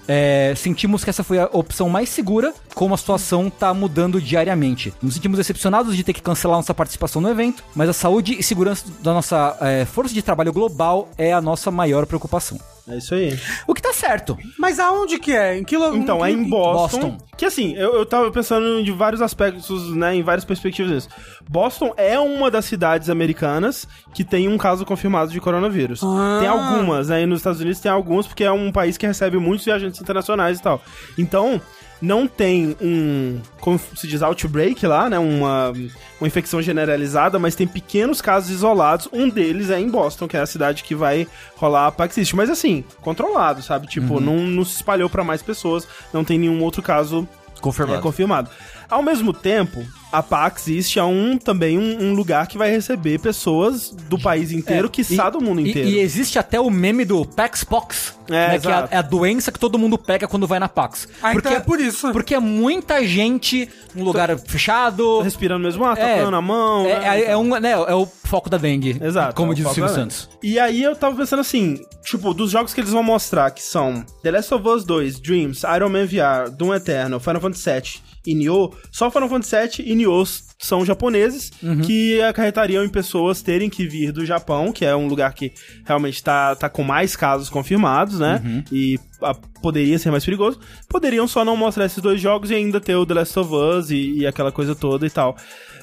É, 0.06 0.52
sentimos 0.56 1.02
que 1.02 1.10
essa 1.10 1.24
foi 1.24 1.38
a 1.38 1.48
opção 1.50 1.88
mais 1.88 2.10
segura, 2.10 2.52
como 2.74 2.94
a 2.94 2.98
situação 2.98 3.48
tá 3.48 3.72
mudando 3.72 4.20
diariamente. 4.20 4.92
Nos 5.02 5.14
sentimos 5.14 5.38
decepcionados 5.38 5.96
de 5.96 6.04
ter 6.04 6.12
que 6.12 6.20
cancelar 6.20 6.58
nossa 6.58 6.74
participação 6.74 7.22
no 7.22 7.30
evento, 7.30 7.64
mas 7.74 7.88
a 7.88 7.92
saúde 7.92 8.36
e 8.38 8.42
segurança 8.42 8.84
da 9.02 9.14
nossa 9.14 9.56
é, 9.60 9.84
força 9.84 10.12
de 10.12 10.22
trabalho 10.22 10.52
global 10.52 11.08
é 11.16 11.32
a 11.32 11.40
nossa 11.40 11.70
maior 11.70 12.04
preocupação. 12.06 12.58
É 12.86 12.98
isso 12.98 13.14
aí. 13.14 13.38
O 13.66 13.72
que 13.72 13.80
tá 13.80 13.92
certo. 13.94 14.36
Mas 14.58 14.78
aonde 14.78 15.18
que 15.18 15.32
é? 15.32 15.56
Em 15.56 15.64
que 15.64 15.74
lo- 15.76 15.96
Então, 15.96 16.24
é 16.24 16.30
em 16.30 16.44
Boston. 16.44 16.98
Boston. 17.00 17.18
Que 17.36 17.46
assim, 17.46 17.74
eu, 17.74 17.94
eu 17.94 18.04
tava 18.04 18.30
pensando 18.30 18.82
de 18.84 18.92
vários 18.92 19.22
aspectos, 19.22 19.94
né, 19.96 20.14
em 20.14 20.22
várias 20.22 20.44
perspectivas 20.44 20.92
nisso. 20.92 21.08
Boston 21.48 21.94
é 21.96 22.18
uma 22.18 22.50
das 22.50 22.66
cidades 22.66 23.08
americanas 23.08 23.88
que 24.12 24.22
tem 24.22 24.48
um 24.48 24.58
caso 24.58 24.84
confirmado 24.84 25.32
de 25.32 25.40
coronavírus. 25.40 26.02
Ah. 26.04 26.36
Tem 26.40 26.48
algumas, 26.48 27.08
né, 27.08 27.22
e 27.22 27.26
nos 27.26 27.40
Estados 27.40 27.60
Unidos 27.60 27.80
tem 27.80 27.90
alguns, 27.90 28.26
porque 28.26 28.44
é 28.44 28.52
um 28.52 28.70
país 28.70 28.98
que 28.98 29.06
recebe 29.06 29.38
muitos 29.38 29.64
viajantes 29.64 30.00
internacionais 30.00 30.58
e 30.58 30.62
tal. 30.62 30.82
Então, 31.16 31.60
não 32.04 32.26
tem 32.26 32.76
um, 32.80 33.40
como 33.60 33.80
se 33.96 34.06
diz, 34.06 34.22
outbreak 34.22 34.86
lá, 34.86 35.08
né, 35.08 35.18
uma, 35.18 35.72
uma 36.20 36.26
infecção 36.26 36.60
generalizada, 36.60 37.38
mas 37.38 37.54
tem 37.54 37.66
pequenos 37.66 38.20
casos 38.20 38.50
isolados. 38.50 39.08
Um 39.12 39.28
deles 39.28 39.70
é 39.70 39.80
em 39.80 39.88
Boston, 39.88 40.28
que 40.28 40.36
é 40.36 40.40
a 40.40 40.46
cidade 40.46 40.84
que 40.84 40.94
vai 40.94 41.26
rolar 41.56 41.86
a 41.86 41.92
PAX 41.92 42.18
East. 42.18 42.34
Mas 42.34 42.50
assim, 42.50 42.84
controlado, 43.00 43.62
sabe? 43.62 43.86
Tipo, 43.86 44.20
não, 44.20 44.36
não 44.36 44.64
se 44.64 44.76
espalhou 44.76 45.08
pra 45.08 45.24
mais 45.24 45.42
pessoas, 45.42 45.88
não 46.12 46.24
tem 46.24 46.38
nenhum 46.38 46.62
outro 46.62 46.82
caso 46.82 47.26
Confirmado. 47.64 47.98
é, 47.98 48.02
confirmado. 48.02 48.50
Ao 48.90 49.02
mesmo 49.02 49.32
tempo, 49.32 49.82
a 50.12 50.22
PAX 50.22 50.68
East 50.68 50.96
é 50.98 51.02
um, 51.02 51.38
também 51.38 51.78
um, 51.78 52.10
um 52.10 52.14
lugar 52.14 52.46
que 52.46 52.58
vai 52.58 52.70
receber 52.70 53.18
pessoas 53.18 53.90
do 53.90 54.18
país 54.18 54.52
inteiro, 54.52 54.90
que 54.90 55.00
e, 55.00 55.30
do 55.30 55.40
mundo 55.40 55.60
e- 55.60 55.70
inteiro. 55.70 55.88
E, 55.88 55.98
existe 55.98 56.38
até 56.38 56.60
o 56.60 56.68
meme 56.68 57.06
do 57.06 57.24
PaxPox, 57.24 58.14
É, 58.28 58.48
né, 58.48 58.58
que 58.58 58.66
é 58.66 58.70
a, 58.70 58.76
exato. 58.76 58.94
é 58.94 58.96
a 58.96 59.02
doença 59.02 59.52
que 59.52 59.58
todo 59.58 59.78
mundo 59.78 59.98
pega 59.98 60.26
quando 60.26 60.46
vai 60.46 60.58
na 60.58 60.68
Pax. 60.68 61.08
Ah, 61.22 61.34
então 61.34 61.52
é 61.52 61.60
por 61.60 61.80
isso. 61.80 62.10
Porque 62.12 62.34
é 62.34 62.40
muita 62.40 63.04
gente 63.06 63.68
num 63.94 64.04
lugar 64.04 64.36
fechado. 64.38 65.20
Respirando 65.20 65.62
mesmo 65.64 65.84
ar, 65.84 65.98
É, 65.98 66.18
tocando 66.18 66.36
a 66.36 66.40
mão. 66.42 66.86
É, 66.86 66.98
né? 67.00 67.20
é- 67.20 67.30
é 67.32 67.36
um, 67.36 67.48
né, 67.60 67.72
é 67.72 67.94
o 67.94 68.06
foco 68.06 68.48
da 68.48 68.56
dengue. 68.56 68.98
Exato. 69.02 69.34
Como 69.34 69.52
é 69.52 69.54
diz 69.54 69.66
o 69.66 69.74
Silvio 69.74 69.92
Santos. 69.94 70.28
E 70.42 70.58
aí 70.58 70.82
eu 70.82 70.96
tava 70.96 71.16
pensando 71.16 71.40
assim, 71.40 71.78
tipo, 72.04 72.32
dos 72.34 72.50
jogos 72.50 72.72
que 72.74 72.80
eles 72.80 72.90
vão 72.90 73.02
mostrar, 73.02 73.50
que 73.50 73.62
são 73.62 74.04
The 74.22 74.30
Last 74.30 74.54
of 74.54 74.66
Us 74.68 74.84
2, 74.84 75.20
Dreams, 75.20 75.62
Iron 75.76 75.88
Man 75.90 76.06
VR, 76.06 76.50
Doom 76.50 76.74
Eternal, 76.74 77.20
Final 77.20 77.40
Fantasy 77.40 77.70
VII 77.70 78.02
e 78.26 78.34
Nioh, 78.34 78.70
só 78.90 79.10
Final 79.10 79.28
Fantasy 79.28 79.82
VII 79.82 79.90
e 79.92 79.94
Nioh 79.94 80.24
são 80.64 80.84
japoneses, 80.84 81.50
Uhum. 81.62 81.80
que 81.80 82.20
acarretariam 82.22 82.84
em 82.84 82.88
pessoas 82.88 83.42
terem 83.42 83.68
que 83.70 83.86
vir 83.86 84.12
do 84.12 84.24
Japão, 84.24 84.72
que 84.72 84.84
é 84.84 84.94
um 84.96 85.06
lugar 85.06 85.32
que 85.34 85.52
realmente 85.84 86.22
tá, 86.22 86.54
tá 86.56 86.68
com 86.68 86.82
mais 86.82 87.14
casos 87.14 87.48
confirmados, 87.50 88.18
né? 88.18 88.40
Uhum. 88.44 88.64
E 88.72 88.98
ah, 89.22 89.34
poderia 89.62 89.98
ser 89.98 90.10
mais 90.10 90.24
perigoso. 90.24 90.58
Poderiam 90.88 91.28
só 91.28 91.44
não 91.44 91.56
mostrar 91.56 91.84
esses 91.86 92.02
dois 92.02 92.20
jogos 92.20 92.50
e 92.50 92.54
ainda 92.54 92.80
ter 92.80 92.94
o 92.96 93.04
The 93.06 93.14
Last 93.14 93.38
of 93.38 93.52
Us 93.54 93.90
e, 93.90 94.18
e 94.18 94.26
aquela 94.26 94.50
coisa 94.52 94.74
toda 94.74 95.06
e 95.06 95.10
tal. 95.10 95.36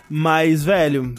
Mas, 0.09 0.63
velho, 0.63 1.15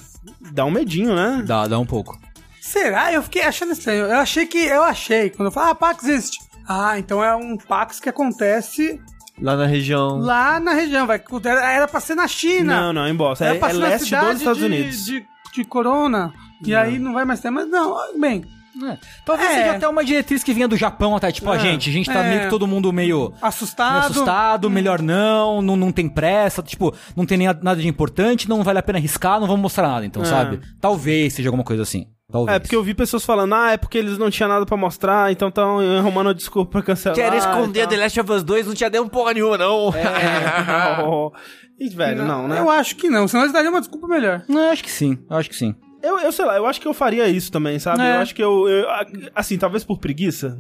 dá 0.52 0.64
um 0.64 0.70
medinho, 0.70 1.14
né? 1.14 1.42
Dá, 1.46 1.66
dá 1.66 1.78
um 1.78 1.86
pouco. 1.86 2.18
Será? 2.60 3.12
Eu 3.12 3.22
fiquei 3.22 3.42
achando 3.42 3.72
estranho. 3.72 4.04
Eu 4.06 4.16
achei 4.18 4.46
que. 4.46 4.58
Eu 4.58 4.82
achei. 4.82 5.30
Quando 5.30 5.46
eu 5.48 5.52
falo, 5.52 5.70
ah, 5.70 5.74
PAX 5.74 6.04
existe. 6.04 6.38
Ah, 6.68 6.98
então 6.98 7.22
é 7.24 7.34
um 7.34 7.56
PAX 7.56 7.98
que 8.00 8.08
acontece 8.08 9.00
Lá 9.40 9.56
na 9.56 9.66
região. 9.66 10.18
lá 10.18 10.60
na 10.60 10.72
região. 10.72 11.06
Vai, 11.06 11.20
era, 11.44 11.72
era 11.72 11.88
pra 11.88 12.00
ser 12.00 12.14
na 12.14 12.28
China. 12.28 12.80
Não, 12.80 12.92
não, 12.92 13.08
em 13.08 13.14
Boston. 13.14 13.44
Era 13.44 13.54
É, 13.56 13.58
pra 13.58 13.68
é 13.68 13.72
ser 13.72 13.78
na 13.78 13.86
leste 13.88 14.04
cidade 14.04 14.26
dos 14.30 14.38
Estados 14.38 14.58
de, 14.60 14.64
Unidos. 14.66 15.04
De, 15.04 15.26
de 15.54 15.64
Corona. 15.64 16.32
E 16.64 16.74
aí 16.74 16.98
não 16.98 17.12
vai 17.12 17.24
mais 17.24 17.40
ter. 17.40 17.50
Mas 17.50 17.68
não, 17.68 17.96
bem. 18.18 18.44
É. 18.84 18.96
Talvez 19.26 19.50
É. 19.50 19.54
seja 19.54 19.70
até 19.72 19.86
uma 19.86 20.02
diretriz 20.02 20.42
que 20.42 20.54
vinha 20.54 20.66
do 20.66 20.76
Japão 20.78 21.14
até, 21.14 21.30
tipo, 21.30 21.50
a 21.50 21.56
É. 21.56 21.58
gente, 21.58 21.90
a 21.90 21.92
gente 21.92 22.06
tá 22.10 22.24
É. 22.24 22.28
meio 22.28 22.40
que 22.42 22.48
todo 22.50 22.66
mundo 22.66 22.90
meio, 22.92 23.28
meio 23.28 23.34
Assustado. 23.42 24.06
assustado, 24.10 24.70
melhor 24.70 25.02
não, 25.02 25.60
não, 25.60 25.76
não 25.76 25.92
tem 25.92 26.08
pressa, 26.08 26.62
tipo, 26.62 26.94
não 27.14 27.26
tem 27.26 27.36
nem 27.36 27.48
nada 27.48 27.76
de 27.76 27.86
importante, 27.86 28.48
não 28.48 28.62
vale 28.62 28.78
a 28.78 28.82
pena 28.82 28.98
arriscar, 28.98 29.38
não 29.38 29.46
vamos 29.46 29.60
mostrar 29.60 29.88
nada, 29.88 30.06
então, 30.06 30.22
É. 30.22 30.24
sabe? 30.24 30.58
Talvez 30.80 31.34
seja 31.34 31.50
alguma 31.50 31.64
coisa 31.64 31.82
assim. 31.82 32.06
Talvez. 32.32 32.56
É, 32.56 32.58
porque 32.58 32.74
eu 32.74 32.82
vi 32.82 32.94
pessoas 32.94 33.24
falando, 33.24 33.54
ah, 33.54 33.72
é 33.72 33.76
porque 33.76 33.98
eles 33.98 34.16
não 34.16 34.30
tinham 34.30 34.48
nada 34.48 34.64
pra 34.64 34.76
mostrar, 34.76 35.30
então 35.30 35.48
estão 35.48 35.78
arrumando 35.98 36.30
a 36.30 36.32
desculpa 36.32 36.70
pra 36.72 36.82
cancelar. 36.82 37.14
Quero 37.14 37.36
esconder. 37.36 37.86
The 37.86 37.96
Last 37.98 38.18
of 38.20 38.32
Us 38.32 38.42
2, 38.42 38.66
não 38.68 38.74
tinha 38.74 38.88
deu 38.88 39.06
porra 39.08 39.34
nenhuma, 39.34 39.58
não. 39.58 39.92
É, 39.94 40.02
não. 41.02 41.30
E, 41.78 41.88
velho, 41.90 42.24
não, 42.24 42.48
né? 42.48 42.58
Eu 42.58 42.70
acho 42.70 42.96
que 42.96 43.10
não, 43.10 43.28
senão 43.28 43.42
eles 43.44 43.52
dariam 43.52 43.72
uma 43.72 43.80
desculpa 43.80 44.08
melhor. 44.08 44.42
Não, 44.48 44.60
eu 44.62 44.70
acho 44.72 44.82
que 44.82 44.90
sim, 44.90 45.18
eu 45.28 45.36
acho 45.36 45.50
que 45.50 45.56
sim. 45.56 45.74
Eu, 46.02 46.18
eu 46.18 46.32
sei 46.32 46.44
lá, 46.44 46.56
eu 46.56 46.66
acho 46.66 46.80
que 46.80 46.88
eu 46.88 46.94
faria 46.94 47.28
isso 47.28 47.52
também, 47.52 47.78
sabe? 47.78 48.02
É. 48.02 48.16
Eu 48.16 48.20
acho 48.20 48.34
que 48.34 48.42
eu, 48.42 48.68
eu- 48.68 48.86
Assim, 49.34 49.56
talvez 49.56 49.84
por 49.84 49.98
preguiça. 49.98 50.58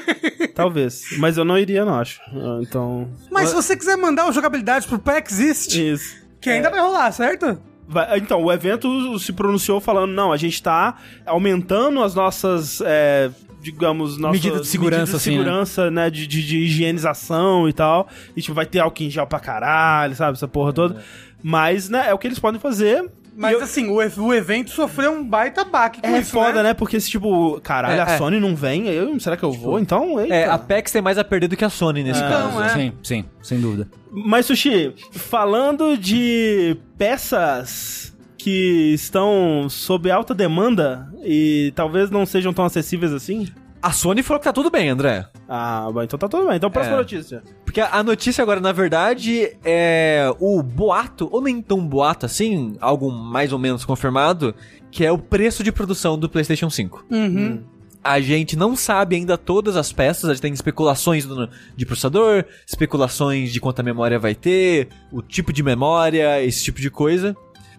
talvez. 0.54 1.02
Mas 1.18 1.36
eu 1.36 1.44
não 1.44 1.58
iria, 1.58 1.84
não 1.84 1.94
acho. 1.94 2.20
Então. 2.62 3.08
Mas 3.30 3.50
se 3.50 3.54
você 3.54 3.76
quiser 3.76 3.96
mandar 3.96 4.28
o 4.28 4.32
jogabilidade 4.32 4.86
pro 4.86 4.98
PAX 4.98 5.32
existe, 5.38 5.90
Isso. 5.92 6.16
que 6.40 6.48
ainda 6.48 6.70
vai 6.70 6.80
rolar, 6.80 7.12
certo? 7.12 7.60
Então, 8.16 8.42
o 8.42 8.52
evento 8.52 9.18
se 9.18 9.32
pronunciou 9.32 9.80
falando, 9.80 10.12
não, 10.12 10.30
a 10.30 10.36
gente 10.36 10.62
tá 10.62 10.96
aumentando 11.24 12.02
as 12.02 12.14
nossas, 12.14 12.82
é, 12.84 13.30
digamos, 13.62 14.18
nossas 14.18 14.42
Medidas 14.42 14.62
de 14.62 14.68
segurança, 14.68 15.00
medidas 15.00 15.10
de 15.10 15.16
assim, 15.16 15.30
né? 15.30 15.44
segurança, 15.44 15.90
né, 15.90 16.10
de, 16.10 16.26
de, 16.26 16.46
de 16.46 16.58
higienização 16.58 17.68
e 17.68 17.72
tal. 17.72 18.08
E, 18.36 18.42
tipo, 18.42 18.54
vai 18.54 18.66
ter 18.66 18.80
álcool 18.80 19.04
em 19.04 19.10
gel 19.10 19.26
pra 19.26 19.40
caralho, 19.40 20.14
sabe, 20.14 20.36
essa 20.36 20.48
porra 20.48 20.72
toda. 20.72 21.02
Mas, 21.42 21.88
né, 21.88 22.08
é 22.08 22.14
o 22.14 22.18
que 22.18 22.26
eles 22.26 22.38
podem 22.38 22.60
fazer. 22.60 23.10
Mas 23.38 23.52
eu- 23.52 23.62
assim, 23.62 23.88
o, 23.88 23.94
o 24.24 24.34
evento 24.34 24.70
sofreu 24.70 25.12
um 25.12 25.24
baita 25.24 25.64
baque 25.64 26.00
com 26.00 26.06
é 26.08 26.18
isso, 26.18 26.32
foda, 26.32 26.60
né? 26.62 26.74
Porque 26.74 26.98
se, 26.98 27.08
tipo, 27.08 27.60
caralho, 27.62 27.94
É, 27.94 28.00
a 28.02 28.14
é. 28.14 28.18
Sony 28.18 28.40
não 28.40 28.56
vem, 28.56 28.88
eu, 28.88 29.18
será 29.20 29.36
que 29.36 29.44
eu 29.44 29.52
vou? 29.52 29.78
Então, 29.78 30.20
eita. 30.20 30.34
É, 30.34 30.48
a 30.48 30.58
PEX 30.58 30.90
tem 30.90 31.00
mais 31.00 31.16
a 31.18 31.22
perder 31.24 31.46
do 31.48 31.56
que 31.56 31.64
a 31.64 31.70
Sony 31.70 32.02
nesse 32.02 32.18
Então, 32.20 32.30
caso. 32.52 32.62
é. 32.64 32.68
Sim, 32.70 32.92
sim, 33.02 33.24
sem 33.42 33.60
dúvida. 33.60 33.86
Mas, 34.10 34.46
Sushi, 34.46 34.92
falando 35.12 35.96
de 35.96 36.76
peças 36.98 38.12
que 38.36 38.92
estão 38.94 39.66
sob 39.68 40.10
alta 40.10 40.34
demanda 40.34 41.08
e 41.24 41.72
talvez 41.74 42.10
não 42.10 42.24
sejam 42.24 42.52
tão 42.52 42.64
acessíveis 42.64 43.12
assim? 43.12 43.48
A 43.88 43.92
Sony 43.92 44.22
falou 44.22 44.38
que 44.38 44.44
tá 44.44 44.52
tudo 44.52 44.70
bem, 44.70 44.90
André. 44.90 45.26
Ah, 45.48 45.88
então 46.02 46.18
tá 46.18 46.28
tudo 46.28 46.46
bem. 46.46 46.56
Então, 46.56 46.70
próxima 46.70 46.96
É. 46.96 46.98
notícia. 46.98 47.42
Porque 47.64 47.80
a 47.80 48.02
notícia 48.02 48.42
agora, 48.42 48.60
na 48.60 48.70
verdade, 48.70 49.56
é 49.64 50.30
o 50.38 50.62
boato, 50.62 51.26
ou 51.32 51.40
nem 51.40 51.62
tão 51.62 51.80
boato 51.88 52.26
assim, 52.26 52.76
algo 52.82 53.10
mais 53.10 53.50
ou 53.50 53.58
menos 53.58 53.86
confirmado, 53.86 54.54
que 54.90 55.06
é 55.06 55.10
o 55.10 55.16
preço 55.16 55.64
de 55.64 55.72
produção 55.72 56.18
do 56.18 56.28
PlayStation 56.28 56.68
5. 56.68 57.06
Uhum. 57.10 57.64
A 58.04 58.20
gente 58.20 58.56
não 58.58 58.76
sabe 58.76 59.16
ainda 59.16 59.38
todas 59.38 59.74
as 59.74 59.90
peças, 59.90 60.28
a 60.28 60.34
gente 60.34 60.42
tem 60.42 60.52
especulações 60.52 61.26
de 61.74 61.86
processador, 61.86 62.44
especulações 62.66 63.50
de 63.54 63.58
quanta 63.58 63.82
memória 63.82 64.18
vai 64.18 64.34
ter, 64.34 64.88
o 65.10 65.22
tipo 65.22 65.50
de 65.50 65.62
memória, 65.62 66.44
esse 66.44 66.62
tipo 66.62 66.78
de 66.78 66.90
coisa. 66.90 67.34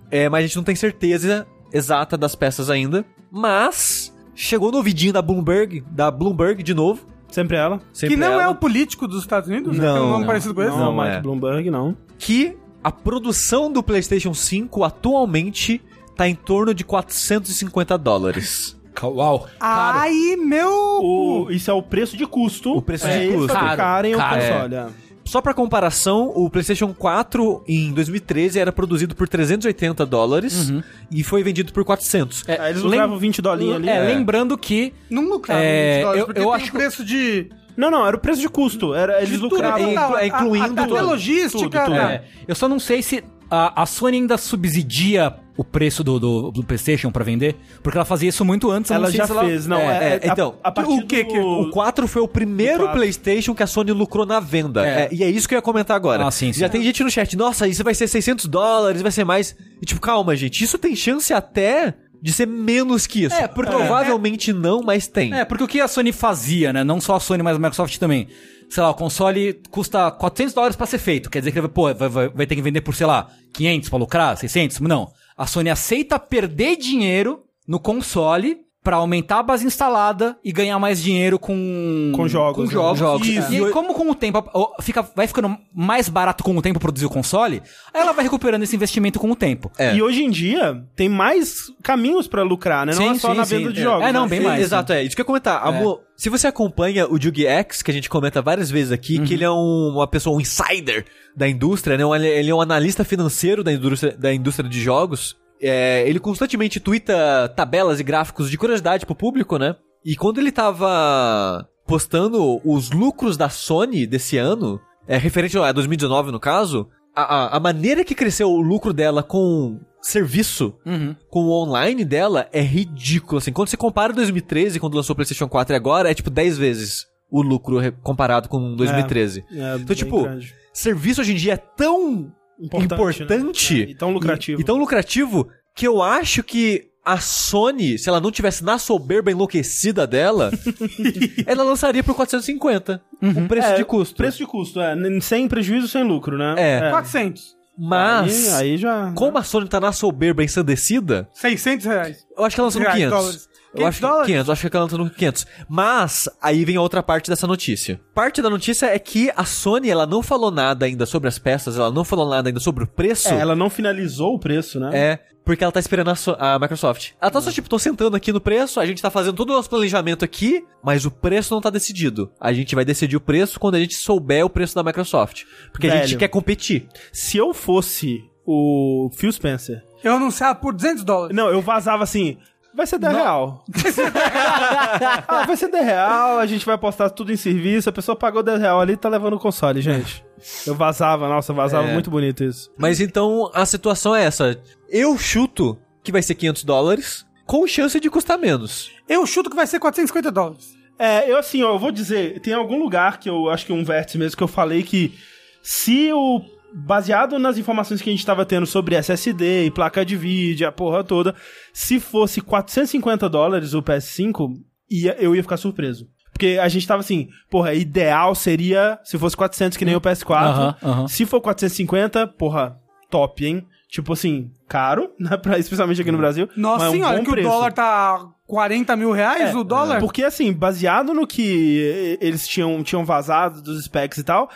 É, 0.09 0.27
mas 0.27 0.39
a 0.39 0.47
gente 0.47 0.55
não 0.55 0.63
tem 0.63 0.75
certeza 0.75 1.45
exata 1.71 2.17
das 2.17 2.33
peças 2.33 2.67
ainda. 2.67 3.05
Mas 3.31 4.11
chegou 4.41 4.71
no 4.71 4.77
ouvidinho 4.77 5.11
da 5.13 5.21
Bloomberg, 5.21 5.83
da 5.91 6.09
Bloomberg 6.09 6.63
de 6.63 6.73
novo. 6.73 7.05
Sempre 7.29 7.57
ela. 7.57 7.79
sempre 7.93 8.15
Que 8.15 8.19
não 8.19 8.33
ela, 8.33 8.43
é 8.43 8.47
o 8.47 8.55
político 8.55 9.07
dos 9.07 9.19
Estados 9.21 9.47
Unidos? 9.49 9.77
né? 9.77 9.85
Não, 9.85 9.93
Tem 9.93 10.01
um 10.03 10.07
nome 10.09 10.19
não. 10.21 10.27
parecido 10.27 10.55
com 10.55 10.61
esse? 10.63 10.71
Não, 10.71 10.91
Não 10.93 10.97
Mike 11.03 11.15
é. 11.17 11.21
Bloomberg, 11.21 11.69
não. 11.69 11.95
que 12.17 12.57
a 12.83 12.91
produção 12.91 13.71
do 13.71 13.83
PlayStation 13.83 14.33
5 14.33 14.83
atualmente 14.83 15.79
tá 16.15 16.27
em 16.27 16.33
torno 16.33 16.73
de 16.73 16.83
450 16.83 17.97
dólares. 17.97 18.75
Uau. 19.01 19.47
Caro. 19.59 19.99
Ai, 19.99 20.35
meu... 20.37 20.69
O, 21.01 21.47
isso 21.51 21.69
é 21.69 21.73
o 21.73 21.81
preço 21.83 22.17
de 22.17 22.25
custo. 22.25 22.73
O 22.75 22.81
preço 22.81 23.07
é 23.07 23.27
de 23.27 23.33
custo. 23.33 23.53
fabricarem 23.53 24.13
Caro, 24.15 24.35
o 24.35 24.39
caro. 24.41 24.53
console. 24.53 24.75
é. 24.75 24.87
Só 25.29 25.41
pra 25.41 25.53
comparação, 25.53 26.31
o 26.35 26.49
PlayStation 26.49 26.91
4 26.91 27.63
em 27.67 27.93
2013 27.93 28.57
era 28.57 28.71
produzido 28.71 29.13
por 29.15 29.29
380 29.29 30.03
dólares 30.03 30.73
e 31.11 31.23
foi 31.23 31.43
vendido 31.43 31.71
por 31.71 31.85
400. 31.85 32.43
É, 32.47 32.69
eles 32.71 32.81
lem- 32.81 32.91
lucravam 32.93 33.19
20 33.19 33.39
dolinhos 33.39 33.75
ali. 33.75 33.87
É, 33.89 33.97
É. 33.97 33.99
lembrando 34.15 34.57
que 34.57 34.91
Não 35.07 35.23
lucrava 35.29 35.61
É, 35.61 35.93
20 35.97 36.01
dólares, 36.01 36.19
eu- 36.21 36.25
porque 36.25 36.39
eu 36.39 36.43
tem 36.45 36.53
acho 36.55 36.65
o 36.69 36.71
preço 36.71 37.05
de... 37.05 37.49
Não, 37.77 37.91
não, 37.91 38.07
era 38.07 38.15
o 38.15 38.19
preço 38.19 38.41
de 38.41 38.49
custo. 38.49 38.93
Era, 38.95 39.17
eles 39.19 39.29
de 39.29 39.37
tudo, 39.37 39.53
lucravam. 39.53 39.87
total. 39.89 40.25
inclu- 40.25 40.25
incluindo 40.25 40.65
A- 40.65 40.83
a- 40.83 40.85
Até 40.85 40.95
tudo. 40.95 41.05
logística... 41.09 41.57
Tudo, 41.69 41.85
tudo. 41.85 41.95
tá. 41.95 42.11
É, 42.11 42.23
eu 42.47 42.55
só 42.55 42.67
não 42.67 42.79
sei 42.79 43.03
se 43.03 43.23
a, 43.49 43.81
a 43.81 43.85
Sony 43.85 44.17
ainda 44.17 44.37
subsidia 44.37 45.33
o 45.57 45.63
preço 45.63 46.03
do, 46.05 46.17
do, 46.19 46.51
do 46.51 46.63
PlayStation 46.63 47.11
pra 47.11 47.23
vender, 47.23 47.55
porque 47.83 47.97
ela 47.97 48.05
fazia 48.05 48.29
isso 48.29 48.45
muito 48.45 48.71
antes. 48.71 48.91
Ela 48.91 49.11
já 49.11 49.27
se 49.27 49.33
fez, 49.33 49.67
não. 49.67 49.77
É, 49.77 50.13
É, 50.13 50.19
é, 50.23 50.31
então, 50.31 50.55
a, 50.63 50.69
a 50.69 50.71
partir 50.71 50.91
o 50.93 51.05
que 51.05 51.23
do- 51.23 51.29
que- 51.31 51.39
O 51.39 51.69
4 51.69 52.07
foi 52.07 52.21
o 52.21 52.27
primeiro. 52.27 52.87
PlayStation 52.91 53.53
que 53.53 53.61
a 53.63 53.67
Sony 53.67 53.91
lucrou 53.91 54.25
na 54.25 54.39
venda. 54.39 54.87
É. 54.87 55.01
É, 55.03 55.09
e 55.11 55.23
é 55.23 55.29
isso 55.29 55.47
que 55.49 55.55
eu 55.55 55.57
ia 55.57 55.61
comentar 55.61 55.97
agora. 55.97 56.25
Ah, 56.25 56.31
sim, 56.31 56.53
sim. 56.53 56.59
Já 56.61 56.69
tem 56.69 56.81
gente 56.81 57.03
no 57.03 57.09
chat, 57.11 57.35
nossa, 57.35 57.67
isso 57.67 57.83
vai 57.83 57.93
ser 57.93 58.07
600 58.07 58.45
dólares, 58.45 59.01
vai 59.01 59.11
ser 59.11 59.25
mais. 59.25 59.53
E 59.81 59.85
tipo, 59.85 59.99
calma, 59.99 60.33
gente, 60.35 60.63
isso 60.63 60.77
tem 60.77 60.95
chance 60.95 61.33
até 61.33 61.93
de 62.21 62.31
ser 62.33 62.47
menos 62.47 63.05
que 63.07 63.23
isso. 63.25 63.35
É, 63.35 63.47
porque- 63.47 63.69
Provavelmente 63.71 64.53
não, 64.53 64.81
mas 64.81 65.07
tem. 65.07 65.33
É, 65.33 65.43
porque 65.43 65.63
o 65.63 65.67
que 65.67 65.81
a 65.81 65.87
Sony 65.87 66.11
fazia, 66.13 66.71
né? 66.71 66.83
Não 66.83 67.01
só 67.01 67.15
a 67.15 67.19
Sony, 67.19 67.43
mas 67.43 67.55
a 67.57 67.59
Microsoft 67.59 67.97
também. 67.97 68.27
Sei 68.69 68.83
lá, 68.83 68.91
o 68.91 68.93
console 68.93 69.61
custa 69.71 70.11
400 70.11 70.53
dólares 70.53 70.75
pra 70.75 70.85
ser 70.85 70.99
feito. 70.99 71.29
Quer 71.29 71.39
dizer 71.39 71.51
que 71.51 71.57
ele 71.57 71.67
vai, 71.67 71.73
pô, 71.73 71.93
vai, 71.93 72.09
vai, 72.09 72.29
vai 72.29 72.45
ter 72.45 72.55
que 72.55 72.61
vender 72.61 72.81
por, 72.81 72.95
sei 72.95 73.07
lá, 73.07 73.27
500 73.53 73.89
pra 73.89 73.97
lucrar, 73.97 74.37
600? 74.37 74.79
Não. 74.81 75.11
A 75.35 75.47
Sony 75.47 75.69
aceita 75.69 76.19
perder 76.19 76.75
dinheiro 76.75 77.43
no 77.67 77.79
console 77.79 78.57
pra 78.81 78.95
aumentar 78.95 79.39
a 79.39 79.43
base 79.43 79.65
instalada 79.65 80.37
e 80.43 80.53
ganhar 80.53 80.79
mais 80.79 81.01
dinheiro 81.03 81.37
com... 81.37 82.11
Com 82.15 82.27
jogos, 82.29 82.55
Com 82.55 82.63
né? 82.63 82.71
jogos. 82.71 82.99
Jogos, 82.99 83.27
Isso. 83.27 83.51
E 83.53 83.65
aí, 83.65 83.71
como 83.71 83.93
com 83.93 84.09
o 84.09 84.15
tempo 84.15 84.41
fica, 84.81 85.01
vai 85.15 85.27
ficando 85.27 85.57
mais 85.73 86.07
barato 86.07 86.43
com 86.43 86.55
o 86.57 86.61
tempo 86.61 86.79
produzir 86.79 87.05
o 87.05 87.09
console, 87.09 87.61
aí 87.93 88.01
ela 88.01 88.13
vai 88.13 88.23
recuperando 88.23 88.63
esse 88.63 88.75
investimento 88.75 89.19
com 89.19 89.29
o 89.29 89.35
tempo. 89.35 89.69
É. 89.77 89.93
E 89.95 90.01
hoje 90.01 90.23
em 90.23 90.29
dia, 90.29 90.81
tem 90.95 91.09
mais 91.09 91.65
caminhos 91.83 92.25
pra 92.27 92.41
lucrar, 92.41 92.85
né? 92.85 92.93
Não 92.93 93.01
Sim, 93.01 93.09
é 93.09 93.15
só 93.19 93.31
sim, 93.31 93.37
na 93.37 93.45
sim. 93.45 93.57
venda 93.57 93.73
de 93.73 93.81
É. 93.81 93.83
jogos. 93.83 94.07
É, 94.07 94.11
não, 94.13 94.23
né? 94.23 94.29
bem 94.29 94.39
mais, 94.39 94.61
Exato, 94.61 94.93
é. 94.93 95.03
Isso 95.03 95.13
que 95.15 95.21
eu 95.21 95.23
ia 95.23 95.27
comentar. 95.27 95.61
É. 95.65 95.67
Amor, 95.67 96.01
se 96.15 96.29
você 96.29 96.47
acompanha 96.47 97.05
o 97.05 97.15
Yugi 97.17 97.45
X, 97.45 97.81
que 97.81 97.91
a 97.91 97.93
gente 97.93 98.09
comenta 98.09 98.41
várias 98.41 98.71
vezes 98.71 98.93
aqui, 98.93 99.17
Uhum. 99.19 99.25
que 99.25 99.33
ele 99.33 99.43
é 99.43 99.51
um- 99.51 99.91
uma 99.95 100.07
pessoa, 100.07 100.37
um 100.37 100.41
insider 100.41 101.05
da 101.35 101.47
indústria, 101.49 101.97
né? 101.97 102.03
Ele, 102.15 102.27
ele 102.27 102.49
é 102.49 102.55
um 102.55 102.61
analista 102.61 103.03
financeiro 103.03 103.61
da 103.63 103.73
indústria, 103.73 104.15
da 104.17 104.33
indústria 104.33 104.69
de 104.69 104.79
jogos. 104.81 105.37
É, 105.61 106.03
ele 106.07 106.19
constantemente 106.19 106.79
twitta 106.79 107.51
tabelas 107.55 107.99
e 107.99 108.03
gráficos 108.03 108.49
de 108.49 108.57
curiosidade 108.57 109.05
pro 109.05 109.15
público, 109.15 109.57
né? 109.57 109.75
E 110.05 110.15
quando 110.15 110.39
ele 110.39 110.51
tava 110.51 111.67
postando 111.85 112.61
os 112.63 112.91
lucros 112.91 113.35
da 113.35 113.49
Sony 113.49 114.05
desse 114.07 114.37
ano, 114.37 114.79
é, 115.07 115.17
referente 115.17 115.57
a 115.57 115.71
2019 115.71 116.31
no 116.31 116.39
caso, 116.39 116.87
a, 117.15 117.21
a- 117.23 117.57
a 117.57 117.59
maneira 117.59 118.03
que 118.05 118.15
cresceu 118.15 118.49
o 118.49 118.61
lucro 118.61 118.93
dela 118.93 119.21
com 119.23 119.79
serviço 120.01 120.73
Uhum. 120.85 121.13
com 121.29 121.41
o 121.45 121.51
online 121.51 122.05
dela 122.05 122.47
é 122.53 122.61
ridículo, 122.61 123.39
assim. 123.39 123.51
Quando 123.51 123.67
você 123.67 123.75
compara 123.75 124.13
2013, 124.13 124.79
quando 124.79 124.95
lançou 124.95 125.13
o 125.13 125.15
PlayStation 125.15 125.49
4 125.49 125.73
e 125.73 125.75
agora, 125.75 126.09
é 126.09 126.13
tipo 126.13 126.29
10 126.29 126.57
vezes 126.57 127.05
o 127.29 127.41
lucro 127.41 127.79
comparado 128.01 128.47
com 128.47 128.75
2013. 128.75 129.43
É, 129.51 129.75
Então, 129.75 129.79
bem 129.85 129.95
tipo, 129.97 130.23
grande. 130.23 130.55
Serviço 130.71 131.19
hoje 131.21 131.33
em 131.33 131.35
dia 131.35 131.53
é 131.53 131.57
tão 131.57 132.31
Importante, 132.59 133.23
importante, 133.23 133.75
né? 133.75 133.81
É, 133.83 133.89
e 133.91 133.95
tão 133.95 134.11
lucrativo. 134.11 134.59
E, 134.59 134.61
e 134.61 134.65
tão 134.65 134.77
lucrativo 134.77 135.49
que 135.75 135.87
eu 135.87 136.01
acho 136.01 136.43
que 136.43 136.85
a 137.05 137.17
Sony, 137.19 137.97
se 137.97 138.09
ela 138.09 138.19
não 138.19 138.29
tivesse 138.31 138.63
na 138.63 138.77
soberba 138.77 139.31
enlouquecida 139.31 140.05
dela, 140.05 140.51
ela 141.47 141.63
lançaria 141.63 142.03
por 142.03 142.13
450. 142.15 143.01
O 143.21 143.47
preço 143.47 143.67
É, 143.69 143.75
de 143.75 143.85
custo. 143.85 144.15
Preço 144.15 144.37
de 144.39 144.45
custo, 144.45 144.79
é. 144.79 144.95
Sem 145.21 145.47
prejuízo, 145.47 145.87
sem 145.87 146.03
lucro, 146.03 146.37
né? 146.37 146.55
É. 146.57 146.89
400. 146.89 147.57
Mas, 147.81 148.53
Aí, 148.55 148.71
aí 148.73 148.77
já. 148.77 149.13
como 149.15 149.37
a 149.37 149.43
Sony 149.43 149.67
tá 149.69 149.79
na 149.79 149.93
soberba 149.93 150.43
ensandecida, 150.43 151.29
600 151.33 151.85
reais. 151.85 152.27
Eu 152.37 152.43
acho 152.43 152.53
que 152.55 152.59
ela 152.59 152.67
lançou 152.67 152.81
Reais, 152.81 152.95
500. 152.97 153.17
dólares. 153.17 153.49
Eu 153.73 153.85
acho 153.85 153.99
que 153.99 154.01
500 154.05 154.09
dólares? 154.09 154.25
500, 154.27 154.47
eu 154.47 154.53
acho 154.53 154.69
que 154.69 154.75
ela 154.75 154.83
lançou 154.83 154.99
no 154.99 155.09
500. 155.09 155.47
Mas, 155.67 156.29
aí 156.41 156.65
vem 156.65 156.75
a 156.75 156.81
outra 156.81 157.03
parte 157.03 157.29
dessa 157.29 157.45
notícia. 157.47 157.99
Parte 158.13 158.41
da 158.41 158.49
notícia 158.49 158.87
é 158.87 158.97
que 158.99 159.31
a 159.35 159.45
Sony, 159.45 159.89
ela 159.89 160.05
não 160.05 160.23
falou 160.23 160.51
nada 160.51 160.85
ainda 160.85 161.05
sobre 161.05 161.27
as 161.27 161.37
peças, 161.37 161.77
ela 161.77 161.91
não 161.91 162.03
falou 162.03 162.27
nada 162.29 162.49
ainda 162.49 162.59
sobre 162.59 162.83
o 162.83 162.87
preço. 162.87 163.29
É, 163.29 163.39
ela 163.39 163.55
não 163.55 163.69
finalizou 163.69 164.33
o 164.35 164.39
preço, 164.39 164.79
né? 164.79 164.89
É, 164.93 165.19
porque 165.45 165.63
ela 165.63 165.71
tá 165.71 165.79
esperando 165.79 166.09
a, 166.09 166.15
So- 166.15 166.35
a 166.39 166.57
Microsoft. 166.59 167.11
Ela 167.21 167.31
tá 167.31 167.41
só, 167.41 167.51
tipo, 167.51 167.69
tô 167.69 167.79
sentando 167.79 168.15
aqui 168.15 168.31
no 168.31 168.41
preço, 168.41 168.79
a 168.79 168.85
gente 168.85 169.01
tá 169.01 169.09
fazendo 169.09 169.35
todo 169.35 169.49
o 169.51 169.53
nosso 169.53 169.69
planejamento 169.69 170.23
aqui, 170.25 170.63
mas 170.83 171.05
o 171.05 171.11
preço 171.11 171.53
não 171.53 171.61
tá 171.61 171.69
decidido. 171.69 172.31
A 172.39 172.51
gente 172.53 172.75
vai 172.75 172.83
decidir 172.85 173.15
o 173.17 173.21
preço 173.21 173.59
quando 173.59 173.75
a 173.75 173.79
gente 173.79 173.95
souber 173.95 174.45
o 174.45 174.49
preço 174.49 174.75
da 174.75 174.83
Microsoft. 174.83 175.43
Porque 175.71 175.87
a 175.87 175.91
gente 175.97 176.07
Velho. 176.07 176.19
quer 176.19 176.27
competir. 176.27 176.87
Se 177.11 177.37
eu 177.37 177.53
fosse 177.53 178.19
o 178.45 179.11
Phil 179.13 179.31
Spencer. 179.31 179.83
Eu 180.03 180.13
anunciava 180.15 180.55
por 180.55 180.73
200 180.73 181.03
dólares. 181.03 181.35
Não, 181.35 181.49
eu 181.49 181.61
vazava 181.61 182.03
assim. 182.03 182.37
Vai 182.73 182.85
ser 182.85 182.99
10 182.99 183.15
real. 183.15 183.63
ah, 185.27 185.45
vai 185.45 185.57
ser 185.57 185.69
10 185.69 185.85
real, 185.85 186.37
a 186.39 186.45
gente 186.45 186.65
vai 186.65 186.77
postar 186.77 187.09
tudo 187.09 187.31
em 187.31 187.35
serviço. 187.37 187.89
A 187.89 187.91
pessoa 187.91 188.15
pagou 188.15 188.43
10 188.43 188.59
real 188.59 188.79
ali 188.79 188.93
e 188.93 188.97
tá 188.97 189.09
levando 189.09 189.33
o 189.33 189.39
console, 189.39 189.81
gente. 189.81 190.23
Eu 190.65 190.75
vazava, 190.75 191.27
nossa, 191.27 191.51
vazava 191.53 191.87
É. 191.87 191.93
muito 191.93 192.09
bonito 192.09 192.43
isso. 192.43 192.71
Mas 192.77 193.01
então, 193.01 193.49
a 193.53 193.65
situação 193.65 194.15
é 194.15 194.23
essa. 194.23 194.59
Eu 194.87 195.17
chuto 195.17 195.77
que 196.03 196.11
vai 196.11 196.21
ser 196.21 196.35
500 196.35 196.63
dólares, 196.63 197.25
com 197.45 197.65
chance 197.67 197.99
de 197.99 198.09
custar 198.09 198.37
menos. 198.37 198.91
Eu 199.07 199.25
chuto 199.25 199.49
que 199.49 199.55
vai 199.55 199.67
ser 199.67 199.79
450 199.79 200.31
dólares. 200.31 200.77
É, 200.97 201.29
eu 201.29 201.37
assim, 201.37 201.63
ó, 201.63 201.73
eu 201.73 201.79
vou 201.79 201.91
dizer, 201.91 202.39
tem 202.41 202.53
algum 202.53 202.77
lugar 202.77 203.19
que 203.19 203.29
eu 203.29 203.49
acho 203.49 203.65
que 203.65 203.73
um 203.73 203.83
vértice 203.83 204.17
mesmo 204.17 204.37
que 204.37 204.43
eu 204.43 204.47
falei 204.47 204.83
que 204.83 205.17
se 205.63 206.11
o 206.13 206.41
baseado 206.73 207.39
nas 207.39 207.57
informações 207.57 208.01
que 208.01 208.09
a 208.09 208.13
gente 208.13 208.25
tava 208.25 208.45
tendo 208.45 208.65
sobre 208.65 208.95
SSD 208.95 209.65
e 209.65 209.71
placa 209.71 210.05
de 210.05 210.15
vídeo, 210.15 210.67
a 210.67 210.71
porra 210.71 211.03
toda, 211.03 211.35
se 211.73 211.99
fosse 211.99 212.41
450 212.41 213.29
dólares 213.29 213.73
o 213.73 213.81
PS5, 213.81 214.53
ia, 214.89 215.15
eu 215.19 215.35
ia 215.35 215.43
ficar 215.43 215.57
surpreso. 215.57 216.07
Porque 216.31 216.57
a 216.61 216.69
gente 216.69 216.87
tava 216.87 217.01
assim, 217.01 217.27
porra, 217.49 217.73
ideal 217.73 218.33
seria 218.33 218.97
se 219.03 219.17
fosse 219.17 219.35
400 219.35 219.77
que 219.77 219.83
nem 219.83 219.95
o 219.95 220.01
PS4. 220.01 220.35
Aham, 220.35 220.75
aham. 220.81 221.07
Se 221.07 221.25
for 221.25 221.41
450, 221.41 222.27
porra, 222.27 222.79
top, 223.09 223.45
hein? 223.45 223.67
Tipo 223.89 224.13
assim, 224.13 224.51
caro, 224.67 225.11
né? 225.19 225.35
Pra, 225.35 225.57
especialmente 225.57 225.99
aqui 225.99 226.11
no 226.11 226.17
Brasil. 226.17 226.47
Nossa 226.55 226.85
mas 226.85 226.85
é 226.85 226.89
um 226.89 226.93
senhora, 226.93 227.17
bom 227.17 227.23
que 227.23 227.29
o 227.29 227.33
preço. 227.33 227.49
dólar 227.49 227.73
tá 227.73 228.25
40 228.47 228.95
mil 228.95 229.11
reais, 229.11 229.53
o 229.53 229.63
dólar. 229.63 229.99
Porque, 229.99 230.23
assim, 230.23 230.53
baseado 230.53 231.13
no 231.13 231.27
que 231.27 232.17
eles 232.21 232.47
tinham, 232.47 232.81
tinham 232.83 233.03
vazado 233.03 233.61
dos 233.61 233.83
specs 233.83 234.19
e 234.19 234.23
tal, 234.23 234.49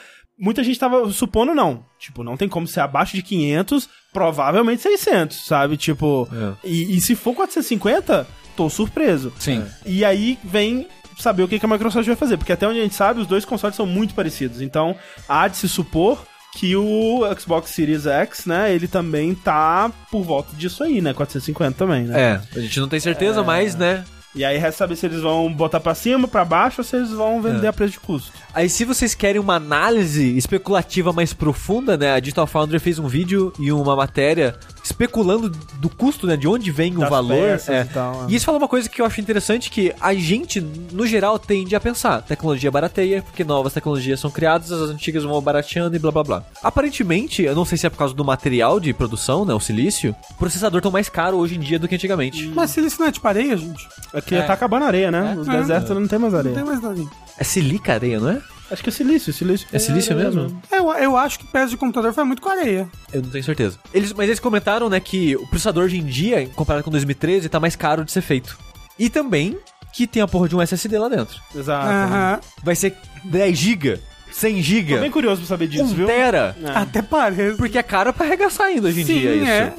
muita 0.44 0.64
gente 0.64 0.78
tava 0.78 1.10
supondo 1.12 1.56
não. 1.56 1.86
Tipo, 1.98 2.24
não 2.24 2.36
tem 2.36 2.50
como 2.50 2.68
ser 2.68 2.82
abaixo 2.82 3.16
de 3.16 3.22
500, 3.24 3.88
provavelmente 4.12 4.82
600, 4.82 5.46
sabe? 5.46 5.78
Tipo, 5.78 6.28
É. 6.32 6.54
e, 6.68 6.98
e 6.98 7.02
se 7.02 7.16
for 7.16 7.34
450, 7.34 8.28
tô 8.56 8.70
surpreso. 8.70 9.32
Sim. 9.40 9.64
E 9.86 10.04
aí 10.04 10.38
vem 10.44 10.88
saber 11.18 11.44
o 11.44 11.48
que, 11.48 11.60
que 11.60 11.66
a 11.66 11.70
Microsoft 11.70 12.06
vai 12.08 12.16
fazer, 12.16 12.38
porque 12.38 12.52
até 12.52 12.68
onde 12.68 12.80
a 12.80 12.84
gente 12.84 12.96
sabe, 12.96 13.22
os 13.22 13.28
dois 13.28 13.46
consoles 13.46 13.76
são 13.76 13.86
muito 13.86 14.14
parecidos. 14.14 14.62
Então, 14.62 14.96
há 15.30 15.48
de 15.48 15.58
se 15.58 15.70
supor 15.70 16.26
que 16.56 16.76
o 16.76 17.22
Xbox 17.40 17.72
Series 17.72 18.06
X, 18.06 18.46
né, 18.46 18.74
ele 18.76 18.88
também 18.88 19.34
tá 19.34 19.92
por 20.12 20.22
volta 20.24 20.56
disso 20.56 20.84
aí, 20.84 21.02
né? 21.02 21.14
450 21.14 21.78
também, 21.78 22.04
né? 22.04 22.22
É, 22.54 22.60
a 22.60 22.62
gente 22.62 22.80
não 22.80 22.88
tem 22.88 23.00
certeza, 23.00 23.42
mas, 23.42 23.76
né? 23.76 24.04
E 24.36 24.44
aí 24.44 24.58
resta 24.58 24.80
saber 24.80 24.96
se 24.96 25.06
eles 25.06 25.22
vão 25.22 25.52
botar 25.54 25.80
pra 25.80 25.94
cima, 25.96 26.28
pra 26.28 26.44
baixo, 26.44 26.82
ou 26.82 26.84
se 26.84 26.96
eles 26.96 27.12
vão 27.12 27.42
vender 27.42 27.68
É. 27.68 27.70
a 27.70 27.74
preço 27.74 27.94
de 27.94 28.00
custo. 28.00 28.32
Aí, 28.54 28.70
se 28.70 28.86
vocês 28.86 29.16
querem 29.16 29.42
uma 29.42 29.56
análise 29.56 30.38
especulativa 30.38 31.12
mais 31.12 31.34
profunda, 31.34 31.98
né? 31.98 32.14
A 32.14 32.20
Digital 32.20 32.46
Foundry 32.46 32.78
fez 32.80 33.00
um 33.00 33.08
vídeo 33.08 33.52
e 33.60 33.72
uma 33.72 33.96
matéria 33.96 34.56
especulando 34.84 35.50
do 35.50 35.90
custo, 35.90 36.28
né? 36.28 36.38
De 36.38 36.48
onde 36.48 36.70
vem 36.72 36.96
o 36.96 37.00
Das 37.00 37.10
valor. 37.10 37.36
peças 37.36 37.70
é. 37.70 37.82
e 37.82 37.86
tal, 37.86 38.26
é. 38.26 38.32
E 38.32 38.36
isso 38.36 38.46
fala 38.46 38.60
uma 38.60 38.68
coisa 38.68 38.88
que 38.88 39.02
eu 39.02 39.06
acho 39.08 39.20
interessante, 39.20 39.72
que 39.72 39.92
a 40.00 40.14
gente, 40.14 40.62
no 40.92 41.08
geral, 41.08 41.40
tende 41.40 41.76
a 41.76 41.80
pensar. 41.80 42.22
Tecnologia 42.22 42.70
barateia, 42.70 43.24
porque 43.24 43.44
novas 43.44 43.74
tecnologias 43.74 44.20
são 44.20 44.30
criadas, 44.30 44.72
as 44.72 44.90
antigas 44.92 45.24
vão 45.24 45.42
barateando 45.42 45.96
e 45.96 46.00
blá 46.00 46.12
blá 46.12 46.24
blá. 46.24 46.44
Aparentemente, 46.62 47.42
eu 47.42 47.56
não 47.56 47.66
sei 47.66 47.78
se 47.78 47.88
é 47.88 47.90
por 47.90 47.98
causa 47.98 48.14
do 48.14 48.24
material 48.24 48.80
de 48.80 48.94
produção, 48.94 49.46
né? 49.46 49.54
O 49.56 49.60
silício, 49.60 50.16
o 50.30 50.34
processador 50.36 50.80
tão 50.80 50.92
mais 50.92 51.10
caro 51.10 51.38
hoje 51.38 51.56
em 51.56 51.60
dia 51.60 51.80
do 51.80 51.88
que 51.88 51.96
antigamente. 51.96 52.48
Mas 52.54 52.70
silício 52.70 53.00
não 53.00 53.08
é 53.08 53.12
tipo 53.12 53.28
areia, 53.28 53.58
gente? 53.58 53.88
Aqui 54.14 54.36
tá 54.44 54.54
acabando 54.54 54.84
a 54.84 54.88
areia, 54.88 55.10
né? 55.10 55.34
É. 55.36 55.40
Os 55.40 55.48
desertos 55.48 55.90
não 55.90 56.08
tem 56.08 56.20
mais 56.20 56.34
Não 56.34 56.40
areia. 56.40 56.56
tem 56.56 56.64
mais 56.64 56.82
nada. 56.82 57.02
É 57.44 57.46
silica 57.46 57.94
areia, 57.94 58.22
não 58.22 58.30
é? 58.30 58.42
Acho 58.72 58.82
que 58.82 58.88
é 58.88 58.92
silício, 58.94 59.34
silício. 59.34 59.68
É 59.74 59.78
silício 59.78 60.16
mesmo? 60.16 60.62
Eu, 60.72 60.90
eu 60.94 61.18
acho 61.18 61.38
que 61.40 61.46
peça 61.46 61.68
de 61.72 61.76
computador 61.76 62.14
foi 62.14 62.24
muito 62.24 62.42
com 62.42 62.48
areia. 62.48 62.88
Eu 63.12 63.22
não 63.22 63.30
tenho 63.30 63.44
certeza. 63.44 63.78
Eles, 63.94 64.14
mas 64.14 64.30
eles 64.30 64.40
comentaram, 64.40 64.88
né, 64.90 64.98
que 65.02 65.36
o 65.36 65.46
processador 65.48 65.84
hoje 65.84 65.98
em 66.00 66.06
dia, 66.06 66.48
comparado 66.56 66.86
com 66.86 66.90
2013, 66.90 67.50
tá 67.50 67.60
mais 67.60 67.76
caro 67.76 68.06
de 68.06 68.14
ser 68.14 68.22
feito. 68.22 68.58
E 68.98 69.10
também 69.10 69.58
que 69.92 70.08
tem 70.08 70.22
a 70.24 70.28
porra 70.28 70.48
de 70.48 70.56
um 70.56 70.62
SSD 70.62 70.98
lá 70.98 71.10
dentro. 71.10 71.38
Exato. 71.54 71.86
Aham. 71.86 72.40
Vai 72.64 72.76
ser 72.78 72.96
10 73.26 73.58
GB, 73.58 74.00
100 74.32 74.56
Tô 74.56 74.62
GB, 74.62 74.98
bem 75.00 75.12
curioso 75.12 75.42
pra 75.42 75.48
saber 75.50 75.68
disso, 75.68 75.84
1 75.84 75.88
viu? 75.88 76.08
tera. 76.08 76.56
É. 76.64 76.70
Até 76.70 77.02
parece. 77.02 77.58
Porque 77.58 77.78
é 77.78 77.84
caro 77.84 78.14
pra 78.14 78.26
arregaçar 78.26 78.68
ainda 78.68 78.88
hoje 78.88 79.02
em 79.02 79.06
Sim, 79.06 79.20
dia 79.20 79.36
isso. 79.36 79.52
é. 79.52 79.74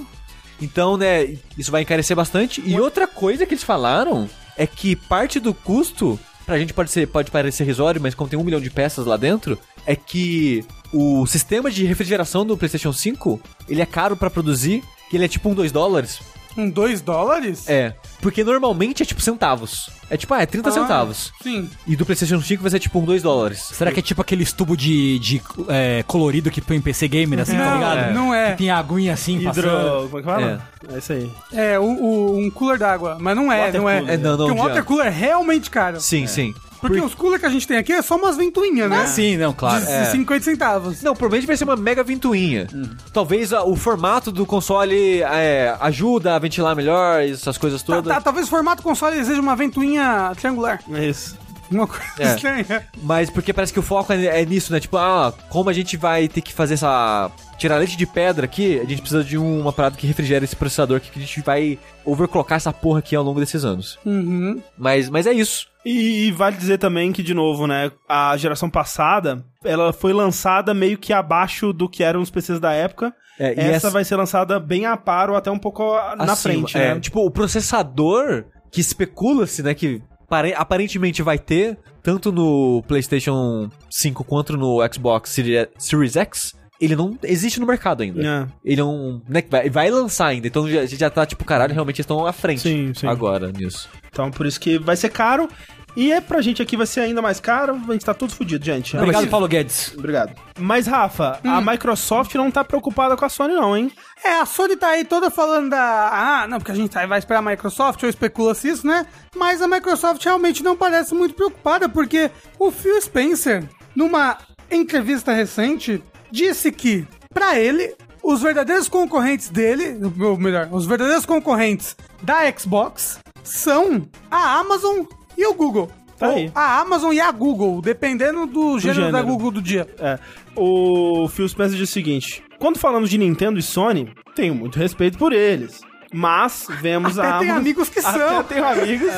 Então, 0.60 0.98
né, 0.98 1.34
isso 1.56 1.72
vai 1.72 1.80
encarecer 1.80 2.14
bastante. 2.14 2.62
E 2.64 2.78
outra 2.78 3.06
coisa 3.06 3.46
que 3.46 3.54
eles 3.54 3.64
falaram 3.64 4.28
é 4.56 4.66
que 4.66 4.94
parte 4.94 5.40
do 5.40 5.52
custo, 5.52 6.20
pra 6.44 6.58
gente 6.58 6.72
pode, 6.72 6.90
ser, 6.90 7.08
pode 7.08 7.30
parecer 7.30 7.64
risório, 7.64 8.00
mas 8.00 8.14
como 8.14 8.28
tem 8.28 8.38
um 8.38 8.44
milhão 8.44 8.60
de 8.60 8.70
peças 8.70 9.06
lá 9.06 9.16
dentro, 9.16 9.58
é 9.86 9.96
que 9.96 10.64
o 10.92 11.26
sistema 11.26 11.70
de 11.70 11.84
refrigeração 11.84 12.44
do 12.44 12.56
PlayStation 12.56 12.92
5, 12.92 13.40
ele 13.68 13.82
é 13.82 13.86
caro 13.86 14.16
pra 14.16 14.30
produzir, 14.30 14.82
que 15.10 15.16
ele 15.16 15.24
é 15.24 15.28
tipo 15.28 15.48
um 15.48 15.54
2 15.54 15.72
dólares. 15.72 16.20
Um 16.56 16.70
2 16.70 17.00
dólares? 17.00 17.68
É, 17.68 17.94
porque 18.24 18.42
normalmente 18.42 19.02
é 19.02 19.06
tipo 19.06 19.20
centavos. 19.20 19.90
É 20.08 20.16
tipo, 20.16 20.32
ah, 20.32 20.40
é 20.40 20.46
30 20.46 20.70
Ah, 20.70 20.72
centavos. 20.72 21.30
Sim. 21.42 21.68
E 21.86 21.94
do 21.94 22.06
PlayStation 22.06 22.40
5 22.40 22.62
vai 22.62 22.70
ser 22.70 22.78
tipo 22.80 22.98
um 22.98 23.04
2 23.04 23.20
dólares. 23.22 23.60
Será 23.70 23.92
que 23.92 24.00
é 24.00 24.02
tipo 24.02 24.22
aqueles 24.22 24.50
tubo 24.50 24.74
de, 24.76 25.18
de 25.18 25.42
é, 25.68 26.02
colorido 26.06 26.50
que 26.50 26.62
põe 26.62 26.78
em 26.78 26.80
PC 26.80 27.06
Gamer, 27.06 27.40
assim, 27.40 27.52
tá 27.56 27.64
Não, 27.66 27.74
ligado? 27.74 28.14
não 28.14 28.34
é. 28.34 28.52
Que 28.52 28.58
tem 28.58 28.70
a 28.70 28.78
aguinha 28.78 29.12
assim, 29.12 29.36
Hidro... 29.36 29.50
passando. 29.70 30.08
Como 30.10 30.18
é 30.18 30.22
que 30.22 30.28
fala? 30.28 30.62
É. 30.94 30.98
isso 30.98 31.12
aí. 31.12 31.30
É, 31.52 31.78
o, 31.78 31.82
o- 31.84 32.38
um 32.38 32.50
cooler 32.50 32.78
d'água. 32.78 33.18
Mas 33.20 33.36
não 33.36 33.52
é, 33.52 33.66
Water 33.66 33.80
não 33.82 33.88
é. 33.90 33.98
cooler. 33.98 34.14
É, 34.14 34.16
não, 34.16 34.30
não, 34.38 34.46
Porque 34.46 34.60
um 34.60 34.62
water 34.64 34.84
cooler 34.84 35.06
é 35.06 35.10
realmente 35.10 35.68
caro. 35.70 36.00
Sim, 36.00 36.26
sim. 36.26 36.54
Porque 36.80 37.00
os 37.00 37.14
coolers 37.14 37.40
que 37.40 37.46
a 37.46 37.50
gente 37.50 37.66
tem 37.66 37.78
aqui 37.78 37.94
é 37.94 38.02
só 38.02 38.14
umas 38.14 38.36
ventoinhas, 38.36 38.90
né? 38.90 39.00
Ah, 39.04 39.06
sim, 39.06 39.38
não, 39.38 39.54
claro. 39.54 39.82
De, 39.86 39.90
É. 39.90 40.02
de 40.02 40.10
50 40.10 40.44
centavos. 40.44 41.02
Não, 41.02 41.14
provavelmente 41.16 41.46
vai 41.46 41.56
ser 41.56 41.64
uma 41.64 41.76
mega 41.76 42.04
ventoinha. 42.04 42.66
Talvez 43.10 43.54
a- 43.54 43.64
o 43.64 43.74
formato 43.74 44.30
do 44.30 44.44
console 44.44 45.22
é, 45.22 45.74
ajuda 45.80 46.36
a 46.36 46.38
ventilar 46.38 46.76
melhor, 46.76 47.22
essas 47.22 47.56
coisas 47.56 47.82
Tá- 47.82 47.94
todas. 47.94 48.13
tá- 48.13 48.13
talvez 48.20 48.46
o 48.46 48.50
formato 48.50 48.82
console 48.82 49.24
seja 49.24 49.40
uma 49.40 49.56
ventoinha 49.56 50.32
triangular. 50.36 50.80
É 50.92 51.06
isso. 51.06 51.38
Uma 51.70 51.86
coisa 51.86 52.04
É. 52.18 52.34
estranha. 52.34 52.86
Mas 53.02 53.30
porque 53.30 53.52
parece 53.52 53.72
que 53.72 53.78
o 53.78 53.82
foco 53.82 54.12
é, 54.12 54.42
é 54.42 54.44
nisso, 54.44 54.70
né? 54.72 54.78
Tipo, 54.80 54.98
ah, 54.98 55.32
como 55.48 55.70
a 55.70 55.72
gente 55.72 55.96
vai 55.96 56.28
ter 56.28 56.40
que 56.42 56.52
fazer 56.52 56.74
essa. 56.74 57.30
Tirar 57.56 57.78
leite 57.78 57.96
de 57.96 58.04
pedra 58.04 58.44
aqui, 58.44 58.78
a 58.80 58.84
gente 58.84 59.00
precisa 59.00 59.24
de 59.24 59.38
um- 59.38 59.60
uma 59.60 59.72
parada 59.72 59.96
que 59.96 60.06
refrigere 60.06 60.44
esse 60.44 60.54
processador 60.56 60.96
aqui, 60.98 61.10
que 61.10 61.18
a 61.18 61.22
gente 61.22 61.40
vai 61.40 61.78
overclockar 62.04 62.56
essa 62.56 62.72
porra 62.72 62.98
aqui 62.98 63.14
ao 63.16 63.24
longo 63.24 63.40
desses 63.40 63.64
anos. 63.64 63.98
Uhum. 64.04 64.60
Mas, 64.76 65.08
mas 65.08 65.26
é 65.26 65.32
isso. 65.32 65.66
E, 65.86 66.26
e 66.26 66.32
vale 66.32 66.56
dizer 66.56 66.78
também 66.78 67.12
que, 67.12 67.22
de 67.22 67.32
novo, 67.32 67.66
né, 67.66 67.90
a 68.08 68.36
geração 68.36 68.68
passada, 68.68 69.42
ela 69.64 69.92
foi 69.92 70.12
lançada 70.12 70.74
meio 70.74 70.98
que 70.98 71.12
abaixo 71.12 71.72
do 71.72 71.88
que 71.88 72.02
eram 72.02 72.20
os 72.20 72.30
PCs 72.30 72.58
da 72.60 72.72
época. 72.72 73.14
É, 73.38 73.48
e 73.54 73.60
essa, 73.60 73.76
essa- 73.76 73.90
vai 73.90 74.04
ser 74.04 74.16
lançada 74.16 74.58
bem 74.60 74.86
a 74.86 74.96
par 74.96 75.30
ou 75.30 75.36
até 75.36 75.50
um 75.50 75.58
pouco 75.58 75.94
na 76.16 76.24
Acima. 76.24 76.36
frente, 76.36 76.76
É, 76.78 76.94
né? 76.94 77.00
Tipo, 77.00 77.20
o 77.26 77.30
processador 77.30 78.44
que 78.70 78.80
especula-se, 78.80 79.62
né, 79.62 79.74
que 79.74 80.02
pare- 80.28 80.54
aparentemente 80.56 81.22
vai 81.22 81.38
ter, 81.38 81.78
tanto 82.02 82.30
no 82.32 82.82
PlayStation 82.86 83.68
5 83.90 84.24
quanto 84.24 84.56
no 84.56 84.78
Xbox 84.92 85.36
Series 85.78 86.16
X, 86.16 86.52
ele 86.80 86.96
não 86.96 87.16
existe 87.22 87.60
no 87.60 87.66
mercado 87.66 88.02
ainda. 88.02 88.20
É. 88.20 88.46
Ele 88.64 88.80
não. 88.82 89.22
Né, 89.28 89.42
vai, 89.48 89.70
vai 89.70 89.90
lançar 89.90 90.26
ainda. 90.26 90.46
Então 90.46 90.68
já- 90.68 90.80
a 90.80 90.86
gente 90.86 90.98
já 91.00 91.08
tá, 91.10 91.24
tipo, 91.24 91.44
caralho, 91.44 91.72
realmente 91.72 91.96
eles 91.96 92.04
estão 92.04 92.26
à 92.26 92.32
frente 92.32 92.62
Sim, 92.62 92.92
sim. 92.94 93.06
agora 93.06 93.50
nisso. 93.52 93.88
Então, 94.10 94.30
por 94.30 94.44
isso 94.46 94.58
que 94.60 94.78
vai 94.78 94.96
ser 94.96 95.08
caro. 95.10 95.48
E 95.96 96.10
é 96.12 96.20
pra 96.20 96.40
gente 96.40 96.60
aqui 96.60 96.76
vai 96.76 96.86
ser 96.86 97.00
ainda 97.00 97.22
mais 97.22 97.38
caro. 97.38 97.80
A 97.88 97.92
gente 97.92 98.04
tá 98.04 98.12
tudo 98.12 98.34
fudido, 98.34 98.64
gente. 98.64 98.96
Obrigado, 98.96 99.22
Mas- 99.22 99.30
Paulo 99.30 99.46
Guedes. 99.46 99.92
Obrigado. 99.96 100.34
Mas, 100.58 100.86
Rafa, 100.86 101.38
a 101.44 101.60
Microsoft 101.60 102.34
não 102.34 102.50
tá 102.50 102.64
preocupada 102.64 103.16
com 103.16 103.24
a 103.24 103.28
Sony, 103.28 103.54
não, 103.54 103.76
hein? 103.76 103.92
É, 104.24 104.40
a 104.40 104.46
Sony 104.46 104.76
tá 104.76 104.88
aí 104.88 105.04
toda 105.04 105.30
falando 105.30 105.70
da. 105.70 106.08
Ah, 106.12 106.48
não, 106.48 106.58
porque 106.58 106.72
a 106.72 106.74
gente 106.74 106.90
tá- 106.90 107.06
vai 107.06 107.18
esperar 107.20 107.38
a 107.38 107.42
Microsoft, 107.42 108.02
ou 108.02 108.08
especula-se 108.08 108.68
isso, 108.68 108.86
né? 108.86 109.06
Mas 109.36 109.62
a 109.62 109.68
Microsoft 109.68 110.24
realmente 110.24 110.62
não 110.64 110.76
parece 110.76 111.14
muito 111.14 111.34
preocupada, 111.34 111.88
porque 111.88 112.30
o 112.58 112.70
Phil 112.72 113.00
Spencer, 113.00 113.62
numa 113.94 114.38
entrevista 114.70 115.32
recente, 115.32 116.02
disse 116.30 116.72
que, 116.72 117.06
pra 117.32 117.58
ele, 117.58 117.94
os 118.22 118.40
verdadeiros 118.42 118.88
concorrentes 118.88 119.48
dele, 119.48 119.98
ou 120.20 120.36
melhor, 120.38 120.68
os 120.72 120.86
verdadeiros 120.86 121.26
concorrentes 121.26 121.96
da 122.22 122.50
Xbox 122.56 123.20
são 123.44 124.08
a 124.30 124.58
Amazon 124.58 125.04
e 125.36 125.46
o 125.46 125.54
Google. 125.54 125.90
Tá 126.18 126.28
Ou 126.28 126.34
aí. 126.36 126.50
a 126.54 126.80
Amazon 126.80 127.12
e 127.12 127.20
a 127.20 127.30
Google, 127.32 127.82
dependendo 127.82 128.46
do, 128.46 128.78
gênero, 128.78 129.00
da 129.10 129.18
gênero. 129.18 129.26
Google 129.26 129.50
do 129.50 129.60
dia. 129.62 129.86
É. 129.98 130.18
O 130.54 131.28
Phil 131.28 131.48
Spencer 131.48 131.76
diz 131.76 131.88
o 131.88 131.92
seguinte: 131.92 132.42
quando 132.58 132.78
falamos 132.78 133.10
de 133.10 133.18
Nintendo 133.18 133.58
e 133.58 133.62
Sony, 133.62 134.12
tenho 134.34 134.54
muito 134.54 134.78
respeito 134.78 135.18
por 135.18 135.32
eles. 135.32 135.80
Mas 136.12 136.68
vemos 136.80 137.18
Até 137.18 137.28
a 137.28 137.38
tem 137.38 137.48
Amazon- 137.48 137.60
amigos 137.60 137.88
que 137.88 138.00
são. 138.02 138.38
Até 138.38 138.54
tenho 138.54 138.66
amigos. 138.66 139.10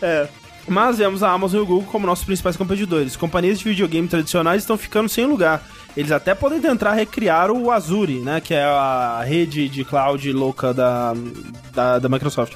É. 0.00 0.28
Mas 0.66 0.98
vemos 0.98 1.22
a 1.22 1.30
Amazon 1.30 1.60
e 1.60 1.62
o 1.62 1.66
Google 1.66 1.88
como 1.90 2.06
nossos 2.06 2.24
principais 2.24 2.56
competidores. 2.56 3.16
Companhias 3.16 3.58
de 3.58 3.64
videogame 3.64 4.06
tradicionais 4.08 4.62
estão 4.62 4.76
ficando 4.76 5.08
sem 5.08 5.24
lugar. 5.26 5.62
Eles 5.96 6.10
até 6.12 6.34
podem 6.34 6.60
tentar 6.60 6.92
recriar 6.92 7.50
o 7.50 7.70
Azure, 7.70 8.20
né? 8.20 8.40
Que 8.40 8.52
é 8.54 8.62
a 8.64 9.22
rede 9.26 9.68
de 9.68 9.84
cloud 9.84 10.30
louca 10.32 10.72
da, 10.74 11.14
da, 11.74 11.98
da 11.98 12.08
Microsoft. 12.08 12.52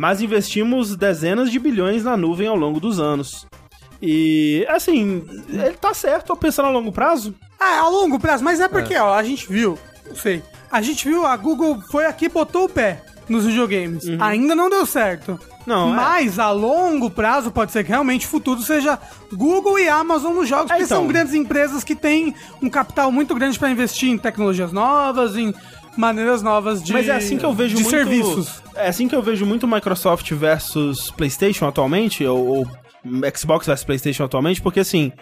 Mas 0.00 0.22
investimos 0.22 0.96
dezenas 0.96 1.50
de 1.50 1.58
bilhões 1.58 2.04
na 2.04 2.16
nuvem 2.16 2.48
ao 2.48 2.56
longo 2.56 2.80
dos 2.80 2.98
anos. 2.98 3.46
E, 4.00 4.64
assim, 4.70 5.22
ele 5.50 5.74
tá 5.74 5.92
certo 5.92 6.34
pensando 6.34 6.68
a 6.68 6.70
longo 6.70 6.90
prazo. 6.90 7.34
Ah, 7.60 7.80
a 7.80 7.88
longo 7.90 8.18
prazo, 8.18 8.42
mas 8.42 8.60
é 8.60 8.66
porque, 8.66 8.96
ó, 8.96 9.12
a 9.12 9.22
gente 9.22 9.46
viu, 9.46 9.78
não 10.08 10.16
sei, 10.16 10.42
a 10.72 10.80
gente 10.80 11.06
viu, 11.06 11.26
a 11.26 11.36
Google 11.36 11.82
foi 11.90 12.06
aqui 12.06 12.24
e 12.24 12.28
botou 12.30 12.64
o 12.64 12.68
pé 12.70 13.04
nos 13.28 13.44
videogames. 13.44 14.06
Ainda 14.18 14.54
não 14.54 14.70
deu 14.70 14.86
certo. 14.86 15.38
Não, 15.66 15.92
é. 15.92 15.96
mas 15.96 16.38
a 16.38 16.50
longo 16.50 17.10
prazo 17.10 17.50
pode 17.50 17.70
ser 17.70 17.84
que 17.84 17.90
realmente 17.90 18.24
o 18.24 18.30
futuro 18.30 18.62
seja 18.62 18.98
Google 19.30 19.78
e 19.78 19.86
Amazon 19.86 20.32
nos 20.32 20.48
jogos, 20.48 20.70
É, 20.70 20.74
porque 20.76 20.84
então. 20.84 21.00
são 21.00 21.06
grandes 21.06 21.34
empresas 21.34 21.84
que 21.84 21.94
têm 21.94 22.34
um 22.62 22.70
capital 22.70 23.12
muito 23.12 23.34
grande 23.34 23.58
pra 23.58 23.70
investir 23.70 24.08
em 24.08 24.16
tecnologias 24.16 24.72
novas, 24.72 25.36
em 25.36 25.54
maneiras 25.96 26.42
novas 26.42 26.82
de 26.82 26.92
Mas 26.92 27.08
é 27.08 27.12
assim 27.16 27.36
que 27.38 27.44
eu 27.44 27.52
vejo 27.52 27.76
de 27.76 27.82
muito. 27.82 27.96
serviços. 27.96 28.62
É 28.74 28.88
assim 28.88 29.08
que 29.08 29.14
eu 29.14 29.22
vejo 29.22 29.44
muito 29.46 29.66
Microsoft 29.68 30.30
versus 30.32 31.10
PlayStation 31.10 31.66
atualmente, 31.66 32.24
ou, 32.24 32.46
ou 32.58 32.66
Xbox 33.36 33.66
versus 33.66 33.84
PlayStation 33.84 34.24
atualmente, 34.24 34.60
porque 34.62 34.80
assim, 34.80 35.12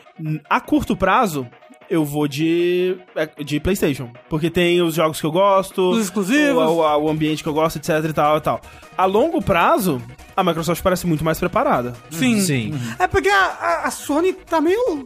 a 0.48 0.60
curto 0.60 0.96
prazo. 0.96 1.46
Eu 1.90 2.04
vou 2.04 2.28
de, 2.28 2.98
de 3.42 3.58
PlayStation. 3.58 4.10
Porque 4.28 4.50
tem 4.50 4.82
os 4.82 4.94
jogos 4.94 5.18
que 5.18 5.24
eu 5.26 5.32
gosto, 5.32 5.92
Os 5.92 6.04
exclusivos. 6.04 6.62
O, 6.62 6.82
o- 6.82 7.04
o 7.04 7.08
ambiente 7.08 7.42
que 7.42 7.48
eu 7.48 7.54
gosto, 7.54 7.76
etc 7.76 8.04
e 8.06 8.12
tal 8.12 8.36
e 8.36 8.40
tal. 8.42 8.60
A 8.94 9.06
longo 9.06 9.40
prazo, 9.40 9.98
a 10.36 10.44
Microsoft 10.44 10.82
parece 10.82 11.06
muito 11.06 11.24
mais 11.24 11.38
preparada. 11.38 11.94
Sim. 12.10 12.42
Sim. 12.42 12.78
É 12.98 13.06
porque 13.06 13.30
a, 13.30 13.42
a- 13.42 13.82
a 13.86 13.90
Sony 13.90 14.34
tá 14.34 14.60
meio. 14.60 15.02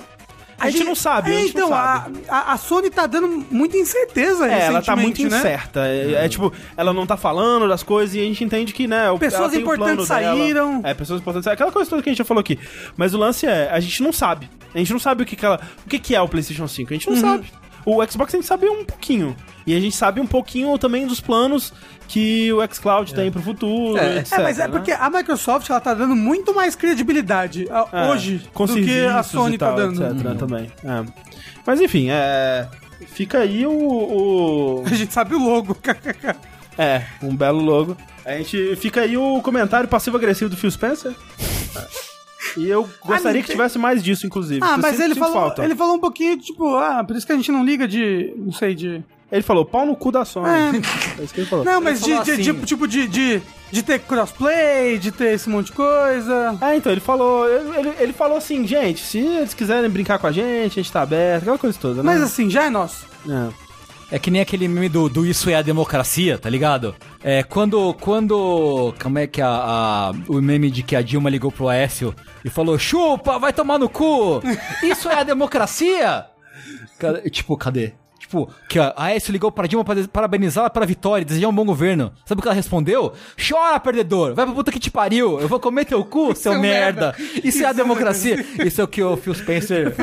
A 0.66 0.70
gente 0.70 0.84
não 0.84 0.94
sabe, 0.94 1.30
a 1.30 1.34
É, 1.34 1.38
gente 1.42 1.54
não 1.56 1.66
então, 1.66 1.68
sabe. 1.76 2.18
A, 2.28 2.36
a, 2.38 2.52
a 2.52 2.56
Sony 2.56 2.90
tá 2.90 3.06
dando 3.06 3.28
muita 3.50 3.76
incerteza 3.76 4.46
É, 4.50 4.66
ela 4.66 4.80
tá 4.82 4.94
muito 4.96 5.20
né? 5.22 5.38
incerta. 5.38 5.80
É, 5.86 6.24
é 6.24 6.28
tipo, 6.28 6.52
ela 6.76 6.92
não 6.92 7.06
tá 7.06 7.16
falando 7.16 7.68
das 7.68 7.82
coisas 7.82 8.14
e 8.14 8.20
a 8.20 8.24
gente 8.24 8.42
entende 8.44 8.72
que, 8.72 8.86
né? 8.86 9.10
o- 9.10 9.18
Pessoas 9.18 9.52
importantes 9.54 10.06
plano 10.06 10.22
dela. 10.22 10.36
saíram. 10.36 10.80
É, 10.84 10.94
pessoas 10.94 11.20
importantes 11.20 11.44
saíram. 11.44 11.54
Aquela 11.54 11.72
coisa 11.72 11.90
toda 11.90 12.02
que 12.02 12.08
a 12.08 12.12
gente 12.12 12.18
já 12.18 12.24
falou 12.24 12.40
aqui. 12.40 12.58
Mas 12.96 13.12
o 13.14 13.18
lance 13.18 13.46
é, 13.46 13.68
a 13.70 13.80
gente 13.80 14.02
não 14.02 14.12
sabe. 14.12 14.48
A 14.74 14.78
gente 14.78 14.92
não 14.92 15.00
sabe 15.00 15.22
o 15.22 15.26
que, 15.26 15.36
que 15.36 15.44
ela. 15.44 15.60
O 15.84 15.88
que, 15.88 15.98
que 15.98 16.14
é 16.14 16.20
o 16.20 16.28
PlayStation 16.28 16.66
5. 16.66 16.90
A 16.92 16.96
gente 16.96 17.06
não 17.10 17.14
Uhum. 17.16 17.20
sabe. 17.20 17.52
O 17.84 18.04
Xbox 18.06 18.34
a 18.34 18.36
gente 18.38 18.46
sabe 18.46 18.66
um 18.68 18.84
pouquinho. 18.84 19.36
E 19.66 19.76
a 19.76 19.80
gente 19.80 19.94
sabe 19.96 20.20
um 20.20 20.26
pouquinho 20.26 20.76
também 20.78 21.06
dos 21.06 21.20
planos 21.20 21.72
que 22.08 22.52
o 22.52 22.58
xCloud 22.72 23.14
tem 23.14 23.30
pro 23.30 23.40
futuro, 23.42 23.96
É. 23.98 24.18
etc. 24.18 24.38
É, 24.38 24.42
mas 24.42 24.58
é 24.58 24.62
né? 24.62 24.68
porque 24.68 24.90
a 24.92 25.08
Microsoft 25.10 25.68
ela 25.70 25.80
tá 25.80 25.94
dando 25.94 26.14
muito 26.16 26.54
mais 26.54 26.74
credibilidade 26.76 27.66
É, 27.92 28.08
hoje 28.10 28.38
do 28.38 28.74
que 28.74 29.06
a 29.06 29.22
Sony 29.22 29.56
tá 29.58 29.68
tal, 29.68 29.76
dando. 29.76 30.04
etc, 30.04 30.38
também. 30.38 30.70
É. 30.84 31.04
Mas 31.66 31.80
enfim, 31.80 32.08
é. 32.10 32.68
Fica 33.06 33.38
aí 33.38 33.66
o- 33.66 33.72
o... 33.72 34.82
A 34.86 34.94
gente 34.94 35.12
sabe 35.12 35.34
o 35.34 35.38
logo. 35.44 35.76
É, 36.78 37.04
um 37.22 37.34
belo 37.34 37.60
logo. 37.60 37.96
A 38.24 38.36
gente 38.38 38.76
fica 38.76 39.00
aí 39.02 39.16
o 39.16 39.40
comentário 39.42 39.88
passivo-agressivo 39.88 40.48
do 40.50 40.56
Phil 40.56 40.70
Spencer. 40.70 41.12
E 42.56 42.68
eu 42.68 42.88
gostaria 43.04 43.40
Ah, 43.40 43.44
que 43.44 43.50
tivesse 43.50 43.78
mais 43.78 44.02
disso, 44.02 44.26
inclusive. 44.26 44.60
ah, 44.62 44.74
Eu 44.76 44.78
mas 44.78 44.98
ele 45.00 45.14
falou, 45.14 45.34
falta. 45.34 45.64
ele 45.64 45.74
falou 45.74 45.94
um 45.96 46.00
pouquinho, 46.00 46.36
tipo, 46.38 46.76
ah, 46.76 47.02
por 47.04 47.16
isso 47.16 47.26
que 47.26 47.32
a 47.32 47.36
gente 47.36 47.50
não 47.52 47.64
liga 47.64 47.86
de, 47.88 48.32
não 48.36 48.52
sei, 48.52 48.74
de 48.74 49.02
Ele 49.30 49.42
falou, 49.42 49.64
pau 49.64 49.86
no 49.86 49.96
cu 49.96 50.12
da 50.12 50.24
Sony. 50.24 50.46
É, 51.18 51.22
isso 51.24 51.32
que 51.32 51.40
ele 51.40 51.48
falou. 51.48 51.64
Não, 51.64 51.80
mas 51.80 52.00
de, 52.02 52.10
falou 52.10 52.24
de- 52.24 52.30
assim. 52.32 52.42
tipo, 52.42 52.66
tipo 52.66 52.86
de, 52.88 53.08
de, 53.08 53.42
de 53.70 53.82
ter 53.82 53.98
crossplay, 54.00 54.98
de 54.98 55.10
ter 55.10 55.34
esse 55.34 55.48
monte 55.48 55.66
de 55.66 55.72
coisa. 55.72 56.56
Ah, 56.60 56.76
então, 56.76 56.92
ele 56.92 57.00
falou, 57.00 57.48
ele, 57.48 57.78
ele- 57.78 57.94
ele 57.98 58.12
falou 58.12 58.36
assim, 58.36 58.66
gente, 58.66 59.00
se 59.02 59.18
eles 59.18 59.54
quiserem 59.54 59.88
brincar 59.88 60.18
com 60.18 60.26
a 60.26 60.32
gente, 60.32 60.78
a 60.78 60.82
gente 60.82 60.92
tá 60.92 61.02
aberto, 61.02 61.42
aquela 61.42 61.58
coisa 61.58 61.78
toda, 61.80 61.96
né? 61.96 62.02
Mas 62.02 62.20
assim, 62.22 62.50
já 62.50 62.64
é 62.64 62.70
nosso. 62.70 63.06
É. 63.28 63.48
É 64.14 64.18
que 64.18 64.30
nem 64.30 64.42
aquele 64.42 64.68
meme 64.68 64.90
do, 64.90 65.08
do 65.08 65.24
Isso 65.26 65.48
é 65.48 65.54
a 65.54 65.62
Democracia, 65.62 66.36
tá 66.36 66.50
ligado? 66.50 66.94
É, 67.24 67.42
quando, 67.42 67.94
quando, 67.94 68.94
como 69.02 69.18
é 69.18 69.26
que 69.26 69.40
é 69.40 69.44
a, 69.44 69.48
a- 69.48 70.12
o 70.28 70.34
meme 70.42 70.70
de 70.70 70.82
que 70.82 70.94
a 70.94 71.00
Dilma 71.00 71.30
ligou 71.30 71.50
pro 71.50 71.66
Aécio 71.68 72.14
e 72.44 72.50
falou, 72.50 72.78
chupa, 72.78 73.38
vai 73.38 73.54
tomar 73.54 73.78
no 73.78 73.88
cu, 73.88 74.42
isso 74.82 75.08
é 75.08 75.14
a 75.14 75.22
democracia? 75.24 76.26
Cadê- 76.98 77.30
tipo, 77.30 77.56
cadê? 77.56 77.94
Tipo, 78.18 78.48
que 78.68 78.78
a 78.78 78.92
Aécio 78.96 79.32
ligou 79.32 79.50
pra 79.50 79.66
Dilma 79.66 79.84
pra 79.84 79.94
des- 79.94 80.06
parabenizá-la 80.06 80.68
pela 80.70 80.84
vitória 80.86 81.22
e 81.22 81.24
desejar 81.26 81.48
um 81.48 81.54
bom 81.54 81.64
governo. 81.64 82.12
Sabe 82.26 82.38
o 82.38 82.42
que 82.42 82.48
ela 82.48 82.54
respondeu? 82.54 83.14
Chora, 83.48 83.80
perdedor! 83.80 84.34
Vai 84.34 84.44
pra 84.44 84.54
puta 84.54 84.70
que 84.70 84.78
te 84.78 84.90
pariu! 84.90 85.40
Eu 85.40 85.48
vou 85.48 85.58
comer 85.58 85.86
teu 85.86 86.04
cu, 86.04 86.34
seu 86.36 86.52
é 86.52 86.58
merda! 86.58 87.14
merda. 87.18 87.40
Isso, 87.48 87.62
é 87.62 87.66
a 87.66 87.72
democracia! 87.72 88.44
Isso 88.64 88.80
é 88.80 88.84
o 88.84 88.88
que 88.88 89.02
o 89.02 89.16
Phil 89.16 89.34
Spencer... 89.34 89.94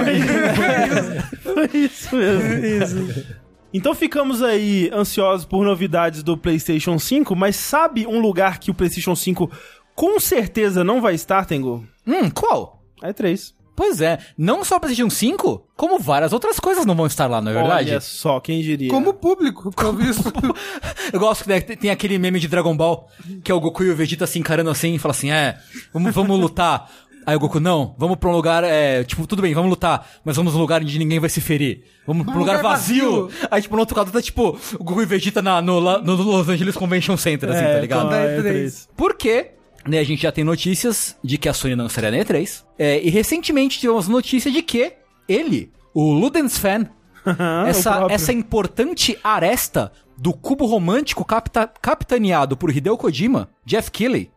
Foi 1.43 1.69
isso 1.73 2.15
mesmo. 2.15 3.38
Então 3.73 3.93
ficamos 3.93 4.41
aí 4.41 4.89
ansiosos 4.93 5.45
por 5.45 5.63
novidades 5.63 6.23
do 6.23 6.37
PlayStation 6.37 6.97
5, 6.97 7.35
mas 7.35 7.55
sabe 7.55 8.07
um 8.07 8.19
lugar 8.19 8.59
que 8.59 8.71
o 8.71 8.73
PlayStation 8.73 9.15
5 9.15 9.49
com 9.95 10.19
certeza 10.19 10.83
não 10.83 11.01
vai 11.01 11.13
estar, 11.13 11.45
Tengu? 11.45 11.85
hum, 12.07 12.29
qual? 12.31 12.81
É 13.01 13.13
3. 13.13 13.53
Pois 13.75 14.01
é, 14.01 14.19
não 14.37 14.65
só 14.65 14.75
o 14.75 14.79
PlayStation 14.79 15.09
5, 15.09 15.69
como 15.77 15.97
várias 15.99 16.33
outras 16.33 16.59
coisas 16.59 16.85
não 16.85 16.95
vão 16.95 17.05
estar 17.05 17.27
lá, 17.27 17.39
não 17.39 17.49
é 17.51 17.55
verdade? 17.55 17.91
Olha 17.91 18.01
só, 18.01 18.37
quem 18.41 18.61
diria. 18.61 18.89
Como 18.89 19.13
público, 19.13 19.71
visto. 19.93 20.33
Eu 21.13 21.19
gosto 21.19 21.45
que 21.45 21.49
né, 21.49 21.61
tem 21.61 21.89
aquele 21.89 22.17
meme 22.17 22.41
de 22.41 22.49
Dragon 22.49 22.75
Ball, 22.75 23.07
que 23.41 23.49
é 23.49 23.55
o 23.55 23.59
Goku 23.61 23.83
e 23.83 23.89
o 23.89 23.95
Vegeta 23.95 24.27
se 24.27 24.37
encarando 24.37 24.69
assim 24.69 24.95
e 24.95 24.99
fala 24.99 25.13
assim, 25.13 25.31
é, 25.31 25.57
vamos, 25.93 26.13
vamos 26.13 26.37
lutar. 26.37 26.91
Aí 27.29 27.35
o 27.35 27.39
Goku, 27.39 27.59
não, 27.59 27.93
vamos 27.95 28.17
pra 28.17 28.27
um 28.29 28.31
lugar, 28.31 28.63
é, 28.63 29.03
tipo, 29.03 29.27
tudo 29.27 29.41
bem, 29.43 29.53
vamos 29.53 29.69
lutar, 29.69 30.09
mas 30.25 30.35
vamos 30.35 30.53
num 30.53 30.59
lugar 30.59 30.81
onde 30.81 30.97
ninguém 30.97 31.19
vai 31.19 31.29
se 31.29 31.39
ferir. 31.39 31.83
Vamos 32.07 32.25
pra 32.25 32.33
um 32.35 32.39
lugar, 32.39 32.57
lugar 32.57 32.71
vazio. 32.71 33.27
vazio. 33.27 33.47
Aí, 33.51 33.61
tipo, 33.61 33.75
no 33.75 33.81
outro 33.81 33.95
lado 33.95 34.11
tá, 34.11 34.19
tipo, 34.19 34.57
o 34.79 34.83
Goku 34.83 35.01
e 35.03 35.05
Vegeta 35.05 35.39
na, 35.41 35.61
no, 35.61 35.79
no 36.01 36.15
Los 36.15 36.49
Angeles 36.49 36.75
Convention 36.75 37.15
Center, 37.17 37.49
assim, 37.51 37.63
É, 37.63 37.73
tá 37.75 37.79
ligado? 37.81 38.11
é 38.15 38.39
E3. 38.39 38.43
E3. 38.65 38.87
Porque, 38.97 39.51
né, 39.87 39.99
a 39.99 40.03
gente 40.03 40.23
já 40.23 40.31
tem 40.31 40.43
notícias 40.43 41.15
de 41.23 41.37
que 41.37 41.47
a 41.47 41.53
Sony 41.53 41.75
não 41.75 41.85
estaria 41.85 42.09
na 42.09 42.17
E3. 42.17 42.63
É, 42.79 42.99
e 42.99 43.09
recentemente 43.11 43.79
tivemos 43.79 44.07
notícia 44.07 44.49
de 44.51 44.63
que 44.63 44.93
ele, 45.27 45.71
o 45.93 46.11
Ludens 46.11 46.57
Fan, 46.57 46.87
Ah, 47.37 47.65
essa, 47.67 48.07
essa 48.09 48.33
importante 48.33 49.15
aresta 49.23 49.91
do 50.17 50.33
cubo 50.33 50.65
romântico 50.65 51.23
capta- 51.23 51.67
capitaneado 51.81 52.57
por 52.57 52.75
Hideo 52.75 52.97
Kojima, 52.97 53.49
Jeff 53.65 53.91
Keighley, 53.91 54.31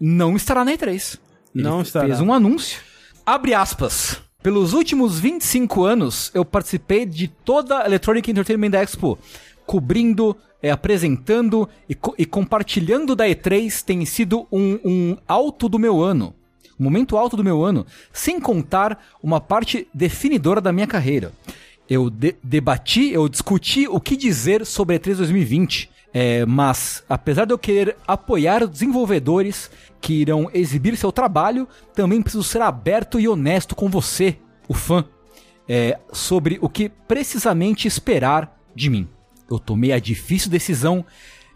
não 0.00 0.36
estará 0.36 0.64
na 0.64 0.72
E3. 0.72 1.18
Ele 1.56 1.62
Não 1.68 1.80
estará. 1.82 2.06
fez 2.06 2.20
um 2.20 2.32
anúncio. 2.32 2.80
Abre 3.24 3.54
aspas. 3.54 4.20
Pelos 4.42 4.72
últimos 4.74 5.18
25 5.18 5.84
anos, 5.84 6.30
eu 6.34 6.44
participei 6.44 7.04
de 7.04 7.26
toda 7.28 7.82
a 7.82 7.86
Electronic 7.86 8.30
Entertainment 8.30 8.74
Expo, 8.74 9.18
cobrindo, 9.64 10.36
eh, 10.62 10.70
apresentando 10.70 11.68
e, 11.88 11.94
co- 11.94 12.14
e 12.16 12.24
compartilhando 12.24 13.16
da 13.16 13.26
E3 13.26 13.82
tem 13.82 14.04
sido 14.04 14.46
um, 14.52 14.78
um 14.84 15.16
alto 15.26 15.68
do 15.68 15.78
meu 15.78 16.00
ano. 16.02 16.34
Um 16.78 16.84
momento 16.84 17.16
alto 17.16 17.36
do 17.36 17.42
meu 17.42 17.64
ano, 17.64 17.86
sem 18.12 18.38
contar 18.38 19.02
uma 19.22 19.40
parte 19.40 19.88
definidora 19.92 20.60
da 20.60 20.72
minha 20.72 20.86
carreira. 20.86 21.32
Eu 21.88 22.10
de- 22.10 22.36
debati, 22.42 23.10
eu 23.10 23.28
discuti 23.28 23.88
o 23.88 23.98
que 24.00 24.16
dizer 24.16 24.64
sobre 24.66 24.94
a 24.96 24.98
E3 25.00 25.16
2020. 25.16 25.90
É, 26.18 26.46
mas, 26.46 27.04
apesar 27.10 27.44
de 27.44 27.52
eu 27.52 27.58
querer 27.58 27.94
apoiar 28.08 28.66
desenvolvedores 28.66 29.70
que 30.00 30.14
irão 30.14 30.50
exibir 30.54 30.96
seu 30.96 31.12
trabalho, 31.12 31.68
também 31.94 32.22
preciso 32.22 32.42
ser 32.42 32.62
aberto 32.62 33.20
e 33.20 33.28
honesto 33.28 33.76
com 33.76 33.90
você, 33.90 34.38
o 34.66 34.72
fã, 34.72 35.04
é, 35.68 35.98
sobre 36.10 36.58
o 36.62 36.70
que 36.70 36.88
precisamente 36.88 37.86
esperar 37.86 38.58
de 38.74 38.88
mim. 38.88 39.06
Eu 39.50 39.58
tomei 39.58 39.92
a 39.92 39.98
difícil 39.98 40.50
decisão 40.50 41.04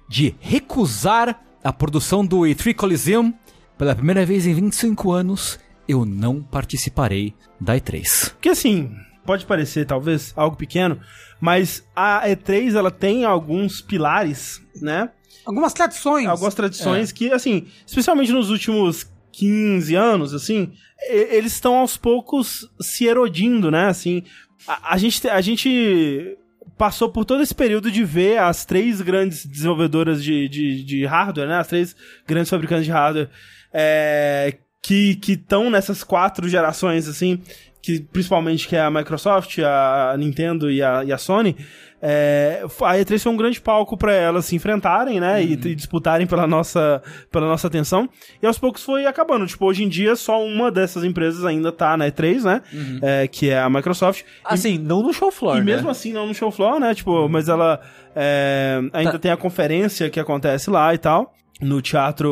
de 0.06 0.34
recusar 0.40 1.42
a 1.64 1.72
produção 1.72 2.22
do 2.22 2.40
E3 2.40 2.74
Coliseum. 2.74 3.32
Pela 3.78 3.94
primeira 3.94 4.26
vez 4.26 4.46
em 4.46 4.52
25 4.52 5.10
anos, 5.10 5.58
eu 5.88 6.04
não 6.04 6.42
participarei 6.42 7.32
da 7.58 7.76
E3. 7.76 8.32
Porque 8.32 8.50
assim, 8.50 8.94
pode 9.24 9.46
parecer 9.46 9.86
talvez 9.86 10.34
algo 10.36 10.54
pequeno, 10.54 11.00
mas 11.40 11.84
a 11.96 12.28
E3 12.28 12.74
ela 12.74 12.90
tem 12.90 13.24
alguns 13.24 13.80
pilares, 13.80 14.60
né? 14.80 15.10
Algumas 15.44 15.72
tradições. 15.72 16.26
Algumas 16.26 16.54
tradições 16.54 17.12
que, 17.12 17.32
assim, 17.32 17.66
especialmente 17.86 18.30
nos 18.32 18.50
últimos 18.50 19.10
15 19.32 19.94
anos, 19.94 20.34
assim, 20.34 20.72
eles 21.08 21.54
estão 21.54 21.76
aos 21.76 21.96
poucos 21.96 22.68
se 22.80 23.06
erodindo, 23.06 23.70
né? 23.70 23.86
Assim, 23.86 24.22
a, 24.66 24.94
a 24.94 24.98
gente, 24.98 25.28
a 25.28 25.40
gente 25.40 26.36
passou 26.76 27.08
por 27.08 27.24
todo 27.24 27.42
esse 27.42 27.54
período 27.54 27.90
de 27.90 28.04
ver 28.04 28.38
as 28.38 28.64
três 28.64 29.00
grandes 29.00 29.46
desenvolvedoras 29.46 30.22
de, 30.22 30.48
de, 30.48 30.84
de 30.84 31.06
hardware, 31.06 31.48
né? 31.48 31.58
As 31.58 31.68
três 31.68 31.96
grandes 32.26 32.50
fabricantes 32.50 32.84
de 32.84 32.90
hardware 32.90 33.30
é, 33.72 34.58
que 34.82 35.18
estão 35.28 35.70
nessas 35.70 36.02
quatro 36.02 36.48
gerações, 36.48 37.08
assim, 37.08 37.42
que 37.82 38.00
principalmente 38.00 38.68
que 38.68 38.76
é 38.76 38.80
a 38.80 38.90
Microsoft, 38.90 39.58
a 39.60 40.14
Nintendo 40.18 40.70
e 40.70 40.82
a, 40.82 41.02
e 41.04 41.12
a 41.12 41.18
Sony, 41.18 41.56
é, 42.02 42.62
a 42.64 42.94
E3 42.96 43.18
foi 43.22 43.32
um 43.32 43.36
grande 43.36 43.60
palco 43.60 43.94
para 43.96 44.12
elas 44.14 44.46
se 44.46 44.56
enfrentarem, 44.56 45.20
né, 45.20 45.42
e, 45.42 45.52
e 45.52 45.74
disputarem 45.74 46.26
pela 46.26 46.46
nossa, 46.46 47.02
pela 47.30 47.46
nossa 47.46 47.66
atenção, 47.66 48.08
e 48.42 48.46
aos 48.46 48.58
poucos 48.58 48.82
foi 48.82 49.04
acabando, 49.06 49.46
tipo, 49.46 49.66
hoje 49.66 49.84
em 49.84 49.88
dia 49.88 50.16
só 50.16 50.42
uma 50.42 50.70
dessas 50.70 51.04
empresas 51.04 51.44
ainda 51.44 51.70
tá 51.70 51.96
na 51.98 52.06
E3, 52.10 52.42
né, 52.42 52.62
é, 53.02 53.28
que 53.28 53.50
é 53.50 53.58
a 53.58 53.68
Microsoft, 53.68 54.22
Assim, 54.44 54.78
não 54.78 55.02
no 55.02 55.12
show 55.12 55.30
floor, 55.30 55.56
e 55.56 55.60
né? 55.60 55.64
mesmo 55.66 55.90
assim, 55.90 56.12
não 56.12 56.26
no 56.26 56.34
show 56.34 56.50
floor, 56.50 56.80
né? 56.80 56.94
Tipo, 56.94 57.28
mas 57.28 57.48
ela 57.48 57.80
é, 58.16 58.80
ainda 58.92 59.12
Tá. 59.12 59.18
tem 59.18 59.30
a 59.30 59.36
conferência 59.36 60.08
que 60.10 60.18
acontece 60.20 60.70
lá 60.70 60.94
e 60.94 60.98
tal. 60.98 61.34
No 61.60 61.82
teatro 61.82 62.30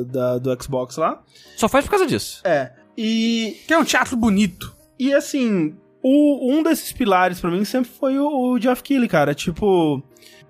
uh, 0.00 0.04
da- 0.06 0.38
do 0.38 0.62
Xbox 0.62 0.96
lá. 0.96 1.20
Só 1.58 1.68
faz 1.68 1.84
por 1.84 1.90
causa 1.90 2.06
disso. 2.06 2.40
É. 2.42 2.72
E, 2.96 3.56
Que 3.66 3.74
é 3.74 3.78
um 3.78 3.84
teatro 3.84 4.16
bonito. 4.16 4.74
e 4.98 5.12
assim, 5.12 5.74
o- 6.02 6.52
um 6.52 6.62
desses 6.62 6.92
pilares 6.92 7.40
pra 7.40 7.50
mim 7.50 7.64
sempre 7.64 7.90
foi 7.90 8.18
o, 8.18 8.26
o 8.54 8.60
Geoff 8.60 8.82
Keighley, 8.82 9.08
cara. 9.08 9.34
Tipo, 9.34 10.02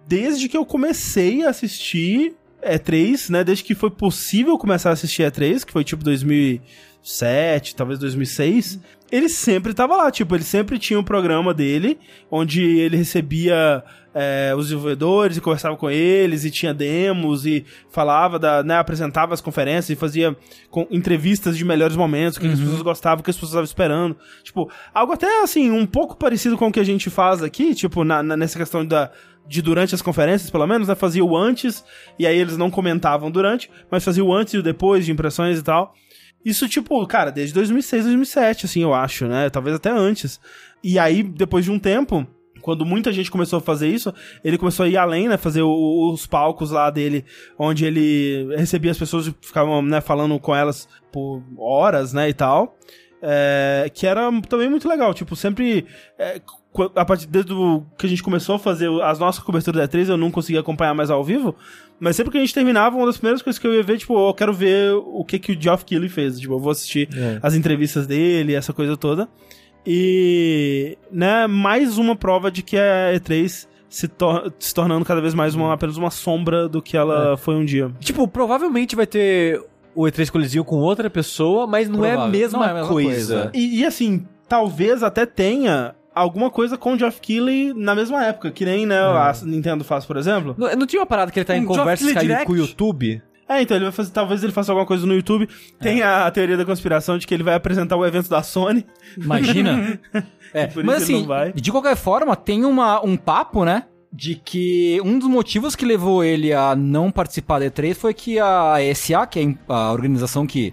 desde 0.07 0.49
que 0.49 0.57
eu 0.57 0.65
comecei 0.65 1.45
a 1.45 1.51
assistir 1.51 2.35
E3, 2.75 3.31
né? 3.31 3.45
Desde 3.45 3.64
que 3.64 3.75
foi 3.75 3.91
possível 3.91 4.57
começar 4.59 4.91
a 4.91 4.93
assistir 4.93 5.23
E3, 5.23 5.64
que 5.64 5.73
foi 5.73 5.85
tipo 5.85 6.03
2007, 7.03 7.75
talvez 7.77 7.99
2006, 7.99 8.81
ele 9.11 9.29
sempre 9.29 9.73
tava 9.75 9.97
lá. 9.97 10.11
Tipo, 10.11 10.35
ele 10.35 10.45
sempre 10.45 10.79
tinha 10.79 10.99
um 10.99 11.05
programa 11.05 11.55
dele, 11.55 11.99
onde 12.31 12.62
ele 12.62 12.97
recebia 12.97 13.83
é, 14.14 14.55
os 14.57 14.67
desenvolvedores 14.69 15.37
e 15.37 15.41
conversava 15.41 15.77
com 15.77 15.91
eles, 15.91 16.45
e 16.45 16.51
tinha 16.51 16.73
demos, 16.73 17.45
e 17.47 17.64
falava, 17.91 18.39
da, 18.39 18.62
né, 18.62 18.77
apresentava 18.79 19.35
as 19.35 19.41
conferências 19.43 19.91
e 19.91 19.95
fazia 19.95 20.35
com- 20.71 20.87
entrevistas 20.91 21.57
de 21.57 21.64
melhores 21.64 21.97
momentos, 21.97 22.39
que 22.39 22.47
as 22.47 22.59
pessoas 22.59 22.83
gostavam, 22.83 23.23
que 23.23 23.31
as 23.31 23.37
pessoas 23.37 23.51
estavam 23.51 23.64
esperando. 23.64 24.17
Tipo, 24.43 24.71
algo 24.95 25.12
até 25.12 25.43
assim, 25.43 25.71
um 25.71 25.85
pouco 25.87 26.17
parecido 26.17 26.57
com 26.57 26.69
o 26.69 26.73
que 26.73 26.81
a 26.81 26.85
gente 26.85 27.11
faz 27.11 27.43
aqui, 27.43 27.75
tipo, 27.75 28.05
na, 28.05 28.23
na- 28.23 28.37
nessa 28.37 28.59
questão 28.59 28.85
da. 28.85 29.11
De 29.49 29.63
durante 29.63 29.95
as 29.95 30.03
conferências, 30.03 30.51
pelo 30.51 30.67
menos, 30.67 30.89
né? 30.89 30.95
Fazia 30.95 31.25
o 31.25 31.37
antes, 31.37 31.85
e 32.19 32.27
aí 32.27 32.37
eles 32.39 32.57
não 32.57 32.71
comentavam 32.71 33.31
durante, 33.31 33.71
mas 33.91 34.05
fazia 34.05 34.25
o 34.25 34.33
antes 34.35 34.55
e 34.55 34.59
o 34.59 34.63
depois 34.63 35.05
de 35.05 35.13
impressões 35.13 35.59
e 35.59 35.63
tal. 35.63 35.95
Isso, 36.45 36.69
tipo, 36.69 37.05
cara, 37.07 37.31
desde 37.31 37.53
2006, 37.55 38.05
2007, 38.05 38.67
assim, 38.67 38.83
eu 38.83 38.95
acho, 38.95 39.27
né? 39.27 39.51
Talvez 39.51 39.77
até 39.77 39.91
antes. 39.91 40.41
E 40.83 40.99
aí, 40.99 41.23
depois 41.23 41.65
de 41.65 41.71
um 41.73 41.79
tempo, 41.79 42.27
quando 42.61 42.85
muita 42.85 43.13
gente 43.13 43.31
começou 43.31 43.59
a 43.59 43.63
fazer 43.63 43.89
isso, 43.89 44.13
ele 44.45 44.59
começou 44.59 44.85
a 44.85 44.89
ir 44.89 44.97
além, 44.97 45.29
né? 45.29 45.37
Fazer 45.37 45.63
o- 45.63 46.11
os 46.13 46.27
palcos 46.27 46.71
lá 46.71 46.89
dele, 46.91 47.25
onde 47.59 47.85
ele 47.85 48.49
recebia 48.57 48.91
as 48.91 48.99
pessoas 48.99 49.27
e 49.29 49.35
ficavam, 49.41 49.81
né, 49.83 50.01
falando 50.01 50.39
com 50.39 50.55
elas 50.55 50.89
por 51.13 51.43
horas, 51.59 52.13
né, 52.13 52.29
e 52.29 52.35
tal. 52.35 52.77
É, 53.29 53.91
que 53.93 54.07
era 54.07 54.31
também 54.49 54.70
muito 54.70 54.89
legal, 54.89 55.12
tipo, 55.12 55.35
sempre. 55.35 55.85
é, 56.16 56.41
a 56.95 57.05
partir 57.07 57.27
desde 57.27 57.53
que 57.99 58.05
a 58.07 58.09
gente 58.09 58.22
começou 58.22 58.55
a 58.57 58.59
fazer 58.59 58.89
as 59.03 59.18
nossas 59.18 59.43
coberturas 59.43 59.81
da 59.81 59.89
E3, 59.99 60.11
eu 60.11 60.16
não 60.16 60.31
conseguia 60.31 60.61
acompanhar 60.61 60.93
mais 60.95 61.11
ao 61.11 61.24
vivo. 61.24 61.57
Mas 61.99 62.14
sempre 62.16 62.31
que 62.31 62.37
a 62.37 62.41
gente 62.43 62.53
terminava, 62.53 62.95
uma 62.97 63.07
das 63.07 63.16
primeiras 63.16 63.41
coisas 63.43 63.59
que 63.59 63.66
eu 63.66 63.74
ia 63.74 63.83
ver, 63.83 63.97
tipo, 63.99 64.29
eu 64.29 64.35
quero 64.35 64.53
ver 64.53 64.93
o 64.95 65.24
que, 65.24 65.39
que 65.39 65.53
o 65.53 65.61
Geoff 65.61 65.85
Keighley 65.87 66.11
fez. 66.11 66.39
Tipo, 66.39 66.53
eu 66.55 66.59
vou 66.61 66.70
assistir 66.70 67.09
É. 67.16 67.39
as 67.43 67.55
entrevistas 67.55 68.07
dele, 68.07 68.55
essa 68.55 68.72
coisa 68.74 68.95
toda. 68.97 69.27
E, 69.87 70.99
né, 71.11 71.47
mais 71.47 71.97
uma 71.97 72.14
prova 72.14 72.51
de 72.51 72.62
que 72.62 72.77
a 72.77 73.12
E3 73.14 73.66
se, 73.89 74.09
tor 74.09 74.53
se 74.59 74.74
tornando 74.74 75.05
cada 75.05 75.20
vez 75.22 75.33
mais 75.33 75.55
uma, 75.55 75.72
apenas 75.72 75.97
uma 75.97 76.11
sombra 76.11 76.68
do 76.68 76.83
que 76.83 76.97
ela 76.97 77.37
foi 77.39 77.55
um 77.55 77.64
dia. 77.64 77.91
Tipo, 78.01 78.29
provavelmente 78.29 78.95
vai 78.95 79.07
ter 79.07 79.62
o 79.97 80.03
E3 80.05 80.31
Coliseum 80.31 80.63
com 80.63 80.77
outra 80.77 81.09
pessoa, 81.09 81.67
mas 81.67 81.89
não 81.89 82.05
é 82.05 82.13
a 82.15 82.29
mesma, 82.29 82.59
Não 82.59 82.65
é 82.67 82.71
a 82.71 82.75
mesma 82.75 82.89
coisa. 82.89 83.35
coisa. 83.35 83.51
E, 83.55 83.81
e, 83.81 83.85
assim, 83.85 84.27
talvez 84.49 85.03
até 85.03 85.25
tenha 85.25 85.95
alguma 86.15 86.51
coisa 86.51 86.77
com 86.77 86.93
o 86.93 86.99
Geoff 86.99 87.21
Keighley 87.21 87.73
na 87.75 87.95
mesma 87.95 88.25
época, 88.25 88.51
que 88.51 88.65
nem 88.65 88.87
né, 88.87 88.99
a 88.99 89.33
Nintendo 89.43 89.83
faz, 89.83 90.05
por 90.05 90.17
exemplo. 90.17 90.55
Não, 90.57 90.71
não 90.77 90.87
tinha 90.87 91.01
uma 91.01 91.07
parada 91.07 91.33
que 91.33 91.39
ele 91.39 91.45
tá 91.45 91.57
em 91.57 91.63
Um 91.63 91.67
conversa 91.67 92.05
com 92.45 92.53
o 92.53 92.57
YouTube? 92.57 93.23
É, 93.49 93.63
então 93.63 93.77
ele 93.77 93.85
vai 93.85 93.93
fazer, 93.93 94.11
talvez 94.11 94.43
ele 94.43 94.53
faça 94.53 94.73
alguma 94.73 94.87
coisa 94.87 95.07
no 95.07 95.15
YouTube. 95.15 95.49
Tem 95.81 96.03
a 96.03 96.29
teoria 96.31 96.57
da 96.57 96.65
conspiração 96.65 97.17
de 97.17 97.27
que 97.27 97.33
ele 97.33 97.45
vai 97.45 97.55
apresentar 97.55 97.97
o 97.97 98.05
evento 98.05 98.29
da 98.29 98.43
Sony. 98.43 98.85
Imagina. 99.17 99.99
É, 100.55 100.69
Por 100.69 100.85
mas 100.85 101.03
isso 101.03 101.11
ele 101.11 101.19
assim, 101.19 101.27
não 101.27 101.29
vai. 101.29 101.53
de 101.53 101.71
qualquer 101.73 101.97
forma, 101.97 102.35
tem 102.35 102.65
uma, 102.65 103.05
um 103.05 103.17
papo, 103.17 103.65
né? 103.65 103.83
De 104.13 104.35
que 104.35 105.01
um 105.05 105.19
dos 105.19 105.29
motivos 105.29 105.77
que 105.77 105.85
levou 105.85 106.25
ele 106.25 106.53
a 106.53 106.75
não 106.75 107.11
participar 107.11 107.59
da 107.59 107.67
E3 107.67 107.95
foi 107.95 108.15
que 108.15 108.39
a 108.39 108.77
ESA, 108.83 109.27
que 109.27 109.41
é 109.41 109.55
a 109.69 109.93
organização 109.93 110.47
que 110.47 110.73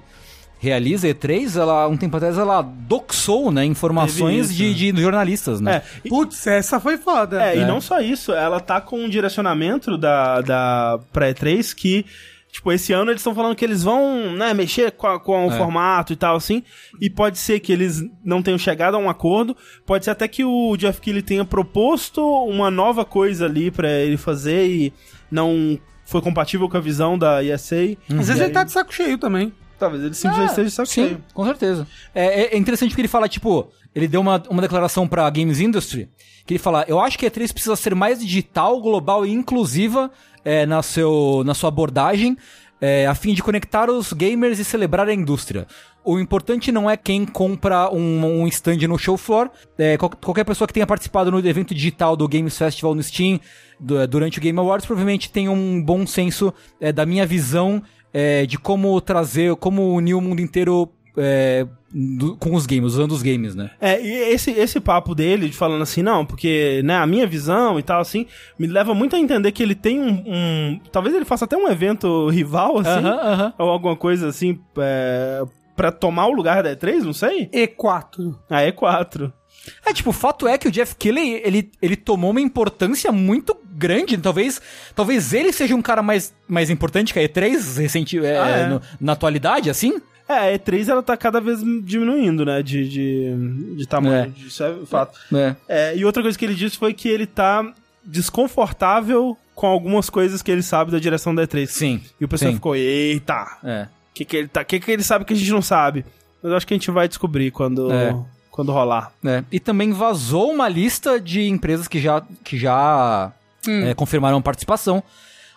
realiza 0.63 1.07
a 1.07 1.11
E3, 1.11 1.59
ela, 1.59 1.87
um 1.89 1.97
tempo 1.97 2.15
atrás, 2.15 2.37
ela 2.37 2.61
doxou, 2.61 3.51
né, 3.51 3.65
informações 3.65 4.55
de, 4.55 4.73
de 4.73 5.01
jornalistas, 5.01 5.59
né? 5.59 5.81
É, 6.05 6.07
Putz, 6.07 6.47
essa 6.47 6.79
foi 6.79 6.97
foda. 6.97 7.43
É, 7.43 7.57
e 7.57 7.65
não 7.65 7.81
só 7.81 7.99
isso, 7.99 8.31
ela 8.31 8.61
tá 8.61 8.79
com 8.79 8.97
um 9.03 9.09
direcionamento 9.09 9.97
da, 9.97 10.39
da 10.39 10.99
pra 11.11 11.33
E3 11.33 11.75
que, 11.75 12.05
tipo, 12.53 12.71
esse 12.71 12.93
ano 12.93 13.09
eles 13.11 13.19
estão 13.19 13.33
falando 13.33 13.55
que 13.55 13.65
eles 13.65 13.81
vão, 13.83 14.31
né, 14.31 14.53
mexer 14.53 14.91
com, 14.91 15.07
a- 15.07 15.19
com 15.19 15.47
o 15.47 15.51
É. 15.51 15.57
formato 15.57 16.13
e 16.13 16.15
tal, 16.15 16.35
assim, 16.35 16.63
e 17.01 17.09
pode 17.09 17.39
ser 17.39 17.59
que 17.59 17.73
eles 17.73 18.01
não 18.23 18.43
tenham 18.43 18.59
chegado 18.59 18.93
a 18.95 18.99
um 18.99 19.09
acordo, 19.09 19.57
pode 19.87 20.05
ser 20.05 20.11
até 20.11 20.27
que 20.27 20.45
o 20.45 20.77
Jeff 20.77 21.01
Keighley 21.01 21.23
tenha 21.23 21.43
proposto 21.43 22.21
uma 22.45 22.69
nova 22.69 23.03
coisa 23.03 23.45
ali 23.45 23.71
pra 23.71 23.89
ele 23.89 24.17
fazer 24.17 24.67
e 24.67 24.93
não 25.31 25.79
foi 26.05 26.21
compatível 26.21 26.69
com 26.69 26.77
a 26.77 26.81
visão 26.81 27.17
da 27.17 27.43
ESA. 27.43 27.75
Às 28.09 28.27
vezes 28.27 28.39
E 28.39 28.43
ele 28.43 28.53
tá 28.53 28.59
aí, 28.59 28.65
de 28.67 28.71
saco 28.71 28.93
cheio 28.93 29.17
também. 29.17 29.51
Talvez 29.83 30.03
ele 30.03 30.13
simplesmente 30.13 30.49
esteja 30.49 30.69
de 30.69 30.73
saco 30.75 30.89
Sim, 30.89 31.07
cheio. 31.07 31.23
com 31.33 31.45
certeza. 31.45 31.87
É, 32.13 32.55
é 32.55 32.57
interessante 32.57 32.89
porque 32.89 33.01
ele 33.01 33.07
fala, 33.07 33.27
tipo, 33.29 33.69
ele 33.93 34.07
deu 34.07 34.21
uma, 34.21 34.41
uma 34.49 34.61
declaração 34.61 35.07
pra 35.07 35.29
Games 35.29 35.59
Industry, 35.59 36.09
que 36.45 36.53
ele 36.53 36.59
fala, 36.59 36.83
eu 36.87 36.99
acho 36.99 37.17
que 37.17 37.25
a 37.25 37.31
E3 37.31 37.51
precisa 37.53 37.75
ser 37.75 37.93
mais 37.95 38.19
digital, 38.19 38.81
global 38.81 39.25
e 39.25 39.31
inclusiva 39.31 40.11
é, 40.43 40.65
na, 40.65 40.81
seu, 40.81 41.43
na 41.45 41.53
sua 41.53 41.69
abordagem, 41.69 42.37
é, 42.81 43.07
a 43.07 43.15
fim 43.15 43.33
de 43.33 43.41
conectar 43.41 43.89
os 43.89 44.11
gamers 44.11 44.59
e 44.59 44.63
celebrar 44.65 45.07
a 45.07 45.13
indústria. 45.13 45.65
O 46.03 46.19
importante 46.19 46.69
não 46.69 46.89
é 46.89 46.97
quem 46.97 47.25
compra 47.25 47.89
um, 47.89 48.41
um 48.41 48.47
stand 48.49 48.75
no 48.89 48.97
show 48.97 49.15
floor. 49.15 49.49
É, 49.77 49.95
qual- 49.97 50.09
qualquer 50.21 50.43
pessoa 50.43 50.67
que 50.67 50.73
tenha 50.73 50.85
participado 50.85 51.31
no 51.31 51.39
evento 51.47 51.73
digital 51.73 52.17
do 52.17 52.27
Games 52.27 52.57
Festival 52.57 52.93
no 52.93 53.01
Steam 53.01 53.39
du- 53.79 54.05
durante 54.05 54.37
o 54.37 54.41
Game 54.41 54.59
Awards 54.59 54.85
provavelmente 54.85 55.31
tem 55.31 55.47
um 55.47 55.81
bom 55.81 56.05
senso 56.05 56.53
é, 56.81 56.91
da 56.91 57.05
minha 57.05 57.25
visão 57.25 57.81
é, 58.13 58.45
de 58.45 58.57
como 58.57 58.99
trazer, 59.01 59.55
como 59.55 59.93
unir 59.93 60.13
o 60.13 60.21
mundo 60.21 60.39
inteiro 60.41 60.89
é, 61.17 61.65
do- 61.93 62.35
com 62.37 62.55
os 62.55 62.65
games, 62.65 62.93
usando 62.93 63.11
os 63.11 63.21
games, 63.21 63.53
né? 63.55 63.69
É, 63.79 64.01
e 64.01 64.33
esse, 64.33 64.49
esse 64.51 64.79
papo 64.79 65.13
dele, 65.13 65.47
de 65.49 65.55
falando 65.55 65.81
assim, 65.83 66.01
não, 66.01 66.25
porque, 66.25 66.81
né, 66.83 66.95
a 66.97 67.05
minha 67.05 67.27
visão 67.27 67.77
e 67.79 67.83
tal, 67.83 68.01
assim, 68.01 68.25
me 68.57 68.65
leva 68.67 68.93
muito 68.95 69.15
a 69.15 69.19
entender 69.19 69.51
que 69.51 69.61
ele 69.61 69.75
tem 69.75 69.99
um. 69.99 70.23
um- 70.25 70.79
talvez 70.91 71.13
ele 71.15 71.25
faça 71.25 71.45
até 71.45 71.55
um 71.55 71.67
evento 71.69 72.29
rival, 72.29 72.79
assim, 72.79 72.89
Aham, 73.05 73.19
aham. 73.21 73.53
ou 73.59 73.69
alguma 73.69 73.95
coisa 73.95 74.27
assim, 74.27 74.59
é, 74.79 75.43
pra 75.75 75.91
tomar 75.91 76.25
o 76.27 76.33
lugar 76.33 76.63
da 76.63 76.75
E3, 76.75 77.03
não 77.03 77.13
sei? 77.13 77.47
E4. 77.53 78.35
A 78.49 78.61
E4. 78.61 79.31
É, 79.85 79.93
tipo, 79.93 80.09
o 80.09 80.13
fato 80.13 80.47
é 80.47 80.57
que 80.57 80.67
o 80.67 80.71
Jeff 80.71 80.95
Keighley, 80.95 81.41
ele, 81.43 81.71
ele 81.81 81.95
tomou 81.95 82.31
uma 82.31 82.41
importância 82.41 83.11
muito 83.11 83.55
grande. 83.75 84.17
Talvez 84.17 84.61
talvez 84.95 85.33
ele 85.33 85.53
seja 85.53 85.73
um 85.75 85.81
cara 85.81 86.01
mais, 86.03 86.33
mais 86.47 86.69
importante 86.69 87.13
que 87.13 87.19
a 87.19 87.23
E3 87.23 87.77
recente, 87.79 88.17
é, 88.19 88.37
Ah, 88.39 88.47
é. 88.49 88.67
no- 88.67 88.81
na 88.99 89.13
atualidade, 89.13 89.69
assim? 89.69 90.01
É, 90.27 90.33
a 90.53 90.57
E3 90.57 90.89
ela 90.89 91.03
tá 91.03 91.15
cada 91.17 91.39
vez 91.41 91.59
diminuindo, 91.83 92.45
né, 92.45 92.61
de, 92.63 92.87
de, 92.89 93.75
de 93.77 93.85
tamanho, 93.87 94.33
É. 94.37 94.45
isso 94.47 94.63
é 94.63 94.73
fato. 94.85 95.17
É. 95.33 95.55
É, 95.67 95.97
e 95.97 96.03
outra 96.05 96.21
coisa 96.21 96.37
que 96.37 96.43
ele 96.45 96.55
disse 96.55 96.77
foi 96.77 96.93
que 96.93 97.07
ele 97.09 97.25
tá 97.25 97.73
desconfortável 98.05 99.37
com 99.55 99.67
algumas 99.67 100.09
coisas 100.09 100.41
que 100.41 100.51
ele 100.51 100.63
sabe 100.63 100.91
da 100.91 100.99
direção 100.99 101.33
da 101.33 101.43
E3. 101.47 101.67
Sim. 101.67 102.01
E 102.19 102.25
o 102.25 102.27
pessoal 102.27 102.51
sim. 102.51 102.55
ficou, 102.55 102.75
eita, 102.75 103.57
É. 103.63 103.83
O 103.83 104.13
que, 104.13 104.25
que 104.25 104.37
ele 104.37 104.47
tá, 104.47 104.63
que, 104.63 104.79
que 104.79 104.91
ele 104.91 105.03
sabe 105.03 105.25
que 105.25 105.33
a 105.33 105.35
gente 105.35 105.49
não 105.51 105.61
sabe? 105.61 106.05
Mas 106.41 106.51
eu 106.51 106.57
acho 106.57 106.67
que 106.67 106.73
a 106.73 106.77
gente 106.77 106.91
vai 106.91 107.07
descobrir 107.07 107.49
quando, 107.51 107.91
É. 107.91 108.15
quando 108.53 108.71
rolar. 108.71 109.11
É. 109.25 109.43
E 109.51 109.59
também 109.59 109.91
vazou 109.91 110.51
uma 110.51 110.69
lista 110.69 111.19
de 111.19 111.49
empresas 111.49 111.87
que 111.87 111.99
já, 111.99 112.21
que 112.43 112.55
já 112.55 113.31
é, 113.67 113.95
confirmaram 113.95 114.39
participação. 114.43 115.03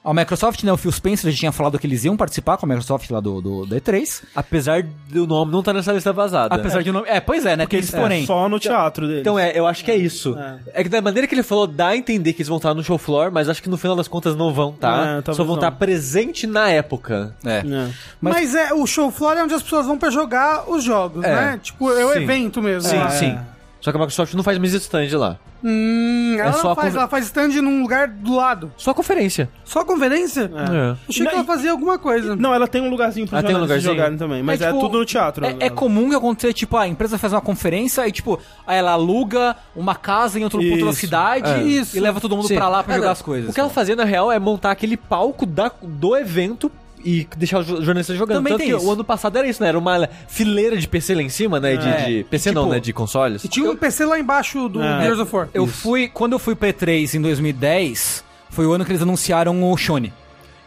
A 0.07 0.15
Microsoft, 0.15 0.63
né, 0.63 0.73
o 0.73 0.77
Phil 0.77 0.93
Spencer 0.93 1.33
já 1.33 1.37
tinha 1.37 1.53
falado 1.53 1.79
que 1.81 1.87
eles 1.87 2.05
iam 2.05 2.17
participar 2.17 2.57
com 2.57 2.65
a 2.65 2.69
Microsoft 2.69 3.11
lá 3.11 3.19
do, 3.19 3.41
do, 3.41 3.67
do 3.67 3.75
E3. 3.75 4.23
Apesar 4.37 4.85
do 5.11 5.27
nome 5.27 5.51
não 5.51 5.59
estar 5.59 5.73
nessa 5.73 5.93
lista 5.93 6.13
vazada. 6.13 6.55
Apesar 6.55 6.81
de 6.83 6.93
não... 6.93 7.05
É, 7.05 7.19
pois 7.21 7.45
é, 7.45 7.57
né? 7.57 7.65
Porque 7.65 7.77
eles, 7.77 7.91
porém... 7.91 8.25
Só 8.25 8.49
no 8.49 8.61
teatro 8.61 9.09
dele. 9.09 9.21
Então 9.21 9.37
é, 9.37 9.59
eu 9.59 9.67
acho 9.67 9.85
que 9.85 9.91
é 9.91 9.97
isso. 9.97 10.39
É. 10.73 10.83
que 10.85 10.89
da 10.89 11.03
maneira 11.03 11.27
que 11.27 11.35
ele 11.35 11.43
falou, 11.43 11.67
dá 11.67 11.89
a 11.89 11.97
entender 11.97 12.33
que 12.35 12.43
eles 12.43 12.49
vão 12.49 12.59
estar 12.59 12.73
no 12.73 12.85
show 12.85 12.97
floor, 12.99 13.33
mas 13.33 13.49
acho 13.49 13.61
que 13.61 13.69
no 13.69 13.77
final 13.77 13.97
das 13.97 14.07
contas 14.07 14.37
não 14.37 14.55
vão 14.55 14.71
estar. 14.71 15.19
É, 15.19 15.33
Só 15.33 15.43
vão 15.43 15.47
não. 15.49 15.55
estar 15.57 15.73
presente 15.73 16.47
na 16.47 16.71
época. 16.71 17.35
É. 17.45 17.57
É. 17.59 17.89
Mas, 18.21 18.55
é, 18.55 18.73
o 18.73 18.87
show 18.87 19.11
floor 19.11 19.37
é 19.37 19.43
onde 19.43 19.55
as 19.55 19.63
pessoas 19.63 19.87
vão 19.87 19.99
pra 19.99 20.11
jogar 20.11 20.71
os 20.71 20.85
jogos, 20.85 21.25
É. 21.25 21.35
né? 21.35 21.61
Tipo, 21.61 21.91
é 21.91 22.05
o 22.05 22.13
Sim. 22.13 22.23
evento 22.23 22.63
mesmo. 22.63 22.89
Sim, 22.89 23.11
sim. 23.11 23.39
Só 23.87 23.93
que 23.93 23.99
a 23.99 24.01
Microsoft 24.01 24.35
não 24.35 24.43
faz 24.43 24.59
mais 24.59 24.73
stand 24.75 25.17
lá. 25.17 25.39
Hum, 25.63 26.35
ela, 26.41 26.51
É 26.51 26.53
só 26.55 26.71
não 26.71 26.75
faz, 26.75 26.93
ela 26.97 27.07
faz 27.07 27.27
stand 27.27 27.51
num 27.63 27.83
lugar 27.83 28.09
do 28.09 28.35
lado. 28.35 28.73
Só 28.77 28.93
conferência. 28.93 29.49
Só 29.65 29.85
conferência? 29.85 30.51
É. 30.53 30.97
Achei 31.09 31.25
que 31.25 31.33
ela 31.33 31.45
fazia 31.45 31.71
alguma 31.71 31.97
coisa. 31.97 32.35
Não, 32.35 32.53
ela 32.53 32.67
tem 32.67 32.83
um 32.83 32.91
lugarzinho 32.91 33.29
pra 33.29 33.39
Ah, 33.39 33.43
tem 33.45 33.55
um 33.55 33.61
lugarzinho? 33.61 33.95
jogarem 33.95 34.19
também, 34.19 34.43
mas 34.43 34.61
é, 34.61 34.67
tipo, 34.67 34.81
tudo 34.81 34.99
no 34.99 35.05
teatro. 35.05 35.47
É, 35.47 35.55
é 35.61 35.71
comum 35.71 36.09
que 36.09 36.17
aconteça, 36.17 36.53
tipo, 36.53 36.77
a 36.77 36.89
empresa 36.89 37.17
faz 37.17 37.33
uma 37.33 37.41
conferência 37.41 38.05
e, 38.09 38.11
tipo, 38.11 38.41
ela 38.67 38.91
aluga 38.91 39.55
uma 39.77 39.95
casa 39.95 40.41
em 40.41 40.43
outro 40.43 40.59
ponto 40.59 40.85
da 40.85 40.91
Isso. 40.91 40.99
cidade 40.99 41.49
É. 41.49 41.63
e 41.97 42.01
leva 42.01 42.21
todo 42.21 42.35
mundo 42.35 42.49
Sim. 42.49 42.57
pra 42.57 42.69
lá 42.69 42.83
pra 42.83 42.95
É, 42.95 42.97
jogar 42.97 43.07
não. 43.07 43.13
as 43.13 43.23
coisas. 43.23 43.51
O 43.51 43.55
que 43.55 43.61
ela 43.61 43.71
fazia, 43.71 43.95
na 43.95 44.05
real, 44.05 44.33
é 44.33 44.39
montar 44.41 44.73
aquele 44.73 44.97
palco 44.97 45.47
da, 45.47 45.71
do 45.81 46.17
evento 46.17 46.73
e 47.07 47.27
deixar 47.37 47.61
os 47.61 47.67
jo- 47.67 47.77
jornalistas 47.83 48.19
jogando. 48.19 48.39
Também 48.39 48.53
Tanto 48.55 48.61
tem 48.63 48.71
que 48.71 48.77
isso. 48.77 48.87
o 48.87 48.91
ano 48.93 49.05
passado 49.05 49.39
era 49.39 49.47
isso, 49.47 49.63
né? 49.63 49.69
Era 49.69 49.79
uma 49.79 50.09
fileira 50.29 50.77
de 50.77 50.89
PC 50.89 51.15
lá 51.15 51.23
em 51.23 51.29
cima, 51.29 51.61
né? 51.61 51.77
De, 51.77 51.89
É. 51.89 52.05
de- 52.07 52.25
PC 52.25 52.51
não, 52.53 52.63
Tipo, 52.65 52.75
né? 52.75 52.81
De 52.81 52.93
consoles. 52.93 53.45
E 53.45 53.49
tinha 53.49 53.71
um 53.71 53.77
PC 53.77 54.05
lá 54.05 54.19
embaixo 54.19 54.69
do 54.69 54.83
É. 54.83 55.03
Gears 55.03 55.19
of 55.21 55.35
War. 55.35 55.49
Eu 55.55 55.67
fui, 55.67 56.09
quando 56.09 56.33
eu 56.33 56.39
fui 56.39 56.55
pra 56.57 56.69
E3 56.69 57.15
em 57.15 57.21
2010, 57.23 58.25
foi 58.51 58.67
o 58.67 58.73
ano 58.73 58.85
que 58.85 58.91
eles 58.91 59.03
anunciaram 59.03 59.63
o 59.71 59.77
Shone. 59.77 60.13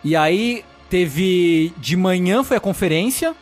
E 0.03 0.15
aí 0.15 0.63
teve, 0.89 1.73
de 1.77 1.95
manhã 1.97 2.43
foi 2.43 2.57
a 2.57 2.59
conferência, 2.59 3.35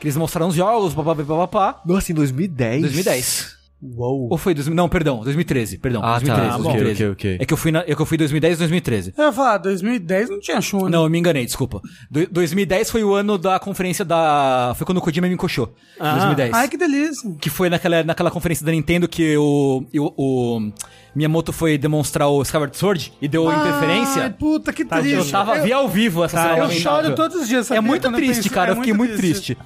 que 0.00 0.06
eles 0.06 0.16
mostraram 0.16 0.48
os 0.48 0.54
jogos, 0.54 0.92
papapá, 0.94 1.22
papapá. 1.24 1.80
Nossa, 1.86 2.10
em 2.10 2.14
2010? 2.14 2.80
2010. 2.82 3.59
Uou. 3.82 4.28
Ou 4.30 4.36
foi 4.36 4.52
2000, 4.52 4.74
não, 4.76 4.88
perdão, 4.90 5.20
2013, 5.22 5.78
perdão, 5.78 6.02
Ah, 6.04 6.18
2013, 6.18 6.50
tá. 6.50 6.56
2013. 6.58 6.90
Ok, 6.92 7.10
ok, 7.12 7.12
ok. 7.30 7.38
É 7.40 7.46
que 7.46 7.52
eu 7.54 7.56
fui 7.56 7.72
na, 7.72 7.78
é 7.80 7.94
que 7.94 8.02
eu 8.02 8.04
fui 8.04 8.18
2010 8.18 8.56
e 8.56 8.58
2013. 8.58 9.14
Eu 9.16 9.24
ia 9.24 9.32
falar, 9.32 9.56
2010 9.58 10.28
não 10.28 10.38
tinha 10.38 10.60
show, 10.60 10.84
né? 10.84 10.90
Não, 10.90 11.04
eu 11.04 11.10
me 11.10 11.18
enganei, 11.18 11.46
desculpa. 11.46 11.80
Do- 12.10 12.26
2010 12.30 12.90
foi 12.90 13.02
o 13.02 13.14
ano 13.14 13.38
da 13.38 13.58
conferência 13.58 14.04
da. 14.04 14.74
Foi 14.76 14.84
quando 14.84 14.98
o 14.98 15.00
Kojima 15.00 15.26
me 15.28 15.32
encoxou. 15.34 15.74
Ah. 15.98 16.12
2010. 16.12 16.52
Ai, 16.52 16.68
que 16.68 16.76
delícia. 16.76 17.30
Que 17.40 17.48
foi 17.48 17.70
naquela, 17.70 18.04
naquela 18.04 18.30
conferência 18.30 18.66
da 18.66 18.72
Nintendo 18.72 19.08
que 19.08 19.34
o, 19.38 19.82
o, 19.96 20.12
o 20.58 20.72
Miyamoto 21.14 21.50
foi 21.52 21.78
demonstrar 21.78 22.28
o 22.28 22.42
Skyward 22.42 22.76
Sword 22.76 23.12
e 23.22 23.26
deu 23.28 23.48
Ai, 23.48 23.60
interferência. 23.60 24.30
puta, 24.38 24.74
que 24.74 24.84
Tadinho. 24.84 25.16
triste. 25.16 25.32
Eu 25.34 25.38
tava, 25.38 25.58
vi 25.60 25.72
ao 25.72 25.88
vivo 25.88 26.22
essa 26.22 26.36
Tá, 26.36 26.54
cena 26.54 26.64
Eu 26.66 26.70
choro 26.70 27.14
todos 27.14 27.40
os 27.40 27.48
dias, 27.48 27.64
É 27.64 27.68
sabia? 27.76 27.82
muito 27.82 28.02
Quando 28.02 28.14
eu 28.14 28.18
triste, 28.20 28.42
penso- 28.42 28.54
cara. 28.54 28.70
é 28.70 28.72
eu 28.72 28.76
fiquei 28.76 28.92
muito 28.92 29.16
triste. 29.16 29.56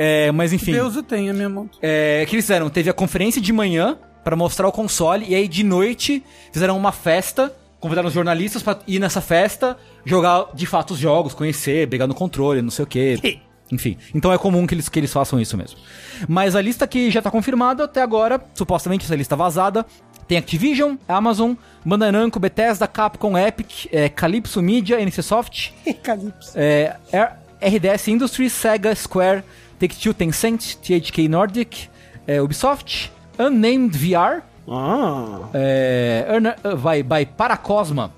É, 0.00 0.30
mas 0.30 0.52
enfim. 0.52 0.70
Deus 0.72 0.94
o 0.94 1.02
tenha, 1.02 1.32
minha 1.34 1.48
mão. 1.48 1.68
É, 1.82 2.22
o 2.24 2.28
que 2.28 2.36
eles 2.36 2.44
fizeram? 2.44 2.70
Teve 2.70 2.88
a 2.88 2.92
conferência 2.92 3.42
de 3.42 3.52
manhã 3.52 3.98
pra 4.22 4.36
mostrar 4.36 4.68
o 4.68 4.72
console 4.72 5.26
e 5.28 5.34
aí 5.34 5.48
de 5.48 5.64
noite 5.64 6.22
fizeram 6.52 6.76
uma 6.76 6.92
festa, 6.92 7.52
convidaram 7.80 8.06
os 8.06 8.14
jornalistas 8.14 8.62
pra 8.62 8.78
ir 8.86 9.00
nessa 9.00 9.20
festa, 9.20 9.76
jogar 10.04 10.46
de 10.54 10.66
fato 10.66 10.92
os 10.94 11.00
jogos, 11.00 11.34
conhecer, 11.34 11.88
pegar 11.88 12.06
no 12.06 12.14
controle, 12.14 12.62
não 12.62 12.70
sei 12.70 12.84
o 12.84 12.86
quê. 12.86 13.40
Enfim, 13.72 13.98
então 14.14 14.32
é 14.32 14.38
comum 14.38 14.66
que 14.66 14.74
eles, 14.74 14.88
que 14.88 14.98
eles 14.98 15.12
façam 15.12 15.40
isso 15.40 15.56
mesmo. 15.56 15.78
Mas 16.28 16.54
a 16.54 16.62
lista 16.62 16.86
que 16.86 17.10
já 17.10 17.20
tá 17.20 17.30
confirmada 17.30 17.84
até 17.84 18.00
agora, 18.00 18.40
supostamente 18.54 19.04
essa 19.04 19.16
lista 19.16 19.34
vazada, 19.36 19.84
tem 20.26 20.38
Activision, 20.38 20.96
Amazon, 21.08 21.54
Bandai 21.84 22.12
Namco, 22.12 22.38
Bethesda, 22.38 22.86
Capcom, 22.86 23.36
Epic, 23.36 23.86
é, 23.90 24.08
Calypso 24.08 24.62
Media, 24.62 25.00
NC 25.00 25.22
Soft, 25.22 25.70
Calypso. 26.02 26.52
é, 26.54 26.96
RDS 27.60 28.08
Industries, 28.08 28.52
Sega, 28.52 28.94
Square, 28.94 29.42
Take-Two, 29.78 30.12
Tencent, 30.14 30.76
THK 30.76 31.28
Nordic, 31.28 31.88
é, 32.26 32.40
Ubisoft, 32.42 33.10
Unnamed 33.38 33.96
VR, 33.96 34.42
Ah, 34.70 35.40
é, 35.54 36.26
Earner- 36.28 36.56
uh, 36.64 36.76
vai, 36.76 37.02
by 37.02 37.24
Paracosma, 37.24 38.12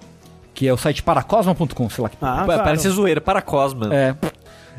que 0.55 0.67
é 0.67 0.73
o 0.73 0.77
site 0.77 1.03
paracosma.com, 1.03 1.89
sei 1.91 2.03
lá 2.03 2.09
que. 2.09 2.17
ah 2.21 2.43
claro. 2.45 2.65
Parece 2.65 2.89
zoeira 2.89 3.21
para 3.21 3.41
Cosma. 3.41 3.89
É, 3.95 4.15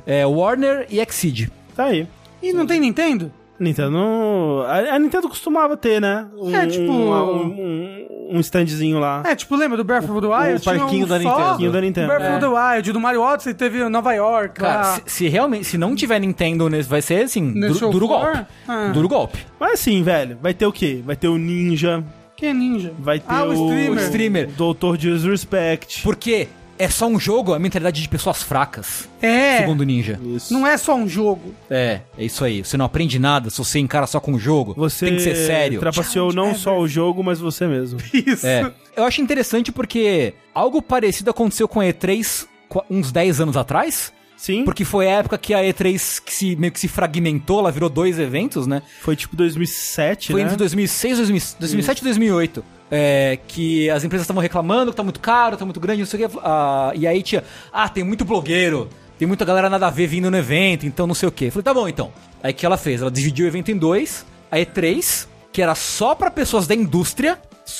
é, 0.05 0.25
Warner 0.25 0.86
e 0.89 0.99
Exceed. 0.99 1.49
Tá 1.75 1.86
aí. 1.86 2.07
E 2.41 2.51
não 2.51 2.65
tem 2.65 2.79
Nintendo? 2.79 3.32
Nintendo. 3.62 4.64
A, 4.68 4.95
a 4.95 4.99
Nintendo 4.99 5.30
costumava 5.30 5.78
ter, 5.78 6.01
né? 6.01 6.28
Um, 6.38 6.55
É, 6.55 6.66
tipo- 6.68 6.91
um, 6.91 7.45
um- 7.45 8.07
um 8.34 8.39
standzinho 8.39 8.97
lá. 8.99 9.24
É, 9.26 9.36
tipo, 9.36 9.55
lembra 9.55 9.76
do 9.78 9.84
Breath 9.84 10.09
of 10.09 10.22
the 10.22 10.28
Wild? 10.28 10.55
o 10.55 10.59
Tinha 10.59 10.76
parquinho 10.80 11.05
da 11.05 11.16
só 11.16 11.24
Nintendo. 11.30 11.45
Parquinho 11.49 11.72
da 11.72 11.82
Nintendo. 11.82 12.07
Do 12.07 12.14
Breath 12.18 12.32
of 12.32 12.39
the 12.39 12.47
Wild, 12.47 12.91
do 12.93 12.99
Mario 12.99 13.22
Odyssey 13.22 13.53
teve 13.53 13.89
Nova 13.89 14.14
York 14.14 14.55
Cara, 14.59 14.78
lá. 14.78 14.84
se, 14.95 15.01
se 15.05 15.28
realmente, 15.28 15.66
se 15.66 15.78
não 15.78 15.95
tiver 15.95 16.20
Nintendo 16.20 16.70
nesse, 16.70 16.88
vai 16.89 17.01
ser 17.01 17.24
assim, 17.26 17.51
duro, 17.53 17.89
duro 17.91 18.07
golpe. 18.07 18.39
Ah. 18.68 18.91
Duro 18.93 19.07
golpe. 19.09 19.39
Mas 19.59 19.74
assim, 19.74 20.01
velho, 20.01 20.38
vai 20.41 20.53
ter 20.53 20.66
o 20.66 20.72
quê? 20.72 21.01
Vai 21.05 21.16
ter 21.16 21.28
o 21.28 21.38
Ninja, 21.38 22.03
Quem 22.38 22.49
é 22.49 22.53
ninja? 22.53 22.93
vai 22.97 23.20
ter 23.20 23.26
Ah, 23.28 23.43
o 23.43 23.49
o, 23.49 23.53
streamer. 23.53 23.91
O 23.91 24.01
streamer. 24.05 24.49
Doutor 24.57 24.97
Disrespect. 24.97 26.01
Porque 26.01 26.47
é 26.84 26.89
só 26.89 27.07
um 27.07 27.19
jogo, 27.19 27.53
a 27.53 27.59
mentalidade 27.59 28.01
de 28.01 28.09
pessoas 28.09 28.41
fracas. 28.43 29.07
É, 29.21 29.57
Segundo 29.59 29.82
o 29.82 29.84
Ninja. 29.84 30.19
Isso. 30.23 30.53
não 30.53 30.65
é 30.65 30.77
só 30.77 30.95
um 30.95 31.07
jogo. 31.07 31.53
É, 31.69 32.01
é 32.17 32.23
isso 32.25 32.43
aí. 32.43 32.63
Você 32.63 32.77
não 32.77 32.86
aprende 32.86 33.17
nada 33.19 33.49
se 33.49 33.57
você 33.57 33.79
encara 33.79 34.07
só 34.07 34.19
com 34.19 34.34
o 34.34 34.39
jogo. 34.39 34.73
Você 34.77 35.05
Tem 35.05 35.15
que 35.15 35.21
ser 35.21 35.36
sério. 35.36 35.79
trapaceou 35.79 36.34
não 36.34 36.55
só 36.55 36.77
o 36.79 36.88
jogo, 36.88 37.23
mas 37.23 37.39
você 37.39 37.67
mesmo. 37.67 37.99
Isso. 38.13 38.45
É. 38.45 38.71
Eu 38.95 39.03
acho 39.03 39.21
interessante 39.21 39.71
porque 39.71 40.34
algo 40.53 40.82
parecido 40.82 41.29
aconteceu 41.29 41.67
com 41.67 41.79
a 41.79 41.86
E3 41.86 42.45
qu- 42.67 42.84
uns 42.89 43.11
10 43.11 43.39
anos 43.41 43.55
atrás. 43.57 44.11
Sim, 44.36 44.63
Porque 44.65 44.84
foi 44.84 45.07
a 45.07 45.19
época 45.19 45.38
que 45.38 45.53
a 45.53 45.59
E3 45.59 46.19
que 46.25 46.34
se, 46.34 46.55
meio 46.55 46.73
que 46.73 46.79
se 46.79 46.88
fragmentou, 46.88 47.59
ela 47.59 47.71
virou 47.71 47.88
dois 47.88 48.17
eventos, 48.17 48.65
né? 48.65 48.82
foi 48.99 49.15
tipo 49.15 49.36
2007, 49.36 50.32
Foi 50.32 50.41
né? 50.41 50.47
entre 50.47 50.57
2006 50.57 51.13
e 51.13 51.15
2000 51.17 51.41
2007 51.59 51.99
e 51.99 52.03
2008. 52.05 52.65
É, 52.93 53.39
que 53.47 53.89
as 53.89 54.03
empresas 54.03 54.25
estavam 54.25 54.43
reclamando 54.43 54.91
que 54.91 54.97
tá 54.97 55.03
muito 55.03 55.21
caro, 55.21 55.55
tá 55.55 55.63
muito 55.63 55.79
grande, 55.79 56.01
não 56.01 56.05
sei 56.05 56.25
o 56.25 56.29
que. 56.29 56.37
ah, 56.43 56.91
e 56.93 57.07
aí 57.07 57.23
tinha, 57.23 57.41
ah, 57.71 57.87
tem 57.87 58.03
muito 58.03 58.25
blogueiro, 58.25 58.89
tem 59.17 59.25
muita 59.25 59.45
galera 59.45 59.69
nada 59.69 59.87
a 59.87 59.89
ver 59.89 60.07
vindo 60.07 60.29
no 60.29 60.35
evento, 60.35 60.85
então 60.85 61.07
não 61.07 61.15
sei 61.15 61.29
o 61.29 61.31
que. 61.31 61.49
Falei, 61.49 61.63
tá 61.63 61.73
bom 61.73 61.87
então. 61.87 62.11
Aí 62.43 62.51
o 62.51 62.55
que 62.55 62.65
ela 62.65 62.77
fez? 62.77 63.01
Ela 63.01 63.11
dividiu 63.11 63.45
o 63.45 63.47
evento 63.47 63.71
em 63.71 63.77
dois. 63.77 64.25
A 64.51 64.57
E3, 64.57 65.27
que 65.53 65.61
era 65.61 65.73
só 65.73 66.13
pra 66.13 66.29
pessoas 66.29 66.67
da 66.67 66.75
indústria, 66.75 67.39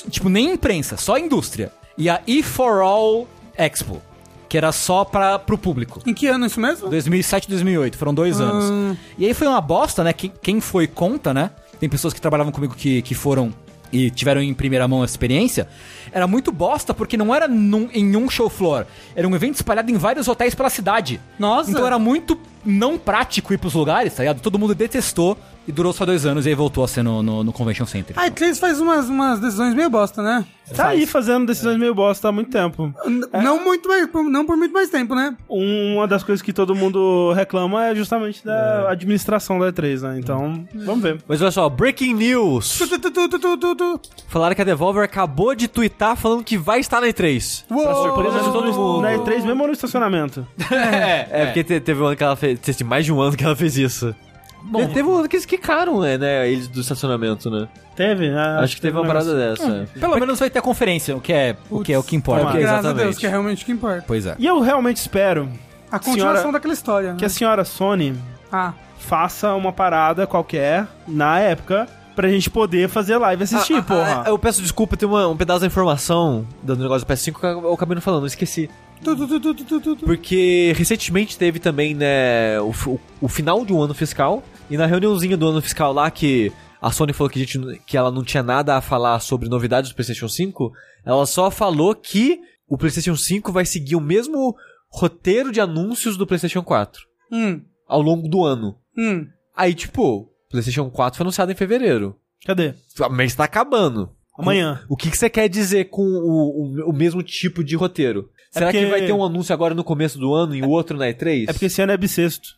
tipo, 0.10 0.30
nem 0.30 0.54
imprensa, 0.54 0.96
só 0.96 1.18
indústria. 1.18 1.72
E 1.98 2.10
a 2.10 2.22
E4All 2.26 3.28
Expo, 3.58 4.02
que 4.48 4.58
era 4.58 4.72
só 4.72 5.04
pra, 5.04 5.38
pro 5.38 5.58
público. 5.58 6.02
Em 6.06 6.14
que 6.14 6.28
ano 6.28 6.46
isso 6.46 6.60
mesmo? 6.60 6.90
2007 6.90 7.46
e 7.46 7.50
2008, 7.50 7.98
foram 7.98 8.14
dois 8.14 8.40
anos. 8.40 8.98
E 9.18 9.26
aí 9.26 9.34
foi 9.34 9.48
uma 9.48 9.60
bosta, 9.60 10.04
né? 10.04 10.14
Quem, 10.14 10.32
quem 10.42 10.62
foi 10.62 10.88
conta, 10.88 11.34
né? 11.34 11.52
Tem 11.80 11.90
pessoas 11.90 12.14
que 12.14 12.22
trabalhavam 12.22 12.52
comigo 12.54 12.76
que, 12.76 13.02
que 13.02 13.16
foram 13.16 13.54
e 13.92 14.10
tiveram 14.10 14.42
em 14.42 14.54
primeira 14.54 14.88
mão 14.88 15.04
essa 15.04 15.14
experiência. 15.14 15.68
Era 16.12 16.28
muito 16.28 16.52
bosta 16.52 16.94
porque 16.94 17.16
não 17.18 17.34
era 17.34 17.48
num- 17.48 17.90
em 17.94 18.16
um 18.16 18.30
show 18.30 18.50
floor. 18.50 18.86
Era 19.16 19.28
um 19.28 19.36
evento 19.36 19.56
espalhado 19.56 19.90
em 19.92 19.98
vários 19.98 20.28
hotéis 20.28 20.54
pela 20.56 20.70
cidade. 20.70 21.20
Nossa. 21.40 21.72
Então 21.72 21.86
era 21.86 21.98
muito 22.00 22.38
não 22.66 22.98
prático 22.98 23.54
ir 23.54 23.58
pros 23.58 23.74
lugares, 23.74 24.14
tá 24.14 24.24
ligado? 24.24 24.40
Todo 24.42 24.60
mundo 24.60 24.76
detestou 24.76 25.38
e 25.72 25.74
durou 25.74 25.94
só 25.94 26.06
dois 26.06 26.26
anos 26.26 26.46
e 26.46 26.50
aí 26.50 26.56
voltou 26.56 26.84
a 26.84 26.88
ser 26.88 27.02
no, 27.04 27.24
no, 27.24 27.44
no 27.44 27.54
Convention 27.54 27.86
Center. 27.86 28.18
A 28.20 28.30
E3 28.30 28.60
faz 28.60 28.80
umas, 28.80 29.08
umas 29.08 29.40
decisões 29.40 29.74
meio 29.74 29.90
bosta, 29.90 30.22
né? 30.22 30.46
Tá 30.76 30.88
aí 30.88 31.06
fazendo 31.06 31.46
decisões 31.48 31.78
meio 31.78 31.94
bosta 31.94 32.30
há 32.30 32.32
muito 32.32 32.50
tempo. 32.50 32.94
N- 33.06 33.26
Não, 33.44 33.62
muito 33.62 33.90
mais, 33.90 34.08
por- 34.08 34.24
não 34.24 34.46
por 34.46 34.56
muito 34.56 34.72
mais 34.72 34.90
tempo, 34.90 35.14
né? 35.16 35.36
Uma 35.50 36.08
das 36.08 36.24
coisas 36.24 36.42
que 36.42 36.54
todo 36.54 36.74
mundo 36.74 37.34
reclama 37.34 37.88
é 37.88 37.96
justamente 37.96 38.44
da 38.46 38.90
administração 38.90 39.60
da 39.60 39.72
E3, 39.72 40.02
né? 40.02 40.20
Então, 40.20 40.66
vamos 40.74 41.02
ver. 41.04 41.22
Mas 41.28 41.42
olha 41.42 41.52
só, 41.52 41.68
breaking 41.68 42.14
news. 42.14 42.78
Tu, 42.78 42.88
tu, 42.88 43.12
tu, 43.12 43.28
tu, 43.30 43.40
tu, 43.40 43.58
tu, 43.58 43.76
tu. 43.76 44.02
Falaram 44.30 44.56
que 44.56 44.62
a 44.62 44.66
Devolver 44.66 45.04
acabou 45.04 45.54
de 45.54 45.68
twittar 45.68 46.16
falando 46.16 46.42
que 46.44 46.58
vai 46.58 46.80
estar 46.80 47.02
na 47.02 47.08
E3. 47.08 47.66
Uou! 47.70 47.84
Pra 47.84 47.94
surpresa 47.96 48.40
de 48.40 48.52
todo 48.54 48.74
mundo. 48.74 49.02
Na 49.02 49.14
E3 49.14 49.44
mesmo 49.44 49.62
ou 49.62 49.68
no 49.68 49.74
estacionamento? 49.74 50.48
É, 50.72 51.46
porque 51.46 51.64
te- 51.64 51.80
teve 51.82 52.02
um 52.02 52.06
ano 52.06 52.16
que 52.16 52.24
ela 52.24 52.36
fez. 52.36 52.60
Teve 52.60 52.84
mais 52.86 53.04
de 53.06 53.12
um 53.12 53.20
ano 53.22 53.36
que 53.36 53.44
ela 53.44 53.56
fez 53.56 53.78
isso. 53.78 54.16
Bom, 54.64 54.88
teve 54.88 55.04
um 55.04 55.16
ano 55.18 55.28
que 55.28 55.36
eles 55.36 55.46
quicaram, 55.46 56.00
né, 56.02 56.18
né, 56.18 56.50
eles 56.50 56.68
do 56.68 56.82
estacionamento, 56.82 57.50
né? 57.50 57.68
Teve? 57.96 58.30
Ah, 58.30 58.60
Acho 58.62 58.76
que 58.76 58.82
teve 58.82 58.98
uma 58.98 59.06
parada 59.06 59.36
dessa. 59.36 59.88
Pelo 60.00 60.18
menos 60.20 60.40
vai 60.40 60.50
ter 60.50 60.60
a 60.60 60.62
conferência, 60.62 61.16
o 61.16 61.22
que 61.22 61.34
é 61.34 61.56
o 61.70 61.82
que, 61.82 61.92
é 61.94 61.98
o 62.00 62.04
que 62.04 62.16
importa. 62.16 62.44
Graças 62.54 62.58
a 62.70 62.74
exatamente. 62.80 63.04
Deus, 63.04 63.18
que 63.18 63.26
é 63.26 63.30
realmente 63.30 63.64
o 63.64 63.66
que 63.66 63.72
importa. 63.72 64.04
Pois 64.08 64.26
é. 64.26 64.36
E 64.40 64.46
eu 64.46 64.60
realmente 64.62 64.98
espero 64.98 65.50
A 65.92 66.00
continuação 66.00 66.36
Senhora- 66.38 66.52
daquela 66.54 66.74
história, 66.74 67.12
né? 67.14 67.20
que 67.20 67.26
a 67.26 67.30
senhora 67.30 67.66
Sony 67.66 68.16
Ah, 68.52 68.74
faça 69.00 69.54
uma 69.56 69.72
parada 69.74 70.26
qualquer 70.28 70.88
na 71.08 71.40
época 71.40 71.88
pra 72.16 72.28
gente 72.30 72.50
poder 72.50 72.88
fazer 72.90 73.18
live 73.18 73.42
e 73.42 73.44
assistir, 73.46 73.74
Ah, 73.76 73.80
ah, 73.80 73.84
porra. 73.84 74.24
ah, 74.26 74.30
eu 74.30 74.38
peço 74.40 74.62
desculpa, 74.62 74.96
tem 74.98 75.08
uma- 75.08 75.28
um 75.28 75.36
pedaço 75.38 75.62
da 75.62 75.68
informação 75.68 76.46
do 76.62 76.76
negócio 76.76 77.06
do 77.06 77.08
PS5 77.08 77.40
que 77.40 77.46
eu 77.46 77.74
acabei 77.74 77.96
não 77.96 78.02
falando, 78.02 78.24
eu 78.24 78.28
esqueci. 78.28 78.70
tu, 79.04 79.16
tu, 79.16 79.28
tu, 79.28 79.40
tu, 79.40 79.54
tu, 79.56 79.82
tu, 79.82 79.96
tu. 79.96 80.06
Porque 80.06 80.74
recentemente 80.78 81.36
teve 81.38 81.58
também, 81.58 81.96
né, 81.96 82.60
o, 82.62 82.72
o, 82.88 83.00
o 83.22 83.28
final 83.28 83.66
de 83.66 83.74
um 83.74 83.82
ano 83.82 83.94
fiscal. 83.96 84.44
E 84.72 84.78
na 84.78 84.86
reuniãozinha 84.86 85.36
do 85.38 85.48
ano 85.48 85.62
fiscal 85.62 85.92
lá, 85.94 86.10
que 86.10 86.52
a 86.82 86.92
Sony 86.92 87.14
falou 87.14 87.30
que, 87.30 87.40
a 87.42 87.46
gente, 87.46 87.60
que 87.86 87.98
ela 87.98 88.10
não 88.10 88.24
tinha 88.24 88.42
nada 88.42 88.76
a 88.78 88.82
falar 88.82 89.20
sobre 89.20 89.50
novidades 89.50 89.92
do 89.92 89.96
PlayStation 89.96 90.28
5, 90.28 90.72
ela 91.06 91.26
só 91.26 91.52
falou 91.52 91.94
que 91.94 92.40
o 92.68 92.78
PlayStation 92.78 93.16
5 93.16 93.52
vai 93.52 93.66
seguir 93.66 93.96
o 93.96 94.02
mesmo 94.02 94.56
roteiro 94.90 95.52
de 95.52 95.60
anúncios 95.62 96.18
do 96.18 96.26
PlayStation 96.26 96.64
4 96.64 97.02
Hum, 97.32 97.62
ao 97.88 98.02
longo 98.02 98.28
do 98.28 98.44
ano. 98.44 98.76
hum. 98.98 99.28
Aí, 99.56 99.74
tipo, 99.74 100.04
o 100.22 100.30
PlayStation 100.50 100.90
4 100.90 101.18
foi 101.18 101.24
anunciado 101.26 101.52
em 101.52 101.56
fevereiro. 101.56 102.16
Cadê? 102.46 102.74
O 103.00 103.10
mês 103.10 103.36
tá 103.36 103.44
acabando. 103.44 104.10
Amanhã. 104.38 104.82
O 104.90 104.96
que, 104.96 105.12
que 105.12 105.18
você 105.18 105.30
quer 105.30 105.48
dizer 105.50 105.90
com 105.90 106.02
o, 106.02 106.86
o, 106.88 106.90
o 106.90 106.94
mesmo 106.94 107.22
tipo 107.22 107.64
de 107.64 107.76
roteiro? 107.76 108.30
Será 108.50 108.68
porque- 108.68 108.80
que 108.86 108.90
vai 108.90 109.06
ter 109.06 109.12
um 109.14 109.24
anúncio 109.24 109.54
agora 109.54 109.76
no 109.76 109.84
começo 109.84 110.18
do 110.18 110.34
ano 110.34 110.56
e 110.56 110.62
o 110.64 110.70
outro 110.70 110.98
na 110.98 111.06
E3? 111.08 111.44
É 111.50 111.54
porque 111.54 111.66
esse 111.66 111.82
ano 111.82 111.92
é 111.92 111.98
bissexto. 111.98 112.50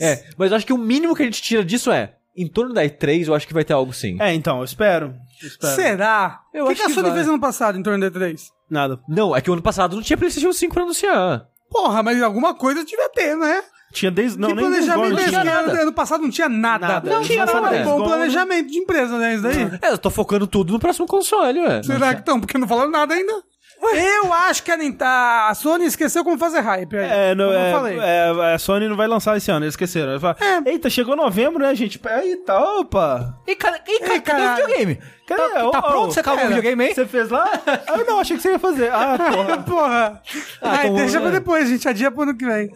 É, 0.00 0.24
mas 0.36 0.50
eu 0.50 0.56
acho 0.56 0.66
que 0.66 0.72
o 0.72 0.78
mínimo 0.78 1.14
que 1.14 1.22
a 1.22 1.24
gente 1.24 1.42
tira 1.42 1.64
disso 1.64 1.90
é, 1.90 2.14
em 2.36 2.46
torno 2.46 2.72
da 2.72 2.84
E3, 2.84 3.26
eu 3.26 3.34
acho 3.34 3.46
que 3.46 3.54
vai 3.54 3.64
ter 3.64 3.72
algo 3.72 3.92
sim. 3.92 4.16
É, 4.20 4.32
então, 4.32 4.58
eu 4.58 4.64
espero. 4.64 5.14
Eu 5.42 5.48
espero. 5.48 5.74
Será? 5.74 6.40
Eu 6.54 6.64
o 6.64 6.66
que, 6.68 6.72
acho 6.74 6.84
que 6.84 6.92
a 6.92 6.94
Sony 6.94 7.08
vai. 7.08 7.16
fez 7.16 7.28
ano 7.28 7.40
passado 7.40 7.78
em 7.78 7.82
torno 7.82 7.98
da 7.98 8.10
E3? 8.10 8.40
Nada. 8.70 9.00
Não, 9.08 9.34
é 9.34 9.40
que 9.40 9.50
o 9.50 9.52
ano 9.52 9.62
passado 9.62 9.96
não 9.96 10.02
tinha 10.02 10.16
PlayStation 10.16 10.52
5 10.52 10.72
pra 10.72 10.84
anunciar. 10.84 11.46
Porra, 11.70 12.02
mas 12.02 12.20
alguma 12.22 12.54
coisa 12.54 12.84
devia 12.84 13.08
ter, 13.10 13.36
né? 13.36 13.62
Tinha 13.92 14.10
desde. 14.10 14.38
Não, 14.38 14.48
que 14.48 14.54
nem 14.54 14.70
desde 14.70 14.92
planejamento 14.92 15.48
é 15.48 15.70
tinha. 15.70 15.82
Ano, 15.82 15.92
passado 15.92 16.22
não 16.22 16.30
tinha 16.30 16.48
nada. 16.48 16.86
Nada. 16.86 17.10
Não 17.10 17.22
tinha 17.22 17.44
nada. 17.44 17.82
Bom 17.82 18.04
planejamento 18.04 18.70
de 18.70 18.78
empresa, 18.78 19.18
né? 19.18 19.34
Isso 19.34 19.42
daí. 19.42 19.78
É, 19.82 19.90
eu 19.90 19.98
tô 19.98 20.10
focando 20.10 20.46
tudo 20.46 20.72
no 20.72 20.78
próximo 20.78 21.06
console, 21.06 21.60
ué. 21.60 21.82
Será 21.82 22.14
que 22.14 22.20
estão? 22.20 22.38
Porque 22.38 22.56
não 22.56 22.68
falaram 22.68 22.90
nada 22.90 23.14
ainda. 23.14 23.42
Eu 23.82 24.32
acho 24.32 24.62
que 24.62 24.70
a, 24.70 24.76
Nint- 24.76 25.00
a 25.00 25.52
Sony 25.54 25.86
esqueceu 25.86 26.22
como 26.22 26.36
fazer 26.38 26.60
hype. 26.60 26.96
aí. 26.96 27.30
É, 27.30 27.34
não, 27.34 27.46
como 27.46 27.56
eu 27.58 27.60
é, 27.60 27.72
falei. 27.72 27.98
é, 27.98 28.54
a 28.54 28.58
Sony 28.58 28.88
não 28.88 28.96
vai 28.96 29.06
lançar 29.08 29.36
esse 29.36 29.50
ano, 29.50 29.64
eles 29.64 29.72
esqueceram. 29.72 30.10
Eles 30.10 30.20
falaram, 30.20 30.40
Eita, 30.66 30.90
chegou 30.90 31.16
novembro, 31.16 31.62
né, 31.62 31.74
gente? 31.74 32.00
Eita, 32.22 32.58
opa! 32.58 33.38
E, 33.46 33.56
cara, 33.56 33.80
e, 33.86 34.00
cara, 34.00 34.20
cadê 34.20 34.42
o 34.42 34.56
videogame? 34.66 34.98
Cadê? 35.26 35.48
Tá, 35.50 35.66
Ô, 35.66 35.70
tá 35.70 35.82
pronto? 35.82 36.12
Você 36.12 36.20
acabou 36.20 36.38
o 36.38 36.42
pera, 36.42 36.54
videogame 36.54 36.84
aí? 36.84 36.94
Você 36.94 37.06
fez 37.06 37.30
lá? 37.30 37.48
ah, 37.66 37.98
eu 37.98 38.04
não, 38.06 38.20
achei 38.20 38.36
que 38.36 38.42
você 38.42 38.52
ia 38.52 38.58
fazer. 38.58 38.90
Ah, 38.92 39.16
porra. 39.32 39.58
Porra. 39.58 40.22
Ai, 40.60 40.86
então, 40.86 40.96
deixa 40.96 41.20
pra 41.20 41.28
é. 41.28 41.32
depois, 41.32 41.68
gente. 41.68 41.88
Adia 41.88 42.10
pro 42.10 42.22
ano 42.22 42.36
que 42.36 42.44
vem. 42.44 42.70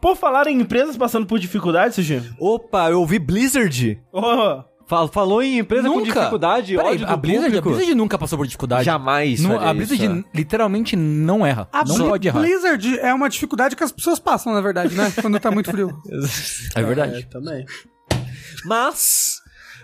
Por 0.00 0.16
falar 0.16 0.46
em 0.46 0.60
empresas 0.60 0.96
passando 0.96 1.26
por 1.26 1.38
dificuldades, 1.38 1.94
Sushi. 1.96 2.22
Opa, 2.38 2.90
eu 2.90 3.00
ouvi 3.00 3.18
Blizzard. 3.18 4.00
Oh, 4.12 4.62
Falou 5.12 5.42
em 5.42 5.58
empresa 5.58 5.88
com 5.88 6.02
dificuldade, 6.02 6.74
Peraí, 6.74 6.94
ódio 6.94 7.06
a 7.06 7.10
do 7.14 7.16
Blizzard, 7.18 7.46
a 7.46 7.50
público. 7.50 7.68
Blizzard 7.70 7.94
nunca 7.94 8.18
passou 8.18 8.36
por 8.38 8.46
dificuldade. 8.46 8.84
Jamais 8.84 9.40
Não, 9.40 9.58
a 9.58 9.72
Blizzard 9.72 10.04
isso. 10.04 10.24
literalmente 10.34 10.96
não 10.96 11.46
erra. 11.46 11.68
A 11.72 11.84
não 11.84 12.08
pode 12.08 12.26
errar. 12.26 12.40
Blizzard 12.40 12.98
é 12.98 13.14
uma 13.14 13.28
dificuldade 13.28 13.76
que 13.76 13.84
as 13.84 13.92
pessoas 13.92 14.18
passam, 14.18 14.52
na 14.52 14.60
verdade, 14.60 14.94
né? 14.94 15.12
Quando 15.20 15.38
tá 15.38 15.50
muito 15.50 15.70
frio. 15.70 15.90
É 16.74 16.82
verdade. 16.82 17.26
também. 17.30 17.64
Mas 18.64 19.40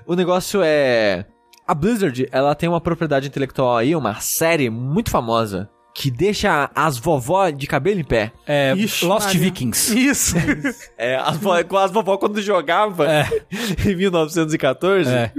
o 0.06 0.14
negócio 0.14 0.60
é 0.62 1.26
a 1.66 1.74
Blizzard, 1.74 2.28
ela 2.30 2.54
tem 2.54 2.68
uma 2.68 2.80
propriedade 2.80 3.26
intelectual 3.26 3.76
aí, 3.76 3.94
uma 3.96 4.20
série 4.20 4.70
muito 4.70 5.10
famosa 5.10 5.68
que 5.98 6.10
deixa 6.10 6.70
as 6.74 6.98
vovó 6.98 7.48
de 7.48 7.66
cabelo 7.66 7.98
em 8.00 8.04
pé. 8.04 8.30
É, 8.46 8.74
Ixi, 8.76 9.06
Lost 9.06 9.26
Maria. 9.26 9.40
Vikings. 9.40 9.98
Isso. 9.98 10.36
É, 10.98 11.16
as, 11.16 11.36
vo- 11.38 11.64
com 11.64 11.76
as 11.78 11.90
vovó 11.90 12.18
quando 12.18 12.40
jogava 12.42 13.06
É. 13.10 13.26
em 13.90 13.96
1914. 13.96 15.10
É. 15.10 15.32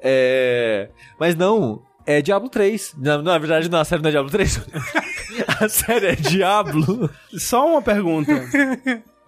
É, 0.00 0.88
Mas 1.18 1.34
não, 1.34 1.82
é 2.06 2.22
Diablo 2.22 2.48
3. 2.48 2.94
Na, 2.98 3.18
na 3.22 3.38
verdade, 3.38 3.68
não, 3.70 3.78
a 3.78 3.84
série 3.84 4.02
não 4.02 4.08
é 4.08 4.12
Diablo 4.12 4.30
3. 4.30 4.60
a 5.60 5.68
série 5.68 6.06
é 6.06 6.16
Diablo. 6.16 7.10
Só 7.38 7.66
uma 7.68 7.82
pergunta. 7.82 8.32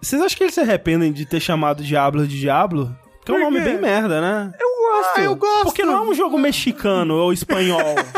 Vocês 0.01 0.21
acham 0.21 0.37
que 0.37 0.43
eles 0.43 0.53
se 0.55 0.59
arrependem 0.61 1.11
de 1.11 1.25
ter 1.25 1.39
chamado 1.39 1.83
Diablo 1.83 2.27
de 2.27 2.39
Diablo? 2.39 2.95
Porque 3.27 3.41
é 3.43 3.47
um 3.47 3.51
nome 3.51 3.59
bem 3.63 3.79
merda, 3.79 4.21
né? 4.21 4.51
Ah, 5.15 5.21
eu 5.21 5.35
gosto. 5.35 5.63
Porque 5.65 5.83
não 5.83 5.97
é 5.97 6.01
um 6.09 6.13
jogo 6.13 6.37
mexicano 6.39 7.15
ou 7.15 7.31
espanhol. 7.33 7.77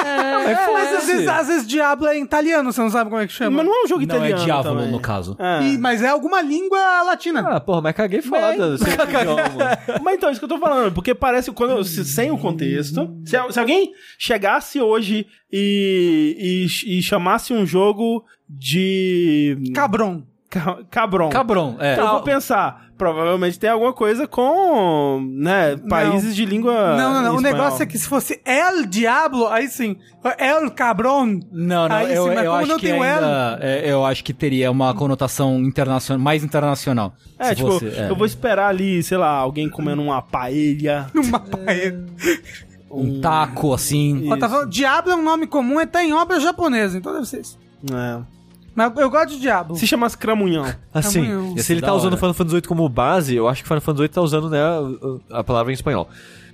É, 0.50 0.68
Mas 0.74 0.94
às 0.96 1.06
vezes, 1.08 1.28
às 1.28 1.48
vezes 1.48 1.68
Diablo 1.68 2.08
é 2.08 2.18
italiano, 2.18 2.72
você 2.72 2.82
não 2.82 2.90
sabe 2.90 3.10
como 3.10 3.22
é 3.22 3.28
que 3.28 3.34
chama. 3.34 3.58
Mas 3.58 3.66
não 3.68 3.82
é 3.82 3.84
um 3.84 3.88
jogo 3.88 4.06
Não, 4.06 4.16
é 4.16 4.18
italiano 4.18 4.44
Diavolo, 4.46 4.76
também. 4.78 4.92
no 4.92 5.00
caso. 5.00 5.36
É. 5.38 5.62
E- 5.64 5.78
mas 5.78 6.02
é 6.02 6.08
alguma 6.08 6.42
língua 6.42 7.04
latina. 7.04 7.42
Ah, 7.42 7.60
porra, 7.60 7.82
mas 7.82 7.96
caguei 7.96 8.22
foda. 8.22 8.78
sem 8.78 8.88
idioma. 8.94 9.78
Mas 10.02 10.16
então, 10.16 10.32
isso 10.32 10.40
que 10.40 10.46
eu 10.46 10.50
tô 10.50 10.58
falando, 10.58 10.92
porque 10.94 11.14
parece 11.14 11.52
que 11.52 11.56
quando 11.56 11.72
eu- 11.72 11.84
se- 11.84 12.06
sem 12.06 12.32
o 12.32 12.38
contexto, 12.38 13.16
se, 13.26 13.38
se 13.52 13.60
alguém 13.60 13.92
chegasse 14.18 14.80
hoje 14.82 15.28
e, 15.52 16.66
e, 16.88 16.98
e 17.00 17.04
chamasse 17.04 17.54
um 17.54 17.66
jogo 17.66 18.24
de 18.48 19.58
Cabron. 19.76 20.24
Ca- 20.50 20.80
Cabron. 20.90 21.30
Cabron, 21.30 21.76
é. 21.80 21.94
Então 21.94 22.06
eu 22.06 22.12
vou 22.14 22.24
pensar, 22.24 22.88
provavelmente 22.98 23.60
tem 23.60 23.70
alguma 23.70 23.94
coisa 23.94 24.28
com, 24.28 25.24
né, 25.32 25.78
países 25.88 26.36
de 26.36 26.44
língua 26.44 26.98
Não, 26.98 27.14
não, 27.14 27.22
não. 27.22 27.36
O 27.36 27.42
negócio 27.42 27.84
é 27.84 27.86
que 27.86 27.98
se 28.00 28.08
fosse 28.08 28.42
El 28.44 28.88
Diablo, 28.88 29.48
aí 29.48 29.68
sim. 29.68 29.96
El 30.40 30.72
Cabron. 30.72 31.40
Não, 31.52 31.88
não, 31.88 31.96
Aí 31.96 32.14
eu, 32.14 32.24
sim, 32.24 32.34
mas 32.34 32.44
eu 32.46 32.52
como 32.52 32.58
acho 32.64 32.68
não 32.68 32.78
que 32.80 32.88
tem 32.88 33.00
o 33.00 33.04
ainda, 33.04 33.60
é, 33.62 33.92
eu 33.92 34.04
acho 34.04 34.24
que 34.24 34.34
teria 34.34 34.72
uma 34.72 34.92
conotação 34.96 35.60
internacional, 35.60 36.24
mais 36.24 36.44
internacional. 36.44 37.14
É, 37.38 37.50
se 37.50 37.56
tipo, 37.56 37.72
fosse, 37.72 37.88
é. 37.88 38.10
eu 38.10 38.16
vou 38.16 38.26
esperar 38.26 38.70
ali, 38.70 39.04
sei 39.04 39.18
lá, 39.20 39.30
alguém 39.30 39.70
comendo 39.70 40.02
uma 40.02 40.20
paella. 40.22 41.10
Numa 41.14 41.40
paella. 41.40 42.06
um 42.90 43.22
taco 43.22 43.72
assim. 43.72 44.32
Ó, 44.32 44.36
tá 44.36 44.50
falando, 44.50 44.70
Diablo 44.72 45.12
é 45.12 45.16
um 45.16 45.24
nome 45.24 45.46
comum, 45.46 45.80
é 45.80 45.86
tá 45.86 46.04
em 46.04 46.12
obra 46.12 46.40
japonesa, 46.40 46.98
então 46.98 47.14
deve 47.14 47.28
ser 47.28 47.42
isso. 47.42 47.60
É. 47.94 48.39
Mas 48.80 48.98
eu 48.98 49.10
gosto 49.10 49.30
de 49.32 49.40
Diablo. 49.40 49.76
Se 49.76 49.86
chama 49.86 50.10
Cramunhão. 50.10 50.66
Assim, 50.94 51.22
Tamanho. 51.24 51.56
se 51.58 51.74
ele 51.74 51.82
tá 51.82 51.94
usando. 51.94 52.16
Final 52.18 52.34
Fantasy 52.34 52.56
VIII 52.56 52.62
como 52.68 52.88
base, 52.88 53.36
eu 53.36 53.48
acho 53.48 53.62
que 53.62 53.66
o 53.66 53.68
Final 53.68 53.82
Fantasy 53.82 54.02
VIII 54.04 54.10
tá 54.14 54.22
usando, 54.22 54.50
né, 54.50 54.60
a, 55.32 55.44
palavra 55.44 55.72
em 55.72 55.76
espanhol. 55.76 56.08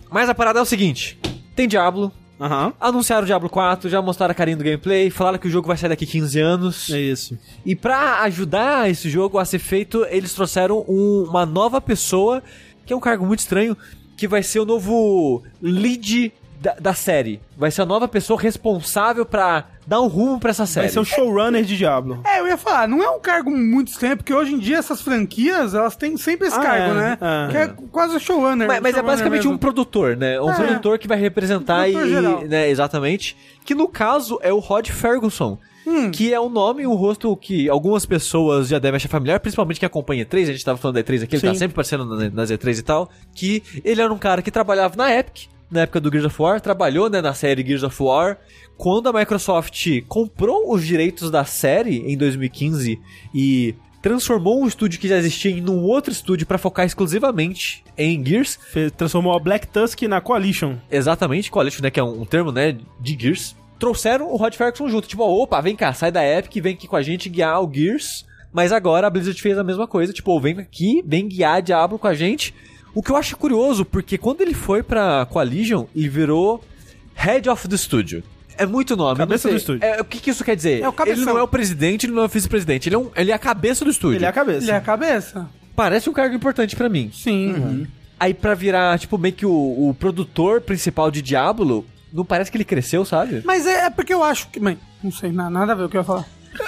Mas 0.09 0.27
a 0.29 0.33
parada 0.35 0.59
é 0.59 0.61
o 0.61 0.65
seguinte: 0.65 1.19
tem 1.55 1.67
Diablo, 1.67 2.11
Aham. 2.39 2.73
anunciaram 2.81 3.23
o 3.23 3.25
Diablo 3.25 3.49
4, 3.49 3.89
já 3.89 4.01
mostraram 4.01 4.31
a 4.31 4.35
carinha 4.35 4.57
do 4.57 4.63
gameplay, 4.63 5.09
falaram 5.09 5.37
que 5.37 5.47
o 5.47 5.51
jogo 5.51 5.67
vai 5.67 5.77
sair 5.77 5.89
daqui 5.89 6.05
15 6.05 6.39
anos. 6.39 6.89
É 6.89 6.99
isso. 6.99 7.37
E 7.65 7.75
pra 7.75 8.21
ajudar 8.23 8.89
esse 8.89 9.09
jogo 9.09 9.37
a 9.37 9.45
ser 9.45 9.59
feito, 9.59 10.05
eles 10.09 10.33
trouxeram 10.33 10.83
um- 10.87 11.25
uma 11.29 11.45
nova 11.45 11.79
pessoa, 11.79 12.41
que 12.85 12.91
é 12.93 12.95
um 12.95 12.99
cargo 12.99 13.25
muito 13.25 13.39
estranho, 13.39 13.77
que 14.17 14.27
vai 14.27 14.41
ser 14.43 14.59
o 14.59 14.65
novo 14.65 15.43
lead 15.61 16.31
da, 16.59 16.73
da 16.79 16.93
série. 16.93 17.39
Vai 17.57 17.71
ser 17.71 17.81
a 17.81 17.85
nova 17.85 18.07
pessoa 18.07 18.39
responsável 18.39 19.25
pra 19.25 19.65
dar 19.85 20.01
um 20.01 20.07
rumo 20.07 20.39
pra 20.39 20.49
essa 20.51 20.65
série. 20.65 20.87
Vai 20.87 20.93
ser 20.93 20.99
o 20.99 21.05
showrunner 21.05 21.63
de 21.63 21.77
Diablo. 21.77 22.21
É, 22.25 22.39
eu 22.39 22.47
ia 22.47 22.57
falar, 22.57 22.87
não 22.87 23.03
é 23.03 23.09
um 23.09 23.19
cargo 23.19 23.51
muito 23.51 23.89
estranho, 23.89 24.17
porque 24.17 24.33
hoje 24.33 24.53
em 24.53 24.59
dia 24.59 24.77
essas 24.77 25.01
franquias, 25.01 25.73
elas 25.73 25.95
têm 25.95 26.17
sempre 26.17 26.47
esse 26.47 26.57
Ah, 26.57 26.61
cargo, 26.61 26.91
é, 26.91 26.93
né? 26.93 27.17
é. 27.21 27.51
Que 27.51 27.57
é 27.57 27.67
quase 27.91 28.15
o 28.15 28.19
showrunner. 28.19 28.67
Mas, 28.67 28.79
mas 28.81 28.93
é 28.93 28.97
showrunner 28.97 29.03
basicamente 29.05 29.47
um 29.47 29.51
mesmo. 29.51 29.59
produtor, 29.59 30.17
né? 30.17 30.39
Um 30.41 30.49
É. 30.49 30.53
produtor 30.55 30.97
que 30.99 31.07
vai 31.07 31.17
representar 31.19 31.83
Produtor 31.83 32.07
e, 32.07 32.09
geral. 32.09 32.41
né, 32.41 32.69
exatamente. 32.69 33.37
Que 33.63 33.75
no 33.75 33.87
caso 33.87 34.39
é 34.41 34.51
o 34.51 34.59
Rod 34.59 34.89
Ferguson. 34.89 35.57
Hum. 35.87 36.09
Que 36.09 36.33
é 36.33 36.41
um 36.41 36.49
nome 36.49 36.81
e 36.81 36.87
um 36.87 36.95
rosto 36.95 37.37
que 37.37 37.69
algumas 37.69 38.07
pessoas 38.07 38.67
já 38.69 38.79
devem 38.79 38.95
achar 38.95 39.07
familiar, 39.07 39.39
principalmente 39.39 39.79
quem 39.79 39.85
acompanha 39.85 40.25
E3, 40.25 40.43
a 40.49 40.51
gente 40.51 40.65
tava 40.65 40.79
falando 40.79 40.95
da 40.95 41.03
E3 41.03 41.21
aqui, 41.23 41.35
ele 41.35 41.43
tá 41.43 41.53
sempre 41.53 41.73
aparecendo 41.73 42.05
na- 42.05 42.27
nas 42.31 42.49
E3 42.49 42.79
e 42.79 42.81
tal, 42.81 43.07
que 43.35 43.61
ele 43.83 44.01
era 44.01 44.11
um 44.11 44.17
cara 44.17 44.41
que 44.41 44.49
trabalhava 44.49 44.95
na 44.95 45.13
Epic, 45.13 45.43
na 45.69 45.81
época 45.81 45.99
do 45.99 46.11
Gears 46.11 46.25
of 46.25 46.41
War, 46.41 46.61
trabalhou 46.61 47.09
né, 47.09 47.21
na 47.21 47.33
série 47.33 47.65
Gears 47.65 47.83
of 47.83 48.01
War. 48.01 48.37
Quando 48.77 49.07
a 49.07 49.13
Microsoft 49.13 50.01
comprou 50.07 50.73
os 50.73 50.85
direitos 50.85 51.31
da 51.31 51.45
série 51.45 51.99
em 52.11 52.17
2015 52.17 52.99
e 53.33 53.75
transformou 54.01 54.61
um 54.61 54.67
estúdio 54.67 54.99
que 54.99 55.07
já 55.07 55.17
existia 55.17 55.49
em 55.49 55.67
um 55.67 55.81
outro 55.81 56.11
estúdio 56.11 56.45
pra 56.45 56.59
focar 56.59 56.85
exclusivamente 56.85 57.83
em 57.97 58.23
Gears, 58.23 58.59
Transformou 58.95 59.35
a 59.35 59.39
Black 59.39 59.65
Tusk 59.67 60.03
na 60.03 60.21
Coalition. 60.21 60.77
Exatamente, 60.91 61.49
Coalition, 61.49 61.81
né? 61.81 61.89
Que 61.89 61.99
é 61.99 62.03
um, 62.03 62.21
um 62.21 62.25
termo, 62.25 62.51
né? 62.51 62.77
De 62.99 63.17
Gears. 63.19 63.55
Trouxeram 63.79 64.31
o 64.31 64.35
Rod 64.35 64.53
Ferguson 64.53 64.87
junto. 64.89 65.07
Tipo, 65.07 65.23
opa, 65.23 65.59
vem 65.59 65.75
cá, 65.75 65.91
sai 65.91 66.11
da 66.11 66.23
Epic, 66.23 66.61
vem 66.61 66.75
aqui 66.75 66.87
com 66.87 66.95
a 66.95 67.01
gente 67.01 67.29
guiar 67.29 67.61
o 67.63 67.71
Gears. 67.73 68.25
Mas 68.53 68.71
agora 68.71 69.07
a 69.07 69.09
Blizzard 69.09 69.41
fez 69.41 69.57
a 69.57 69.63
mesma 69.63 69.87
coisa. 69.87 70.13
Tipo, 70.13 70.39
vem 70.39 70.59
aqui, 70.59 71.03
vem 71.05 71.27
guiar 71.27 71.61
Diablo 71.61 71.97
com 71.97 72.07
a 72.07 72.13
gente. 72.13 72.53
O 72.95 73.03
que 73.03 73.11
eu 73.11 73.17
acho 73.17 73.35
curioso, 73.37 73.83
porque 73.85 74.17
quando 74.17 74.41
ele 74.41 74.53
foi 74.53 74.81
pra 74.81 75.27
Coalition, 75.29 75.85
ele 75.95 76.07
virou 76.09 76.63
Head 77.13 77.49
of 77.49 77.67
the 77.67 77.77
Studio. 77.77 78.23
É 78.57 78.65
muito 78.65 78.95
nome. 78.95 79.17
Cabeça 79.17 79.49
eu 79.49 79.51
do 79.51 79.57
estúdio. 79.57 79.83
É, 79.85 79.99
o 80.01 80.05
que, 80.05 80.17
que 80.19 80.29
isso 80.29 80.43
quer 80.43 80.55
dizer? 80.55 80.81
É 80.81 80.87
o 80.87 80.93
cabeção. 80.93 81.21
ele 81.23 81.25
não 81.29 81.37
é 81.37 81.43
o 81.43 81.47
presidente, 81.47 82.05
ele 82.05 82.13
não 82.13 82.21
é 82.23 82.25
o 82.25 82.29
vice-presidente. 82.29 82.87
Ele, 82.87 82.95
é 82.95 82.97
um- 82.97 83.11
ele 83.15 83.31
é 83.31 83.33
a 83.33 83.39
cabeça 83.39 83.83
do 83.83 83.91
estúdio. 83.91 84.17
Ele 84.17 84.25
é 84.25 84.29
a 84.29 84.31
cabeça. 84.31 84.63
Ele 84.63 84.71
é 84.71 84.75
a 84.75 84.81
cabeça. 84.81 85.45
Parece 85.75 86.09
um 86.09 86.13
cargo 86.13 86.33
importante 86.33 86.73
pra 86.73 86.87
mim. 86.87 87.11
Sim. 87.13 87.85
Aí 88.17 88.33
pra 88.33 88.53
virar, 88.53 88.97
tipo, 88.97 89.17
meio 89.17 89.33
que 89.35 89.45
o, 89.45 89.51
o 89.51 89.93
produtor 89.99 90.61
principal 90.61 91.11
de 91.11 91.21
Diablo, 91.21 91.85
não 92.13 92.23
parece 92.23 92.49
que 92.49 92.55
ele 92.55 92.63
cresceu, 92.63 93.03
sabe? 93.03 93.41
Mas 93.43 93.67
é, 93.67 93.87
é 93.87 93.89
porque 93.89 94.13
eu 94.13 94.23
acho 94.23 94.47
que. 94.47 94.57
Bem, 94.57 94.77
não 95.03 95.11
sei, 95.11 95.33
na- 95.33 95.49
nada 95.49 95.73
a 95.73 95.75
ver 95.75 95.83
o 95.83 95.89
que 95.89 95.97
eu 95.97 96.01
ia 96.01 96.05
falar. 96.05 96.25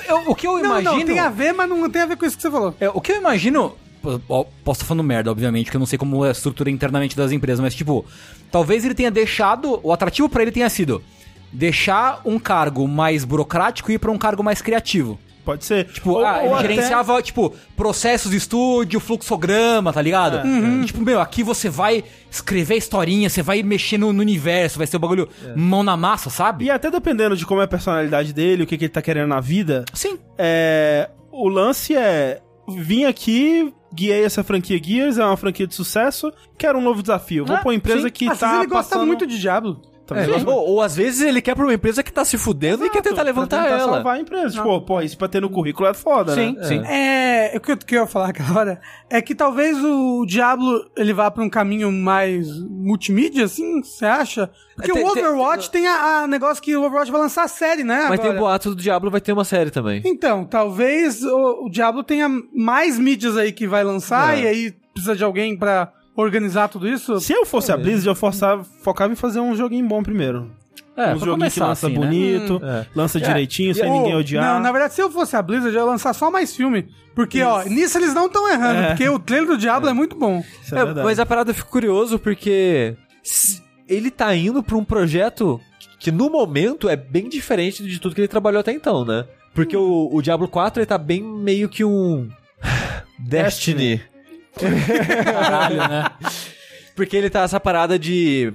Eu- 0.10 0.24
o 0.30 0.36
que 0.36 0.46
eu 0.46 0.58
Não, 0.58 0.82
imagino. 0.82 0.92
não, 0.98 1.06
tem 1.06 1.20
a 1.20 1.30
ver, 1.30 1.54
mas 1.54 1.70
não 1.70 1.90
tem 1.90 2.02
a 2.02 2.06
ver 2.06 2.18
com 2.18 2.26
isso 2.26 2.36
que 2.36 2.42
você 2.42 2.52
falou. 2.52 2.76
É, 2.82 2.90
o 2.90 3.00
que 3.00 3.14
eu 3.14 3.16
imagino. 3.16 3.74
Posso 4.02 4.80
estar 4.80 4.86
falando 4.86 5.04
merda, 5.04 5.32
obviamente, 5.32 5.66
porque 5.66 5.78
eu 5.78 5.80
não 5.80 5.86
sei 5.86 5.98
como 5.98 6.24
é 6.26 6.30
a 6.30 6.32
estrutura 6.32 6.70
internamente 6.70 7.16
das 7.16 7.32
empresas, 7.32 7.60
mas 7.60 7.76
tipo, 7.76 8.06
talvez 8.52 8.86
ele 8.86 8.94
tenha 8.94 9.12
deixado. 9.12 9.80
O 9.84 9.92
atrativo 9.92 10.30
pra 10.30 10.42
ele 10.42 10.52
tenha 10.52 10.70
sido 10.70 11.02
deixar 11.52 12.22
um 12.26 12.38
cargo 12.38 12.88
mais 12.88 13.24
burocrático 13.24 13.92
e 13.92 13.96
ir 13.96 14.00
pra 14.00 14.12
um 14.12 14.18
cargo 14.18 14.44
mais 14.44 14.62
criativo. 14.62 15.20
Pode 15.48 15.64
ser. 15.64 15.86
Tipo, 15.86 16.20
ah, 16.20 16.46
ele 16.46 16.60
gerenciava, 16.60 17.22
tipo, 17.22 17.56
processos 17.74 18.32
de 18.32 18.38
estúdio, 18.38 19.00
fluxograma, 19.00 19.94
tá 19.94 20.02
ligado? 20.02 20.40
É. 20.40 20.46
E, 20.46 20.86
Tipo, 20.86 21.02
meu, 21.02 21.22
aqui 21.22 21.42
você 21.42 21.70
vai 21.70 22.04
escrever 22.30 22.76
historinha, 22.76 23.30
você 23.30 23.42
vai 23.42 23.64
mexer 23.64 23.98
no, 23.98 24.12
no 24.12 24.20
universo, 24.20 24.78
vai 24.78 24.86
ser 24.86 24.98
o 24.98 25.00
bagulho 25.00 25.30
mão 25.56 25.84
na 25.84 25.96
massa, 25.96 26.30
sabe? 26.30 26.66
E 26.66 26.70
até 26.70 26.92
dependendo 26.92 27.38
de 27.38 27.46
como 27.46 27.62
é 27.62 27.64
a 27.64 27.68
personalidade 27.68 28.34
dele, 28.34 28.64
o 28.64 28.68
que, 28.68 28.78
que 28.78 28.86
ele 28.86 28.90
tá 28.90 29.02
querendo 29.02 29.30
na 29.30 29.40
vida, 29.40 29.86
Sim. 29.94 30.20
é, 30.38 31.10
o 31.32 31.48
lance 31.48 31.96
é 31.96 32.42
vim 32.68 33.06
aqui, 33.06 33.74
guiei 33.94 34.24
essa 34.24 34.44
franquia 34.44 34.82
Gears, 34.84 35.18
é 35.18 35.26
uma 35.26 35.38
franquia 35.38 35.66
de 35.68 35.74
sucesso, 35.76 36.32
quero 36.58 36.78
um 36.80 36.82
novo 36.82 37.02
desafio. 37.02 37.46
Vou 37.46 37.56
Ah, 37.56 37.60
pra 37.60 37.70
uma 37.70 37.76
empresa 37.76 38.08
sim. 38.08 38.14
que 38.14 38.30
Às 38.30 38.40
tá 38.40 38.58
ele 38.58 38.68
gosta 38.68 38.90
passando- 38.96 39.08
muito 39.08 39.26
de 39.26 39.40
Diablo. 39.40 39.82
É, 40.16 40.28
ou, 40.50 40.70
ou 40.70 40.82
às 40.82 40.96
vezes 40.96 41.22
ele 41.22 41.42
quer 41.42 41.56
pra 41.56 41.64
uma 41.66 41.74
empresa 41.74 42.02
que 42.04 42.12
tá 42.12 42.24
se 42.24 42.38
fudendo 42.38 42.86
e 42.86 42.90
quer 42.90 43.02
tentar 43.02 43.16
Pra 43.16 43.24
levantar 43.24 43.64
tentar 43.64 43.76
ela. 43.80 43.94
salvar 43.94 44.16
a 44.16 44.20
empresa. 44.20 44.50
Tipo, 44.58 44.82
pô, 44.82 45.02
isso 45.02 45.18
pra 45.18 45.28
ter 45.28 45.42
no 45.42 45.50
currículo 45.50 45.88
é 45.90 45.94
foda, 45.94 46.34
Sim, 46.36 46.54
né? 46.56 46.64
sim. 46.64 46.82
É, 46.86 47.54
o 47.56 47.60
que 47.60 47.72
eu, 47.72 47.78
que 47.78 47.96
eu 47.96 48.02
ia 48.02 48.08
falar 48.08 48.30
agora 48.40 48.80
é 49.10 49.22
que 49.22 49.34
talvez 49.36 49.78
o 49.84 50.26
Diablo 50.26 50.90
ele 50.96 51.14
vá 51.14 51.30
pra 51.32 51.44
um 51.44 51.50
caminho 51.50 51.92
mais 51.92 52.48
multimídia, 52.70 53.46
assim, 53.46 53.82
você 53.82 54.06
acha? 54.06 54.50
Porque 54.76 54.92
Tem- 54.92 55.04
o 55.06 55.12
tem- 55.14 55.24
Overwatch 55.26 55.72
tem, 55.72 55.88
a, 55.88 56.20
a 56.24 56.28
negócio 56.28 56.62
que 56.62 56.76
o 56.76 56.84
Overwatch 56.84 57.12
vai 57.12 57.22
lançar 57.22 57.44
a 57.44 57.48
série, 57.48 57.84
né? 57.84 58.06
Mas 58.10 58.20
tem 58.20 58.30
agora. 58.30 58.36
o 58.38 58.40
boato 58.48 58.70
do 58.70 58.76
Diablo, 58.82 59.10
vai 59.10 59.20
ter 59.22 59.34
uma 59.34 59.44
série 59.44 59.72
também. 59.72 60.02
Então, 60.06 60.46
talvez 60.46 61.24
o, 61.24 61.66
o 61.66 61.70
Diablo 61.70 62.04
tenha 62.04 62.30
mais 62.54 63.00
mídias 63.00 63.36
aí 63.38 63.52
que 63.52 63.68
vai 63.68 63.84
lançar 63.84 64.38
É. 64.38 64.42
e 64.42 64.48
aí 64.48 64.72
precisa 64.94 65.16
de 65.16 65.24
alguém 65.24 65.58
pra 65.58 65.92
organizar 66.18 66.68
tudo 66.68 66.88
isso. 66.90 67.20
Se 67.22 67.32
eu 67.32 67.46
fosse 67.46 67.72
a 67.72 67.78
Blizzard, 67.78 68.08
eu 68.08 68.16
forçava, 68.16 68.64
focava 68.82 69.14
em 69.14 69.16
fazer 69.16 69.40
um 69.40 69.56
joguinho 69.56 69.88
bom 69.88 70.04
primeiro. 70.04 70.52
É, 70.98 71.14
um 71.14 71.20
joguinho 71.20 71.50
que 71.52 71.60
lança 71.60 71.86
assim, 71.88 71.90
né? 71.98 72.06
bonito, 72.06 72.60
É. 72.64 72.86
lança 72.96 73.20
direitinho, 73.20 73.74
sem 73.76 73.88
Ou- 73.88 73.98
ninguém 74.00 74.16
odiar. 74.16 74.44
Não, 74.56 74.60
na 74.60 74.72
verdade, 74.72 74.96
se 74.96 75.02
eu 75.02 75.12
fosse 75.12 75.36
a 75.36 75.42
Blizzard, 75.44 75.76
eu 75.76 75.82
ia 75.84 75.86
lançar 75.86 76.12
só 76.14 76.32
mais 76.32 76.56
filme. 76.56 76.88
Porque, 77.14 77.42
ó, 77.44 77.64
nisso 77.64 77.98
eles 78.00 78.14
não 78.16 78.26
estão 78.26 78.48
errando, 78.52 78.80
É. 78.82 78.88
porque 78.90 79.08
o 79.08 79.20
trailer 79.20 79.48
do 79.50 79.58
Diablo 79.58 79.88
é, 79.90 79.94
muito 79.94 80.16
bom. 80.16 80.44
Isso 80.64 80.76
é 80.76 80.80
É, 80.82 80.94
mas 81.04 81.20
a 81.20 81.26
parada 81.26 81.52
eu 81.52 81.56
fico 81.56 81.70
curioso 81.70 82.18
porque 82.18 82.96
ele 83.88 84.10
tá 84.10 84.36
indo 84.36 84.64
pra 84.64 84.76
um 84.76 84.84
projeto 84.84 85.62
que 86.00 86.12
no 86.12 86.30
momento 86.32 86.90
é 86.90 86.96
bem 86.96 87.30
diferente 87.30 87.84
de 87.84 88.00
tudo 88.00 88.16
que 88.16 88.22
ele 88.22 88.28
trabalhou 88.28 88.60
até 88.60 88.72
então, 88.72 89.06
né? 89.06 89.26
Porque 89.54 89.76
o, 89.78 90.10
o 90.12 90.22
Diablo 90.22 90.48
4 90.48 90.80
ele 90.82 90.86
tá 90.88 90.98
bem 90.98 91.22
meio 91.24 91.70
que 91.70 91.84
um 91.84 92.28
Destiny. 93.20 94.02
Caralho, 94.58 95.78
né? 95.78 96.06
Porque 96.96 97.16
ele 97.16 97.30
tá 97.30 97.42
essa 97.42 97.60
parada 97.60 97.98
de 98.00 98.52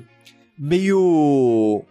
meio 0.58 1.82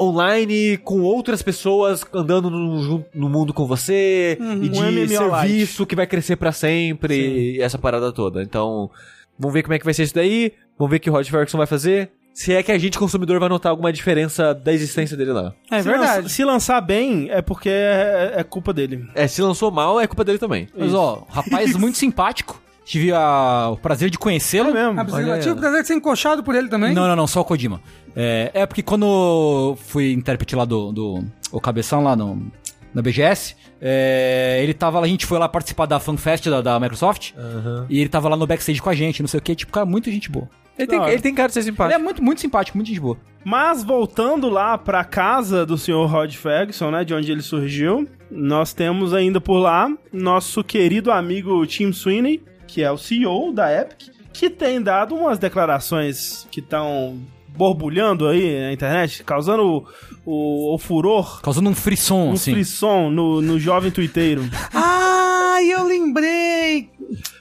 online 0.00 0.78
com 0.78 1.00
outras 1.02 1.42
pessoas 1.42 2.04
andando 2.12 2.48
no, 2.48 3.04
no 3.14 3.28
mundo 3.28 3.52
com 3.52 3.66
você 3.66 4.38
e 4.62 4.68
de 4.68 4.78
um 4.78 4.82
serviço 5.42 5.84
que 5.86 5.94
vai 5.94 6.06
crescer 6.06 6.36
pra 6.36 6.52
sempre 6.52 7.56
e 7.56 7.60
essa 7.62 7.78
parada 7.78 8.10
toda. 8.12 8.42
Então, 8.42 8.90
vamos 9.38 9.52
ver 9.52 9.62
como 9.62 9.74
é 9.74 9.78
que 9.78 9.84
vai 9.84 9.92
ser 9.92 10.04
isso 10.04 10.14
daí. 10.14 10.52
Vamos 10.78 10.90
ver 10.90 10.96
o 10.96 11.00
que 11.00 11.10
o 11.10 11.12
Rod 11.12 11.28
Ferguson 11.28 11.58
vai 11.58 11.66
fazer. 11.66 12.10
Se 12.32 12.54
é 12.54 12.62
que 12.62 12.72
a 12.72 12.78
gente, 12.78 12.98
consumidor, 12.98 13.38
vai 13.38 13.48
notar 13.48 13.70
alguma 13.70 13.92
diferença 13.92 14.54
da 14.54 14.72
existência 14.72 15.16
dele 15.16 15.32
lá. 15.32 15.52
É 15.70 15.82
se 15.82 15.88
verdade. 15.88 16.16
lança- 16.22 16.28
se 16.30 16.44
lançar 16.44 16.80
bem, 16.80 17.28
é 17.30 17.42
porque 17.42 17.68
é, 17.68 18.34
é 18.36 18.44
culpa 18.44 18.72
dele. 18.72 19.04
É, 19.14 19.26
se 19.26 19.42
lançou 19.42 19.70
mal, 19.70 20.00
é 20.00 20.06
culpa 20.06 20.24
dele 20.24 20.38
também. 20.38 20.66
Mas, 20.74 20.94
ó, 20.94 21.26
rapaz 21.28 21.74
muito 21.76 21.98
simpático. 21.98 22.62
Tive 22.90 23.12
a- 23.12 23.68
o 23.70 23.76
prazer 23.76 24.10
de 24.10 24.18
conhecê-lo. 24.18 24.70
É 24.70 24.72
mesmo. 24.72 24.98
A 24.98 25.04
Blizzard 25.04 25.30
Olha 25.30 25.38
tive 25.40 25.52
o 25.54 25.56
prazer 25.56 25.82
de 25.82 25.86
ser 25.86 25.94
encoxado 25.94 26.42
por 26.42 26.56
ele 26.56 26.66
também. 26.68 26.92
Não, 26.92 27.06
não, 27.06 27.14
não, 27.14 27.26
só 27.28 27.40
o 27.40 27.44
Kojima. 27.44 27.80
É, 28.16 28.50
é 28.52 28.66
porque 28.66 28.82
quando 28.82 29.76
fui 29.86 30.12
intérprete 30.12 30.56
lá 30.56 30.64
do, 30.64 30.90
do 30.90 31.24
o 31.52 31.60
Cabeção 31.60 32.02
lá 32.02 32.16
no, 32.16 32.50
na 32.92 33.00
BGS, 33.00 33.54
é, 33.80 34.58
ele 34.60 34.74
tava 34.74 34.98
lá, 34.98 35.06
a 35.06 35.08
gente 35.08 35.24
foi 35.24 35.38
lá 35.38 35.48
participar 35.48 35.86
da 35.86 36.00
FanFest 36.00 36.46
da, 36.50 36.60
da 36.60 36.80
Microsoft, 36.80 37.30
e 37.88 38.00
ele 38.00 38.08
tava 38.08 38.28
lá 38.28 38.36
no 38.36 38.44
backstage 38.44 38.82
com 38.82 38.90
a 38.90 38.94
gente, 38.94 39.22
não 39.22 39.28
sei 39.28 39.38
o 39.38 39.42
que, 39.42 39.54
tipo, 39.54 39.70
cara, 39.70 39.86
muito 39.86 40.10
gente 40.10 40.28
boa. 40.28 40.48
Ele 40.76 40.88
tem, 40.88 41.00
ele 41.04 41.20
tem 41.22 41.32
cara 41.32 41.46
de 41.46 41.54
ser 41.54 41.60
Ele 41.60 41.68
é 41.68 41.70
simpático. 41.70 42.02
muito, 42.02 42.22
muito 42.24 42.40
simpático, 42.40 42.76
muito 42.76 42.88
gente 42.88 43.00
boa. 43.00 43.16
Mas 43.44 43.84
voltando 43.84 44.48
lá 44.48 44.76
pra 44.76 45.04
casa 45.04 45.64
do 45.64 45.78
senhor 45.78 46.06
Rod 46.06 46.34
Ferguson, 46.34 46.90
né, 46.90 47.04
de 47.04 47.14
onde 47.14 47.30
ele 47.30 47.42
surgiu, 47.42 48.08
nós 48.30 48.72
temos 48.72 49.14
ainda 49.14 49.40
por 49.40 49.58
lá 49.58 49.88
nosso 50.12 50.64
querido 50.64 51.12
amigo 51.12 51.64
Tim 51.66 51.92
Sweeney, 51.92 52.42
que 52.70 52.82
é 52.82 52.90
o 52.90 52.96
CEO 52.96 53.52
da 53.52 53.72
Epic, 53.72 54.08
que 54.32 54.48
tem 54.48 54.80
dado 54.80 55.14
umas 55.14 55.38
declarações 55.38 56.46
que 56.50 56.60
estão 56.60 57.18
borbulhando 57.48 58.28
aí 58.28 58.60
na 58.60 58.72
internet, 58.72 59.24
causando 59.24 59.64
o, 59.64 59.86
o, 60.24 60.74
o 60.74 60.78
furor, 60.78 61.42
Causando 61.42 61.68
um 61.68 61.74
frisson, 61.74 62.28
um 62.28 62.32
assim. 62.32 62.52
frisson 62.52 63.10
no, 63.10 63.42
no 63.42 63.58
jovem 63.58 63.90
tuiteiro. 63.90 64.48
Ah, 64.72 65.62
eu 65.62 65.84
lembrei! 65.84 66.88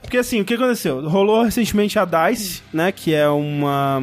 Porque 0.01 0.17
assim, 0.17 0.41
o 0.41 0.45
que 0.45 0.55
aconteceu? 0.55 1.07
Rolou 1.07 1.43
recentemente 1.43 1.97
a 1.97 2.03
DICE, 2.03 2.61
né? 2.73 2.91
Que 2.91 3.13
é 3.13 3.29
uma. 3.29 4.01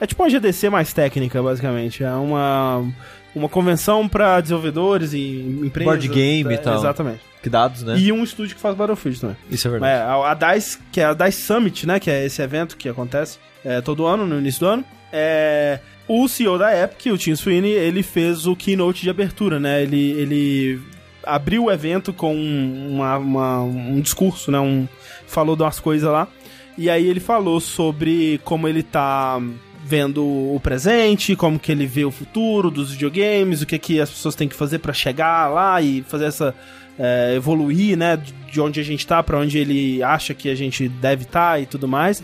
É 0.00 0.06
tipo 0.06 0.22
uma 0.22 0.28
GDC 0.30 0.68
mais 0.68 0.92
técnica, 0.92 1.40
basicamente. 1.40 2.02
É 2.02 2.12
uma. 2.12 2.82
Uma 3.32 3.48
convenção 3.48 4.08
pra 4.08 4.40
desenvolvedores 4.40 5.12
e 5.12 5.60
empresas. 5.64 5.84
Board 5.84 6.08
game 6.08 6.50
é, 6.50 6.56
e 6.56 6.58
tal. 6.58 6.78
Exatamente. 6.78 7.20
Dados, 7.48 7.82
né? 7.82 7.96
E 7.98 8.12
um 8.12 8.22
estúdio 8.22 8.54
que 8.56 8.60
faz 8.60 8.76
Battlefield 8.76 9.20
também. 9.20 9.36
Isso 9.50 9.66
é 9.66 9.70
verdade. 9.70 9.92
É, 9.92 10.02
a, 10.02 10.30
a 10.32 10.34
DICE, 10.34 10.78
que 10.92 11.00
é 11.00 11.04
a 11.04 11.14
DICE 11.14 11.40
Summit, 11.42 11.86
né? 11.86 11.98
Que 12.00 12.10
é 12.10 12.26
esse 12.26 12.42
evento 12.42 12.76
que 12.76 12.88
acontece 12.88 13.38
é, 13.64 13.80
todo 13.80 14.04
ano, 14.06 14.26
no 14.26 14.38
início 14.38 14.60
do 14.60 14.66
ano. 14.66 14.84
É, 15.12 15.80
o 16.06 16.28
CEO 16.28 16.58
da 16.58 16.76
Epic, 16.76 17.12
o 17.12 17.16
Tim 17.18 17.34
Sweeney, 17.34 17.70
ele 17.72 18.02
fez 18.02 18.46
o 18.46 18.54
keynote 18.54 19.02
de 19.02 19.10
abertura, 19.10 19.58
né? 19.58 19.82
Ele, 19.82 20.10
ele 20.12 20.80
abriu 21.24 21.64
o 21.64 21.70
evento 21.70 22.12
com 22.12 22.34
uma, 22.34 23.16
uma- 23.18 23.62
um 23.62 24.00
discurso, 24.00 24.50
né? 24.50 24.58
Um, 24.60 24.86
falou 25.26 25.56
de 25.56 25.62
umas 25.62 25.80
coisas 25.80 26.10
lá. 26.10 26.28
E 26.76 26.88
aí 26.88 27.06
ele 27.06 27.20
falou 27.20 27.60
sobre 27.60 28.40
como 28.44 28.66
ele 28.68 28.82
tá 28.82 29.40
vendo 29.84 30.24
o 30.24 30.60
presente, 30.62 31.34
como 31.34 31.58
que 31.58 31.72
ele 31.72 31.84
vê 31.86 32.04
o 32.04 32.10
futuro 32.10 32.70
dos 32.70 32.92
videogames, 32.92 33.60
o 33.60 33.66
que 33.66 33.78
que 33.78 34.00
as 34.00 34.08
pessoas 34.08 34.34
têm 34.36 34.46
que 34.48 34.54
fazer 34.54 34.78
pra 34.78 34.92
chegar 34.92 35.48
lá 35.48 35.82
e 35.82 36.02
fazer 36.08 36.26
essa 36.26 36.54
é, 37.02 37.34
evoluir, 37.34 37.96
né, 37.96 38.16
de- 38.18 38.32
de 38.52 38.60
onde 38.60 38.78
a 38.78 38.82
gente 38.82 39.06
tá 39.06 39.22
pra 39.22 39.38
onde 39.38 39.56
ele 39.56 40.02
acha 40.02 40.34
que 40.34 40.50
a 40.50 40.54
gente 40.54 40.86
deve 40.88 41.22
estar 41.22 41.60
e 41.62 41.64
tudo 41.64 41.88
mais. 41.88 42.22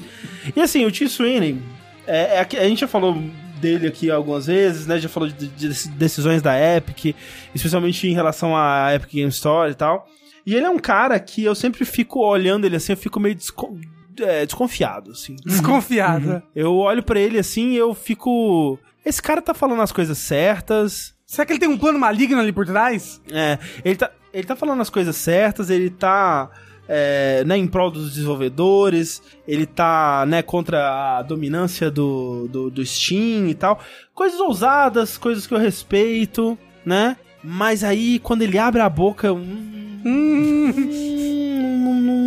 E 0.54 0.60
assim, 0.60 0.84
o 0.84 0.90
Tim 0.90 1.08
Sweeney, 1.08 1.58
é, 2.06 2.36
é 2.44 2.58
a 2.60 2.68
gente 2.68 2.80
já 2.80 2.88
falou 2.88 3.16
dele 3.60 3.86
aqui 3.86 4.10
algumas 4.10 4.46
vezes, 4.46 4.86
né? 4.86 4.98
Já 4.98 5.08
falou 5.08 5.28
de, 5.30 5.46
de 5.48 5.88
decisões 5.90 6.42
da 6.42 6.54
Epic, 6.76 7.16
especialmente 7.54 8.06
em 8.06 8.12
relação 8.12 8.54
à 8.56 8.92
Epic 8.94 9.12
Game 9.14 9.30
Store 9.30 9.70
e 9.70 9.74
tal. 9.74 10.06
E 10.44 10.54
ele 10.54 10.66
é 10.66 10.70
um 10.70 10.78
cara 10.78 11.18
que 11.18 11.42
eu 11.42 11.54
sempre 11.54 11.84
fico 11.84 12.20
olhando 12.24 12.66
ele 12.66 12.76
assim, 12.76 12.92
eu 12.92 12.96
fico 12.98 13.18
meio 13.18 13.34
desco- 13.34 13.78
é, 14.20 14.44
desconfiado, 14.44 15.12
assim. 15.12 15.36
Desconfiada. 15.46 16.42
Eu 16.54 16.74
olho 16.76 17.02
pra 17.02 17.18
ele 17.18 17.38
assim 17.38 17.70
e 17.72 17.76
eu 17.76 17.94
fico. 17.94 18.78
Esse 19.04 19.22
cara 19.22 19.40
tá 19.40 19.54
falando 19.54 19.80
as 19.82 19.92
coisas 19.92 20.18
certas. 20.18 21.14
Será 21.26 21.44
que 21.46 21.52
ele 21.52 21.60
tem 21.60 21.68
um 21.68 21.78
plano 21.78 21.98
maligno 21.98 22.40
ali 22.40 22.52
por 22.52 22.66
trás? 22.66 23.20
É, 23.32 23.58
ele 23.84 23.96
tá, 23.96 24.10
ele 24.36 24.46
tá 24.46 24.54
falando 24.54 24.82
as 24.82 24.90
coisas 24.90 25.16
certas, 25.16 25.70
ele 25.70 25.88
tá 25.88 26.50
é, 26.86 27.42
né, 27.46 27.56
em 27.56 27.66
prol 27.66 27.90
dos 27.90 28.10
desenvolvedores, 28.10 29.22
ele 29.48 29.64
tá 29.64 30.24
né, 30.26 30.42
contra 30.42 31.18
a 31.18 31.22
dominância 31.22 31.90
do, 31.90 32.46
do, 32.48 32.70
do 32.70 32.84
Steam 32.84 33.48
e 33.48 33.54
tal. 33.54 33.80
Coisas 34.14 34.38
ousadas, 34.38 35.16
coisas 35.16 35.46
que 35.46 35.54
eu 35.54 35.58
respeito, 35.58 36.58
né? 36.84 37.16
Mas 37.42 37.82
aí, 37.82 38.18
quando 38.18 38.42
ele 38.42 38.58
abre 38.58 38.82
a 38.82 38.88
boca, 38.88 39.32
hum, 39.32 39.86
Hum, 40.06 40.72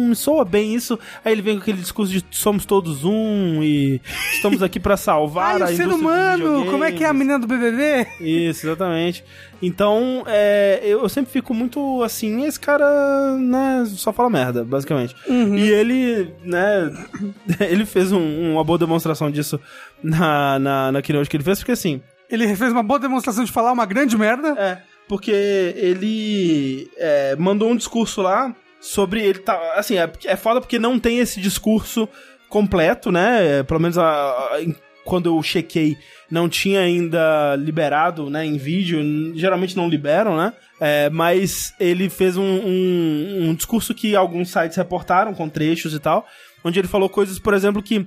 me 0.09 0.15
soa 0.15 0.43
bem 0.43 0.73
isso. 0.75 0.99
Aí 1.23 1.31
ele 1.31 1.41
vem 1.41 1.55
com 1.55 1.61
aquele 1.61 1.77
discurso 1.79 2.11
de 2.11 2.23
somos 2.31 2.65
todos 2.65 3.05
um 3.05 3.61
e 3.63 4.01
estamos 4.33 4.61
aqui 4.61 4.79
pra 4.79 4.97
salvar 4.97 5.61
ai, 5.61 5.69
a 5.69 5.73
o 5.73 5.77
ser 5.77 5.87
humano! 5.87 6.65
Como 6.65 6.83
é 6.83 6.91
que 6.91 7.03
é 7.03 7.07
a 7.07 7.13
menina 7.13 7.39
do 7.39 7.47
BBB? 7.47 8.07
Isso, 8.19 8.65
exatamente. 8.67 9.23
Então, 9.61 10.23
é, 10.25 10.79
eu, 10.83 11.07
sempre 11.09 11.31
fico 11.31 11.53
muito 11.53 12.01
assim, 12.01 12.45
esse 12.45 12.57
cara, 12.59 13.35
né, 13.37 13.83
só 13.87 14.13
fala 14.13 14.29
merda, 14.29 14.63
basicamente. 14.63 15.13
E 15.27 15.69
ele, 15.69 16.31
né, 16.43 16.91
ele 17.69 17.85
fez 17.85 18.11
um- 18.11 18.53
uma 18.53 18.63
boa 18.63 18.79
demonstração 18.79 19.29
disso 19.29 19.59
na, 20.01 20.57
na, 20.59 20.91
na 20.93 21.01
keynote 21.01 21.29
que 21.29 21.35
ele 21.35 21.43
fez, 21.43 21.59
porque 21.59 21.73
assim, 21.73 22.01
Ele 22.29 22.55
fez 22.55 22.71
uma 22.71 22.83
boa 22.83 22.99
demonstração 22.99 23.43
de 23.43 23.51
falar 23.51 23.71
uma 23.73 23.85
grande 23.85 24.17
merda. 24.17 24.55
é, 24.57 24.77
porque 25.09 25.31
ele 25.31 26.89
é, 26.97 27.35
mandou 27.35 27.69
um 27.69 27.75
discurso 27.75 28.21
lá 28.21 28.55
sobre 28.79 29.21
ele 29.23 29.39
tá, 29.39 29.57
assim, 29.75 29.97
é, 29.97 30.11
é 30.25 30.35
foda 30.35 30.59
porque 30.61 30.79
não 30.79 30.99
tem 30.99 31.19
esse 31.19 31.39
discurso 31.41 32.07
completo, 32.47 33.11
né? 33.11 33.59
É, 33.59 33.63
Pelo 33.63 33.79
menos 33.79 33.97
a- 33.97 34.03
a- 34.05 34.59
quando 35.05 35.27
eu 35.27 35.41
chequei, 35.41 35.97
não 36.29 36.47
tinha 36.47 36.81
ainda 36.81 37.55
liberado, 37.55 38.29
né, 38.29 38.45
em 38.45 38.57
vídeo. 38.57 38.99
Geralmente 39.35 39.75
não 39.75 39.89
liberam, 39.89 40.37
né? 40.37 40.53
É, 40.79 41.09
mas 41.09 41.73
ele 41.79 42.09
fez 42.09 42.37
um, 42.37 42.43
um, 42.43 43.49
um 43.49 43.55
discurso 43.55 43.93
que 43.93 44.15
alguns 44.15 44.49
sites 44.51 44.77
reportaram 44.77 45.33
com 45.33 45.49
trechos 45.49 45.93
e 45.93 45.99
tal, 45.99 46.25
onde 46.63 46.79
ele 46.79 46.87
falou 46.87 47.09
coisas, 47.09 47.39
por 47.39 47.53
exemplo, 47.53 47.81
que 47.81 48.05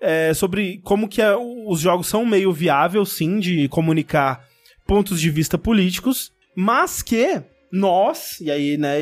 é, 0.00 0.32
sobre 0.32 0.80
como 0.84 1.08
que 1.08 1.20
é, 1.20 1.34
os 1.36 1.80
jogos 1.80 2.06
são 2.06 2.24
meio 2.24 2.52
viável, 2.52 3.04
sim, 3.04 3.38
de 3.40 3.66
comunicar 3.68 4.44
pontos 4.86 5.20
de 5.20 5.30
vista 5.30 5.58
políticos, 5.58 6.30
mas 6.56 7.02
que 7.02 7.42
nós, 7.74 8.40
e 8.40 8.52
aí, 8.52 8.76
né, 8.76 8.96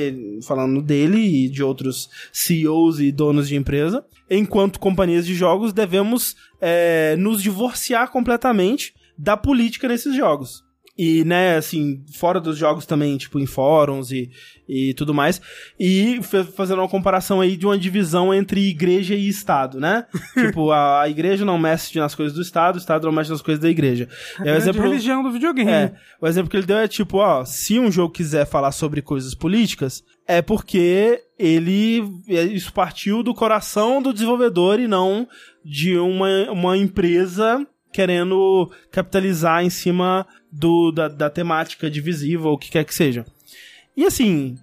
falando 0.46 0.80
dele 0.80 1.18
e 1.18 1.48
de 1.48 1.62
outros 1.62 2.08
CEOs 2.32 3.00
e 3.00 3.12
donos 3.12 3.46
de 3.46 3.54
empresa, 3.54 4.02
enquanto 4.30 4.80
companhias 4.80 5.26
de 5.26 5.34
jogos, 5.34 5.74
devemos 5.74 6.34
é, 6.58 7.14
nos 7.16 7.42
divorciar 7.42 8.10
completamente 8.10 8.94
da 9.18 9.36
política 9.36 9.86
nesses 9.86 10.16
jogos. 10.16 10.64
E, 10.96 11.24
né, 11.24 11.56
assim, 11.56 12.04
fora 12.12 12.38
dos 12.38 12.58
jogos 12.58 12.84
também, 12.84 13.16
tipo, 13.16 13.40
em 13.40 13.46
fóruns 13.46 14.10
e, 14.10 14.30
e 14.68 14.92
tudo 14.92 15.14
mais. 15.14 15.40
E 15.80 16.20
fazendo 16.54 16.80
uma 16.80 16.88
comparação 16.88 17.40
aí 17.40 17.56
de 17.56 17.64
uma 17.64 17.78
divisão 17.78 18.32
entre 18.32 18.68
igreja 18.68 19.14
e 19.14 19.26
Estado, 19.26 19.80
né? 19.80 20.04
tipo, 20.36 20.70
a, 20.70 21.02
a 21.02 21.08
igreja 21.08 21.46
não 21.46 21.56
mexe 21.56 21.98
nas 21.98 22.14
coisas 22.14 22.34
do 22.34 22.42
Estado, 22.42 22.74
o 22.74 22.78
Estado 22.78 23.06
não 23.06 23.12
mexe 23.12 23.30
nas 23.30 23.40
coisas 23.40 23.62
da 23.62 23.70
igreja. 23.70 24.06
É 24.38 24.40
o 24.40 24.44
Grande 24.44 24.58
exemplo, 24.58 24.82
religião 24.82 25.22
do 25.22 25.32
videogame. 25.32 25.70
é, 25.70 25.94
o 26.20 26.26
exemplo 26.26 26.50
que 26.50 26.56
ele 26.58 26.66
deu 26.66 26.76
é 26.76 26.86
tipo, 26.86 27.18
ó, 27.18 27.42
se 27.44 27.78
um 27.78 27.90
jogo 27.90 28.12
quiser 28.12 28.44
falar 28.44 28.72
sobre 28.72 29.00
coisas 29.00 29.34
políticas, 29.34 30.04
é 30.28 30.42
porque 30.42 31.22
ele 31.38 32.04
isso 32.28 32.72
partiu 32.72 33.22
do 33.22 33.34
coração 33.34 34.00
do 34.00 34.12
desenvolvedor 34.12 34.78
e 34.78 34.86
não 34.86 35.26
de 35.64 35.96
uma, 35.96 36.50
uma 36.50 36.76
empresa 36.76 37.66
querendo 37.92 38.70
capitalizar 38.90 39.62
em 39.64 39.70
cima 39.70 40.26
do, 40.52 40.92
da, 40.92 41.08
da 41.08 41.30
temática 41.30 41.90
divisiva 41.90 42.48
ou 42.48 42.54
o 42.54 42.58
que 42.58 42.70
quer 42.70 42.84
que 42.84 42.94
seja. 42.94 43.24
E 43.96 44.04
assim, 44.04 44.56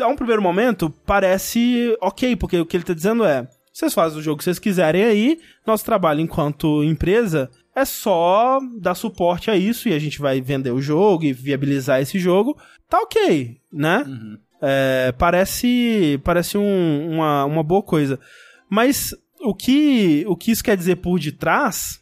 a 0.00 0.08
um 0.08 0.16
primeiro 0.16 0.40
momento, 0.42 0.90
parece 1.04 1.94
ok, 2.00 2.34
porque 2.36 2.58
o 2.58 2.66
que 2.66 2.76
ele 2.76 2.84
tá 2.84 2.94
dizendo 2.94 3.24
é: 3.24 3.46
vocês 3.72 3.92
fazem 3.92 4.18
o 4.18 4.22
jogo 4.22 4.38
que 4.38 4.44
vocês 4.44 4.58
quiserem 4.58 5.04
aí, 5.04 5.38
nosso 5.66 5.84
trabalho 5.84 6.20
enquanto 6.20 6.82
empresa 6.82 7.50
é 7.76 7.84
só 7.84 8.60
dar 8.80 8.94
suporte 8.94 9.50
a 9.50 9.56
isso 9.56 9.88
e 9.88 9.92
a 9.92 9.98
gente 9.98 10.20
vai 10.20 10.40
vender 10.40 10.70
o 10.70 10.80
jogo 10.80 11.24
e 11.24 11.32
viabilizar 11.32 12.00
esse 12.00 12.18
jogo. 12.20 12.56
Tá 12.88 13.00
ok, 13.00 13.56
né? 13.72 14.04
É, 14.62 15.12
parece 15.18 16.20
parece 16.22 16.56
um- 16.56 17.10
uma, 17.14 17.44
uma 17.44 17.62
boa 17.64 17.82
coisa. 17.82 18.18
Mas 18.70 19.12
o 19.40 19.52
que, 19.54 20.24
o 20.28 20.36
que 20.36 20.52
isso 20.52 20.62
quer 20.62 20.76
dizer 20.76 20.96
por 20.96 21.18
detrás 21.18 22.00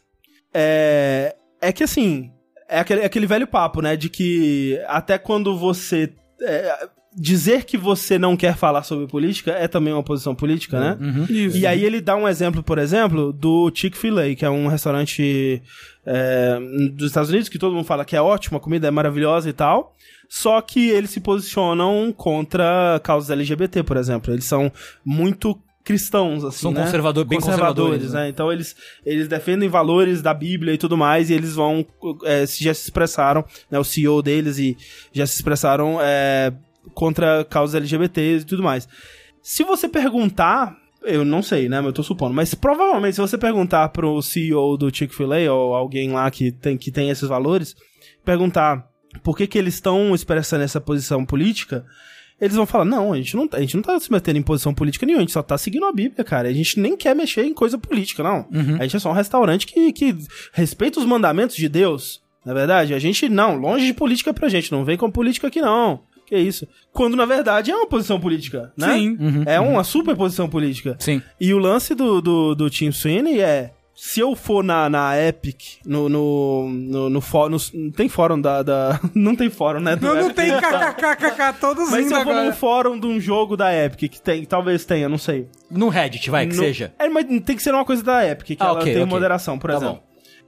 é, 0.53 1.35
é 1.59 1.71
que 1.73 1.83
assim, 1.83 2.31
é 2.73 2.79
aquele, 2.79 3.01
é 3.01 3.05
aquele 3.05 3.27
velho 3.27 3.47
papo, 3.47 3.81
né? 3.81 3.95
De 3.95 4.09
que 4.09 4.79
até 4.87 5.17
quando 5.17 5.57
você. 5.57 6.13
é, 6.41 6.87
dizer 7.15 7.65
que 7.65 7.77
você 7.77 8.17
não 8.17 8.35
quer 8.35 8.55
falar 8.55 8.81
sobre 8.81 9.05
política 9.05 9.51
é 9.51 9.67
também 9.67 9.93
uma 9.93 10.01
posição 10.01 10.33
política, 10.33 10.79
né? 10.79 10.97
Isso. 11.29 11.57
E 11.57 11.67
aí 11.67 11.85
ele 11.85 12.01
dá 12.01 12.15
um 12.15 12.27
exemplo, 12.27 12.63
por 12.63 12.79
exemplo, 12.79 13.31
do 13.31 13.71
Chick-fil-A, 13.73 14.33
que 14.35 14.43
é 14.43 14.49
um 14.49 14.67
restaurante 14.67 15.61
é, 16.05 16.57
dos 16.91 17.07
Estados 17.07 17.29
Unidos, 17.29 17.49
que 17.49 17.59
todo 17.59 17.75
mundo 17.75 17.85
fala 17.85 18.03
que 18.03 18.15
é 18.15 18.21
ótimo, 18.21 18.57
a 18.57 18.59
comida 18.59 18.87
é 18.87 18.91
maravilhosa 18.91 19.47
e 19.47 19.53
tal. 19.53 19.93
Só 20.27 20.59
que 20.61 20.89
eles 20.89 21.11
se 21.11 21.19
posicionam 21.19 22.11
contra 22.11 22.99
causas 23.03 23.29
LGBT, 23.29 23.83
por 23.83 23.97
exemplo. 23.97 24.33
Eles 24.33 24.45
são 24.45 24.71
muito 25.05 25.61
cristãos, 25.83 26.43
assim, 26.45 26.59
São 26.59 26.71
né? 26.71 26.83
conservador- 26.83 27.25
bem 27.25 27.39
conservadores, 27.39 28.13
né? 28.13 28.29
Então 28.29 28.51
eles, 28.51 28.75
eles 29.05 29.27
defendem 29.27 29.67
valores 29.67 30.21
da 30.21 30.33
Bíblia 30.33 30.73
e 30.73 30.77
tudo 30.77 30.95
mais, 30.95 31.29
e 31.29 31.33
eles 31.33 31.53
vão, 31.55 31.85
é, 32.23 32.45
já 32.45 32.73
se 32.73 32.83
expressaram, 32.83 33.43
né? 33.69 33.77
O 33.77 33.83
CEO 33.83 34.21
deles 34.21 34.57
e 34.57 34.77
já 35.11 35.25
se 35.27 35.35
expressaram 35.35 35.97
é, 36.01 36.53
contra 36.93 37.43
causas 37.45 37.75
LGBT 37.75 38.37
e 38.37 38.43
tudo 38.43 38.63
mais. 38.63 38.87
Se 39.41 39.63
você 39.63 39.89
perguntar, 39.89 40.75
eu 41.03 41.25
não 41.25 41.41
sei, 41.43 41.67
né? 41.67 41.77
Mas 41.79 41.87
eu 41.87 41.93
tô 41.93 42.03
supondo. 42.03 42.33
Mas 42.33 42.53
provavelmente, 42.55 43.15
se 43.15 43.21
você 43.21 43.37
perguntar 43.37 43.89
pro 43.89 44.21
CEO 44.21 44.77
do 44.77 44.95
Chick-fil-A 44.95 45.51
ou 45.53 45.75
alguém 45.75 46.11
lá 46.11 46.31
que 46.31 46.49
tem, 46.51 46.77
que 46.77 46.91
tem 46.91 47.09
esses 47.09 47.27
valores, 47.27 47.75
perguntar 48.23 48.87
por 49.21 49.35
que, 49.35 49.45
que 49.45 49.57
eles 49.57 49.73
estão 49.75 50.15
expressando 50.15 50.63
essa 50.63 50.79
posição 50.79 51.25
política, 51.25 51.85
eles 52.43 52.55
vão 52.55 52.65
falar: 52.65 52.85
não, 52.85 53.13
a 53.13 53.17
gente 53.17 53.35
não, 53.35 53.47
tá- 53.47 53.57
a 53.57 53.61
gente 53.61 53.75
não 53.75 53.81
tá 53.83 53.99
se 53.99 54.11
metendo 54.11 54.37
em 54.39 54.43
posição 54.43 54.73
política 54.73 55.05
nenhuma, 55.05 55.21
a 55.21 55.25
gente 55.25 55.33
só 55.33 55.41
tá 55.41 55.57
seguindo 55.57 55.85
a 55.85 55.91
Bíblia, 55.93 56.23
cara. 56.23 56.47
A 56.49 56.53
gente 56.53 56.79
nem 56.79 56.95
quer 56.97 57.15
mexer 57.15 57.43
em 57.45 57.53
coisa 57.53 57.77
política, 57.77 58.21
não. 58.23 58.47
A 58.79 58.83
gente 58.83 58.95
é 58.95 58.99
só 58.99 59.09
um 59.09 59.13
restaurante 59.13 59.65
que, 59.65 59.91
que 59.93 60.15
respeita 60.51 60.99
os 60.99 61.05
mandamentos 61.05 61.55
de 61.55 61.69
Deus. 61.69 62.21
Na 62.45 62.51
é 62.51 62.55
verdade, 62.55 62.93
a 62.93 62.99
gente 62.99 63.29
não, 63.29 63.55
longe 63.55 63.85
de 63.85 63.93
política 63.93 64.33
pra 64.33 64.49
gente, 64.49 64.71
não 64.71 64.83
vem 64.83 64.97
com 64.97 65.09
política 65.09 65.47
aqui 65.47 65.61
não. 65.61 66.01
Que 66.25 66.37
isso? 66.37 66.67
Quando 66.91 67.15
na 67.15 67.25
verdade 67.25 67.71
é 67.71 67.75
uma 67.75 67.87
posição 67.87 68.19
política, 68.19 68.71
né? 68.77 68.93
Sim. 68.93 69.17
É 69.45 69.59
uma 69.59 69.83
super 69.83 70.15
posição 70.15 70.49
política. 70.49 70.95
Sim. 70.99 71.21
E 71.39 71.53
o 71.53 71.57
lance 71.57 71.93
do, 71.95 72.21
do, 72.21 72.55
do 72.55 72.69
Tim 72.69 72.91
Sweeney 72.91 73.39
é. 73.39 73.71
Se 73.95 74.19
eu 74.19 74.35
for 74.35 74.63
na, 74.63 74.89
na 74.89 75.15
Epic, 75.21 75.77
no, 75.85 76.09
no, 76.09 76.67
no, 76.69 77.09
no 77.09 77.21
fórum, 77.21 77.57
não 77.73 77.91
tem 77.91 78.09
fórum 78.09 78.41
da, 78.41 78.63
da- 78.63 78.99
Não 79.13 79.35
tem 79.35 79.49
fórum, 79.49 79.79
né? 79.79 79.95
Não, 80.01 80.15
não 80.15 80.29
Epic. 80.31 80.35
tem 80.35 80.51
kkkk 80.51 81.59
todos 81.59 81.89
Mas 81.91 82.07
se 82.07 82.13
eu 82.13 82.17
for 82.23 82.31
agora. 82.31 82.45
num 82.45 82.53
fórum 82.53 82.99
de 82.99 83.05
um 83.07 83.19
jogo 83.19 83.55
da 83.55 83.71
Epic, 83.73 84.11
que 84.11 84.21
tem, 84.21 84.43
talvez 84.45 84.83
tenha, 84.83 85.07
não 85.07 85.17
sei. 85.19 85.47
No 85.69 85.89
Reddit, 85.89 86.29
vai, 86.29 86.47
que 86.47 86.55
No- 86.55 86.63
seja. 86.63 86.93
É, 86.97 87.07
mas 87.07 87.25
tem 87.41 87.55
que 87.55 87.61
ser 87.63 87.73
uma 87.73 87.85
coisa 87.85 88.03
da 88.03 88.27
Epic, 88.27 88.57
que 88.57 88.57
Ah, 88.59 88.65
ela 88.67 88.73
ok, 88.79 88.93
tem 88.93 89.01
ok. 89.03 89.05
moderação, 89.13 89.59
por 89.59 89.69
Tá 89.69 89.77
exemplo. 89.77 89.95
bom. 89.95 90.03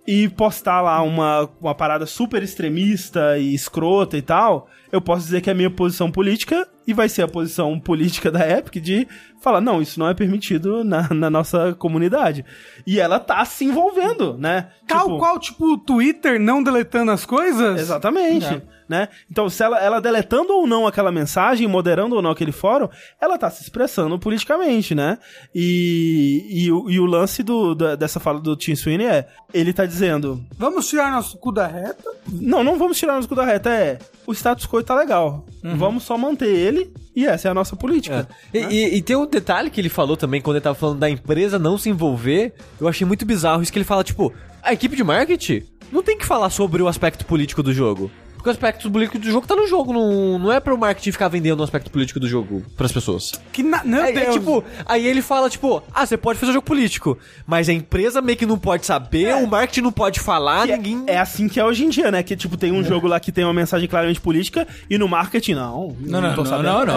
E 0.08 0.30
postar 0.30 0.82
lá 0.82 1.02
uma, 1.02 1.50
uma 1.60 1.74
parada 1.74 2.06
super 2.06 2.44
extremista 2.44 3.38
e 3.40 3.54
escrota 3.56 4.16
e 4.18 4.22
tal, 4.22 4.68
eu 4.92 5.02
posso 5.02 5.24
dizer 5.26 5.42
que 5.42 5.50
é 5.50 5.54
a 5.54 5.56
minha 5.56 5.70
posição 5.70 6.12
política 6.12 6.68
e 6.88 6.94
vai 6.94 7.10
ser 7.10 7.24
a 7.24 7.28
posição 7.28 7.80
política 7.80 8.32
da 8.32 8.48
Epic 8.50 8.76
de 8.82 9.08
falar, 9.42 9.62
não, 9.62 9.82
isso 9.82 10.00
não 10.00 10.08
é 10.10 10.14
permitido 10.14 10.84
na, 10.84 11.08
na 11.14 11.30
nossa 11.30 11.74
comunidade. 11.76 12.44
E 12.86 13.00
ela 13.00 13.20
tá 13.20 13.44
se 13.46 13.64
envolvendo, 13.66 14.36
né? 14.38 14.70
Tal 14.88 15.06
Tipo, 15.06 15.18
qual, 15.20 15.40
tipo, 15.40 15.74
o 15.74 15.78
Twitter 15.78 16.40
não 16.40 16.64
deletando 16.64 17.12
as 17.12 17.26
coisas? 17.26 17.80
Exatamente, 17.80 18.62
né? 18.90 19.08
Então, 19.30 19.48
se 19.50 19.64
ela, 19.64 19.80
ela 19.80 20.00
deletando 20.02 20.52
ou 20.54 20.66
não 20.68 20.88
aquela 20.88 21.12
mensagem, 21.12 21.68
moderando 21.68 22.16
ou 22.16 22.22
não 22.24 22.32
aquele 22.32 22.52
fórum, 22.52 22.88
ela 23.22 23.38
tá 23.38 23.50
se 23.52 23.62
expressando 23.64 24.18
politicamente, 24.18 24.94
né? 24.96 25.18
E, 25.54 26.46
e, 26.66 26.72
o, 26.72 26.90
e 26.90 27.00
o 27.00 27.06
lance 27.06 27.42
do, 27.44 27.74
da- 27.76 27.96
dessa 27.96 28.20
fala 28.20 28.40
do 28.40 28.56
Tim 28.56 28.76
Sweeney 28.76 29.08
é, 29.08 29.28
ele 29.54 29.74
tá 29.74 29.86
dizendo, 29.86 30.44
Vamos 30.58 30.88
tirar 30.88 31.12
nosso 31.12 31.38
cu 31.38 31.52
da 31.52 31.66
reta? 31.68 32.04
não, 32.32 32.64
não 32.64 32.78
vamos 32.78 32.98
tirar 32.98 33.18
o 33.18 33.20
escudo 33.20 33.42
da 33.42 33.46
reta, 33.48 33.70
é, 33.70 34.00
o 34.26 34.34
status 34.34 34.66
quo 34.66 34.82
tá 34.84 34.96
legal, 34.96 35.46
vamos 35.64 36.04
só 36.04 36.18
manter 36.18 36.50
ele 36.50 36.75
e 37.16 37.26
essa 37.26 37.48
é 37.48 37.52
a 37.52 37.54
nossa 37.54 37.76
política. 37.76 38.28
E, 38.54 38.60
e- 38.60 38.96
e 38.98 39.02
tem 39.02 39.16
um 39.16 39.26
detalhe 39.26 39.70
que 39.70 39.80
ele 39.82 39.90
falou 39.90 40.16
também, 40.18 40.42
quando 40.42 40.58
ele 40.58 40.64
tava 40.64 40.76
falando 40.76 41.00
da 41.00 41.10
empresa 41.10 41.58
não 41.60 41.78
se 41.78 41.90
envolver, 41.90 42.54
eu 42.80 42.88
achei 42.88 43.06
muito 43.06 43.26
bizarro 43.26 43.62
isso 43.62 43.72
que 43.72 43.78
ele 43.78 43.86
fala, 43.86 44.04
tipo, 44.04 44.34
a 44.62 44.74
equipe 44.74 44.96
de 44.96 45.04
marketing 45.04 45.64
não 45.92 46.02
tem 46.04 46.18
que 46.18 46.26
falar 46.26 46.50
sobre 46.50 46.82
o 46.82 46.88
aspecto 46.88 47.26
político 47.26 47.62
do 47.64 47.74
jogo. 47.74 48.10
Porque 48.46 48.50
o 48.52 48.52
aspecto 48.52 48.92
político 48.92 49.18
do 49.18 49.26
jogo 49.26 49.48
tá 49.48 49.56
no 49.56 49.66
jogo, 49.68 49.92
não, 49.92 50.38
não 50.38 50.52
é 50.52 50.60
pro 50.60 50.78
marketing 50.78 51.12
ficar 51.12 51.28
vendendo 51.30 51.62
o 51.62 51.64
aspecto 51.64 51.90
político 51.90 52.20
do 52.20 52.28
jogo 52.28 52.62
pras 52.78 52.92
pessoas. 52.92 53.32
Que 53.52 53.64
na... 53.64 53.84
Meu 53.84 54.04
É, 54.04 54.12
é 54.12 54.14
Deus. 54.14 54.36
tipo, 54.36 54.64
aí 54.86 55.08
ele 55.08 55.24
fala, 55.24 55.50
tipo, 55.50 55.82
ah, 55.92 56.06
você 56.06 56.16
pode 56.16 56.38
fazer 56.38 56.54
jogo 56.54 56.64
político, 56.64 57.18
mas 57.48 57.68
a 57.70 57.74
empresa 57.74 58.22
meio 58.22 58.38
que 58.38 58.46
não 58.46 58.60
pode 58.60 58.86
saber, 58.86 59.34
o 59.38 59.48
marketing 59.48 59.82
não 59.82 59.92
pode 59.92 60.20
falar, 60.20 60.68
Que 60.68 60.74
é- 60.74 60.78
ninguém... 60.78 61.04
é, 61.08 61.18
assim 61.18 61.48
que 61.48 61.60
é 61.60 61.66
hoje 61.66 61.86
em 61.86 61.90
dia, 61.90 62.12
né? 62.12 62.22
Que, 62.22 62.36
tipo, 62.36 62.56
tem 62.56 62.72
um 62.72 62.84
jogo 62.84 63.08
lá 63.08 63.20
que 63.20 63.32
tem 63.32 63.44
uma 63.44 63.52
mensagem 63.54 63.90
claramente 63.90 64.22
política 64.22 64.68
e 64.88 64.96
no 65.00 65.08
marketing, 65.08 65.56
não. 65.56 65.96
Não, 66.00 66.36
tô 66.36 66.46
sabendo. 66.46 66.92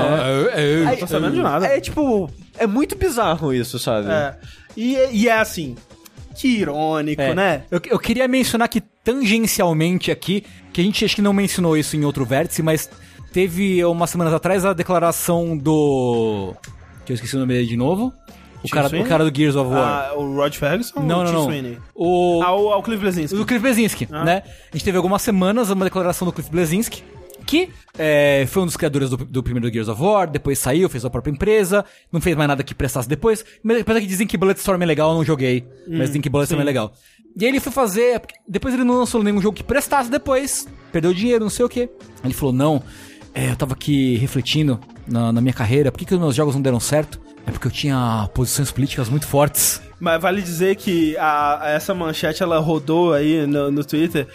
É, 0.55 0.85
não 0.85 0.97
tô 0.97 1.07
sabendo 1.07 1.33
de 1.33 1.41
nada. 1.41 1.67
É 1.67 1.81
tipo, 1.81 2.31
é 2.59 2.67
muito 2.67 2.95
bizarro 2.95 3.55
isso, 3.55 3.79
sabe? 3.79 4.11
É. 4.11 4.35
E, 4.77 4.97
e 5.13 5.29
é 5.29 5.39
assim, 5.41 5.77
irônico, 6.47 7.21
É. 7.21 7.35
né? 7.35 7.63
Eu, 7.71 7.81
eu 7.87 7.99
queria 7.99 8.29
mencionar 8.29 8.69
que 8.69 8.81
tangencialmente 8.81 10.11
aqui, 10.11 10.45
que 10.73 10.81
a 10.81 10.85
gente 10.85 11.05
acho 11.05 11.17
que 11.17 11.23
não 11.23 11.33
mencionou 11.33 11.77
isso 11.77 11.97
em 11.97 12.05
outro 12.05 12.25
vértice, 12.25 12.63
mas 12.63 12.89
teve 13.33 13.85
umas 13.85 14.11
semanas 14.11 14.33
atrás 14.33 14.65
a 14.65 14.73
declaração 14.73 15.57
do. 15.57 16.55
Que 17.05 17.13
eu 17.13 17.15
esqueci 17.15 17.35
o 17.37 17.41
nome 17.41 17.55
dele 17.55 17.67
de 17.67 17.77
novo. 17.77 18.13
O 18.63 18.69
cara, 18.69 18.89
o 18.89 19.05
cara 19.05 19.25
do 19.31 19.37
Gears 19.37 19.55
of 19.55 19.71
War. 19.71 20.11
Ah, 20.11 20.15
o 20.19 20.35
Rod 20.35 20.53
Ferguson 20.55 21.01
não, 21.01 21.21
o 21.21 21.25
não? 21.33 21.77
O. 21.95 22.43
Ah, 22.43 22.53
o, 22.55 22.77
o 22.79 22.83
Cliff 22.83 23.01
Blazinski. 23.01 23.37
Do 23.37 23.47
Cliff 23.47 24.09
Ah. 24.11 24.25
né? 24.25 24.43
A 24.73 24.77
gente 24.77 24.85
teve 24.85 24.97
algumas 24.97 25.23
semanas 25.23 25.71
uma 25.71 25.85
declaração 25.85 26.27
do 26.27 26.33
Cliff 26.33 26.51
Blesinski, 26.51 27.03
que 27.49 27.71
é, 27.99 28.45
foi 28.49 28.63
um 28.63 28.67
dos 28.67 28.77
criadores 28.77 29.09
do, 29.09 29.17
do 29.17 29.43
primeiro 29.43 29.73
Gears 29.73 29.89
of 29.89 30.01
War, 30.03 30.31
depois 30.31 30.59
saiu, 30.59 30.89
fez 30.89 31.05
a 31.05 31.11
própria 31.11 31.33
empresa, 31.33 31.85
não 32.13 32.21
fez 32.21 32.37
mais 32.37 32.47
nada 32.47 32.63
que 32.63 32.75
prestasse 32.75 33.09
depois. 33.09 33.45
Mas 33.63 33.81
apesar 33.81 34.01
que 34.01 34.07
dizem 34.07 34.27
que 34.27 34.37
Bulletstorm 34.37 34.83
é 34.83 34.87
legal, 34.87 35.11
eu 35.11 35.17
não 35.17 35.25
joguei. 35.25 35.65
mas 35.89 36.09
dizem 36.09 36.21
que 36.21 36.29
Bulletstorm 36.29 36.61
é 36.61 36.65
legal. 36.65 36.93
E 37.37 37.45
aí 37.45 37.51
ele 37.51 37.61
foi 37.61 37.73
fazer. 37.73 38.21
Depois 38.47 38.75
ele 38.75 38.85
não 38.85 38.99
lançou 38.99 39.23
nenhum 39.23 39.41
jogo 39.41 39.57
que 39.57 39.63
prestasse 39.65 40.11
depois. 40.11 40.69
Perdeu 40.93 41.15
dinheiro, 41.15 41.45
não 41.45 41.51
sei 41.51 41.65
o 41.65 41.69
quê. 41.69 41.89
Ele 42.23 42.35
falou: 42.35 42.53
não, 42.53 42.83
é, 43.35 43.51
eu 43.51 43.57
tava 43.57 43.73
aqui 43.75 44.17
refletindo 44.17 44.79
na, 45.07 45.33
na 45.33 45.41
minha 45.41 45.55
carreira, 45.55 45.91
por 45.91 45.99
que, 45.99 46.05
que 46.05 46.15
os 46.15 46.21
meus 46.21 46.35
jogos 46.35 46.55
não 46.55 46.61
deram 46.63 46.81
certo? 46.81 47.21
É 47.47 47.51
porque 47.51 47.67
eu 47.67 47.71
tinha 47.73 48.29
posições 48.35 48.71
políticas 48.71 49.09
muito 49.09 49.27
fortes. 49.27 49.81
Mas 49.99 50.21
vale 50.21 50.43
dizer 50.43 50.77
que 50.77 51.17
a, 51.17 51.63
a- 51.65 51.71
essa 51.71 51.95
manchete 51.95 52.43
ela 52.43 52.59
rodou 52.59 53.13
aí 53.15 53.47
no, 53.47 53.71
no 53.71 53.83
Twitter. 53.85 54.27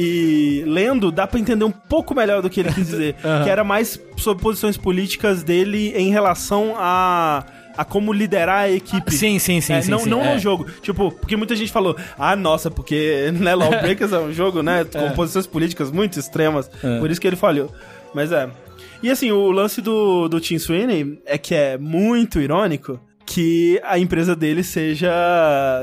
E 0.00 0.62
lendo, 0.64 1.10
dá 1.10 1.26
pra 1.26 1.40
entender 1.40 1.64
um 1.64 1.72
pouco 1.72 2.14
melhor 2.14 2.40
do 2.40 2.48
que 2.48 2.60
ele 2.60 2.72
quis 2.72 2.86
dizer. 2.90 3.16
Que 3.42 3.50
era 3.50 3.64
mais 3.64 4.00
sobre 4.16 4.40
posições 4.40 4.76
políticas 4.76 5.42
dele 5.42 5.92
em 5.96 6.10
relação 6.10 6.74
a, 6.76 7.44
a 7.76 7.84
como 7.84 8.12
liderar 8.12 8.60
a 8.60 8.70
equipe. 8.70 9.12
Sim, 9.12 9.40
sim, 9.40 9.60
sim, 9.60 9.72
É, 9.72 9.82
sim, 9.82 9.90
não 9.90 9.98
sim, 9.98 10.08
não 10.08 10.22
é. 10.24 10.34
no 10.34 10.38
jogo. 10.38 10.66
Tipo, 10.82 11.10
porque 11.10 11.34
muita 11.36 11.56
gente 11.56 11.72
falou, 11.72 11.96
ah, 12.16 12.36
nossa, 12.36 12.70
porque 12.70 13.32
né, 13.34 13.56
Lawbreakers 13.56 14.12
é 14.12 14.20
um 14.20 14.32
jogo, 14.32 14.62
né, 14.62 14.84
com 14.84 15.10
posições 15.16 15.48
políticas 15.48 15.90
muito 15.90 16.16
extremas. 16.16 16.70
Por 17.00 17.10
isso 17.10 17.20
que 17.20 17.26
ele 17.26 17.34
falhou. 17.34 17.74
Mas 18.14 18.30
é. 18.30 18.48
E 19.02 19.10
assim, 19.10 19.32
o 19.32 19.50
lance 19.50 19.80
do, 19.80 20.28
do 20.28 20.38
Tim 20.40 20.58
Sweeney 20.60 21.20
é 21.26 21.36
que 21.36 21.56
é 21.56 21.76
muito 21.76 22.40
irônico 22.40 23.00
que 23.26 23.80
a 23.84 23.98
empresa 23.98 24.36
dele 24.36 24.62
seja, 24.62 25.10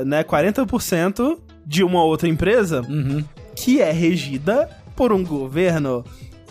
né, 0.06 0.24
40% 0.24 1.38
de 1.66 1.82
uma 1.84 2.02
outra 2.02 2.28
empresa 2.28 2.82
que 3.56 3.80
é 3.80 3.90
regida 3.90 4.68
por 4.94 5.12
um 5.12 5.24
governo 5.24 6.04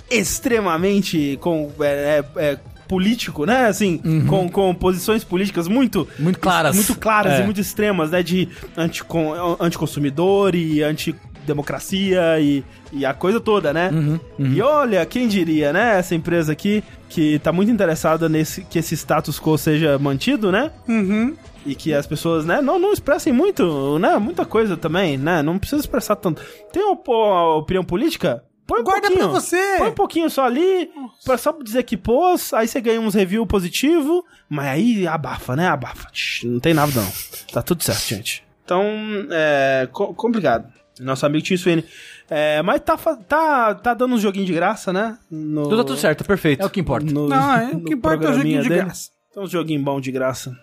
extremamente 0.09 1.37
com, 1.41 1.71
é, 1.79 2.23
é, 2.35 2.41
é, 2.41 2.59
político, 2.87 3.45
né? 3.45 3.65
Assim, 3.67 3.99
com, 4.27 4.47
com 4.49 4.73
posições 4.75 5.23
políticas 5.23 5.67
muito 5.67 6.07
Muito 6.19 6.39
claras. 6.39 6.75
muito 6.75 6.95
claras 6.95 7.33
É. 7.33 7.41
e 7.41 7.43
muito 7.45 7.59
extremas, 7.59 8.11
né? 8.11 8.21
De 8.21 8.47
anticon, 8.77 9.57
anticonsumidor 9.59 10.53
e 10.55 10.83
antidemocracia 10.83 12.39
e, 12.39 12.63
e 12.93 13.05
a 13.05 13.13
coisa 13.13 13.39
toda, 13.39 13.73
né? 13.73 13.89
Uhum, 13.91 14.19
E 14.53 14.61
olha, 14.61 15.03
quem 15.05 15.27
diria, 15.27 15.73
né? 15.73 15.97
Essa 15.97 16.13
empresa 16.15 16.51
aqui 16.51 16.83
que 17.09 17.39
tá 17.39 17.51
muito 17.51 17.71
interessada 17.71 18.27
nesse 18.29 18.61
que 18.63 18.77
esse 18.79 18.95
status 18.95 19.39
quo 19.39 19.57
seja 19.57 19.97
mantido, 19.97 20.51
né? 20.51 20.71
Uhum. 20.87 21.33
E 21.65 21.73
que 21.75 21.93
as 21.93 22.05
pessoas, 22.05 22.45
né, 22.45 22.61
não, 22.61 22.77
não 22.77 22.93
expressem 22.93 23.33
muito, 23.33 23.97
né? 23.99 24.17
Muita 24.17 24.45
coisa 24.45 24.77
também, 24.77 25.17
né? 25.17 25.41
Não 25.41 25.57
precisa 25.57 25.81
expressar 25.81 26.15
tanto. 26.15 26.41
Tem 26.71 26.83
uma, 26.83 26.99
uma 27.07 27.55
opinião 27.55 27.83
política? 27.83 28.43
Põe 28.67 28.81
um 28.81 28.83
Guarda 28.83 29.07
pouquinho. 29.07 29.29
pra 29.29 29.39
você. 29.39 29.75
Põe 29.77 29.89
um 29.89 29.93
pouquinho 29.93 30.29
só 30.29 30.45
ali, 30.45 30.89
pra 31.23 31.37
só 31.37 31.51
dizer 31.63 31.83
que 31.83 31.95
pôs, 31.97 32.53
aí 32.53 32.67
você 32.67 32.79
ganha 32.81 32.99
uns 33.01 33.13
reviews 33.13 33.47
positivos, 33.47 34.21
mas 34.49 34.65
aí 34.67 35.07
abafa, 35.07 35.55
né? 35.55 35.67
Abafa. 35.67 36.07
Não 36.43 36.59
tem 36.59 36.73
nada 36.73 36.91
não. 36.95 37.07
Tá 37.51 37.61
tudo 37.61 37.83
certo, 37.83 38.07
gente. 38.07 38.43
Então, 38.63 38.83
é 39.31 39.87
co- 39.91 40.13
complicado. 40.13 40.67
Nosso 40.99 41.25
amigo 41.25 41.43
Tim 41.43 41.57
Sweeney. 41.57 41.85
É, 42.29 42.61
mas 42.63 42.79
tá, 42.81 42.97
tá, 42.97 43.75
tá 43.75 43.93
dando 43.93 44.15
um 44.15 44.19
joguinho 44.19 44.45
de 44.45 44.53
graça, 44.53 44.91
né? 44.93 45.17
No, 45.29 45.63
Tudo, 45.63 45.77
tá 45.77 45.83
tudo 45.83 45.97
certo, 45.99 46.23
perfeito. 46.23 46.63
É 46.63 46.65
o 46.65 46.69
que 46.69 46.79
importa. 46.79 47.05
no- 47.11 47.27
Não, 47.27 47.53
é, 47.55 47.69
o 47.71 47.83
que 47.83 47.93
importa 47.93 48.25
é 48.25 48.29
o 48.29 48.33
joguinho 48.33 48.63
de 48.63 48.69
dele. 48.69 48.81
graça. 48.83 49.09
Então, 49.29 49.43
um 49.43 49.47
joguinho 49.47 49.83
bom 49.83 49.99
de 50.01 50.11
graça. 50.11 50.55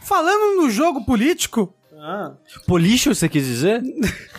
Falando 0.00 0.62
no 0.62 0.70
jogo 0.70 1.04
político, 1.04 1.74
Ah, 2.00 2.32
Polixo, 2.66 3.14
você 3.14 3.28
quis 3.28 3.44
dizer? 3.44 3.82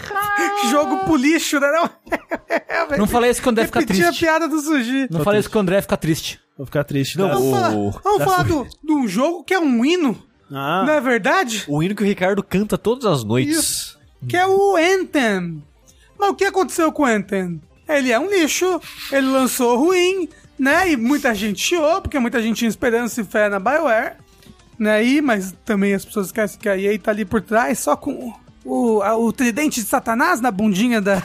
jogo 0.71 0.99
político, 1.05 1.59
né? 1.59 1.67
Não, 1.71 2.97
Não 2.99 3.07
falei 3.07 3.31
isso 3.31 3.41
que 3.41 3.47
o 3.47 3.51
André 3.51 3.65
fica 3.65 3.79
Repetir 3.79 4.03
a 4.03 4.07
triste. 4.07 4.19
piada 4.25 4.47
do 4.47 4.59
Suji. 4.61 5.07
Não 5.09 5.23
falei 5.23 5.39
isso 5.39 5.49
que 5.49 5.57
o 5.57 5.59
André 5.59 5.81
fica 5.81 5.97
triste. 5.97 6.39
vou 6.57 6.65
ficar 6.65 6.83
triste. 6.83 7.17
Não, 7.17 7.29
tá? 7.29 7.37
o- 7.37 7.39
Vamos 7.39 7.51
falar, 7.51 8.01
vamos 8.03 8.23
falar 8.23 8.43
do, 8.43 8.67
de 8.83 8.91
um 8.93 9.07
jogo 9.07 9.43
que 9.43 9.53
é 9.53 9.59
um 9.59 9.83
hino, 9.85 10.17
Ah, 10.51 10.83
não 10.85 10.93
é 10.93 11.01
verdade? 11.01 11.65
O 11.67 11.81
hino 11.83 11.95
que 11.95 12.03
o 12.03 12.05
Ricardo 12.05 12.41
canta 12.43 12.77
todas 12.77 13.05
as 13.05 13.23
noites. 13.23 13.57
Isso. 13.57 13.99
Que 14.27 14.35
é 14.37 14.45
o 14.47 14.75
Anthem. 14.75 15.63
Mas 16.17 16.29
o 16.29 16.35
que 16.35 16.45
aconteceu 16.45 16.91
com 16.91 17.03
o 17.03 17.05
Anthem? 17.05 17.61
Ele 17.87 18.11
é 18.11 18.19
um 18.19 18.29
lixo, 18.29 18.79
ele 19.11 19.27
lançou 19.27 19.77
ruim, 19.77 20.27
né? 20.57 20.91
E 20.91 20.97
muita 20.97 21.33
gente 21.33 21.59
chiou, 21.61 22.01
porque 22.01 22.19
muita 22.19 22.41
gente 22.41 22.57
tinha 22.57 22.69
esperança 22.69 23.21
e 23.21 23.23
fé 23.23 23.49
na 23.49 23.59
BioWare. 23.59 24.17
Né? 24.79 25.03
E, 25.03 25.21
mas 25.21 25.53
também 25.65 25.93
as 25.93 26.05
pessoas 26.05 26.27
esquecem 26.27 26.57
que 26.59 26.69
a 26.69 26.77
EA 26.77 26.97
tá 26.97 27.11
ali 27.11 27.25
por 27.25 27.41
trás, 27.41 27.79
só 27.79 27.95
com 27.97 28.33
o, 28.63 29.01
a- 29.01 29.17
o 29.17 29.31
tridente 29.33 29.81
de 29.81 29.87
Satanás 29.87 30.39
na 30.39 30.51
bundinha 30.51 31.01
da. 31.01 31.21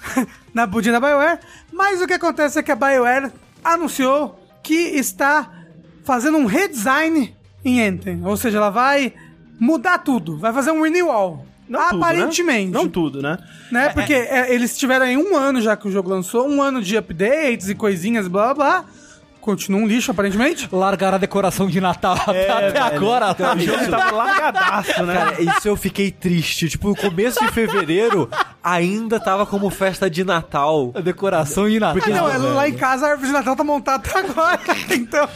na 0.54 0.66
bundinha 0.66 0.98
da 0.98 1.06
BioWare. 1.06 1.38
Mas 1.72 2.00
o 2.00 2.06
que 2.06 2.14
acontece 2.14 2.58
é 2.58 2.62
que 2.62 2.72
a 2.72 2.76
BioWare 2.76 3.30
anunciou 3.62 4.40
que 4.62 4.72
está 4.74 5.50
fazendo 6.04 6.38
um 6.38 6.46
redesign 6.46 7.34
em 7.64 7.82
Anthem. 7.86 8.24
Ou 8.24 8.36
seja, 8.36 8.58
ela 8.58 8.70
vai 8.70 9.12
mudar 9.58 9.98
tudo, 9.98 10.38
vai 10.38 10.52
fazer 10.52 10.70
um 10.70 10.82
renewal. 10.82 11.44
não 11.68 11.80
tudo, 11.88 11.98
né? 12.00 12.06
Aparentemente. 12.06 12.72
Não 12.72 12.88
tudo, 12.88 13.22
né? 13.22 13.38
né? 13.70 13.88
Porque 13.90 14.14
é, 14.14 14.54
eles 14.54 14.76
tiveram 14.76 15.06
aí 15.06 15.16
um 15.16 15.36
ano 15.36 15.60
já 15.60 15.76
que 15.76 15.86
o 15.88 15.90
jogo 15.90 16.08
lançou, 16.10 16.48
um 16.48 16.60
ano 16.62 16.80
de 16.82 16.96
updates 16.96 17.68
e 17.68 17.74
coisinhas, 17.74 18.28
blá 18.28 18.54
blá 18.54 18.80
blá. 18.80 18.84
Continua 19.44 19.80
um 19.80 19.86
lixo, 19.86 20.10
aparentemente. 20.10 20.66
Largaram 20.72 21.16
a 21.16 21.18
decoração 21.18 21.66
de 21.68 21.80
Natal 21.80 22.14
até, 22.14 22.50
até 22.50 22.70
velho. 22.70 22.84
agora. 22.84 23.36
O 23.54 23.58
jogo 23.60 23.90
tava 23.90 24.10
largadaço, 24.16 25.02
né? 25.02 25.14
Cara, 25.14 25.42
isso 25.42 25.68
eu 25.68 25.76
fiquei 25.76 26.10
triste. 26.10 26.68
Tipo, 26.70 26.88
no 26.88 26.96
começo 26.96 27.38
de 27.44 27.52
fevereiro 27.52 28.30
ainda 28.62 29.20
tava 29.20 29.44
como 29.44 29.68
festa 29.68 30.08
de 30.08 30.24
Natal. 30.24 30.92
A 30.94 31.00
decoração 31.00 31.68
de 31.68 31.78
Natal. 31.78 32.02
Ah, 32.06 32.10
não, 32.32 32.40
velho. 32.40 32.54
lá 32.54 32.68
em 32.68 32.72
casa 32.72 33.06
a 33.06 33.10
árvore 33.10 33.26
de 33.28 33.32
Natal 33.34 33.54
tá 33.54 33.62
montada 33.64 34.02
até 34.08 34.18
agora. 34.18 34.60
Então. 34.90 35.28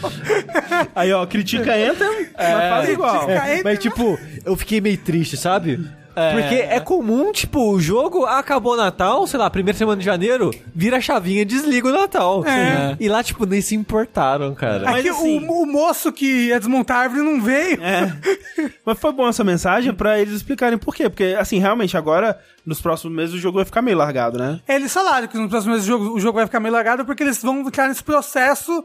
Aí, 0.94 1.12
ó, 1.12 1.26
critica 1.26 1.74
Anthem, 1.74 2.28
mas 2.36 2.68
faz 2.70 2.88
igual. 2.88 3.26
critica- 3.26 3.46
É, 3.48 3.62
mas 3.62 3.78
tipo, 3.78 4.18
eu 4.44 4.56
fiquei 4.56 4.80
meio 4.80 4.96
triste, 4.98 5.36
sabe? 5.36 5.78
Porque 6.32 6.54
é 6.56 6.80
comum, 6.80 7.32
tipo, 7.32 7.72
o 7.72 7.80
jogo 7.80 8.24
acabou 8.24 8.74
o 8.74 8.76
Natal, 8.76 9.26
sei 9.26 9.38
lá, 9.38 9.48
primeira 9.50 9.76
semana 9.78 9.98
de 9.98 10.04
janeiro, 10.04 10.50
vira 10.74 10.96
a 10.98 11.00
chavinha 11.00 11.42
e 11.42 11.44
desliga 11.44 11.88
o 11.88 11.92
Natal. 11.92 12.44
É. 12.46 12.96
E 12.98 13.08
lá, 13.08 13.22
tipo, 13.22 13.46
nem 13.46 13.60
se 13.60 13.74
importaram, 13.74 14.54
cara. 14.54 14.84
Mas 14.84 15.00
Aqui 15.00 15.08
assim- 15.08 15.46
o, 15.46 15.62
o 15.62 15.66
moço 15.66 16.12
que 16.12 16.48
ia 16.48 16.58
desmontar 16.58 16.98
a 16.98 17.00
árvore 17.02 17.22
não 17.22 17.40
veio. 17.40 17.82
É. 17.82 18.12
Mas 18.84 18.98
foi 18.98 19.12
bom 19.12 19.28
essa 19.28 19.44
mensagem 19.44 19.92
pra 19.92 20.18
eles 20.18 20.34
explicarem 20.34 20.78
por 20.78 20.94
quê. 20.94 21.08
Porque, 21.08 21.36
assim, 21.38 21.58
realmente 21.58 21.96
agora, 21.96 22.38
nos 22.64 22.80
próximos 22.80 23.14
meses, 23.14 23.34
o 23.34 23.38
jogo 23.38 23.56
vai 23.56 23.64
ficar 23.64 23.82
meio 23.82 23.96
largado, 23.96 24.38
né? 24.38 24.60
Eles 24.68 24.92
falaram 24.92 25.26
que 25.28 25.36
nos 25.38 25.48
próximos 25.50 25.76
meses 25.76 25.84
o 25.88 25.90
jogo, 25.90 26.16
o 26.16 26.20
jogo 26.20 26.36
vai 26.36 26.46
ficar 26.46 26.60
meio 26.60 26.74
largado 26.74 27.04
porque 27.04 27.22
eles 27.22 27.42
vão 27.42 27.64
ficar 27.64 27.88
nesse 27.88 28.02
processo 28.02 28.84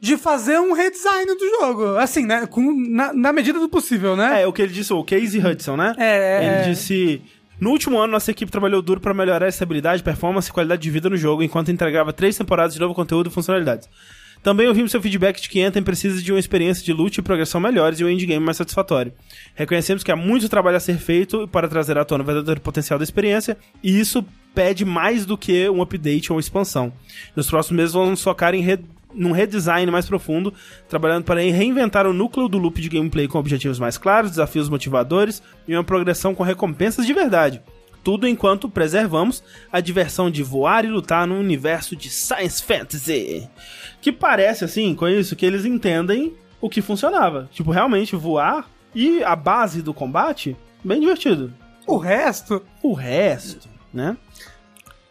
de 0.00 0.16
fazer 0.16 0.58
um 0.60 0.72
redesign 0.72 1.26
do 1.26 1.48
jogo. 1.60 1.96
Assim, 1.96 2.24
né? 2.24 2.46
Com, 2.46 2.72
na, 2.88 3.12
na 3.12 3.32
medida 3.32 3.58
do 3.58 3.68
possível, 3.68 4.16
né? 4.16 4.42
É, 4.42 4.46
o 4.46 4.52
que 4.52 4.62
ele 4.62 4.72
disse, 4.72 4.92
o 4.92 5.02
Casey 5.04 5.44
Hudson, 5.44 5.76
né? 5.76 5.94
É, 5.98 6.04
é, 6.06 6.44
Ele 6.44 6.54
é. 6.56 6.70
disse... 6.70 7.22
No 7.60 7.70
último 7.70 7.98
ano, 7.98 8.12
nossa 8.12 8.30
equipe 8.30 8.52
trabalhou 8.52 8.80
duro 8.80 9.00
pra 9.00 9.12
melhorar 9.12 9.46
a 9.46 9.48
estabilidade, 9.48 10.00
performance 10.00 10.48
e 10.48 10.52
qualidade 10.52 10.80
de 10.80 10.90
vida 10.92 11.10
no 11.10 11.16
jogo, 11.16 11.42
enquanto 11.42 11.72
entregava 11.72 12.12
três 12.12 12.36
temporadas 12.38 12.72
de 12.72 12.78
novo 12.78 12.94
conteúdo 12.94 13.28
e 13.28 13.32
funcionalidades. 13.32 13.88
Também 14.44 14.68
ouvimos 14.68 14.92
seu 14.92 15.02
feedback 15.02 15.42
de 15.42 15.48
que 15.48 15.60
Anthem 15.60 15.82
precisa 15.82 16.22
de 16.22 16.30
uma 16.30 16.38
experiência 16.38 16.84
de 16.84 16.92
loot 16.92 17.18
e 17.18 17.22
progressão 17.22 17.60
melhores 17.60 17.98
e 17.98 18.04
um 18.04 18.08
endgame 18.08 18.38
mais 18.44 18.56
satisfatório. 18.56 19.12
Reconhecemos 19.56 20.04
que 20.04 20.12
há 20.12 20.14
muito 20.14 20.48
trabalho 20.48 20.76
a 20.76 20.80
ser 20.80 20.98
feito 20.98 21.48
para 21.48 21.66
trazer 21.66 21.98
à 21.98 22.04
tona 22.04 22.22
o 22.22 22.26
verdadeiro 22.28 22.60
potencial 22.60 22.96
da 22.96 23.02
experiência, 23.02 23.58
e 23.82 23.98
isso 23.98 24.24
pede 24.54 24.84
mais 24.84 25.26
do 25.26 25.36
que 25.36 25.68
um 25.68 25.82
update 25.82 26.30
ou 26.30 26.36
uma 26.36 26.40
expansão. 26.40 26.92
Nos 27.34 27.50
próximos 27.50 27.76
meses 27.76 27.92
vamos 27.92 28.22
focar 28.22 28.54
em 28.54 28.62
re- 28.62 28.78
num 29.14 29.32
redesign 29.32 29.90
mais 29.90 30.06
profundo, 30.06 30.52
trabalhando 30.88 31.24
para 31.24 31.40
reinventar 31.40 32.06
o 32.06 32.12
núcleo 32.12 32.48
do 32.48 32.58
loop 32.58 32.80
de 32.80 32.88
gameplay 32.88 33.26
com 33.26 33.38
objetivos 33.38 33.78
mais 33.78 33.96
claros, 33.96 34.30
desafios 34.30 34.68
motivadores 34.68 35.42
e 35.66 35.74
uma 35.74 35.84
progressão 35.84 36.34
com 36.34 36.42
recompensas 36.42 37.06
de 37.06 37.12
verdade. 37.12 37.62
Tudo 38.02 38.28
enquanto 38.28 38.68
preservamos 38.68 39.42
a 39.72 39.80
diversão 39.80 40.30
de 40.30 40.42
voar 40.42 40.84
e 40.84 40.88
lutar 40.88 41.26
num 41.26 41.40
universo 41.40 41.96
de 41.96 42.08
science 42.08 42.62
fantasy. 42.62 43.48
Que 44.00 44.12
parece, 44.12 44.64
assim, 44.64 44.94
com 44.94 45.08
isso, 45.08 45.36
que 45.36 45.44
eles 45.44 45.64
entendem 45.64 46.34
o 46.60 46.70
que 46.70 46.80
funcionava. 46.80 47.48
Tipo, 47.52 47.70
realmente 47.70 48.16
voar 48.16 48.70
e 48.94 49.22
a 49.22 49.36
base 49.36 49.82
do 49.82 49.92
combate, 49.92 50.56
bem 50.82 51.00
divertido. 51.00 51.52
O 51.86 51.96
resto. 51.96 52.64
O 52.82 52.92
resto, 52.92 53.68
né? 53.92 54.16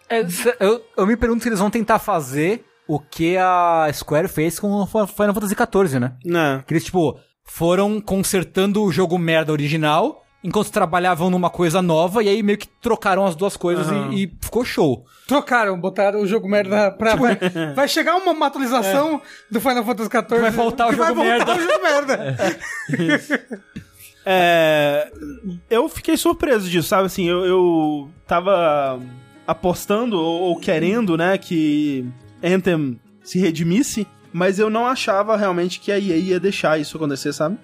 É, 0.09 0.25
eu, 0.59 0.83
eu 0.95 1.05
me 1.05 1.17
pergunto 1.17 1.43
se 1.43 1.49
eles 1.49 1.59
vão 1.59 1.69
tentar 1.69 1.99
fazer 1.99 2.63
o 2.87 2.99
que 2.99 3.37
a 3.37 3.89
Square 3.93 4.27
fez 4.27 4.59
com 4.59 4.71
o 4.71 4.85
Final 4.85 5.33
Fantasy 5.33 5.55
XIV, 5.55 5.99
né? 5.99 6.13
Né? 6.23 6.63
Que 6.65 6.73
eles, 6.73 6.85
tipo, 6.85 7.19
foram 7.43 7.99
consertando 7.99 8.83
o 8.83 8.91
jogo 8.91 9.17
merda 9.17 9.51
original 9.51 10.23
enquanto 10.43 10.71
trabalhavam 10.71 11.29
numa 11.29 11.49
coisa 11.49 11.81
nova 11.81 12.23
e 12.23 12.29
aí 12.29 12.41
meio 12.43 12.57
que 12.57 12.67
trocaram 12.81 13.25
as 13.25 13.35
duas 13.35 13.57
coisas 13.57 13.87
Aham. 13.89 14.11
e, 14.13 14.23
e 14.23 14.37
ficou 14.41 14.63
show. 14.63 15.03
Trocaram, 15.27 15.77
botaram 15.79 16.21
o 16.21 16.27
jogo 16.27 16.47
merda 16.47 16.91
pra. 16.91 17.15
Vai, 17.15 17.37
vai 17.75 17.87
chegar 17.87 18.15
uma, 18.15 18.31
uma 18.31 18.47
atualização 18.47 19.21
do 19.51 19.59
Final 19.59 19.83
Fantasy 19.83 20.09
XIV. 20.09 20.39
Vai 20.41 20.51
voltar 20.51 20.87
o 20.87 20.89
que 20.91 20.95
vai 20.95 21.07
jogo 21.09 21.21
voltar 21.21 21.45
merda. 21.45 21.55
o 21.55 21.61
jogo 21.61 21.83
merda. 21.83 22.37
É, 24.29 25.09
eu 25.69 25.87
fiquei 25.87 26.17
surpreso 26.17 26.69
disso, 26.69 26.89
sabe? 26.89 27.05
Assim, 27.05 27.29
eu, 27.29 27.45
eu 27.45 28.09
tava 28.27 28.99
apostando 29.47 30.19
ou, 30.19 30.41
ou 30.49 30.59
querendo, 30.59 31.15
né, 31.15 31.37
que 31.37 32.05
Anthem 32.43 32.99
se 33.23 33.39
redimisse, 33.39 34.07
mas 34.31 34.59
eu 34.59 34.69
não 34.69 34.85
achava 34.85 35.35
realmente 35.35 35.79
que 35.79 35.91
a 35.91 35.99
EA 35.99 36.17
ia 36.17 36.39
deixar 36.39 36.79
isso 36.79 36.97
acontecer, 36.97 37.33
sabe? 37.33 37.57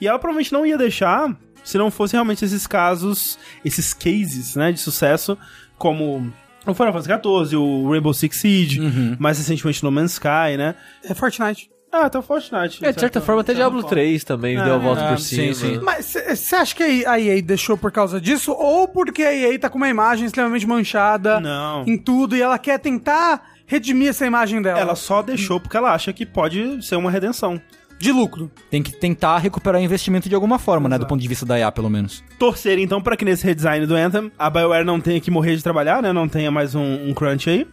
E 0.00 0.06
ela 0.06 0.18
provavelmente 0.18 0.52
não 0.52 0.64
ia 0.64 0.78
deixar 0.78 1.36
se 1.62 1.76
não 1.76 1.90
fosse 1.90 2.14
realmente 2.14 2.44
esses 2.44 2.66
casos, 2.66 3.38
esses 3.64 3.92
cases, 3.92 4.56
né, 4.56 4.72
de 4.72 4.80
sucesso, 4.80 5.36
como 5.78 6.32
o 6.66 6.74
Final 6.74 6.92
Fantasy 6.92 7.08
XIV, 7.08 7.56
o 7.56 7.90
Rainbow 7.90 8.14
Six 8.14 8.36
Siege, 8.36 8.80
mais 9.18 9.38
recentemente 9.38 9.82
No 9.82 9.90
Man's 9.90 10.12
Sky, 10.12 10.56
né? 10.56 10.74
É 11.04 11.14
Fortnite. 11.14 11.70
Ah, 11.92 12.06
até 12.06 12.18
o 12.18 12.22
Fortnite. 12.22 12.84
É, 12.84 12.92
de 12.92 13.00
certa 13.00 13.20
forma, 13.20 13.40
até 13.40 13.52
Diablo 13.52 13.82
3 13.82 14.22
também 14.22 14.56
deu 14.62 14.74
a 14.74 14.78
volta 14.78 15.02
é, 15.02 15.08
por 15.08 15.18
sim, 15.18 15.52
cima. 15.52 15.54
sim. 15.54 15.80
Mas 15.82 16.06
você 16.06 16.54
acha 16.54 16.74
que 16.74 17.04
a 17.04 17.18
EA 17.18 17.42
deixou 17.42 17.76
por 17.76 17.90
causa 17.90 18.20
disso? 18.20 18.52
Ou 18.52 18.86
porque 18.86 19.24
a 19.24 19.34
EA 19.34 19.58
tá 19.58 19.68
com 19.68 19.76
uma 19.76 19.88
imagem 19.88 20.26
extremamente 20.26 20.66
manchada 20.66 21.40
Não. 21.40 21.84
em 21.86 21.98
tudo 21.98 22.36
e 22.36 22.42
ela 22.42 22.58
quer 22.58 22.78
tentar 22.78 23.49
redimir 23.70 24.08
essa 24.08 24.26
imagem 24.26 24.60
dela? 24.60 24.80
Ela 24.80 24.96
só 24.96 25.22
deixou 25.22 25.60
porque 25.60 25.76
ela 25.76 25.94
acha 25.94 26.12
que 26.12 26.26
pode 26.26 26.84
ser 26.84 26.96
uma 26.96 27.08
redenção. 27.10 27.62
De 28.00 28.10
lucro. 28.10 28.50
Tem 28.70 28.82
que 28.82 28.92
tentar 28.92 29.38
recuperar 29.38 29.80
investimento 29.80 30.28
de 30.28 30.34
alguma 30.34 30.58
forma, 30.58 30.88
né? 30.88 30.98
Do 30.98 31.06
ponto 31.06 31.20
de 31.20 31.28
vista 31.28 31.46
da 31.46 31.58
IA, 31.58 31.70
pelo 31.70 31.88
menos. 31.88 32.24
Torcer 32.38 32.78
então 32.78 33.00
para 33.00 33.16
que 33.16 33.24
nesse 33.26 33.44
redesign 33.44 33.86
do 33.86 33.94
Anthem 33.94 34.32
a 34.38 34.50
BioWare 34.50 34.84
não 34.84 34.98
tenha 35.00 35.20
que 35.20 35.30
morrer 35.30 35.54
de 35.54 35.62
trabalhar, 35.62 36.02
né? 36.02 36.12
Não 36.12 36.26
tenha 36.26 36.50
mais 36.50 36.74
um, 36.74 37.08
um 37.08 37.14
crunch 37.14 37.48
aí. 37.48 37.68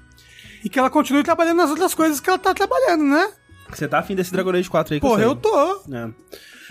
E 0.64 0.70
que 0.70 0.78
ela 0.78 0.90
continue 0.90 1.24
trabalhando 1.24 1.58
nas 1.58 1.70
outras 1.70 1.96
coisas 1.96 2.20
que 2.20 2.30
ela 2.30 2.38
tá 2.38 2.54
trabalhando, 2.54 3.06
né? 3.06 3.32
Você 3.70 3.88
tá 3.88 4.00
afim 4.00 4.16
desse 4.16 4.32
Dragon 4.32 4.52
Age 4.52 4.70
4 4.70 4.94
aí 4.94 5.00
que 5.00 5.08
Porra, 5.08 5.24
eu 5.24 5.30
eu 5.30 5.36
tô. 5.36 5.82
É. 5.92 6.10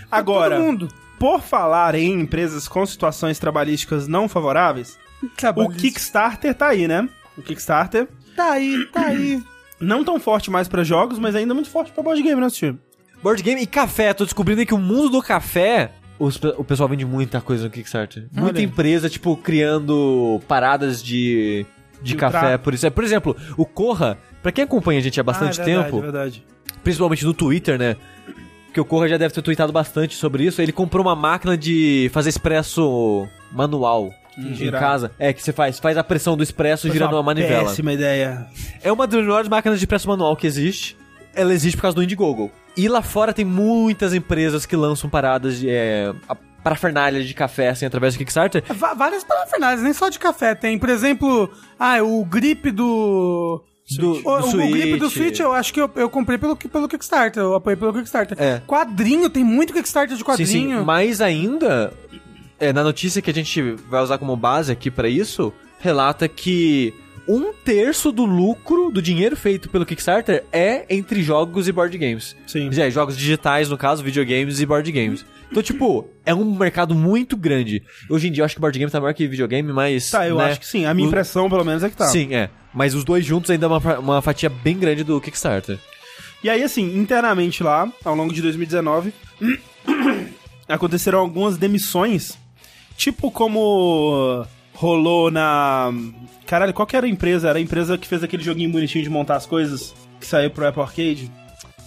Agora, 0.09 0.55
Todo 0.55 0.65
mundo. 0.65 0.87
por 1.19 1.41
falar 1.41 1.95
em 1.95 2.21
empresas 2.21 2.67
com 2.67 2.85
situações 2.85 3.39
trabalhísticas 3.39 4.07
não 4.07 4.29
favoráveis, 4.29 4.97
o. 5.55 5.69
Kickstarter 5.69 6.53
tá 6.53 6.67
aí, 6.67 6.87
né? 6.87 7.09
O 7.37 7.41
Kickstarter 7.41 8.07
Tá 8.37 8.51
aí, 8.51 8.85
tá 8.93 9.07
aí. 9.07 9.41
não 9.81 10.03
tão 10.03 10.19
forte 10.19 10.49
mais 10.51 10.67
pra 10.67 10.83
jogos, 10.83 11.17
mas 11.19 11.35
ainda 11.35 11.53
muito 11.53 11.69
forte 11.69 11.91
pra 11.91 12.03
board 12.03 12.21
game, 12.21 12.39
né, 12.39 12.49
Steve? 12.49 12.77
Board 13.21 13.41
game 13.41 13.61
e 13.61 13.65
café. 13.65 14.13
Tô 14.13 14.23
descobrindo 14.23 14.63
que 14.63 14.73
o 14.73 14.77
mundo 14.77 15.09
do 15.09 15.21
café. 15.23 15.91
os 16.19 16.39
o 16.57 16.63
pessoal 16.63 16.87
vende 16.87 17.03
muita 17.03 17.41
coisa 17.41 17.63
no 17.63 17.69
Kickstarter. 17.71 18.27
Muita 18.31 18.59
Olha. 18.59 18.63
empresa, 18.65 19.09
tipo, 19.09 19.35
criando 19.35 20.39
paradas 20.47 21.01
de, 21.03 21.65
de 22.01 22.11
Filtrar. 22.11 22.31
café. 22.31 22.57
Por 22.59 22.73
isso, 22.75 22.85
é, 22.85 22.91
por 22.91 23.03
exemplo, 23.03 23.35
o 23.57 23.65
Corra, 23.65 24.19
pra 24.43 24.51
quem 24.51 24.63
acompanha 24.63 24.99
a 24.99 25.03
gente 25.03 25.19
há 25.19 25.23
bastante 25.23 25.59
ah, 25.59 25.63
é 25.63 25.65
verdade, 25.65 25.85
tempo, 25.85 25.97
É 25.97 26.01
verdade. 26.01 26.45
principalmente 26.83 27.25
no 27.25 27.33
Twitter, 27.33 27.79
né? 27.79 27.97
Que 28.71 28.79
o 28.79 28.85
Corra 28.85 29.07
já 29.09 29.17
deve 29.17 29.33
ter 29.33 29.41
tweetado 29.41 29.73
bastante 29.73 30.15
sobre 30.15 30.43
isso. 30.45 30.61
Ele 30.61 30.71
comprou 30.71 31.03
uma 31.03 31.15
máquina 31.15 31.57
de 31.57 32.09
fazer 32.13 32.29
expresso 32.29 33.27
manual. 33.51 34.13
Em 34.37 34.53
girar. 34.53 34.79
casa. 34.79 35.11
É, 35.17 35.33
que 35.33 35.41
você 35.41 35.51
faz, 35.51 35.79
faz 35.79 35.97
a 35.97 36.03
pressão 36.03 36.37
do 36.37 36.43
expresso 36.43 36.91
girando 36.91 37.13
uma 37.13 37.23
manivela. 37.23 37.65
Péssima 37.69 37.91
ideia. 37.93 38.45
É 38.83 38.91
uma 38.91 39.07
das 39.07 39.19
melhores 39.19 39.49
máquinas 39.49 39.79
de 39.79 39.85
expresso 39.85 40.07
manual 40.07 40.35
que 40.35 40.45
existe. 40.45 40.95
Ela 41.35 41.53
existe 41.53 41.75
por 41.77 41.81
causa 41.83 41.95
do 41.95 42.03
Indiegogo. 42.03 42.51
E 42.75 42.87
lá 42.87 43.01
fora 43.01 43.33
tem 43.33 43.45
muitas 43.45 44.13
empresas 44.13 44.65
que 44.65 44.75
lançam 44.75 45.09
paradas 45.09 45.59
de. 45.59 45.69
É, 45.69 46.13
a 46.29 46.35
parafernália 46.63 47.23
de 47.23 47.33
café, 47.33 47.69
assim, 47.69 47.85
através 47.85 48.13
do 48.13 48.17
Kickstarter. 48.17 48.63
Va- 48.73 48.93
várias 48.93 49.23
parafernais, 49.23 49.81
nem 49.81 49.93
só 49.93 50.09
de 50.09 50.19
café. 50.19 50.53
Tem, 50.53 50.77
por 50.77 50.89
exemplo, 50.89 51.49
ah, 51.79 52.01
o 52.03 52.23
grip 52.25 52.69
do. 52.71 53.63
Do, 53.97 54.11
O, 54.11 54.21
do 54.21 54.29
o 54.29 54.51
Switch. 54.51 54.71
grip 54.71 54.99
do 54.99 55.09
Switch, 55.09 55.39
eu 55.39 55.53
acho 55.53 55.73
que 55.73 55.79
eu, 55.79 55.89
eu 55.95 56.09
comprei 56.09 56.37
pelo, 56.37 56.57
pelo 56.57 56.89
Kickstarter, 56.89 57.41
eu 57.41 57.55
apoiei 57.55 57.77
pelo 57.77 57.93
Kickstarter. 57.93 58.37
É. 58.37 58.61
Quadrinho, 58.67 59.29
tem 59.29 59.45
muito 59.45 59.71
Kickstarter 59.73 60.13
de 60.17 60.21
Sim, 60.21 60.25
quadrinho. 60.25 60.79
sim. 60.79 60.83
Mais 60.85 61.21
ainda, 61.21 61.93
é, 62.59 62.73
na 62.73 62.83
notícia 62.83 63.21
que 63.21 63.29
a 63.29 63.33
gente 63.33 63.61
vai 63.89 64.01
usar 64.01 64.17
como 64.17 64.35
base 64.35 64.71
aqui 64.71 64.89
pra 64.91 65.07
isso, 65.07 65.53
relata 65.79 66.27
que 66.27 66.93
um 67.27 67.51
terço 67.51 68.11
do 68.11 68.23
lucro, 68.25 68.89
do 68.89 69.01
dinheiro 69.01 69.35
feito 69.35 69.69
pelo 69.69 69.85
Kickstarter, 69.85 70.45
é 70.51 70.85
entre 70.89 71.21
jogos 71.21 71.67
e 71.67 71.71
board 71.71 71.97
games. 71.97 72.35
Sim. 72.47 72.69
É, 72.79 72.89
jogos 72.89 73.17
digitais, 73.17 73.69
no 73.69 73.77
caso, 73.77 74.01
videogames 74.03 74.61
e 74.61 74.65
board 74.65 74.89
games. 74.91 75.25
Então, 75.51 75.61
tipo, 75.61 76.09
é 76.25 76.33
um 76.33 76.55
mercado 76.55 76.95
muito 76.95 77.35
grande. 77.35 77.83
Hoje 78.09 78.27
em 78.27 78.31
dia 78.31 78.41
eu 78.41 78.45
acho 78.45 78.55
que 78.55 78.61
board 78.61 78.77
game 78.79 78.91
tá 78.91 78.99
maior 78.99 79.13
que 79.13 79.27
videogame, 79.27 79.71
mas. 79.73 80.09
Tá, 80.09 80.27
eu 80.27 80.37
né, 80.37 80.45
acho 80.45 80.59
que 80.59 80.67
sim. 80.67 80.85
A 80.85 80.93
minha 80.93 81.05
o- 81.05 81.09
impressão, 81.09 81.49
pelo 81.49 81.63
menos, 81.65 81.83
é 81.83 81.89
que 81.89 81.95
tá. 81.97 82.05
Sim, 82.07 82.33
é. 82.33 82.49
Mas 82.73 82.93
os 82.93 83.03
dois 83.03 83.25
juntos 83.25 83.49
ainda 83.49 83.65
é 83.65 83.69
uma, 83.69 83.99
uma 83.99 84.21
fatia 84.21 84.49
bem 84.49 84.77
grande 84.77 85.03
do 85.03 85.19
Kickstarter. 85.19 85.77
E 86.43 86.49
aí, 86.49 86.63
assim, 86.63 86.97
internamente 86.97 87.63
lá, 87.63 87.91
ao 88.05 88.15
longo 88.15 88.33
de 88.33 88.41
2019, 88.41 89.13
aconteceram 90.67 91.19
algumas 91.19 91.57
demissões, 91.57 92.37
tipo 92.97 93.31
como 93.31 94.45
rolou 94.73 95.31
na... 95.31 95.91
Caralho, 96.45 96.73
qual 96.73 96.85
que 96.85 96.95
era 96.95 97.05
a 97.05 97.09
empresa? 97.09 97.49
Era 97.49 97.57
a 97.59 97.61
empresa 97.61 97.97
que 97.97 98.07
fez 98.07 98.23
aquele 98.23 98.43
joguinho 98.43 98.71
bonitinho 98.71 99.03
de 99.03 99.09
montar 99.09 99.35
as 99.35 99.45
coisas, 99.45 99.93
que 100.19 100.25
saiu 100.25 100.49
pro 100.51 100.67
Apple 100.67 100.81
Arcade? 100.81 101.31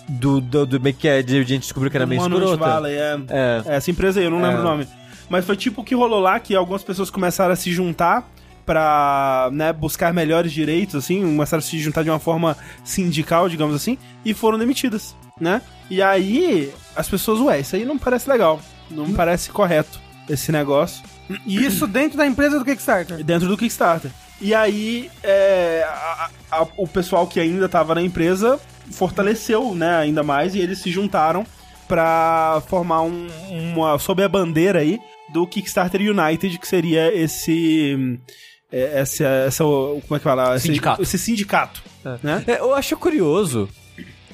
Do, 0.09 0.41
do, 0.41 0.67
do 0.67 0.81
meio 0.81 0.95
que 0.97 1.07
é, 1.07 1.23
de- 1.23 1.39
a 1.39 1.43
gente 1.43 1.61
descobriu 1.63 1.91
que 1.91 1.97
era 1.97 2.07
meio 2.07 2.21
escrota. 2.21 2.57
Valley, 2.57 2.95
é. 2.95 3.19
É. 3.29 3.63
É, 3.67 3.77
Essa 3.77 3.91
empresa 3.91 4.19
aí, 4.21 4.27
eu 4.27 4.31
não 4.31 4.43
lembro 4.43 4.59
É. 4.59 4.61
o 4.61 4.65
nome. 4.65 4.89
Mas 5.29 5.45
foi 5.45 5.57
tipo 5.57 5.83
o 5.83 5.85
que 5.85 5.95
rolou 5.95 6.19
lá, 6.21 6.41
que 6.41 6.55
algumas 6.57 6.83
pessoas 6.83 7.11
começaram 7.11 7.53
a 7.53 7.57
se 7.57 7.71
juntar 7.73 8.29
pra 8.67 9.49
né, 9.53 9.73
buscar 9.73 10.13
melhores 10.13 10.53
direitos, 10.53 10.95
assim, 10.97 11.21
começaram 11.23 11.59
a 11.61 11.63
se 11.63 11.79
juntar 11.79 12.03
de 12.03 12.11
uma 12.11 12.19
forma 12.19 12.57
sindical, 12.85 13.49
digamos 13.49 13.75
assim, 13.75 13.97
e 14.25 14.35
foram 14.35 14.59
demitidas, 14.59 15.15
né? 15.41 15.63
E 15.89 16.03
aí, 16.03 16.73
as 16.95 17.09
pessoas, 17.09 17.41
ué, 17.41 17.61
isso 17.61 17.75
aí 17.77 17.85
não 17.85 17.99
parece 17.99 18.29
legal, 18.29 18.61
não 18.91 19.07
me 19.07 19.15
parece 19.15 19.51
correto, 19.51 20.01
esse 20.31 20.51
negócio, 20.53 21.03
E 21.47 21.63
isso 21.67 21.87
dentro 21.87 22.17
da 22.17 22.27
empresa 22.27 22.59
do 22.59 22.65
Kickstarter. 22.65 23.23
dentro 23.25 23.49
do 23.49 23.57
Kickstarter. 23.57 24.11
E 24.41 24.55
aí, 24.55 25.11
é, 25.23 25.85
a- 25.87 26.31
a- 26.51 26.67
o 26.79 26.89
pessoal 26.89 27.27
que 27.27 27.39
ainda 27.39 27.69
tava 27.69 27.95
na 27.95 28.03
empresa 28.03 28.59
fortaleceu, 28.93 29.75
né, 29.75 29.97
ainda 29.97 30.23
mais, 30.23 30.55
e 30.55 30.59
eles 30.61 30.79
se 30.79 30.91
juntaram 30.91 31.45
pra 31.87 32.63
formar 32.69 33.03
um, 33.03 33.27
uma. 33.51 33.99
sob 33.99 34.23
a 34.23 34.29
bandeira 34.29 34.79
aí 34.81 34.99
do 35.33 35.47
Kickstarter 35.47 36.01
United, 36.01 36.59
que 36.59 36.67
seria 36.67 37.13
esse. 37.15 38.19
é, 38.73 39.01
Essa, 39.01 39.25
essa, 39.47 39.65
como 39.65 40.03
é 40.13 40.19
que 40.19 40.25
fala? 40.25 40.57
Esse- 40.57 40.69
Sindicato. 40.69 41.03
Esse, 41.03 41.19
sindicato. 41.19 41.83
Né? 42.23 42.43
É, 42.47 42.61
eu 42.61 42.75
acho 42.75 42.97
curioso 42.97 43.69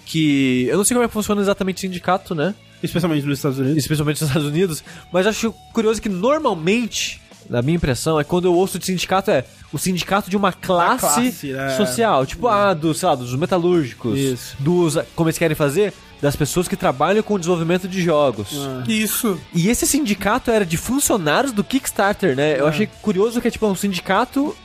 que. 0.05 0.67
Eu 0.71 0.77
não 0.79 0.85
sei 0.85 0.95
como 0.95 1.05
é 1.05 1.09
que 1.09 1.15
funciona 1.15 1.41
exatamente 1.41 1.79
o 1.79 1.81
sindicato, 1.81 2.35
né? 2.35 2.55
Especialmente 2.83 3.27
nos 3.27 3.39
Estados 3.39 3.59
Unidos. 3.59 3.79
Especialmente 3.79 4.21
nos 4.21 4.31
Estados 4.31 4.49
Unidos. 4.49 4.85
Mas 5.13 5.27
acho 5.27 5.55
curioso 5.73 6.01
que 6.01 6.09
normalmente, 6.09 7.21
na 7.49 7.63
minha 7.63 7.77
impressão, 7.77 8.19
é 8.21 8.25
quando 8.25 8.47
eu 8.47 8.55
ouço 8.55 8.79
de 8.79 8.87
sindicato, 8.87 9.31
é 9.31 9.45
o 9.73 9.79
sindicato 9.79 10.31
de 10.31 10.37
uma 10.37 10.53
classe, 10.53 11.01
classe, 11.01 11.53
né? 11.53 11.77
social. 11.77 12.27
Tipo, 12.27 12.49
ah, 12.49 12.75
do, 12.75 12.95
sei 12.95 13.09
lá, 13.09 13.15
dos 13.15 13.35
metalúrgicos. 13.35 14.19
Isso. 14.19 14.57
Dos. 14.59 14.99
Como 15.15 15.29
eles 15.29 15.39
querem 15.39 15.55
fazer? 15.55 15.93
Das 16.21 16.35
pessoas 16.35 16.67
que 16.67 16.77
trabalham 16.77 17.23
com 17.23 17.35
o 17.35 17.39
desenvolvimento 17.39 17.87
de 17.87 18.01
jogos. 18.01 18.49
Ah. 18.55 18.85
Isso. 18.89 19.39
E 19.55 19.69
esse 19.69 19.87
sindicato 19.87 20.51
era 20.51 20.65
de 20.65 20.77
funcionários 20.77 21.53
do 21.53 21.63
Kickstarter, 21.63 22.35
né? 22.35 22.59
Eu 22.59 22.67
achei 22.67 22.89
curioso 23.03 23.41
que 23.41 23.49
é 23.49 23.51
tipo 23.51 23.67
um 23.67 23.75
sindicato 23.75 24.57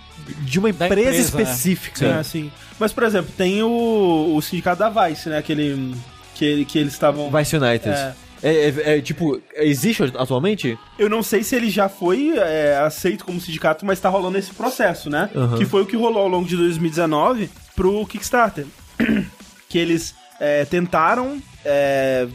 de 0.41 0.59
uma 0.59 0.69
empresa, 0.69 0.93
empresa, 0.93 1.37
né? 1.37 1.43
específica. 1.43 2.05
É, 2.05 2.23
sim. 2.23 2.51
Mas, 2.79 2.93
por 2.93 3.03
exemplo, 3.03 3.31
tem 3.37 3.61
o, 3.61 4.33
o 4.35 4.41
sindicato 4.41 4.79
da 4.79 4.89
Vice, 4.89 5.29
né? 5.29 5.37
Aquele. 5.37 5.93
Que, 6.41 6.45
ele- 6.45 6.65
que 6.65 6.79
eles 6.79 6.93
estavam. 6.93 7.29
Vice 7.29 7.55
United. 7.55 7.87
É. 7.87 8.13
É, 8.41 8.49
é- 8.69 8.97
é, 8.97 9.01
tipo, 9.01 9.39
existe 9.57 10.01
atualmente? 10.17 10.75
Eu 10.97 11.07
não 11.07 11.21
sei 11.21 11.43
se 11.43 11.55
ele 11.55 11.69
já 11.69 11.87
foi 11.87 12.33
é, 12.35 12.79
aceito 12.83 13.23
como 13.23 13.39
sindicato, 13.39 13.85
mas 13.85 13.99
tá 13.99 14.09
rolando 14.09 14.39
esse 14.39 14.51
processo, 14.51 15.07
né? 15.07 15.29
Aham. 15.35 15.55
Que 15.59 15.65
foi 15.65 15.83
o 15.83 15.85
que 15.85 15.95
rolou 15.95 16.23
ao 16.23 16.27
longo 16.27 16.47
de 16.47 16.57
2019 16.57 17.47
pro 17.75 18.03
Kickstarter. 18.07 18.65
que 19.69 19.77
eles 19.77 20.15
é, 20.39 20.65
tentaram 20.65 21.39
é, 21.63 22.27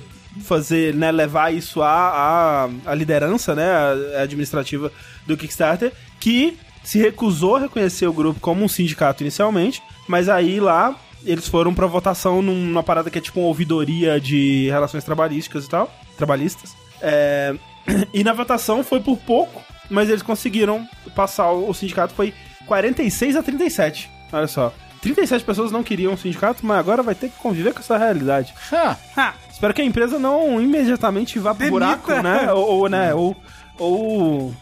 fazer, 0.44 0.94
né, 0.94 1.10
levar 1.10 1.52
isso 1.52 1.82
à, 1.82 2.68
à, 2.86 2.90
à 2.92 2.94
liderança, 2.94 3.56
né, 3.56 3.68
à- 3.68 4.22
administrativa 4.22 4.92
do 5.26 5.36
Kickstarter, 5.36 5.90
que 6.20 6.56
se 6.84 7.00
recusou 7.00 7.56
a 7.56 7.60
reconhecer 7.62 8.06
o 8.06 8.12
grupo 8.12 8.38
como 8.38 8.64
um 8.64 8.68
sindicato 8.68 9.24
inicialmente, 9.24 9.82
mas 10.06 10.28
aí 10.28 10.60
lá 10.60 10.94
eles 11.26 11.46
foram 11.48 11.74
pra 11.74 11.86
votação 11.86 12.40
num- 12.40 12.54
numa 12.66 12.82
parada 12.82 13.10
que 13.10 13.18
é 13.18 13.20
tipo 13.20 13.40
uma 13.40 13.48
ouvidoria 13.48 14.20
de 14.20 14.68
relações 14.70 15.04
trabalhísticas 15.04 15.64
e 15.64 15.68
tal, 15.68 15.90
trabalhistas. 16.16 16.74
É, 17.02 17.54
e 18.14 18.24
na 18.24 18.32
votação 18.32 18.82
foi 18.84 19.00
por 19.00 19.18
pouco, 19.18 19.62
mas 19.90 20.08
eles 20.08 20.22
conseguiram 20.22 20.86
passar 21.14 21.50
o, 21.50 21.68
o 21.70 21.74
sindicato, 21.74 22.14
foi 22.14 22.32
46 22.66 23.36
a 23.36 23.42
37. 23.42 24.10
Olha 24.32 24.46
só. 24.46 24.72
37 25.02 25.44
pessoas 25.44 25.70
não 25.70 25.82
queriam 25.84 26.14
um 26.14 26.16
sindicato, 26.16 26.64
mas 26.66 26.78
agora 26.78 27.02
vai 27.02 27.14
ter 27.14 27.28
que 27.28 27.36
conviver 27.38 27.72
com 27.72 27.80
essa 27.80 27.96
realidade. 27.96 28.52
Ah, 28.72 28.96
Ah, 29.16 29.34
Espero 29.52 29.72
que 29.72 29.80
a 29.80 29.84
empresa 29.84 30.18
não 30.18 30.60
imediatamente 30.60 31.38
vá 31.38 31.54
pro 31.54 31.64
Demita. 31.64 31.96
buraco, 31.96 32.22
né? 32.22 32.52
Ou, 32.52 32.66
ou, 32.80 32.88
né? 32.88 33.14
Ou, 33.14 33.36
ou 33.78 34.54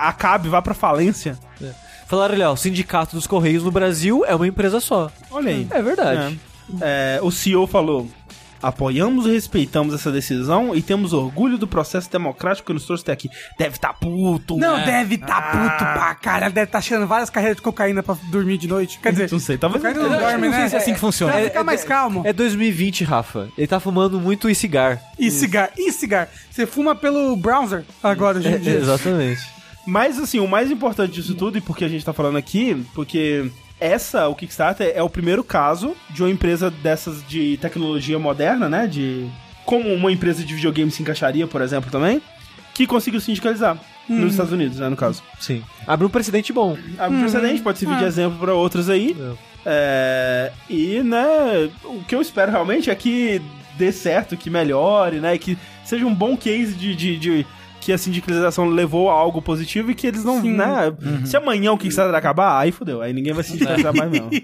acabe, 0.00 0.48
vá 0.48 0.60
pra 0.60 0.74
falência. 0.74 1.38
Falaram 2.08 2.34
ali, 2.34 2.42
ó, 2.42 2.52
o 2.52 2.56
Sindicato 2.56 3.14
dos 3.14 3.26
Correios 3.26 3.62
no 3.62 3.70
Brasil 3.70 4.24
é 4.26 4.34
uma 4.34 4.46
empresa 4.46 4.80
só. 4.80 5.10
Olha 5.30 5.50
aí. 5.50 5.66
É 5.70 5.82
verdade. 5.82 6.40
É, 6.80 7.18
o 7.22 7.30
CEO 7.30 7.66
falou: 7.66 8.08
apoiamos 8.62 9.26
e 9.26 9.30
respeitamos 9.30 9.94
essa 9.94 10.10
decisão 10.10 10.74
e 10.74 10.80
temos 10.82 11.12
orgulho 11.12 11.56
do 11.58 11.66
processo 11.66 12.10
democrático 12.10 12.66
que 12.66 12.72
nos 12.72 12.84
trouxe 12.86 13.02
até 13.02 13.12
aqui. 13.12 13.28
Deve 13.58 13.76
estar 13.76 13.92
puto. 13.92 14.56
não, 14.56 14.78
né? 14.78 14.86
deve 14.86 15.18
tá 15.18 15.42
puto 15.42 15.84
pra 15.84 16.14
cara. 16.14 16.48
Deve 16.50 16.70
tá 16.70 16.80
cheirando 16.80 17.06
várias 17.06 17.30
carreiras 17.30 17.56
de 17.56 17.62
cocaína 17.62 18.02
pra 18.02 18.16
dormir 18.30 18.56
de 18.58 18.68
noite. 18.68 18.98
Quer 19.00 19.12
dizer, 19.12 19.30
Não 19.30 19.38
sei, 19.38 19.58
talvez. 19.58 19.82
não 19.82 19.92
que 19.92 19.98
dorme, 19.98 20.48
não 20.48 20.52
sei 20.54 20.62
né? 20.62 20.68
se 20.70 20.74
é 20.76 20.78
assim 20.78 20.94
que 20.94 21.00
funciona. 21.00 21.32
Pra 21.32 21.42
ficar 21.42 21.64
mais 21.64 21.84
calmo. 21.84 22.22
É 22.24 22.32
2020, 22.32 23.04
Rafa. 23.04 23.48
Ele 23.56 23.66
tá 23.66 23.78
fumando 23.78 24.18
muito 24.18 24.48
e-cigar. 24.48 25.00
E 25.18 25.30
cigar, 25.30 25.70
e 25.76 25.92
cigar. 25.92 26.28
Você 26.50 26.66
fuma 26.66 26.94
pelo 26.94 27.36
browser 27.36 27.84
agora, 28.02 28.38
hoje 28.38 28.48
em 28.48 28.58
dia. 28.58 28.76
exatamente. 28.78 29.57
Mas 29.88 30.18
assim, 30.18 30.38
o 30.38 30.46
mais 30.46 30.70
importante 30.70 31.12
disso 31.14 31.34
tudo, 31.34 31.56
e 31.56 31.62
porque 31.62 31.82
a 31.82 31.88
gente 31.88 32.04
tá 32.04 32.12
falando 32.12 32.36
aqui, 32.36 32.76
porque 32.94 33.50
essa, 33.80 34.28
o 34.28 34.34
Kickstarter, 34.34 34.92
é 34.94 35.02
o 35.02 35.08
primeiro 35.08 35.42
caso 35.42 35.96
de 36.10 36.22
uma 36.22 36.28
empresa 36.30 36.70
dessas 36.70 37.26
de 37.26 37.56
tecnologia 37.56 38.18
moderna, 38.18 38.68
né? 38.68 38.86
De. 38.86 39.26
Como 39.64 39.88
uma 39.94 40.12
empresa 40.12 40.44
de 40.44 40.54
videogame 40.54 40.90
se 40.90 41.00
encaixaria, 41.00 41.46
por 41.46 41.62
exemplo, 41.62 41.90
também, 41.90 42.20
que 42.74 42.86
conseguiu 42.86 43.18
sindicalizar. 43.18 43.78
Nos 44.06 44.32
Estados 44.32 44.52
Unidos, 44.52 44.78
né, 44.78 44.88
no 44.90 44.96
caso. 44.96 45.22
Sim. 45.40 45.62
Abre 45.86 46.06
um 46.06 46.10
precedente 46.10 46.52
bom. 46.52 46.76
Abre 46.98 47.16
um 47.16 47.20
precedente, 47.20 47.62
pode 47.62 47.78
servir 47.78 47.96
de 47.98 48.04
exemplo 48.04 48.38
pra 48.38 48.52
outros 48.54 48.90
aí. 48.90 49.14
É, 49.64 50.52
e, 50.68 51.02
né, 51.02 51.70
o 51.84 52.02
que 52.04 52.14
eu 52.14 52.20
espero 52.22 52.50
realmente 52.50 52.90
é 52.90 52.94
que 52.94 53.40
dê 53.76 53.92
certo, 53.92 54.36
que 54.36 54.48
melhore, 54.50 55.20
né, 55.20 55.36
que 55.38 55.56
seja 55.84 56.06
um 56.06 56.14
bom 56.14 56.36
case 56.36 56.74
de, 56.74 56.94
de, 56.94 57.16
de- 57.18 57.46
que 57.80 57.92
a 57.92 57.98
sindicalização 57.98 58.66
levou 58.68 59.10
a 59.10 59.14
algo 59.14 59.40
positivo 59.42 59.90
e 59.90 59.94
que 59.94 60.06
eles 60.06 60.24
não, 60.24 60.40
Sim. 60.42 60.52
né, 60.52 60.92
se 61.24 61.36
amanhã 61.36 61.72
o 61.72 61.78
Kickstarter 61.78 62.14
acabar, 62.14 62.58
aí 62.58 62.70
fodeu, 62.72 63.00
aí 63.02 63.12
ninguém 63.12 63.32
vai 63.32 63.44
sindicalizar 63.44 63.94
mais 63.96 64.10
não. 64.10 64.30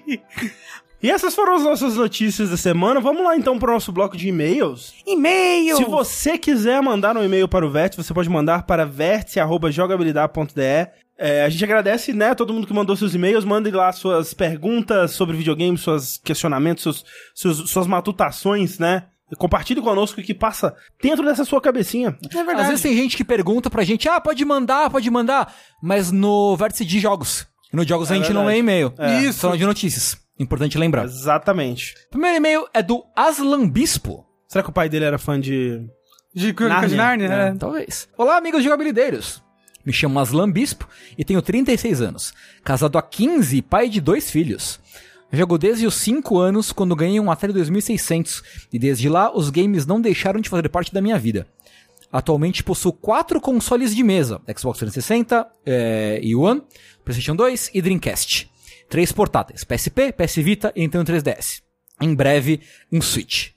E 1.02 1.10
essas 1.10 1.34
foram 1.34 1.56
as 1.56 1.62
nossas 1.62 1.96
notícias 1.96 2.48
da 2.48 2.56
semana. 2.56 2.98
Vamos 2.98 3.22
lá 3.22 3.36
então 3.36 3.58
pro 3.58 3.70
nosso 3.70 3.92
bloco 3.92 4.16
de 4.16 4.26
e-mails. 4.28 4.94
E-mail! 5.06 5.76
Se 5.76 5.84
você 5.84 6.38
quiser 6.38 6.80
mandar 6.80 7.14
um 7.14 7.22
e-mail 7.22 7.46
para 7.46 7.66
o 7.66 7.70
Vértice, 7.70 8.02
você 8.02 8.14
pode 8.14 8.30
mandar 8.30 8.62
para 8.62 8.86
vértice.jogabilidade.de. 8.86 10.88
É, 11.16 11.44
a 11.44 11.48
gente 11.48 11.62
agradece, 11.62 12.12
né, 12.12 12.34
todo 12.34 12.52
mundo 12.52 12.66
que 12.66 12.72
mandou 12.72 12.96
seus 12.96 13.14
e-mails. 13.14 13.44
Mandem 13.44 13.72
lá 13.72 13.92
suas 13.92 14.34
perguntas 14.34 15.12
sobre 15.12 15.36
videogames, 15.36 15.82
seus 15.82 16.18
questionamentos, 16.18 16.82
seus, 16.82 17.04
seus- 17.34 17.70
suas 17.70 17.86
matutações, 17.86 18.78
né? 18.78 19.04
Compartilhe 19.38 19.80
conosco 19.80 20.20
o 20.20 20.24
que 20.24 20.34
passa 20.34 20.74
dentro 21.02 21.24
dessa 21.24 21.44
sua 21.44 21.60
cabecinha. 21.60 22.16
É 22.24 22.34
verdade. 22.36 22.60
Às 22.60 22.66
vezes 22.68 22.82
tem 22.82 22.94
gente 22.94 23.16
que 23.16 23.24
pergunta 23.24 23.68
pra 23.70 23.82
gente, 23.82 24.08
ah, 24.08 24.20
pode 24.20 24.44
mandar, 24.44 24.90
pode 24.90 25.10
mandar, 25.10 25.52
mas 25.82 26.12
no 26.12 26.56
vértice 26.56 26.84
de 26.84 27.00
jogos. 27.00 27.46
E 27.72 27.76
no 27.76 27.86
jogos 27.86 28.10
a 28.12 28.14
gente 28.14 28.32
não 28.32 28.44
verdade. 28.44 28.54
lê 28.54 28.58
e-mail. 28.58 28.92
É. 28.98 29.22
Isso. 29.22 29.40
Só 29.40 29.56
de 29.56 29.64
notícias. 29.64 30.16
Importante 30.38 30.76
lembrar. 30.78 31.04
Exatamente. 31.04 31.94
Primeiro 32.10 32.36
e-mail 32.36 32.66
é 32.74 32.82
do 32.82 33.02
Aslan 33.16 33.68
Bispo. 33.68 34.24
Será 34.46 34.62
que 34.62 34.70
o 34.70 34.72
pai 34.72 34.88
dele 34.88 35.04
era 35.04 35.18
fã 35.18 35.40
de. 35.40 35.80
De 36.34 36.52
Crônica 36.52 36.88
de 36.88 36.96
Nárnia. 36.96 37.28
Nárnia, 37.28 37.46
É. 37.48 37.52
né? 37.52 37.56
Talvez. 37.58 38.08
Olá, 38.18 38.36
amigos 38.36 38.62
jogabilideiros. 38.62 39.42
Me 39.86 39.92
chamo 39.92 40.18
Aslan 40.18 40.50
Bispo 40.50 40.88
e 41.16 41.24
tenho 41.24 41.40
36 41.40 42.00
anos. 42.00 42.32
Casado 42.64 42.98
há 42.98 43.02
15 43.02 43.56
e 43.58 43.62
pai 43.62 43.88
de 43.88 44.00
dois 44.00 44.30
filhos. 44.30 44.80
Jogo 45.34 45.58
desde 45.58 45.86
os 45.86 45.94
5 45.94 46.38
anos, 46.38 46.72
quando 46.72 46.94
ganhei 46.94 47.18
um 47.18 47.30
Atari 47.30 47.52
2600, 47.52 48.42
e 48.72 48.78
desde 48.78 49.08
lá 49.08 49.34
os 49.34 49.50
games 49.50 49.86
não 49.86 50.00
deixaram 50.00 50.40
de 50.40 50.48
fazer 50.48 50.68
parte 50.68 50.92
da 50.92 51.00
minha 51.00 51.18
vida. 51.18 51.46
Atualmente 52.12 52.62
possuo 52.62 52.92
quatro 52.92 53.40
consoles 53.40 53.94
de 53.94 54.04
mesa: 54.04 54.40
Xbox 54.56 54.78
360 54.78 55.46
eh, 55.66 56.20
e 56.22 56.36
One, 56.36 56.62
PlayStation 57.04 57.34
2 57.34 57.70
e 57.74 57.82
Dreamcast. 57.82 58.50
Três 58.88 59.10
portáteis: 59.10 59.64
PSP, 59.64 60.12
PS 60.12 60.36
Vita 60.36 60.72
e 60.76 60.80
Nintendo 60.80 61.12
3DS. 61.12 61.62
Em 62.00 62.14
breve, 62.14 62.60
um 62.92 63.00
Switch. 63.00 63.50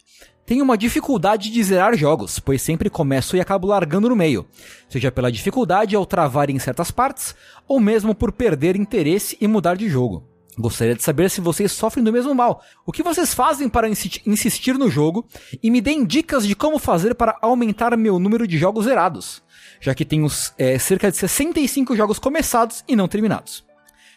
Tenho 0.46 0.64
uma 0.64 0.78
dificuldade 0.78 1.52
de 1.52 1.62
zerar 1.62 1.96
jogos, 1.98 2.40
pois 2.40 2.62
sempre 2.62 2.90
começo 2.90 3.36
e 3.36 3.42
acabo 3.42 3.68
largando 3.68 4.08
no 4.08 4.16
meio, 4.16 4.48
seja 4.88 5.12
pela 5.12 5.32
dificuldade 5.32 5.94
ao 5.94 6.06
travar 6.06 6.50
em 6.50 6.58
certas 6.58 6.90
partes, 6.90 7.36
ou 7.68 7.80
mesmo 7.80 8.16
por 8.16 8.32
perder 8.32 8.78
interesse 8.78 9.38
e 9.42 9.48
mudar 9.48 9.76
de 9.76 9.90
jogo. 9.90 10.24
Gostaria 10.60 10.96
de 10.96 11.04
saber 11.04 11.30
se 11.30 11.40
vocês 11.40 11.72
sofrem 11.72 12.04
do 12.04 12.12
mesmo 12.12 12.34
mal. 12.34 12.62
O 12.86 12.92
que 12.92 13.04
vocês 13.04 13.34
fazem 13.34 13.70
para 13.70 13.88
insi- 13.88 14.22
insistir 14.26 14.74
no 14.76 14.90
jogo 14.90 15.28
e 15.62 15.70
me 15.70 15.80
deem 15.80 16.04
dicas 16.04 16.48
de 16.48 16.56
como 16.56 16.80
fazer 16.80 17.14
para 17.14 17.38
aumentar 17.42 17.96
meu 17.96 18.18
número 18.18 18.48
de 18.48 18.58
jogos 18.58 18.86
zerados, 18.86 19.44
já 19.80 19.94
que 19.94 20.04
tenho 20.04 20.26
eh, 20.58 20.80
cerca 20.80 21.12
de 21.12 21.18
65 21.18 21.96
jogos 21.96 22.18
começados 22.18 22.84
e 22.88 22.96
não 22.96 23.08
terminados. 23.08 23.64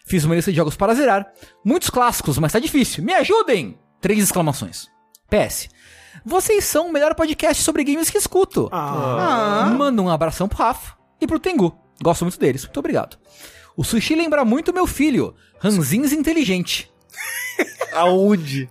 Fiz 0.07 0.25
uma 0.25 0.35
lista 0.35 0.51
de 0.51 0.57
jogos 0.57 0.77
para 0.77 0.95
zerar, 0.95 1.27
muitos 1.65 1.91
clássicos, 1.91 2.39
mas 2.39 2.53
tá 2.53 2.59
difícil. 2.59 3.05
Me 3.05 3.13
ajudem! 3.15 3.79
Três 4.01 4.23
exclamações. 4.25 4.89
PS. 5.29 5.69
Vocês 6.25 6.65
são 6.65 6.89
o 6.89 6.93
melhor 6.93 7.15
podcast 7.15 7.63
sobre 7.63 7.85
games 7.85 8.09
que 8.11 8.17
escuto. 8.19 8.69
Ah. 8.73 9.75
Manda 9.77 10.01
um 10.03 10.09
abração 10.09 10.49
pro 10.49 10.59
Rafa 10.59 10.95
e 11.21 11.27
pro 11.27 11.39
Tengu. 11.39 11.77
Gosto 12.03 12.25
muito 12.25 12.39
deles. 12.41 12.65
Muito 12.65 12.79
obrigado. 12.81 13.19
O 13.77 13.85
Sushi 13.85 14.15
lembra 14.15 14.45
muito 14.45 14.73
meu 14.73 14.87
filho, 14.87 15.35
Ranzins 15.59 16.13
Inteligente. 16.13 16.91
Aonde? 17.93 18.69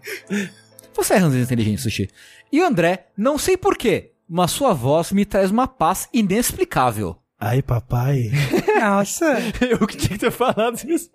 Você 0.94 1.14
é 1.14 1.18
Ranzins 1.18 1.44
Inteligente, 1.46 1.82
Sushi. 1.82 2.10
E 2.52 2.62
o 2.62 2.66
André, 2.66 3.08
não 3.18 3.38
sei 3.38 3.56
porquê, 3.58 4.12
mas 4.28 4.52
sua 4.52 4.74
voz 4.74 5.12
me 5.12 5.26
traz 5.26 5.52
uma 5.52 5.68
paz 5.68 6.08
inexplicável. 6.14 7.16
Ai, 7.40 7.62
papai. 7.62 8.32
Nossa. 8.82 9.38
Eu 9.62 9.88
que 9.88 9.96
tinha 9.98 10.10
que 10.18 10.18
ter 10.26 10.32
falado 10.32 10.78
isso. 10.90 11.10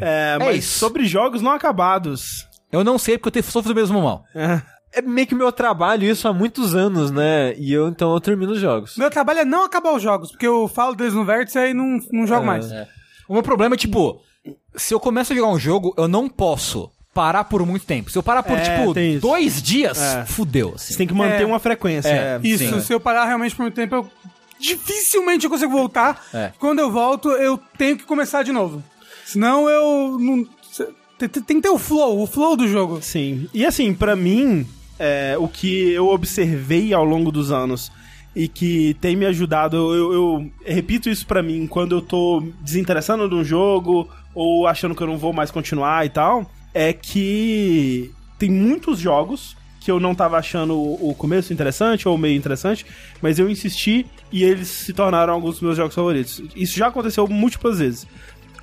É, 0.00 0.36
mas 0.38 0.58
isso. 0.64 0.78
sobre 0.78 1.04
jogos 1.06 1.42
não 1.42 1.50
acabados. 1.52 2.46
Eu 2.70 2.82
não 2.82 2.98
sei 2.98 3.18
porque 3.18 3.38
eu 3.38 3.42
te- 3.42 3.50
sofro 3.50 3.72
do 3.72 3.78
mesmo 3.78 4.00
mal. 4.00 4.24
É. 4.34 4.62
É 4.94 5.00
meio 5.00 5.26
que 5.26 5.34
meu 5.34 5.50
trabalho 5.50 6.04
isso 6.04 6.28
há 6.28 6.32
muitos 6.32 6.74
anos, 6.74 7.10
né? 7.10 7.54
E 7.56 7.72
eu 7.72 7.88
então 7.88 8.12
eu 8.12 8.20
termino 8.20 8.52
os 8.52 8.60
jogos. 8.60 8.96
Meu 8.96 9.10
trabalho 9.10 9.40
é 9.40 9.44
não 9.44 9.64
acabar 9.64 9.94
os 9.94 10.02
jogos, 10.02 10.30
porque 10.30 10.46
eu 10.46 10.68
falo 10.68 10.94
deles 10.94 11.14
no 11.14 11.24
vértice 11.24 11.58
e 11.58 11.72
não, 11.74 11.98
não 12.12 12.26
jogo 12.26 12.44
mais. 12.44 12.70
O 13.28 13.32
meu 13.34 13.42
problema 13.42 13.74
é, 13.74 13.78
tipo, 13.78 14.20
se 14.74 14.92
eu 14.92 15.00
começo 15.00 15.32
a 15.32 15.36
jogar 15.36 15.48
um 15.48 15.58
jogo, 15.58 15.94
eu 15.96 16.06
não 16.06 16.28
posso 16.28 16.90
parar 17.14 17.44
por 17.44 17.64
muito 17.64 17.86
tempo. 17.86 18.10
Se 18.10 18.18
eu 18.18 18.22
parar 18.22 18.42
por, 18.42 18.56
É, 18.58 18.60
tipo, 18.60 19.20
dois 19.20 19.62
dias, 19.62 19.98
É. 20.00 20.24
fudeu, 20.26 20.72
assim. 20.74 20.92
Você 20.92 20.98
tem 20.98 21.06
que 21.06 21.14
manter 21.14 21.42
É. 21.42 21.46
uma 21.46 21.58
frequência. 21.58 22.08
É, 22.08 22.36
é. 22.36 22.40
Isso, 22.46 22.64
Sim. 22.68 22.80
se 22.80 22.92
eu 22.92 23.00
parar 23.00 23.24
realmente 23.24 23.54
por 23.54 23.62
muito 23.62 23.74
tempo, 23.74 23.94
eu 23.94 24.10
dificilmente 24.58 25.44
eu 25.44 25.50
consigo 25.50 25.72
voltar. 25.72 26.22
É. 26.32 26.52
Quando 26.58 26.78
eu 26.78 26.90
volto, 26.90 27.30
eu 27.30 27.58
tenho 27.78 27.96
que 27.96 28.04
começar 28.04 28.42
de 28.42 28.52
novo. 28.52 28.82
Senão 29.24 29.68
eu 29.68 30.18
não. 30.20 30.46
Tem, 31.18 31.28
que 31.28 31.60
ter 31.62 31.68
o 31.70 31.78
flow, 31.78 32.20
o 32.20 32.26
flow 32.26 32.56
do 32.56 32.66
jogo. 32.66 33.00
Sim. 33.00 33.48
E 33.54 33.64
assim, 33.64 33.94
pra 33.94 34.16
mim, 34.16 34.66
é, 34.98 35.36
o 35.38 35.48
que 35.48 35.90
eu 35.92 36.08
observei 36.08 36.92
ao 36.92 37.04
longo 37.04 37.30
dos 37.30 37.50
anos 37.50 37.90
e 38.34 38.48
que 38.48 38.94
tem 39.00 39.14
me 39.14 39.26
ajudado, 39.26 39.76
eu, 39.76 40.12
eu 40.12 40.50
repito 40.64 41.08
isso 41.08 41.26
pra 41.26 41.42
mim 41.42 41.66
quando 41.66 41.96
eu 41.96 42.00
tô 42.00 42.42
desinteressando 42.60 43.28
de 43.28 43.34
um 43.34 43.44
jogo 43.44 44.08
ou 44.34 44.66
achando 44.66 44.94
que 44.94 45.02
eu 45.02 45.06
não 45.06 45.18
vou 45.18 45.32
mais 45.32 45.50
continuar 45.50 46.06
e 46.06 46.08
tal, 46.08 46.50
é 46.72 46.92
que 46.92 48.10
tem 48.38 48.50
muitos 48.50 48.98
jogos 48.98 49.56
que 49.80 49.90
eu 49.90 49.98
não 50.00 50.14
tava 50.14 50.38
achando 50.38 50.74
o 50.74 51.10
o 51.10 51.14
começo 51.14 51.52
interessante 51.52 52.08
ou 52.08 52.16
meio 52.16 52.36
interessante, 52.36 52.86
mas 53.20 53.38
eu 53.38 53.50
insisti 53.50 54.06
e 54.30 54.42
eles 54.44 54.68
se 54.68 54.92
tornaram 54.92 55.34
alguns 55.34 55.54
dos 55.54 55.60
meus 55.60 55.76
jogos 55.76 55.94
favoritos. 55.94 56.42
Isso 56.56 56.78
já 56.78 56.86
aconteceu 56.86 57.26
múltiplas 57.28 57.78
vezes. 57.78 58.06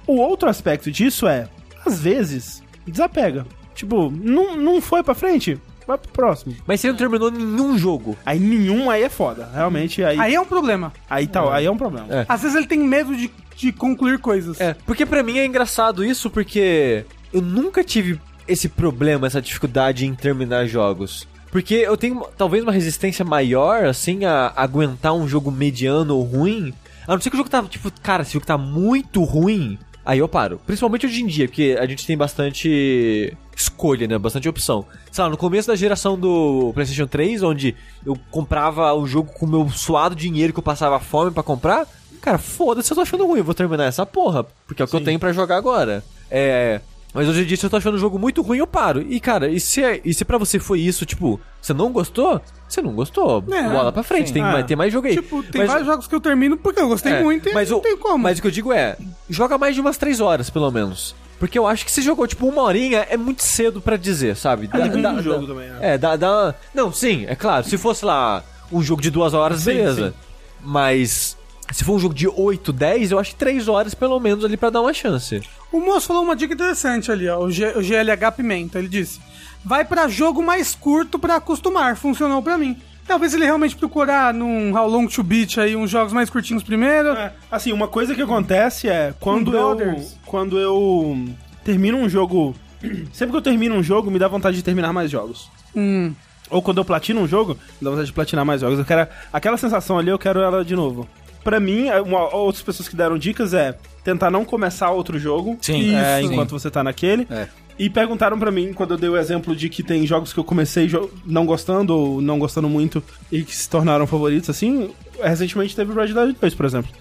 O 0.08 0.16
outro 0.16 0.50
aspecto 0.50 0.92
disso 0.92 1.28
é, 1.28 1.48
às 1.86 2.00
vezes, 2.02 2.64
desapega. 2.88 3.46
Tipo, 3.76 4.10
não, 4.10 4.58
não 4.58 4.82
foi 4.82 5.04
pra 5.04 5.14
frente, 5.14 5.60
vai 5.90 5.98
pro 5.98 6.12
próximo. 6.12 6.56
Mas 6.66 6.80
você 6.80 6.88
não 6.88 6.96
terminou 6.96 7.30
nenhum 7.32 7.78
jogo. 7.78 8.18
Aí 8.26 8.40
nenhum 8.40 8.90
aí 8.90 9.04
é 9.04 9.10
foda. 9.10 9.50
Realmente, 9.54 10.04
aí, 10.04 10.20
aí, 10.20 10.28
Aí 10.28 10.36
é 10.36 10.42
um 10.42 10.46
problema. 10.46 10.94
tá, 11.28 11.54
aí 11.54 11.66
é 11.66 11.72
um 11.72 11.78
problema. 11.78 12.08
É. 12.10 12.26
Às 12.28 12.42
vezes 12.42 12.56
ele 12.56 12.68
tem 12.68 12.80
medo 12.80 13.16
de, 13.16 13.32
de 13.56 13.72
concluir 13.72 14.20
coisas. 14.20 14.60
É, 14.62 14.76
porque 14.86 15.06
pra 15.06 15.24
mim 15.24 15.38
é 15.38 15.46
engraçado 15.46 16.04
isso, 16.04 16.30
porque 16.30 17.06
eu 17.34 17.42
nunca 17.42 17.84
tive 17.84 18.20
esse 18.48 18.68
problema, 18.68 19.28
essa 19.28 19.42
dificuldade 19.42 20.06
em 20.06 20.16
terminar 20.16 20.66
jogos. 20.66 21.28
Porque 21.52 21.76
eu 21.76 21.98
tenho 21.98 22.26
talvez 22.38 22.64
uma 22.64 22.72
resistência 22.72 23.26
maior, 23.26 23.86
assim, 23.86 24.26
a 24.26 24.54
aguentar 24.56 25.14
um 25.14 25.28
jogo 25.28 25.52
mediano 25.52 26.16
ou 26.16 26.24
ruim. 26.24 26.74
A 27.08 27.14
não 27.14 27.22
ser 27.22 27.30
que 27.30 27.36
o 27.36 27.38
jogo 27.38 27.50
tá, 27.50 27.64
tipo, 27.64 27.92
cara, 28.04 28.24
se 28.24 28.32
o 28.32 28.34
jogo 28.34 28.46
tá 28.46 28.58
muito 28.58 29.24
ruim, 29.24 29.80
aí 30.10 30.18
eu 30.20 30.28
paro. 30.28 30.60
Principalmente 30.66 31.06
hoje 31.06 31.22
em 31.22 31.28
dia, 31.28 31.48
porque 31.48 31.78
a 31.80 31.86
gente 31.86 32.06
tem 32.08 32.18
bastante 32.18 33.38
escolha, 33.56 34.08
né? 34.08 34.18
Bastante 34.18 34.50
opção. 34.50 34.84
Sei 35.12 35.24
lá, 35.24 35.30
no 35.30 35.38
começo 35.38 35.68
da 35.68 35.76
geração 35.76 36.20
do 36.20 36.72
PlayStation 36.74 37.06
3, 37.06 37.44
onde 37.44 37.76
eu 38.04 38.18
comprava 38.32 38.92
o 38.94 39.06
jogo 39.06 39.32
com 39.32 39.46
o 39.46 39.50
meu 39.50 39.70
suado 39.70 40.16
dinheiro 40.16 40.52
que 40.52 40.58
eu 40.58 40.64
passava 40.64 41.00
fome 41.00 41.30
pra 41.30 41.44
comprar, 41.44 41.88
cara, 42.22 42.40
foda-se, 42.40 42.92
eu 42.92 42.96
tô 42.96 43.02
achando 43.02 43.28
ruim, 43.28 43.38
eu 43.38 43.44
vou 43.44 43.54
terminar 43.54 43.86
essa 43.86 44.04
porra, 44.04 44.44
porque 44.66 44.82
é 44.82 44.86
o 44.86 44.88
que 44.88 44.96
eu 44.96 45.04
tenho 45.04 45.20
pra 45.20 45.32
jogar 45.32 45.58
agora. 45.58 46.04
É. 46.32 46.82
Mas 47.14 47.28
hoje 47.28 47.42
em 47.42 47.46
dia, 47.46 47.58
se 47.58 47.66
eu 47.66 47.70
tô 47.70 47.78
achando 47.78 47.96
o 47.96 48.00
jogo 48.00 48.20
muito 48.20 48.42
ruim, 48.44 48.60
eu 48.60 48.68
paro. 48.68 49.02
E, 49.02 49.20
cara, 49.20 49.50
e 49.50 49.60
se, 49.60 49.84
é- 49.84 50.00
e 50.06 50.14
se 50.14 50.24
pra 50.24 50.38
você 50.38 50.60
foi 50.60 50.80
isso, 50.80 51.06
tipo, 51.08 51.40
você 51.60 51.74
não 51.74 51.92
gostou? 51.92 52.40
Você 52.68 52.82
não 52.84 52.94
gostou. 52.94 53.44
É, 53.52 53.64
Bola 53.70 53.92
pra 53.92 54.04
frente, 54.04 54.28
sim. 54.28 54.34
tem, 54.36 54.44
Ah. 54.44 54.52
mais, 54.52 54.66
tem 54.68 54.78
mais 54.78 54.94
jogo 54.94 55.08
aí. 55.08 55.16
Tipo, 55.16 55.42
tem 55.42 55.62
Mas- 55.62 55.70
vários 55.72 55.88
jogos 55.88 56.08
que 56.08 56.14
eu 56.14 56.22
termino 56.22 56.56
porque 56.56 56.80
eu 56.80 56.88
gostei 56.88 57.14
é, 57.14 57.24
muito 57.24 57.50
e 57.50 57.54
mas 57.54 57.72
não 57.72 57.80
o, 57.80 57.82
tem 57.82 57.98
como. 57.98 58.20
Mas 58.20 58.38
o 58.38 58.42
que 58.42 58.48
eu 58.48 58.52
digo 58.52 58.72
é, 58.72 58.96
joga 59.28 59.58
mais 59.58 59.74
de 59.74 59.82
umas 59.82 59.98
três 59.98 60.20
horas, 60.20 60.50
pelo 60.52 60.70
menos. 60.70 61.16
Porque 61.40 61.58
eu 61.58 61.66
acho 61.66 61.84
que 61.86 61.92
se 61.92 62.02
jogou, 62.04 62.28
tipo, 62.28 62.46
uma 62.48 62.62
horinha, 62.62 63.08
é 63.10 63.18
muito 63.18 63.42
cedo 63.42 63.82
pra 63.82 63.98
dizer, 63.98 64.36
sabe? 64.36 64.68
Dá- 64.68 64.78
depende 64.78 65.02
dá- 65.02 65.10
do 65.12 65.16
dá- 65.16 65.22
jogo 65.24 65.48
também, 65.48 65.70
né? 65.70 65.78
É, 65.82 65.98
dá, 65.98 66.16
dá... 66.16 66.54
Não, 66.76 66.92
sim, 66.94 67.26
é 67.28 67.36
claro. 67.36 67.66
Se 67.66 67.78
fosse 67.78 68.06
lá 68.06 68.44
um 68.72 68.84
jogo 68.84 69.02
de 69.02 69.10
duas 69.10 69.34
horas, 69.34 69.62
Sim, 69.62 69.74
beleza. 69.74 70.10
sim. 70.10 70.14
Mas 70.62 71.38
se 71.72 71.84
for 71.84 71.94
um 71.94 72.00
jogo 72.00 72.14
de 72.14 72.28
8, 72.28 72.72
10, 72.74 73.12
eu 73.12 73.20
acho 73.20 73.32
que 73.32 73.36
três 73.38 73.68
horas, 73.68 73.94
pelo 73.94 74.20
menos, 74.20 74.44
ali 74.44 74.58
pra 74.58 74.70
dar 74.70 74.82
uma 74.82 74.94
chance. 74.94 75.42
O 75.72 75.80
moço 75.80 76.08
falou 76.08 76.24
uma 76.24 76.36
dica 76.36 76.54
interessante 76.54 77.12
ali, 77.12 77.28
ó. 77.30 77.40
O, 77.44 77.52
G- 77.52 77.74
o 77.78 77.82
GLH 77.82 78.32
Pimenta. 78.36 78.80
Ele 78.80 78.88
disse: 78.88 79.20
vai 79.64 79.86
pra 79.86 80.08
jogo 80.08 80.42
mais 80.42 80.74
curto 80.76 81.20
pra 81.20 81.36
acostumar. 81.36 81.96
Funcionou 81.96 82.42
pra 82.42 82.58
mim. 82.58 82.76
Talvez 83.08 83.34
ele 83.34 83.44
realmente 83.46 83.76
procurar 83.76 84.32
num 84.34 84.76
How 84.76 84.88
Long 84.88 85.08
to 85.08 85.24
Beat 85.24 85.58
aí 85.58 85.76
uns 85.76 85.90
jogos 85.90 86.14
mais 86.14 86.30
curtinhos 86.30 86.62
primeiro. 86.62 87.10
É, 87.10 87.34
assim, 87.52 87.72
uma 87.72 87.88
coisa 87.88 88.14
que 88.14 88.22
acontece 88.22 88.88
é 88.88 89.14
quando 89.20 89.56
eu 89.56 89.76
Brothers. 89.76 90.16
quando 90.26 90.60
eu 90.60 91.18
termino 91.64 91.98
um 91.98 92.08
jogo, 92.08 92.56
sempre 93.12 93.32
que 93.32 93.38
eu 93.38 93.42
termino 93.42 93.74
um 93.76 93.82
jogo, 93.84 94.12
me 94.12 94.20
dá 94.20 94.28
vontade 94.28 94.58
de 94.58 94.64
terminar 94.64 94.94
mais 94.94 95.10
jogos. 95.10 95.50
Hum. 95.76 96.14
Ou 96.52 96.62
quando 96.62 96.78
eu 96.80 96.86
platino 96.86 97.22
um 97.22 97.28
jogo, 97.28 97.54
me 97.80 97.86
dá 97.86 97.90
vontade 97.90 98.08
de 98.08 98.14
platinar 98.14 98.46
mais 98.46 98.62
jogos. 98.62 98.78
Eu 98.80 98.86
quero 98.86 99.08
aquela 99.34 99.58
sensação 99.58 99.98
ali, 99.98 100.10
eu 100.10 100.20
quero 100.20 100.40
ela 100.42 100.64
de 100.64 100.76
novo. 100.76 101.08
Pra 101.50 101.60
mim, 101.60 101.88
é, 101.88 102.00
uma- 102.00 102.32
outras 102.36 102.62
pessoas 102.64 102.88
que 102.88 102.96
deram 102.96 103.18
dicas 103.18 103.56
é 103.56 103.76
tentar 104.04 104.30
não 104.30 104.46
começar 104.46 104.92
outro 104.92 105.18
jogo 105.18 105.58
Sim. 105.60 105.96
é, 105.96 106.22
Isso. 106.22 106.32
enquanto 106.32 106.52
você 106.52 106.70
tá 106.70 106.84
naquele. 106.84 107.26
É. 107.28 107.48
E 107.80 107.90
perguntaram 107.90 108.38
pra 108.38 108.52
mim, 108.52 108.72
quando 108.72 108.92
eu 108.94 108.98
dei 109.00 109.10
o 109.10 109.18
exemplo 109.18 109.56
de 109.56 109.68
que 109.68 109.82
tem 109.82 110.06
jogos 110.06 110.32
que 110.32 110.40
eu 110.40 110.44
comecei 110.44 110.86
jo- 110.86 111.10
não 111.26 111.48
gostando 111.48 111.96
ou 111.98 112.22
não 112.22 112.38
gostando 112.38 112.70
muito 112.70 113.02
e 113.32 113.42
que 113.42 113.56
se 113.56 113.68
tornaram 113.68 114.06
favoritos, 114.06 114.48
assim, 114.48 114.92
recentemente 115.24 115.76
teve 115.76 115.92
Red 115.92 116.14
Dead 116.14 116.36
2, 116.40 116.54
por 116.54 116.68
exemplo. 116.68 116.92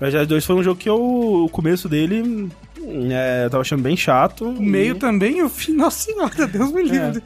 Red 0.00 0.12
Dead 0.12 0.28
2 0.28 0.44
foi 0.44 0.54
um 0.54 0.62
jogo 0.62 0.78
que 0.78 0.88
eu, 0.88 0.96
o 1.44 1.48
começo 1.48 1.88
dele, 1.88 2.48
é, 3.10 3.46
eu 3.46 3.50
tava 3.50 3.62
achando 3.62 3.82
bem 3.82 3.96
chato. 3.96 4.44
O 4.44 4.62
meio 4.62 4.94
também, 4.94 5.42
o 5.42 5.48
fim. 5.48 5.72
Nossa 5.74 6.04
senhora, 6.12 6.46
Deus 6.46 6.70
me 6.70 6.84
livre. 6.84 7.20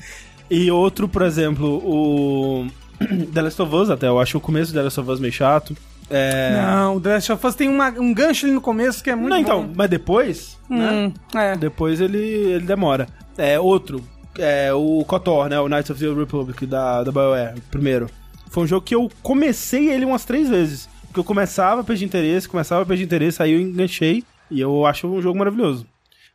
E 0.50 0.70
outro, 0.70 1.06
por 1.06 1.20
exemplo, 1.20 1.66
o 1.84 2.66
The 3.34 3.42
Last 3.42 3.60
of 3.60 3.74
Us, 3.74 3.90
até, 3.90 4.06
eu 4.08 4.18
acho 4.18 4.38
o 4.38 4.40
começo 4.40 4.72
do 4.72 4.76
The 4.76 4.82
Last 4.84 5.00
of 5.00 5.10
Us 5.10 5.20
meio 5.20 5.32
chato. 5.34 5.76
É... 6.10 6.60
Não, 6.60 6.96
o 6.96 7.00
The 7.00 7.14
Last 7.14 7.32
of 7.32 7.46
Us 7.46 7.54
tem 7.54 7.68
uma- 7.68 7.90
um 7.90 8.12
gancho 8.12 8.46
ali 8.46 8.54
no 8.54 8.60
começo 8.60 9.02
que 9.02 9.10
é 9.10 9.14
muito 9.14 9.30
Não, 9.30 9.38
então, 9.38 9.62
bom. 9.66 9.72
mas 9.76 9.88
depois, 9.90 10.58
né? 10.68 10.90
Hum, 11.34 11.38
é. 11.38 11.56
Depois 11.56 12.00
ele, 12.00 12.18
ele 12.18 12.64
demora. 12.66 13.06
É, 13.38 13.58
outro, 13.58 14.02
é 14.38 14.72
o 14.72 15.04
KOTOR, 15.06 15.48
né? 15.48 15.58
O 15.60 15.68
Knights 15.68 15.90
of 15.90 16.00
the 16.00 16.12
Republic 16.12 16.66
da, 16.66 17.02
da 17.02 17.10
BioWare, 17.12 17.54
primeiro. 17.70 18.08
Foi 18.50 18.64
um 18.64 18.66
jogo 18.66 18.84
que 18.84 18.94
eu 18.94 19.10
comecei 19.22 19.90
ele 19.90 20.04
umas 20.04 20.24
três 20.24 20.48
vezes. 20.48 20.88
Porque 21.06 21.20
eu 21.20 21.24
começava, 21.24 21.82
perdi 21.84 22.04
interesse, 22.04 22.48
começava, 22.48 22.84
perdi 22.86 23.04
interesse, 23.04 23.42
aí 23.42 23.52
eu 23.52 23.60
enganchei. 23.60 24.22
E 24.50 24.60
eu 24.60 24.84
acho 24.84 25.06
um 25.06 25.20
jogo 25.22 25.38
maravilhoso. 25.38 25.86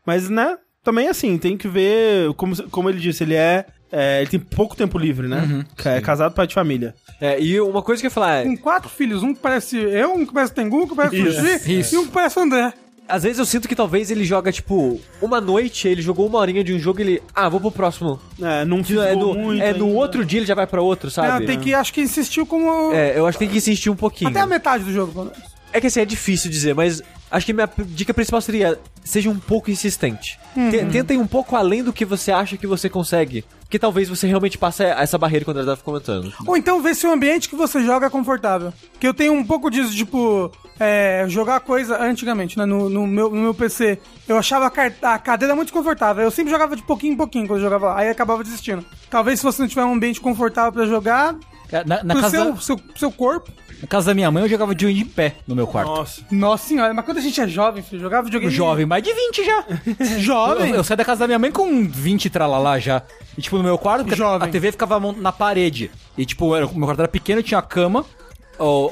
Mas, 0.06 0.30
né, 0.30 0.58
também 0.84 1.08
assim, 1.08 1.38
tem 1.38 1.56
que 1.58 1.68
ver, 1.68 2.34
como, 2.34 2.56
como 2.70 2.90
ele 2.90 3.00
disse, 3.00 3.24
ele 3.24 3.36
é, 3.36 3.66
é, 3.92 4.22
Ele 4.22 4.30
tem 4.30 4.40
pouco 4.40 4.76
tempo 4.76 4.98
livre, 4.98 5.28
né? 5.28 5.66
é 5.86 6.02
casado, 6.02 6.34
pai 6.34 6.48
de 6.48 6.54
família. 6.54 6.94
É, 7.20 7.40
e 7.42 7.60
uma 7.62 7.82
coisa 7.82 8.02
que 8.02 8.06
eu 8.06 8.10
ia 8.10 8.14
falar 8.14 8.36
é, 8.36 8.44
Com 8.44 8.58
quatro 8.58 8.90
filhos, 8.90 9.24
um 9.24 9.34
que 9.34 9.40
parece 9.40 9.78
eu, 9.78 10.14
um 10.14 10.26
que 10.26 10.34
parece 10.34 10.54
Tengu, 10.54 10.84
um 10.84 10.88
que 10.88 10.96
parece 10.96 11.16
Isso, 11.18 11.70
isso. 11.72 11.96
e 11.96 11.98
um 11.98 12.06
que 12.06 12.12
parece 12.12 12.40
André. 12.40 12.72
às 13.08 13.24
vezes 13.24 13.40
eu 13.40 13.46
sinto 13.46 13.68
que 13.68 13.76
talvez 13.76 14.12
ele 14.12 14.24
joga, 14.26 14.52
tipo, 14.52 15.00
uma 15.22 15.40
noite, 15.42 15.88
ele 15.88 16.02
jogou 16.02 16.28
uma 16.28 16.38
horinha 16.38 16.64
de 16.64 16.74
um 16.74 16.80
jogo 16.80 17.00
e 17.00 17.04
ele, 17.04 17.24
ah, 17.34 17.48
vou 17.50 17.60
pro 17.60 17.72
próximo. 17.72 18.20
É, 18.42 18.64
não 18.66 18.80
É 18.80 18.84
fisgou 18.84 19.16
no, 19.16 19.34
muito. 19.34 19.64
é 19.64 19.74
no 19.74 19.86
ainda. 19.88 19.98
outro 19.98 20.24
dia 20.26 20.40
ele 20.40 20.46
já 20.46 20.54
vai 20.56 20.68
pra 20.68 20.82
outro, 20.82 21.10
sabe? 21.10 21.28
Não, 21.30 21.46
tem 21.46 21.60
que, 21.60 21.74
acho 21.74 21.92
que 21.94 22.02
insistiu 22.02 22.46
como. 22.46 22.92
É, 22.94 23.18
eu 23.18 23.26
acho 23.26 23.38
que 23.38 23.46
tem 23.46 23.52
que 23.52 23.58
insistir 23.58 23.90
um 23.90 23.96
pouquinho. 23.96 24.30
Até 24.30 24.42
a 24.42 24.46
metade 24.46 24.84
do 24.84 24.92
jogo, 24.94 25.12
pelo 25.14 25.26
menos. 25.26 25.40
É 25.74 25.82
que 25.82 25.88
assim, 25.88 26.00
é 26.02 26.06
difícil 26.06 26.50
dizer, 26.52 26.74
mas 26.76 27.02
acho 27.32 27.46
que 27.46 27.54
minha 27.54 27.70
dica 27.88 28.14
principal 28.14 28.42
seria 28.42 28.80
seja 29.04 29.30
um 29.30 29.38
pouco 29.40 29.70
insistente. 29.72 30.40
Te- 30.54 30.86
Tenta 30.86 31.14
ir 31.14 31.18
um 31.18 31.28
pouco 31.28 31.56
além 31.56 31.84
do 31.84 31.94
que 31.94 32.04
você 32.06 32.32
acha 32.32 32.58
que 32.58 32.68
você 32.68 32.90
consegue. 32.90 33.44
Que 33.70 33.78
talvez 33.78 34.08
você 34.08 34.26
realmente 34.28 34.58
passe 34.58 34.82
essa 34.84 35.18
barreira 35.18 35.44
quando 35.44 35.58
ela 35.58 35.68
tava 35.68 35.82
comentando. 35.84 36.32
Ou 36.46 36.56
então 36.56 36.82
ver 36.82 36.96
se 36.96 37.06
o 37.06 37.12
ambiente 37.12 37.50
que 37.50 37.56
você 37.56 37.84
joga 37.84 38.08
é 38.08 38.10
confortável. 38.10 38.72
Que 38.98 39.06
eu 39.08 39.14
tenho 39.14 39.34
um 39.34 39.44
pouco 39.44 39.70
disso, 39.70 39.94
tipo, 39.94 40.50
é, 40.80 41.26
jogar 41.28 41.60
coisa 41.60 42.02
antigamente, 42.02 42.58
né? 42.58 42.66
No, 42.66 42.88
no 42.90 43.06
meu, 43.06 43.30
no 43.30 43.42
meu 43.42 43.54
PC. 43.54 44.00
Eu 44.26 44.38
achava 44.38 44.72
a, 44.74 45.14
a 45.14 45.20
cadeira 45.20 45.54
muito 45.54 45.74
confortável. 45.74 46.24
Eu 46.24 46.32
sempre 46.32 46.50
jogava 46.52 46.78
de 46.78 46.82
pouquinho 46.84 47.14
em 47.14 47.18
pouquinho 47.18 47.46
quando 47.46 47.60
eu 47.60 47.64
jogava 47.66 47.88
lá. 47.88 48.00
Aí 48.00 48.08
acabava 48.10 48.42
desistindo. 48.42 48.86
Talvez 49.10 49.40
se 49.40 49.46
você 49.46 49.62
não 49.62 49.68
tiver 49.70 49.84
um 49.84 49.94
ambiente 49.94 50.22
confortável 50.22 50.72
pra 50.72 50.86
jogar, 50.86 51.36
Na, 51.72 52.04
na 52.04 52.14
pro 52.14 52.24
casa, 52.24 52.38
seu, 52.38 52.54
da, 52.54 52.62
seu, 52.62 52.80
seu 52.96 53.12
corpo. 53.12 53.52
na 53.82 53.88
casa 53.88 54.08
da 54.08 54.14
minha 54.14 54.32
mãe 54.32 54.42
eu 54.44 54.50
jogava 54.50 54.74
de 54.74 54.92
de 54.94 55.06
pé 55.06 55.36
no 55.46 55.56
meu 55.56 55.68
quarto. 55.68 55.90
Nossa. 55.90 56.22
Nossa 56.32 56.68
senhora, 56.68 56.94
mas 56.94 57.04
quando 57.06 57.18
a 57.18 57.22
gente 57.22 57.40
é 57.42 57.48
jovem, 57.48 57.84
filho, 57.84 58.02
jogava 58.02 58.24
videogame. 58.24 58.54
Jovem, 58.54 58.86
mais 58.86 59.04
de 59.04 59.14
20 59.14 59.46
já. 59.46 59.66
Jovem? 60.20 60.70
Eu, 60.70 60.76
eu 60.78 60.84
saí 60.84 60.96
da 60.98 61.04
casa 61.06 61.20
da 61.22 61.28
minha 61.28 61.40
mãe 61.40 61.52
com 61.52 61.88
20 61.88 62.30
tralalá 62.30 62.80
já. 62.80 63.02
E, 63.38 63.42
tipo, 63.42 63.58
no 63.58 63.64
meu 63.64 63.78
quarto, 63.78 64.04
porque 64.04 64.16
Jovem. 64.18 64.48
a 64.48 64.52
TV 64.52 64.72
ficava 64.72 65.00
na 65.14 65.32
parede. 65.32 65.92
E, 66.18 66.26
tipo, 66.26 66.56
era- 66.56 66.66
o 66.66 66.76
meu 66.78 66.88
quarto 66.88 67.00
era 67.00 67.08
pequeno, 67.08 67.44
tinha 67.44 67.60
a 67.60 67.62
cama, 67.64 68.06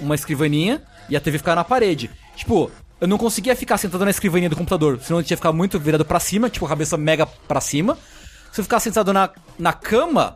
uma 0.02 0.16
escrivaninha, 0.16 0.82
e 1.10 1.16
a 1.16 1.22
TV 1.22 1.38
ficava 1.38 1.56
na 1.56 1.64
parede. 1.64 2.10
Tipo, 2.36 2.70
eu 3.00 3.08
não 3.08 3.18
conseguia 3.18 3.56
ficar 3.56 3.78
sentado 3.78 4.04
na 4.04 4.12
escrivaninha 4.12 4.50
do 4.50 4.56
computador, 4.56 5.00
senão 5.02 5.20
eu 5.20 5.24
tinha 5.24 5.36
que 5.36 5.42
ficar 5.42 5.54
muito 5.54 5.80
virado 5.80 6.06
pra 6.06 6.20
cima, 6.20 6.50
tipo, 6.50 6.66
a 6.66 6.70
cabeça 6.70 6.98
mega 6.98 7.26
pra 7.26 7.62
cima. 7.62 7.98
Se 8.52 8.62
eu 8.62 8.64
ficar 8.64 8.80
sentado 8.80 9.12
na, 9.14 9.30
na 9.58 9.74
cama, 9.74 10.36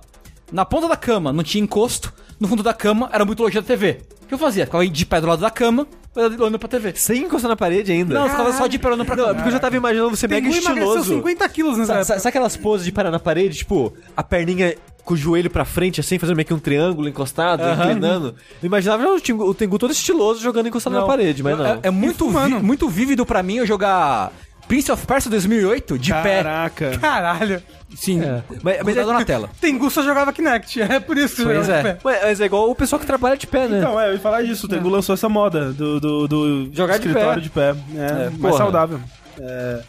na 0.51 0.65
ponta 0.65 0.87
da 0.87 0.95
cama, 0.97 1.31
não 1.31 1.43
tinha 1.43 1.63
encosto, 1.63 2.11
no 2.39 2.47
fundo 2.47 2.63
da 2.63 2.73
cama 2.73 3.09
era 3.11 3.25
muito 3.25 3.41
longe 3.43 3.55
da 3.55 3.61
TV. 3.61 3.99
O 4.23 4.27
que 4.29 4.33
eu 4.33 4.37
fazia? 4.37 4.65
Ficava 4.65 4.87
de 4.87 5.05
pé 5.05 5.19
do 5.21 5.27
lado 5.27 5.41
da 5.41 5.49
cama, 5.49 5.87
olhando 6.15 6.59
pra 6.59 6.67
TV. 6.69 6.93
Sem 6.95 7.23
encostar 7.23 7.49
na 7.49 7.55
parede 7.55 7.91
ainda. 7.91 8.13
Não, 8.13 8.29
ficava 8.29 8.53
só 8.53 8.67
de 8.67 8.77
pé 8.77 8.87
olhando 8.87 9.05
pra 9.05 9.15
Não, 9.15 9.23
é 9.23 9.27
cama. 9.27 9.35
porque 9.35 9.49
eu 9.49 9.53
já 9.53 9.59
tava 9.59 9.75
imaginando 9.75 10.15
você 10.15 10.27
mega 10.27 10.47
Tengu 10.47 10.61
emagreceu 10.61 10.87
estiloso. 10.99 11.15
50 11.15 11.49
quilos 11.49 11.77
nessa 11.77 11.93
época. 11.95 12.19
Sabe 12.19 12.27
aquelas 12.29 12.55
poses 12.55 12.85
de 12.85 12.91
parar 12.91 13.09
na 13.11 13.19
parede, 13.19 13.57
tipo, 13.57 13.91
a 14.15 14.21
perninha 14.23 14.75
com 15.03 15.15
o 15.15 15.17
joelho 15.17 15.49
pra 15.49 15.65
frente, 15.65 15.99
assim, 15.99 16.19
fazendo 16.19 16.35
meio 16.35 16.45
que 16.45 16.53
um 16.53 16.59
triângulo 16.59 17.09
encostado, 17.09 17.63
inclinando? 17.67 18.35
Eu 18.61 18.67
imaginava 18.67 19.07
o 19.07 19.19
Tengu, 19.19 19.43
o 19.49 19.53
Tengu 19.55 19.79
todo 19.79 19.91
estiloso 19.91 20.39
jogando 20.39 20.67
encostado 20.67 20.93
na 20.93 21.05
parede, 21.07 21.41
mas 21.41 21.57
não. 21.57 21.65
É, 21.65 21.79
é 21.83 21.89
muito, 21.89 22.29
vi- 22.29 22.53
muito 22.61 22.87
vívido 22.87 23.25
pra 23.25 23.41
mim 23.41 23.55
eu 23.55 23.65
jogar 23.65 24.31
Prince 24.69 24.89
of 24.91 25.05
Persia 25.05 25.29
2008, 25.31 25.97
de 25.99 26.13
pé. 26.13 26.43
Caraca. 26.43 26.97
Caralho. 26.99 27.61
Sim, 27.95 28.21
É. 28.21 28.43
Mas, 28.63 28.77
mas, 28.85 28.95
é, 28.97 29.03
na 29.03 29.25
tela. 29.25 29.49
Tengu 29.59 29.89
só 29.89 30.03
jogava 30.03 30.31
Kinect, 30.31 30.79
é 30.81 30.99
por 30.99 31.17
isso 31.17 31.37
que 31.37 31.43
Pois 31.43 31.67
é. 31.67 31.77
de 31.77 31.83
pé. 31.83 31.97
mas- 32.03 32.21
mas 32.21 32.39
é 32.39 32.45
igual 32.45 32.69
o 32.69 32.75
pessoal 32.75 32.99
que 32.99 33.05
trabalha 33.07 33.35
de 33.35 33.47
pé, 33.47 33.67
né? 33.67 33.79
Então, 33.79 33.99
é, 33.99 34.09
eu 34.09 34.13
ia 34.13 34.19
falar 34.19 34.43
disso. 34.43 34.67
O 34.67 34.69
Tengu 34.69 34.87
lançou 34.87 35.13
essa 35.15 35.27
moda 35.27 35.73
do, 35.73 35.99
do, 35.99 36.27
do 36.27 36.69
Jogar 36.71 36.99
de 36.99 37.07
escritório 37.07 37.41
pé. 37.41 37.41
de 37.41 37.49
pé. 37.49 37.75
É, 37.95 38.29
mais 38.29 38.37
porra. 38.37 38.57
saudável. 38.57 39.01
É, 39.39 39.81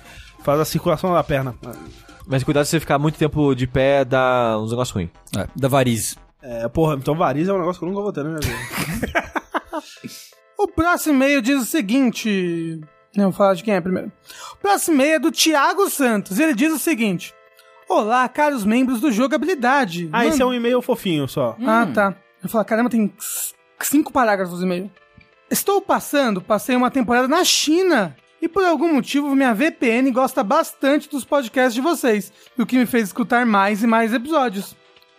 faz 0.43 0.59
a 0.61 0.65
circulação 0.65 1.12
da 1.12 1.23
perna. 1.23 1.55
Mas 2.27 2.43
cuidado 2.43 2.65
se 2.65 2.70
você 2.70 2.81
ficar 2.81 2.98
muito 2.98 3.19
tempo 3.19 3.55
de 3.55 3.66
pé, 3.66 4.02
dá 4.05 4.57
uns 4.59 4.70
negócios 4.70 4.94
ruins. 4.94 5.11
É, 5.36 5.47
da 5.55 5.69
varize. 5.69 6.16
É, 6.43 6.66
porra, 6.69 6.94
então 6.94 7.15
variz 7.15 7.48
é 7.48 7.52
um 7.52 7.59
negócio 7.59 7.78
que 7.81 7.85
eu 7.85 7.89
nunca 7.90 8.01
vou 8.02 8.12
ter 8.15 8.24
na 8.24 8.31
minha 8.31 8.40
vida. 8.40 9.31
O 10.59 10.69
próximo 10.69 11.15
e-mail 11.15 11.40
diz 11.40 11.62
o 11.62 11.65
seguinte. 11.65 12.81
Não, 13.16 13.24
vou 13.24 13.32
falar 13.32 13.54
de 13.54 13.64
quem 13.64 13.74
é 13.74 13.80
primeiro. 13.80 14.12
O 14.52 14.56
próximo 14.56 14.94
e-mail 14.96 15.14
é 15.14 15.18
do 15.18 15.32
Thiago 15.32 15.88
Santos. 15.90 16.38
Ele 16.38 16.54
diz 16.54 16.72
o 16.72 16.78
seguinte: 16.78 17.34
Olá, 17.88 18.28
caros 18.28 18.64
membros 18.64 19.00
do 19.00 19.10
Jogabilidade. 19.10 20.08
Ah, 20.12 20.24
esse 20.24 20.40
é 20.40 20.46
um 20.46 20.54
e-mail 20.54 20.80
fofinho 20.80 21.26
só. 21.26 21.56
Ah, 21.66 21.88
tá. 21.92 22.14
Eu 22.42 22.48
falo, 22.48 22.64
caramba, 22.64 22.88
tem 22.88 23.12
cinco 23.80 24.12
parágrafos 24.12 24.60
no 24.60 24.66
e-mail. 24.66 24.90
Estou 25.50 25.80
passando, 25.80 26.40
passei 26.40 26.76
uma 26.76 26.90
temporada 26.90 27.26
na 27.26 27.44
China. 27.44 28.16
E 28.40 28.48
por 28.48 28.64
algum 28.64 28.94
motivo, 28.94 29.34
minha 29.34 29.52
VPN 29.52 30.10
gosta 30.12 30.42
bastante 30.42 31.10
dos 31.10 31.24
podcasts 31.24 31.74
de 31.74 31.80
vocês, 31.80 32.32
o 32.56 32.64
que 32.64 32.78
me 32.78 32.86
fez 32.86 33.08
escutar 33.08 33.44
mais 33.44 33.82
e 33.82 33.86
mais 33.86 34.14
episódios. 34.14 34.74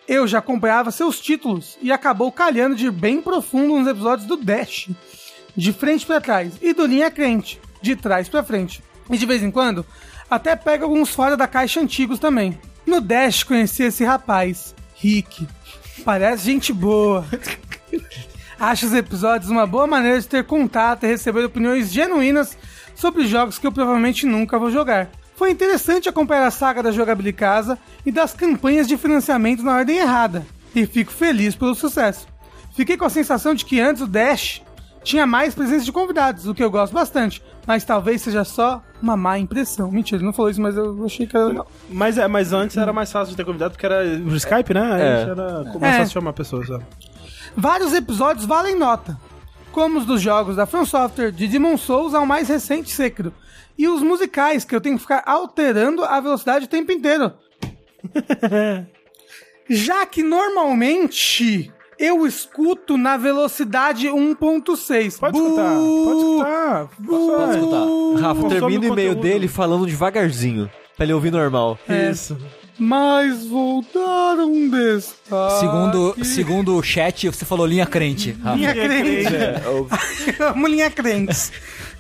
Eu 0.08 0.26
já 0.26 0.40
acompanhava 0.40 0.90
seus 0.92 1.20
títulos 1.20 1.78
e 1.82 1.92
acabou 1.92 2.32
calhando 2.32 2.76
de 2.76 2.88
ir 2.88 2.92
bem 2.92 3.22
profundo 3.22 3.78
nos 3.78 3.88
episódios 3.88 4.28
do 4.28 4.38
Dash, 4.38 4.90
de 5.56 5.74
frente 5.74 6.06
pra 6.06 6.20
trás, 6.20 6.54
e 6.62 6.74
do 6.74 6.86
Linha 6.86 7.12
Crente, 7.12 7.62
de 7.82 7.96
trás 7.96 8.30
pra 8.30 8.44
frente. 8.44 8.84
E 9.10 9.18
de 9.18 9.26
vez 9.26 9.44
em 9.44 9.52
quando, 9.52 9.86
até 10.30 10.56
pega 10.56 10.86
alguns 10.86 11.10
fora 11.10 11.36
da 11.36 11.48
caixa 11.48 11.82
antigos 11.82 12.20
também. 12.20 12.58
No 12.86 13.02
Dash 13.02 13.44
conheci 13.44 13.84
esse 13.84 14.04
rapaz, 14.04 14.74
Rick. 14.96 15.48
Parece 16.04 16.46
gente 16.46 16.72
boa. 16.74 17.26
Acho 18.60 18.86
os 18.86 18.94
episódios 18.94 19.50
uma 19.50 19.66
boa 19.66 19.88
maneira 19.88 20.20
de 20.20 20.28
ter 20.28 20.46
contato 20.46 21.04
e 21.04 21.08
receber 21.08 21.44
opiniões 21.44 21.92
genuínas 21.92 22.58
sobre 22.96 23.28
jogos 23.28 23.58
que 23.58 23.66
eu 23.66 23.72
provavelmente 23.72 24.26
nunca 24.26 24.60
vou 24.60 24.70
jogar. 24.70 25.10
Foi 25.36 25.50
interessante 25.50 26.08
acompanhar 26.08 26.46
a 26.46 26.52
saga 26.52 26.84
da 26.84 26.92
jogabilidade 26.92 27.38
casa 27.38 27.80
e 28.06 28.12
das 28.12 28.34
campanhas 28.34 28.88
de 28.88 28.98
financiamento 28.98 29.64
na 29.64 29.78
ordem 29.78 29.98
errada. 29.98 30.46
E 30.76 30.86
fico 30.86 31.12
feliz 31.12 31.56
pelo 31.56 31.74
sucesso. 31.74 32.28
Fiquei 32.76 32.96
com 32.96 33.06
a 33.06 33.10
sensação 33.10 33.56
de 33.56 33.66
que 33.66 33.80
antes 33.80 34.04
o 34.04 34.08
Dash 34.08 34.62
tinha 35.04 35.26
mais 35.26 35.54
presença 35.56 35.84
de 35.86 35.92
convidados, 35.92 36.48
o 36.48 36.54
que 36.54 36.64
eu 36.64 36.70
gosto 36.72 36.94
bastante, 36.94 37.42
mas 37.66 37.84
talvez 37.84 38.22
seja 38.22 38.44
só 38.44 38.82
uma 39.02 39.18
má 39.18 39.38
impressão. 39.40 39.92
Mentira, 39.92 40.18
ele 40.18 40.26
não 40.26 40.34
falou 40.34 40.52
isso, 40.52 40.62
mas 40.62 40.76
eu 40.78 41.04
achei 41.06 41.26
que 41.26 41.36
era 41.36 41.46
legal. 41.48 41.68
Mas, 41.90 42.18
é, 42.18 42.28
mas 42.28 42.54
antes 42.54 42.78
era 42.78 42.94
mais 42.94 43.12
fácil 43.12 43.32
de 43.32 43.38
ter 43.38 43.46
convidado 43.46 43.72
porque 43.72 43.86
era 43.86 44.04
o 44.04 44.36
Skype, 44.36 44.74
né? 44.74 44.94
Aí 44.94 45.02
É. 45.02 45.22
era 45.30 45.64
mais 45.80 45.96
É. 45.96 45.98
fácil 46.00 46.14
chamar 46.14 46.34
pessoas. 46.34 46.70
Ó. 46.70 46.80
Vários 47.58 47.94
episódios 47.94 48.46
valem 48.46 48.76
nota, 48.78 49.18
como 49.72 50.00
os 50.00 50.06
dos 50.06 50.22
jogos 50.22 50.56
da 50.56 50.66
From 50.66 50.86
Software, 50.86 51.32
de 51.32 51.48
Demon 51.48 51.78
Souls 51.78 52.14
ao 52.14 52.26
mais 52.26 52.48
recente 52.48 52.92
Sekiro. 52.92 53.34
E 53.78 53.88
os 53.88 54.02
musicais, 54.04 54.64
que 54.64 54.76
eu 54.76 54.82
tenho 54.82 54.96
que 54.96 55.02
ficar 55.02 55.24
alterando 55.26 56.04
a 56.04 56.20
velocidade 56.20 56.66
o 56.66 56.68
tempo 56.68 56.92
inteiro. 56.92 57.32
Já 59.70 60.06
que 60.06 60.22
normalmente 60.22 61.72
eu 62.02 62.26
escuto 62.26 62.98
na 62.98 63.16
velocidade 63.16 64.08
1.6. 64.08 65.20
Pode 65.20 65.38
escutar, 65.38 65.76
pode 65.76 66.18
escutar. 66.18 66.90
Pode 67.06 67.58
escutar. 67.58 68.22
Rafa, 68.22 68.50
termina 68.50 68.90
o 68.90 68.94
e-mail 68.94 69.16
dele 69.16 69.48
falando 69.48 69.86
devagarzinho. 69.86 70.70
Pra 70.98 71.06
ele 71.06 71.14
ouvir 71.14 71.32
normal. 71.32 71.78
Isso. 71.88 72.36
Mas 72.78 73.46
voltaram 73.46 74.68
destaque. 74.68 75.60
Segundo, 75.60 76.26
segundo 76.26 76.76
o 76.76 76.82
chat, 76.82 77.30
você 77.30 77.46
falou 77.46 77.68
linha 77.68 77.86
crente. 77.86 78.32
Rafa. 78.44 78.58
Linha 78.58 78.74
crente. 78.74 79.34
Amo 80.42 80.68
linha 80.68 80.90
crentes. 80.90 81.52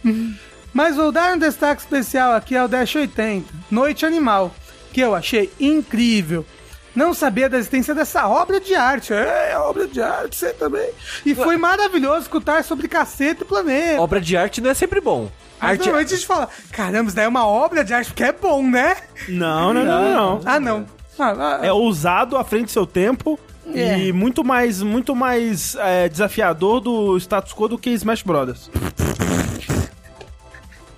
Mas 0.74 0.96
vou 0.96 1.12
dar 1.12 1.36
um 1.36 1.38
destaque 1.38 1.82
especial 1.82 2.34
aqui 2.34 2.56
ao 2.56 2.68
Dash 2.68 2.96
80, 2.96 3.46
Noite 3.70 4.06
Animal, 4.06 4.56
que 4.92 5.02
eu 5.02 5.14
achei 5.14 5.52
incrível. 5.60 6.46
Não 6.96 7.14
sabia 7.14 7.48
da 7.50 7.58
existência 7.58 7.96
dessa 7.96 8.28
obra 8.28 8.60
de 8.60 8.76
arte. 8.76 9.14
É, 9.14 9.58
obra 9.58 9.88
de 9.88 10.02
arte, 10.02 10.36
você 10.36 10.52
também. 10.54 10.90
E 11.26 11.34
foi 11.34 11.56
maravilhoso 11.58 12.22
escutar 12.24 12.64
sobre 12.64 12.88
cacete 12.88 13.44
e 13.44 13.46
planeta. 13.46 14.02
Obra 14.02 14.20
de 14.20 14.36
arte 14.36 14.60
não 14.60 14.70
é 14.70 14.74
sempre 14.74 15.00
bom. 15.00 15.30
Mas 15.60 15.72
Arte 15.72 15.82
normalmente 15.86 16.14
a 16.14 16.16
gente 16.18 16.28
fala, 16.28 16.50
caramba, 16.72 17.08
isso 17.08 17.16
daí 17.16 17.26
é 17.26 17.28
uma 17.28 17.46
obra 17.46 17.84
de 17.84 17.94
arte, 17.94 18.08
porque 18.08 18.24
é 18.24 18.32
bom, 18.32 18.64
né? 18.64 18.98
Não, 19.30 19.72
não, 19.74 19.86
não, 19.86 20.02
não. 20.02 20.14
não. 20.14 20.42
Ah, 20.44 20.60
não. 20.60 20.86
Ah, 21.20 21.60
ah, 21.62 21.66
É 21.66 21.72
ousado 21.72 22.36
à 22.36 22.44
frente 22.44 22.66
do 22.66 22.72
seu 22.72 22.86
tempo 22.88 23.40
É. 23.72 24.00
e 24.00 24.12
muito 24.12 24.44
mais, 24.44 24.82
muito 24.82 25.16
mais 25.16 25.76
é, 25.76 26.10
desafiador 26.10 26.80
do 26.82 27.16
status 27.20 27.54
quo 27.54 27.68
do 27.68 27.78
que 27.78 27.92
Smash 27.92 28.24
Brothers. 28.24 28.72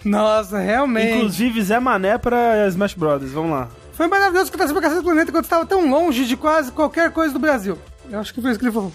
Nossa, 0.03 0.59
realmente. 0.59 1.13
Inclusive 1.17 1.61
Zé 1.61 1.79
Mané 1.79 2.17
pra 2.17 2.67
Smash 2.67 2.93
Brothers. 2.93 3.31
Vamos 3.31 3.51
lá. 3.51 3.67
Foi 3.93 4.07
maravilhoso 4.07 4.45
escutar 4.45 4.67
sobre 4.67 4.79
a 4.79 4.81
cacete 4.83 5.01
do 5.01 5.05
planeta 5.05 5.31
quando 5.31 5.43
estava 5.43 5.65
tão 5.65 5.89
longe 5.89 6.25
de 6.25 6.35
quase 6.35 6.71
qualquer 6.71 7.11
coisa 7.11 7.33
do 7.33 7.39
Brasil. 7.39 7.77
Eu 8.09 8.19
acho 8.19 8.33
que 8.33 8.41
foi 8.41 8.51
isso 8.51 8.59
que 8.59 8.65
ele 8.65 8.73
falou. 8.73 8.91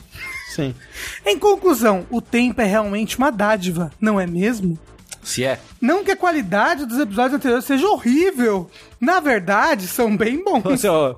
Sim. 0.50 0.74
Em 1.24 1.38
conclusão, 1.38 2.06
o 2.10 2.20
tempo 2.20 2.60
é 2.60 2.64
realmente 2.64 3.16
uma 3.16 3.30
dádiva, 3.30 3.90
não 4.00 4.20
é 4.20 4.26
mesmo? 4.26 4.78
Se 5.22 5.44
é. 5.44 5.60
Não 5.80 6.02
que 6.02 6.10
a 6.10 6.16
qualidade 6.16 6.86
dos 6.86 6.98
episódios 6.98 7.34
anteriores 7.34 7.64
seja 7.64 7.86
horrível. 7.86 8.68
Na 9.00 9.20
verdade, 9.20 9.86
são 9.86 10.16
bem 10.16 10.42
bons. 10.42 10.64
Assim, 10.66 10.88
ó, 10.88 11.14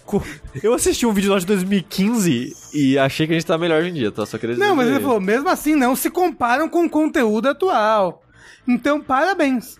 eu 0.63 0.75
assisti 0.75 1.07
um 1.07 1.13
vídeo 1.13 1.33
lá 1.33 1.39
de 1.39 1.47
2015 1.47 2.57
e 2.75 2.99
achei 2.99 3.27
que 3.27 3.33
a 3.33 3.37
gente 3.37 3.47
tá 3.47 3.57
melhor 3.57 3.81
hoje 3.81 3.91
em 3.91 3.95
dia, 3.95 4.11
tá? 4.11 4.27
Só 4.27 4.37
queria 4.37 4.57
dizer. 4.57 4.67
Não, 4.67 4.75
mas 4.75 4.89
ele 4.89 5.01
falou, 5.01 5.21
mesmo 5.21 5.49
assim, 5.49 5.75
não 5.75 5.95
se 5.95 6.11
comparam 6.11 6.69
com 6.69 6.85
o 6.85 6.91
conteúdo 6.91 7.49
atual. 7.49 8.23
Então, 8.67 9.01
parabéns. 9.01 9.80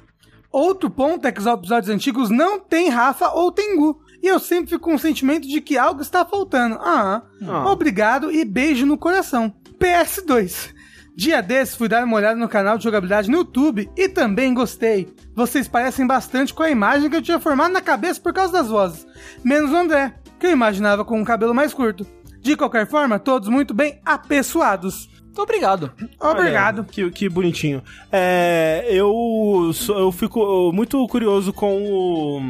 Outro 0.53 0.91
ponto 0.91 1.27
é 1.27 1.33
que 1.33 1.41
os 1.41 1.47
episódios 1.47 1.89
antigos 1.95 2.29
não 2.31 2.59
têm 2.59 2.89
Rafa 2.89 3.29
ou 3.31 3.53
Tengu. 3.53 4.01
E 4.23 4.27
eu 4.27 4.39
sempre 4.39 4.71
fico 4.71 4.83
com 4.85 4.95
o 4.95 4.99
sentimento 4.99 5.47
de 5.49 5.61
que 5.61 5.79
algo 5.79 6.03
está 6.03 6.25
faltando. 6.25 6.77
Ah, 6.81 7.23
Ah. 7.47 7.71
obrigado 7.71 8.31
e 8.33 8.45
beijo 8.45 8.85
no 8.85 8.99
coração. 8.99 9.55
PS2. 9.79 10.75
Dia 11.17 11.43
desses 11.43 11.75
fui 11.75 11.89
dar 11.89 12.05
uma 12.05 12.17
olhada 12.17 12.39
no 12.39 12.49
canal 12.49 12.77
de 12.79 12.85
jogabilidade 12.85 13.31
no 13.31 13.39
YouTube 13.39 13.91
e 13.97 14.09
também 14.09 14.53
gostei. 14.55 15.13
Vocês 15.35 15.69
parecem 15.69 16.07
bastante 16.07 16.53
com 16.53 16.63
a 16.63 16.71
imagem 16.71 17.09
que 17.11 17.17
eu 17.17 17.23
tinha 17.23 17.39
formado 17.41 17.73
na 17.73 17.81
cabeça 17.81 18.21
por 18.21 18.33
causa 18.33 18.53
das 18.53 18.69
vozes. 18.69 19.07
Menos 19.45 19.71
o 19.71 19.77
André, 19.77 20.15
que 20.39 20.47
eu 20.47 20.51
imaginava 20.51 21.05
com 21.05 21.19
um 21.21 21.25
cabelo 21.25 21.55
mais 21.55 21.73
curto. 21.75 22.07
De 22.41 22.57
qualquer 22.57 22.87
forma, 22.89 23.19
todos 23.19 23.49
muito 23.49 23.75
bem 23.75 24.01
apessoados. 24.05 25.09
Muito 25.31 25.43
obrigado. 25.43 25.93
Obrigado. 26.19 26.85
Que, 26.85 27.09
que 27.11 27.29
bonitinho. 27.29 27.83
É, 28.11 28.85
eu, 28.89 29.71
sou- 29.73 29.99
eu 29.99 30.11
fico 30.13 30.73
muito 30.73 31.07
curioso 31.07 31.53
com, 31.53 31.77
o, 31.83 32.41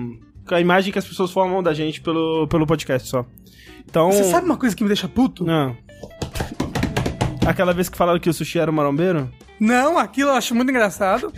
com 0.49 0.55
a 0.55 0.61
imagem 0.61 0.91
que 0.93 0.99
as 0.99 1.05
pessoas 1.07 1.31
formam 1.31 1.63
da 1.63 1.75
gente 1.75 2.01
pelo, 2.01 2.49
pelo 2.49 2.67
podcast 2.67 3.07
só. 3.09 3.25
Então. 3.89 4.11
Você 4.11 4.25
sabe 4.25 4.47
uma 4.47 4.57
coisa 4.57 4.75
que 4.75 4.83
me 4.83 4.89
deixa 4.89 5.07
puto? 5.09 5.45
Não. 5.45 5.77
Aquela 7.47 7.73
vez 7.73 7.89
que 7.89 7.97
falaram 7.97 8.19
que 8.21 8.29
o 8.31 8.35
sushi 8.35 8.59
era 8.59 8.71
um 8.71 8.75
marombeiro? 8.75 9.31
Não, 9.59 9.99
aquilo 9.99 10.31
eu 10.31 10.35
acho 10.35 10.55
muito 10.55 10.71
engraçado. 10.71 11.33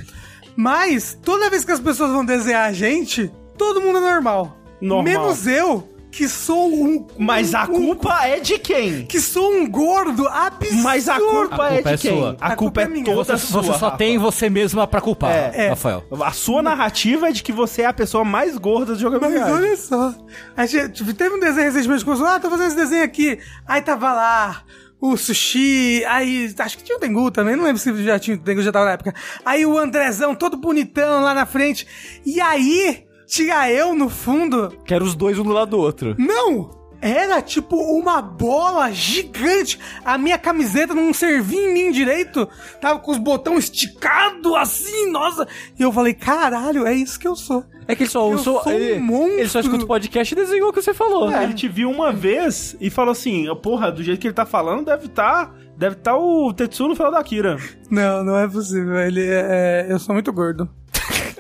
Mas 0.57 1.19
toda 1.25 1.49
vez 1.51 1.65
que 1.65 1.73
as 1.73 1.81
pessoas 1.81 2.11
vão 2.13 2.25
desenhar 2.25 2.69
a 2.69 2.73
gente, 2.73 3.31
todo 3.57 3.81
mundo 3.81 3.99
é 3.99 4.01
normal. 4.01 4.57
Normal. 4.81 5.03
Menos 5.05 5.47
eu, 5.47 5.89
que 6.13 6.29
sou 6.29 6.71
um. 6.73 7.07
Mas 7.19 7.55
a 7.55 7.65
um- 7.65 7.67
culpa 7.69 8.27
é 8.27 8.39
de 8.39 8.59
quem? 8.59 9.07
Que 9.07 9.19
sou 9.19 9.53
um 9.55 9.69
gordo 9.69 10.29
absurdo. 10.29 10.83
Mas 10.83 11.09
a 11.09 11.19
culpa, 11.19 11.65
A 11.65 11.73
é 11.73 11.75
culpa 11.83 11.89
de 11.89 11.95
é 11.95 11.97
quem? 12.11 12.19
sua. 12.21 12.37
A, 12.41 12.55
culpa, 12.57 12.83
é 12.83 12.89
minha. 12.89 13.05
toda 13.05 13.37
Você, 13.37 13.47
sua. 13.47 13.63
você 13.63 13.73
só 13.79 13.87
Rafa. 13.87 13.97
tem 13.97 14.19
você 14.19 14.51
mesma 14.51 14.87
pra 14.87 15.01
culpar, 15.01 15.33
É. 15.33 15.71
Rafael. 15.71 16.05
A 16.23 16.31
sua 16.33 16.63
narrativa 16.63 17.29
é 17.29 17.33
de 17.33 17.43
que 17.43 17.51
você 17.51 17.83
é 17.83 17.87
a 17.87 17.93
pessoa 17.93 18.25
mais 18.25 18.57
gorda 18.59 18.95
de 18.95 19.03
Mas 19.03 19.13
jogabilidade. 19.13 19.51
olha 19.53 19.77
só. 19.77 20.15
A 20.57 20.67
gente, 20.67 20.93
tipo, 20.93 21.15
teve 21.15 21.35
um 21.35 21.41
desenho 21.41 21.65
recentemente 21.67 22.01
que 22.01 22.05
começou, 22.05 22.27
ah, 22.27 22.39
tô 22.39 22.51
fazendo 22.51 22.67
esse 22.69 22.77
desenho 22.77 23.03
aqui. 23.05 23.39
Aí 23.67 23.81
tava 23.81 24.13
lá 24.13 24.63
o 25.01 25.17
sushi, 25.17 26.05
aí 26.05 26.55
acho 26.59 26.79
que 26.79 26.85
tinha 26.85 26.97
o 26.97 27.01
Tengu 27.01 27.31
também, 27.31 27.57
não 27.57 27.65
lembro 27.65 27.79
se 27.81 28.05
já 28.05 28.19
tinha 28.21 28.37
o 28.37 28.39
Tengu, 28.41 28.63
já 28.63 28.71
tava 28.71 28.85
na 28.85 28.93
época. 28.93 29.13
Aí 29.45 29.65
o 29.67 29.77
Andrezão, 29.79 30.35
todo 30.35 30.57
bonitão 30.57 31.23
lá 31.23 31.35
na 31.35 31.45
frente. 31.47 31.87
E 32.25 32.41
aí, 32.41 33.05
tinha 33.33 33.71
eu 33.71 33.95
no 33.95 34.11
fundo. 34.11 34.77
Quero 34.85 35.05
os 35.05 35.15
dois 35.15 35.39
um 35.39 35.43
do 35.43 35.53
lado 35.53 35.71
do 35.71 35.79
outro. 35.79 36.15
Não! 36.19 36.83
Era 37.01 37.43
tipo 37.43 37.75
uma 37.77 38.23
bola 38.23 38.93
gigante. 38.93 39.77
A 40.05 40.17
minha 40.17 40.39
camiseta 40.39 40.95
não 40.95 41.13
servia 41.13 41.59
em 41.61 41.73
mim 41.75 41.91
direito. 41.91 42.49
Tava 42.81 43.01
com 43.01 43.11
os 43.11 43.19
botões 43.19 43.65
esticados 43.65 44.55
assim, 44.55 45.11
nossa. 45.11 45.49
E 45.77 45.83
eu 45.83 45.91
falei, 45.93 46.15
caralho, 46.15 46.87
é 46.87 46.95
isso 46.95 47.19
que 47.19 47.27
eu 47.27 47.35
sou. 47.35 47.65
É 47.89 47.97
que 47.97 48.05
ele 48.05 48.11
só, 48.11 48.31
Eu 48.31 48.39
sou 48.39 48.63
um 48.65 48.71
ele, 48.71 49.01
monstro. 49.01 49.39
ele 49.41 49.49
só 49.49 49.59
escuta 49.59 49.83
o 49.83 49.89
podcast 49.89 50.33
e 50.33 50.37
desenhou 50.37 50.69
o 50.69 50.73
que 50.73 50.81
você 50.81 50.95
falou. 50.95 51.29
É, 51.29 51.43
Ele 51.43 51.55
te 51.55 51.67
viu 51.67 51.91
uma 51.91 52.13
vez 52.13 52.77
e 52.81 52.89
falou 52.89 53.11
assim: 53.11 53.47
porra, 53.61 53.91
do 53.91 54.01
jeito 54.05 54.21
que 54.21 54.29
ele 54.29 54.35
tá 54.35 54.47
falando, 54.47 54.85
deve 54.85 55.09
tá. 55.09 55.51
Deve 55.77 55.97
tá 55.97 56.17
o 56.17 56.53
Tetsu 56.53 56.87
no 56.87 56.95
final 56.95 57.11
da 57.11 57.19
Akira. 57.19 57.57
Não, 57.91 58.23
não 58.23 58.39
é 58.39 58.47
possível. 58.47 58.97
Ele 59.01 59.25
é, 59.27 59.87
é- 59.89 59.93
eu 59.93 59.99
sou 59.99 60.15
muito 60.15 60.33
gordo. 60.33 60.71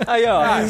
Aí, 0.07 0.27
ó. 0.27 0.41
A- 0.43 0.67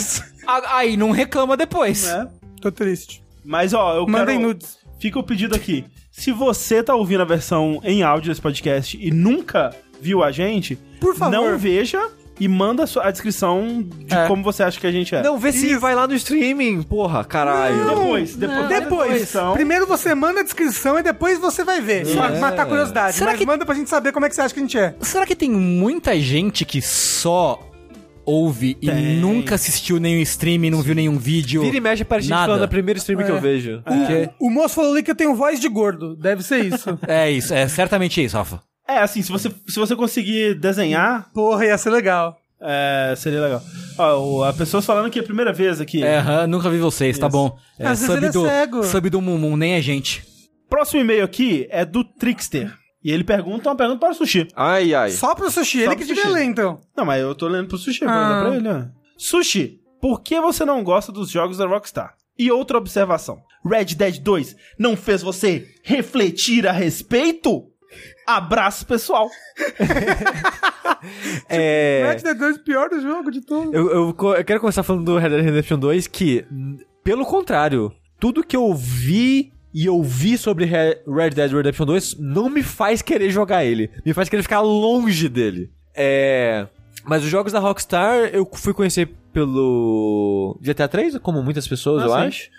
Aí 0.47 0.97
não 0.97 1.10
reclama 1.10 1.56
depois. 1.56 2.05
né? 2.05 2.28
Tô 2.60 2.70
triste. 2.70 3.23
Mas, 3.44 3.73
ó, 3.74 3.97
eu 3.97 4.06
Mandem 4.06 4.36
quero... 4.36 4.48
nudes. 4.48 4.78
Fica 4.98 5.19
o 5.19 5.23
pedido 5.23 5.55
aqui. 5.56 5.85
Se 6.12 6.31
você 6.31 6.82
tá 6.82 6.94
ouvindo 6.94 7.23
a 7.23 7.24
versão 7.24 7.81
em 7.82 8.02
áudio 8.02 8.28
desse 8.31 8.40
podcast 8.40 8.97
e 9.01 9.10
nunca 9.10 9.74
viu 10.01 10.23
a 10.23 10.31
gente, 10.31 10.77
Por 11.01 11.14
favor. 11.16 11.32
não 11.32 11.59
veja 11.59 12.01
e 12.39 12.47
manda 12.47 12.85
a, 12.85 12.86
sua- 12.86 13.06
a 13.06 13.10
descrição 13.10 13.82
de 13.82 14.14
É. 14.14 14.27
como 14.28 14.43
você 14.44 14.62
acha 14.62 14.78
que 14.78 14.86
a 14.86 14.93
gente 14.93 15.14
é. 15.14 15.23
Não, 15.23 15.39
vê 15.39 15.51
se 15.52 15.77
vai 15.77 15.94
lá 15.94 16.06
no 16.06 16.14
streaming, 16.14 16.82
porra, 16.82 17.24
caralho. 17.24 17.85
depois, 17.89 18.36
depois, 18.36 18.69
da 18.69 18.81
Depois. 18.81 19.10
descrição. 19.12 19.55
Primeiro 19.55 19.86
você 19.86 20.14
manda 20.14 20.40
a 20.40 20.43
descrição 20.44 20.98
e 20.98 21.02
depois 21.02 21.39
você 21.39 21.64
vai 21.64 21.81
ver. 21.81 22.06
Só 22.06 22.27
É. 22.27 22.39
matar 22.39 22.62
a 22.62 22.66
curiosidade. 22.66 23.16
Será 23.16 23.31
mas 23.32 23.40
que- 23.40 23.47
manda 23.47 23.64
pra 23.66 23.74
gente 23.74 23.90
saber 23.90 24.12
como 24.12 24.27
é 24.27 24.28
que 24.28 24.35
você 24.35 24.40
acha 24.43 24.55
que 24.55 24.60
a 24.60 24.62
gente 24.62 24.78
é. 24.78 24.94
Será 25.01 25.27
que 25.27 25.35
tem 25.35 25.51
muita 25.51 26.19
gente 26.20 26.64
que 26.64 26.81
só 26.82 27.59
ouve 28.24 28.77
e 28.81 28.86
Tem. 28.86 29.16
nunca 29.16 29.55
assistiu 29.55 29.99
nenhum 29.99 30.20
stream, 30.20 30.70
não 30.70 30.82
viu 30.82 30.94
nenhum 30.94 31.19
vídeo? 31.19 31.62
Vira 31.62 31.77
e 31.77 31.81
mexe 31.81 32.05
para 32.05 32.20
gente 32.20 32.31
Nada. 32.31 32.47
falando 32.47 32.62
a 32.65 32.69
primeira 32.69 32.99
stream 32.99 33.19
que 33.19 33.24
É. 33.24 33.31
eu 33.31 33.40
vejo. 33.40 33.82
quê? 34.07 34.31
O 34.39 34.51
moço 34.51 34.74
falou 34.74 34.93
ali 34.93 35.03
que 35.03 35.11
eu 35.11 35.15
tenho 35.16 35.35
voz 35.35 35.59
de 35.61 35.69
gordo. 35.69 36.16
Deve 36.16 36.43
ser 36.43 36.65
isso. 36.65 36.99
É 37.07 37.31
isso, 37.31 37.53
é 37.55 37.66
certamente 37.69 38.23
isso, 38.23 38.36
Rafa. 38.36 38.61
É, 38.89 38.99
assim, 38.99 39.23
se 39.23 39.31
você, 39.31 39.51
se 39.69 39.78
você 39.78 39.94
conseguir 39.97 40.55
desenhar, 40.55 41.31
Porra, 41.32 41.65
ia 41.66 41.78
ser 41.78 41.90
legal. 41.90 42.36
é, 42.61 43.15
seria 43.16 43.40
legal. 43.40 43.62
Ó, 43.99 44.19
o- 44.39 44.44
a 44.44 44.53
pessoa 44.53 44.82
falando 44.82 45.11
que 45.11 45.19
é 45.19 45.23
a 45.23 45.24
primeira 45.24 45.53
vez 45.53 45.81
aqui. 45.81 46.03
É, 46.03 46.19
aham, 46.19 46.47
nunca 46.47 46.69
vi 46.70 46.78
vocês, 46.78 47.19
tá 47.19 47.27
Isso. 47.28 47.36
bom. 47.36 47.57
É, 47.78 47.86
Às 47.86 48.01
vezes 48.01 48.15
ele 48.16 48.27
é 48.27 48.31
do, 48.31 48.43
cego. 48.47 48.85
sub 48.85 49.09
do 49.11 49.20
Mumu, 49.20 49.57
nem 49.57 49.74
a 49.77 49.81
gente. 49.81 50.24
Próximo 50.69 51.01
e-mail 51.01 51.24
aqui 51.24 51.66
é 51.70 51.85
do 51.85 52.03
Trickster. 52.03 52.73
E 53.04 53.10
ele 53.10 53.24
pergunta 53.24 53.68
uma 53.68 53.76
pergunta 53.76 53.98
para 54.00 54.10
o 54.12 54.14
Sushi. 54.14 54.46
Ai, 54.54 54.94
ai. 54.94 55.10
Só 55.10 55.34
pro 55.34 55.50
sushi, 55.50 55.78
ele 55.78 55.86
Só 55.86 55.90
que 55.92 55.96
pro 55.98 56.06
devia 56.06 56.22
sushi. 56.22 56.34
ler, 56.34 56.44
então. 56.44 56.80
Não, 56.96 57.04
mas 57.04 57.20
eu 57.20 57.34
tô 57.34 57.48
lendo 57.48 57.68
pro 57.68 57.76
Sushi, 57.78 58.00
vou 58.04 58.08
Ah. 58.14 58.44
pra 58.46 58.56
ele, 58.56 58.68
ó. 58.68 58.84
Sushi, 59.16 59.80
por 60.00 60.20
que 60.22 60.40
você 60.40 60.64
não 60.64 60.82
gosta 60.84 61.10
dos 61.10 61.28
jogos 61.30 61.58
da 61.58 61.66
Rockstar? 61.66 62.14
E 62.38 62.50
outra 62.50 62.78
observação. 62.78 63.42
Red 63.64 63.86
Dead 63.96 64.18
2 64.20 64.56
não 64.78 64.96
fez 64.96 65.20
você 65.22 65.66
refletir 65.82 66.66
a 66.66 66.72
respeito? 66.72 67.64
Abraço, 68.26 68.86
pessoal. 68.86 69.28
É. 71.48 72.04
Red 72.14 72.22
Dead 72.22 72.36
2 72.38 72.58
pior 72.58 72.88
do 72.88 73.00
jogo 73.00 73.30
de 73.30 73.40
tudo. 73.40 73.74
Eu, 73.74 73.90
eu, 73.90 74.16
eu 74.36 74.44
quero 74.44 74.60
começar 74.60 74.82
falando 74.82 75.04
do 75.04 75.18
Red 75.18 75.30
Dead 75.30 75.44
Redemption 75.44 75.78
2, 75.78 76.06
que, 76.06 76.44
pelo 77.02 77.24
contrário, 77.26 77.92
tudo 78.20 78.44
que 78.44 78.56
eu 78.56 78.72
vi 78.74 79.52
e 79.74 79.89
ouvi 79.89 80.36
sobre 80.36 80.65
Re- 80.65 80.99
Red 81.07 81.31
Dead 81.31 81.51
Redemption 81.53 81.86
2 81.86 82.16
não 82.19 82.49
me 82.51 82.62
faz 82.62 83.01
querer 83.03 83.31
jogar 83.31 83.65
ele. 83.65 83.90
Me 84.05 84.12
faz 84.12 84.28
querer 84.28 84.43
ficar 84.43 84.61
longe 84.61 85.28
dele. 85.28 85.70
É. 85.94 86.66
Mas 87.05 87.23
os 87.24 87.28
jogos 87.31 87.53
da 87.53 87.59
Rockstar 87.59 88.31
eu 88.32 88.49
fui 88.53 88.73
conhecer 88.74 89.09
pelo 89.32 90.59
GTA 90.61 90.89
3, 90.89 91.19
como 91.19 91.43
muitas 91.43 91.66
pessoas, 91.66 92.03
Ah, 92.03 92.07
eu 92.07 92.11
sim. 92.11 92.16
acho. 92.28 92.51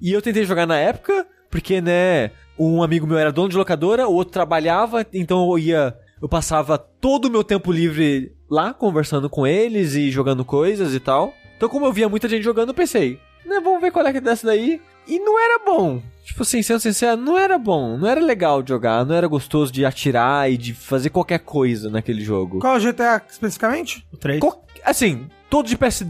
E 0.00 0.12
eu 0.12 0.22
tentei 0.22 0.44
jogar 0.44 0.66
na 0.66 0.76
época, 0.78 1.26
porque, 1.50 1.80
né, 1.80 2.30
um 2.58 2.82
amigo 2.82 3.06
meu 3.06 3.18
era 3.18 3.32
dono 3.32 3.48
de 3.48 3.56
locadora, 3.56 4.06
o 4.08 4.14
outro 4.14 4.32
trabalhava, 4.32 5.06
então 5.12 5.48
eu 5.50 5.58
ia. 5.58 5.96
Eu 6.20 6.28
passava 6.28 6.76
todo 6.76 7.26
o 7.26 7.30
meu 7.30 7.44
tempo 7.44 7.70
livre 7.70 8.32
lá, 8.50 8.74
conversando 8.74 9.30
com 9.30 9.46
eles 9.46 9.94
e 9.94 10.10
jogando 10.10 10.44
coisas 10.44 10.92
e 10.94 10.98
tal. 11.00 11.32
Então, 11.56 11.68
como 11.68 11.86
eu 11.86 11.92
via 11.92 12.08
muita 12.08 12.28
gente 12.28 12.42
jogando, 12.42 12.70
eu 12.70 12.74
pensei, 12.74 13.20
né, 13.46 13.60
vamos 13.62 13.80
ver 13.80 13.92
qual 13.92 14.04
é 14.06 14.10
que 14.12 14.18
é 14.18 14.20
dessa 14.20 14.46
daí. 14.46 14.80
E 15.08 15.18
não 15.18 15.38
era 15.42 15.58
bom. 15.64 16.02
Tipo 16.22 16.42
assim, 16.42 16.62
sendo 16.62 16.80
sincero, 16.80 17.16
não 17.20 17.38
era 17.38 17.58
bom. 17.58 17.96
Não 17.96 18.06
era 18.06 18.20
legal 18.20 18.62
de 18.62 18.68
jogar, 18.68 19.04
não 19.06 19.14
era 19.14 19.26
gostoso 19.26 19.72
de 19.72 19.84
atirar 19.84 20.50
e 20.52 20.56
de 20.58 20.74
fazer 20.74 21.08
qualquer 21.10 21.38
coisa 21.38 21.88
naquele 21.88 22.22
jogo. 22.22 22.58
Qual 22.58 22.74
é 22.74 22.78
o 22.78 22.80
GTA 22.92 23.22
especificamente? 23.28 24.06
O 24.12 24.16
3. 24.18 24.38
Co- 24.40 24.62
assim, 24.84 25.26
todo 25.48 25.66
de 25.66 25.76
PS. 25.76 26.04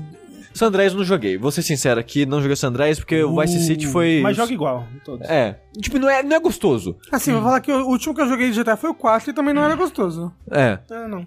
San 0.53 0.67
Andreas 0.67 0.93
eu 0.93 0.99
não 0.99 1.05
joguei. 1.05 1.39
Vou 1.39 1.53
ser 1.53 1.63
sincero 1.63 2.01
aqui, 2.01 2.27
não 2.27 2.41
joguei 2.41 2.57
San 2.57 2.69
Andreas 2.69 2.99
porque 2.99 3.23
o 3.23 3.41
Vice 3.41 3.61
City 3.65 3.87
foi. 3.87 4.19
Uh, 4.19 4.23
Mas 4.25 4.37
joga 4.37 4.53
igual. 4.53 4.87
Todos. 5.05 5.29
É. 5.31 5.61
Tipo, 5.81 6.01
não 6.01 6.09
é, 6.11 6.21
não 6.25 6.35
é 6.37 6.41
gostoso. 6.41 6.97
Assim, 7.13 7.33
vou 7.33 7.43
falar 7.43 7.61
que 7.61 7.71
o 7.71 7.87
último 7.87 8.13
que 8.13 8.21
eu 8.21 8.29
joguei 8.29 8.51
de 8.51 8.61
GTA 8.61 8.77
foi 8.77 8.91
o 8.91 8.95
4 8.95 9.31
e 9.31 9.33
também 9.33 9.55
não 9.55 9.63
era 9.63 9.77
gostoso. 9.77 10.35
É. 10.51 10.81
Ah, 10.91 11.07
não. 11.07 11.25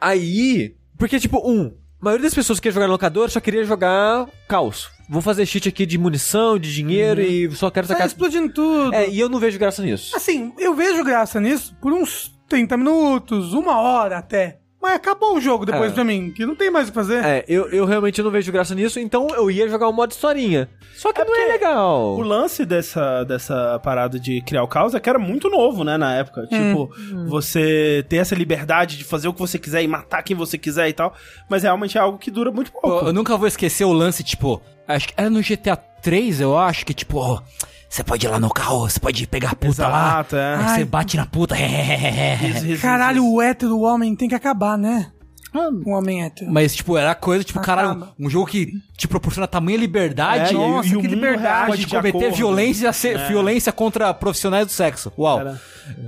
Aí. 0.00 0.74
Porque, 0.96 1.20
tipo, 1.20 1.38
um. 1.48 1.72
A 2.00 2.04
maioria 2.04 2.24
das 2.26 2.34
pessoas 2.34 2.60
que 2.60 2.68
quer 2.68 2.72
jogar 2.74 2.86
no 2.86 2.92
locador 2.92 3.28
só 3.30 3.40
queria 3.40 3.64
jogar 3.64 4.28
caos. 4.46 4.88
Vou 5.08 5.20
fazer 5.20 5.44
cheat 5.46 5.68
aqui 5.68 5.84
de 5.84 5.98
munição, 5.98 6.58
de 6.58 6.72
dinheiro 6.72 7.20
e 7.20 7.50
só 7.52 7.70
quero 7.70 7.88
Tá 7.88 7.94
sacar. 7.94 8.06
explodindo 8.06 8.52
tudo. 8.52 8.94
É, 8.94 9.08
e 9.08 9.18
eu 9.18 9.28
não 9.28 9.38
vejo 9.40 9.58
graça 9.58 9.82
nisso. 9.82 10.14
Assim, 10.14 10.52
eu 10.58 10.74
vejo 10.74 11.02
graça 11.02 11.40
nisso 11.40 11.74
por 11.80 11.92
uns 11.92 12.32
30 12.48 12.76
minutos, 12.76 13.52
uma 13.52 13.80
hora 13.80 14.18
até. 14.18 14.58
Mas 14.80 14.94
acabou 14.94 15.36
o 15.36 15.40
jogo 15.40 15.66
depois 15.66 15.90
É. 15.90 15.94
pra 15.94 16.04
mim, 16.04 16.30
que 16.30 16.46
não 16.46 16.54
tem 16.54 16.70
mais 16.70 16.86
o 16.86 16.92
que 16.92 16.94
fazer. 16.94 17.24
É, 17.24 17.44
eu, 17.48 17.68
eu 17.70 17.84
realmente 17.84 18.22
não 18.22 18.30
vejo 18.30 18.52
graça 18.52 18.74
nisso, 18.76 19.00
então 19.00 19.26
eu 19.34 19.50
ia 19.50 19.68
jogar 19.68 19.88
o 19.88 19.92
modo 19.92 20.12
historinha. 20.12 20.68
Só 20.94 21.12
que 21.12 21.22
não 21.24 21.34
é 21.36 21.48
legal. 21.48 22.14
O 22.16 22.20
lance 22.22 22.64
dessa, 22.64 23.24
dessa 23.24 23.80
parada 23.82 24.20
de 24.20 24.40
criar 24.42 24.62
o 24.62 24.68
caos 24.68 24.94
é 24.94 25.00
que 25.00 25.08
era 25.10 25.18
muito 25.18 25.50
novo, 25.50 25.82
né, 25.82 25.96
na 25.96 26.14
época. 26.14 26.46
Tipo, 26.46 26.90
você 27.26 28.04
ter 28.08 28.16
essa 28.18 28.34
liberdade 28.34 28.96
de 28.96 29.04
fazer 29.04 29.26
o 29.28 29.32
que 29.32 29.40
você 29.40 29.58
quiser 29.58 29.82
e 29.82 29.88
matar 29.88 30.22
quem 30.22 30.36
você 30.36 30.56
quiser 30.56 30.88
e 30.88 30.92
tal. 30.92 31.12
Mas 31.48 31.64
realmente 31.64 31.98
é 31.98 32.00
algo 32.00 32.16
que 32.18 32.30
dura 32.30 32.50
muito 32.52 32.70
pouco. 32.72 33.06
eu 33.06 33.12
nunca 33.12 33.36
vou 33.36 33.48
esquecer 33.48 33.84
o 33.84 33.92
lance, 33.92 34.22
tipo, 34.22 34.62
acho 34.86 35.08
que 35.08 35.14
era 35.16 35.28
no 35.28 35.40
GTA 35.40 35.76
3, 35.76 36.40
eu 36.40 36.56
acho, 36.56 36.86
que 36.86 36.94
tipo, 36.94 37.18
ó, 37.18 37.40
você 37.88 38.04
pode 38.04 38.26
ir 38.26 38.28
lá 38.28 38.38
no 38.38 38.50
carro, 38.50 38.88
você 38.88 39.00
pode 39.00 39.26
pegar 39.26 39.50
a 39.50 39.54
puta 39.54 39.88
lá. 39.88 40.08
Exato, 40.08 40.36
é. 40.36 40.54
Aí 40.56 40.78
você 40.80 40.84
bate 40.84 41.16
na 41.16 41.26
puta. 41.26 41.56
Caralho, 42.80 43.26
o 43.26 43.40
hétero, 43.40 43.80
homem, 43.80 44.14
tem 44.14 44.28
que 44.28 44.34
acabar, 44.34 44.76
né? 44.76 45.10
O 45.54 45.90
homem 45.90 46.22
hétero. 46.24 46.50
Mas, 46.50 46.74
tipo, 46.74 46.96
era 46.96 47.14
coisa, 47.14 47.42
tipo, 47.42 47.58
Acaba. 47.58 47.82
caralho, 47.82 48.08
um 48.18 48.28
jogo 48.28 48.46
que 48.46 48.72
te 48.96 49.08
proporciona 49.08 49.46
tamanha 49.46 49.78
liberdade. 49.78 50.50
É, 50.50 50.52
e- 50.52 50.54
nossa, 50.54 50.88
e 50.88 50.96
o 50.96 51.00
liberdade. 51.00 51.66
Pode 51.68 51.84
de 51.84 51.88
cometer 51.88 52.32
violência, 52.32 52.92
se- 52.92 53.16
violência 53.28 53.72
contra 53.72 54.12
profissionais 54.12 54.66
do 54.66 54.72
sexo. 54.72 55.12
Uau. 55.18 55.40
Era. 55.40 55.60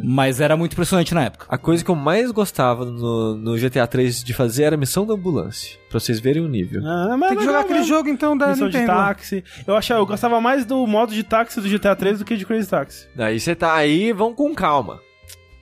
Mas 0.02 0.40
era 0.40 0.56
muito 0.58 0.72
impressionante 0.74 1.14
na 1.14 1.24
época. 1.24 1.46
A 1.48 1.56
coisa 1.56 1.82
que 1.82 1.90
eu 1.90 1.94
mais 1.94 2.30
gostava 2.30 2.84
no, 2.84 3.34
no 3.34 3.56
GTA 3.56 3.86
3 3.86 4.22
de 4.22 4.34
fazer 4.34 4.64
era 4.64 4.74
a 4.76 4.78
missão 4.78 5.06
da 5.06 5.14
ambulância. 5.14 5.78
Pra 5.88 5.98
vocês 5.98 6.20
verem 6.20 6.42
o 6.44 6.48
nível. 6.48 6.82
Ah, 6.84 7.16
mas 7.18 7.30
Tem 7.30 7.38
que 7.38 7.44
jogar 7.44 7.60
aquele 7.60 7.82
jogo 7.82 8.08
então 8.10 8.36
da 8.36 8.48
Missão 8.48 8.68
de 8.68 8.78
Nintendo. 8.78 8.98
táxi. 8.98 9.42
Eu 9.66 9.74
achava, 9.74 10.00
eu 10.00 10.06
gostava 10.06 10.38
mais 10.40 10.66
do 10.66 10.86
modo 10.86 11.14
de 11.14 11.22
táxi 11.22 11.60
do 11.62 11.68
GTA 11.68 11.96
3 11.96 12.18
do 12.18 12.24
que 12.26 12.36
de 12.36 12.44
Crazy 12.44 12.68
Taxi. 12.68 13.06
Aí 13.16 13.40
você 13.40 13.54
tá 13.54 13.74
aí, 13.74 14.12
vão 14.12 14.34
com 14.34 14.54
calma. 14.54 15.00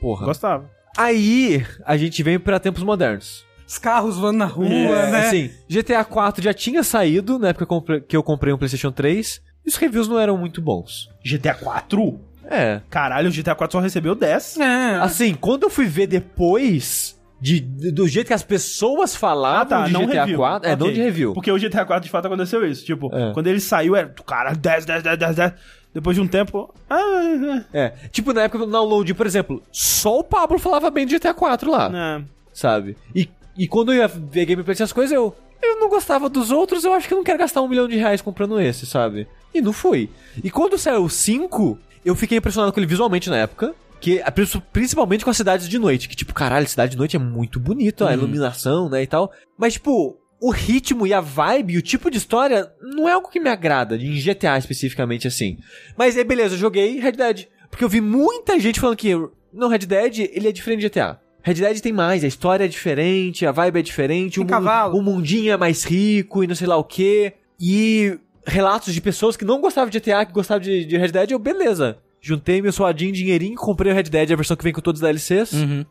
Porra. 0.00 0.26
Gostava. 0.26 0.68
Aí 0.96 1.64
a 1.86 1.96
gente 1.96 2.20
vem 2.24 2.40
pra 2.40 2.58
tempos 2.58 2.82
modernos. 2.82 3.46
Os 3.68 3.76
carros 3.78 4.16
voando 4.16 4.38
na 4.38 4.46
rua, 4.46 4.66
É, 4.68 5.10
né? 5.10 5.26
Assim, 5.26 5.50
GTA 5.68 6.02
4 6.02 6.42
já 6.42 6.54
tinha 6.54 6.82
saído 6.82 7.38
na 7.38 7.48
época 7.48 7.66
que 8.00 8.16
eu 8.16 8.22
comprei- 8.22 8.54
um 8.54 8.56
PlayStation 8.58 8.90
3. 8.90 9.42
E 9.64 9.68
os 9.68 9.76
reviews 9.76 10.08
não 10.08 10.18
eram 10.18 10.38
muito 10.38 10.62
bons. 10.62 11.10
GTA 11.22 11.52
4? 11.52 12.18
É. 12.50 12.80
Caralho, 12.88 13.28
o 13.28 13.32
GTA 13.32 13.54
4 13.54 13.72
só 13.72 13.80
recebeu 13.80 14.14
10. 14.14 14.56
É. 14.58 14.94
Assim, 15.02 15.34
quando 15.34 15.64
eu 15.64 15.70
fui 15.70 15.84
ver 15.84 16.06
depois 16.06 17.14
de, 17.38 17.60
de- 17.60 17.90
do 17.92 18.08
jeito 18.08 18.28
que 18.28 18.32
as 18.32 18.42
pessoas 18.42 19.14
falavam 19.14 19.84
de 19.84 19.92
GTA 19.92 20.34
4, 20.34 20.68
é, 20.70 20.74
não 20.74 20.86
Ok. 20.86 20.94
de 20.94 21.02
review. 21.02 21.34
Porque 21.34 21.52
o 21.52 21.58
GTA 21.58 21.84
4 21.84 22.04
de 22.04 22.10
fato 22.10 22.24
aconteceu 22.26 22.66
isso. 22.66 22.86
Tipo, 22.86 23.14
É. 23.14 23.32
quando 23.34 23.48
ele 23.48 23.60
saiu, 23.60 23.94
era, 23.94 24.08
cara, 24.26 24.54
10, 24.54 24.86
10, 24.86 25.02
10, 25.02 25.18
10, 25.18 25.36
10. 25.36 25.52
Depois 25.92 26.16
de 26.16 26.22
um 26.22 26.26
tempo. 26.26 26.72
Ah, 26.88 27.62
É. 27.74 27.92
Tipo, 28.10 28.32
na 28.32 28.42
época 28.44 28.64
do 28.64 28.70
download, 28.72 29.12
por 29.12 29.26
exemplo, 29.26 29.62
só 29.70 30.20
o 30.20 30.24
Pablo 30.24 30.58
falava 30.58 30.90
bem 30.90 31.06
de 31.06 31.16
GTA 31.18 31.34
4 31.34 31.70
lá, 31.70 31.90
é. 31.94 32.22
sabe? 32.54 32.96
E, 33.14 33.28
e 33.58 33.66
quando 33.68 33.92
eu 33.92 33.98
ia 33.98 34.08
ver 34.08 34.46
gameplay 34.46 34.74
dessas 34.74 34.92
coisas, 34.92 35.12
eu. 35.12 35.34
Eu 35.60 35.80
não 35.80 35.88
gostava 35.88 36.28
dos 36.28 36.52
outros, 36.52 36.84
eu 36.84 36.92
acho 36.92 37.08
que 37.08 37.12
eu 37.14 37.18
não 37.18 37.24
quero 37.24 37.38
gastar 37.38 37.60
um 37.62 37.66
milhão 37.68 37.88
de 37.88 37.96
reais 37.96 38.22
comprando 38.22 38.60
esse, 38.60 38.86
sabe? 38.86 39.26
E 39.52 39.60
não 39.60 39.72
fui. 39.72 40.08
E 40.44 40.50
quando 40.52 40.78
saiu 40.78 41.02
o 41.02 41.10
5, 41.10 41.76
eu 42.04 42.14
fiquei 42.14 42.38
impressionado 42.38 42.72
com 42.72 42.78
ele 42.78 42.86
visualmente 42.86 43.28
na 43.28 43.38
época. 43.38 43.74
Que, 44.00 44.22
princi- 44.32 44.62
principalmente 44.72 45.24
com 45.24 45.30
as 45.30 45.36
cidades 45.36 45.68
de 45.68 45.76
noite. 45.76 46.08
Que, 46.08 46.14
tipo, 46.14 46.32
caralho, 46.32 46.68
cidade 46.68 46.92
de 46.92 46.96
noite 46.96 47.16
é 47.16 47.18
muito 47.18 47.58
bonito, 47.58 48.04
a 48.06 48.12
iluminação, 48.12 48.88
né, 48.88 49.02
e 49.02 49.06
tal. 49.08 49.32
Mas, 49.58 49.72
tipo, 49.72 50.16
o 50.40 50.50
ritmo 50.52 51.04
e 51.04 51.12
a 51.12 51.20
vibe 51.20 51.72
e 51.74 51.78
o 51.78 51.82
tipo 51.82 52.08
de 52.08 52.18
história 52.18 52.70
não 52.80 53.08
é 53.08 53.12
algo 53.12 53.28
que 53.28 53.40
me 53.40 53.50
agrada, 53.50 53.96
em 53.96 54.20
GTA 54.20 54.56
especificamente, 54.58 55.26
assim. 55.26 55.58
Mas 55.96 56.16
aí, 56.16 56.22
beleza, 56.22 56.54
eu 56.54 56.58
joguei 56.60 57.00
Red 57.00 57.12
Dead. 57.12 57.46
Porque 57.68 57.82
eu 57.82 57.88
vi 57.88 58.00
muita 58.00 58.60
gente 58.60 58.78
falando 58.78 58.96
que, 58.96 59.10
não, 59.52 59.66
Red 59.68 59.78
Dead, 59.78 60.20
ele 60.32 60.46
é 60.48 60.52
diferente 60.52 60.82
de 60.82 60.88
GTA. 60.88 61.20
Red 61.42 61.54
Dead 61.54 61.80
tem 61.80 61.92
mais, 61.92 62.24
a 62.24 62.26
história 62.26 62.64
é 62.64 62.68
diferente, 62.68 63.46
a 63.46 63.52
vibe 63.52 63.78
é 63.78 63.82
diferente, 63.82 64.40
o, 64.40 64.44
mundo- 64.44 64.96
o 64.98 65.02
mundinho 65.02 65.52
é 65.52 65.56
mais 65.56 65.84
rico 65.84 66.42
e 66.42 66.46
não 66.46 66.54
sei 66.54 66.66
lá 66.66 66.76
o 66.76 66.84
quê. 66.84 67.34
E 67.60 68.18
relatos 68.46 68.92
de 68.92 69.00
pessoas 69.00 69.36
que 69.36 69.44
não 69.44 69.60
gostavam 69.60 69.88
de 69.90 69.98
GTA, 69.98 70.24
que 70.26 70.32
gostavam 70.32 70.62
de, 70.62 70.84
de 70.84 70.96
Red 70.96 71.08
Dead, 71.08 71.30
eu, 71.30 71.38
beleza. 71.38 71.98
Juntei 72.20 72.60
meu 72.60 72.72
suadinho, 72.72 73.12
dinheirinho, 73.12 73.56
comprei 73.56 73.92
o 73.92 73.94
Red 73.94 74.04
Dead, 74.04 74.32
a 74.32 74.36
versão 74.36 74.56
que 74.56 74.64
vem 74.64 74.72
com 74.72 74.80
todos 74.80 75.00
os 75.00 75.06
DLCs, 75.06 75.52
Uhum. 75.52 75.84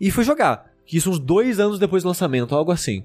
e 0.00 0.10
fui 0.10 0.24
jogar. 0.24 0.70
Isso 0.90 1.10
uns 1.10 1.18
dois 1.18 1.60
anos 1.60 1.78
depois 1.78 2.02
do 2.02 2.06
lançamento, 2.08 2.54
algo 2.54 2.72
assim. 2.72 3.04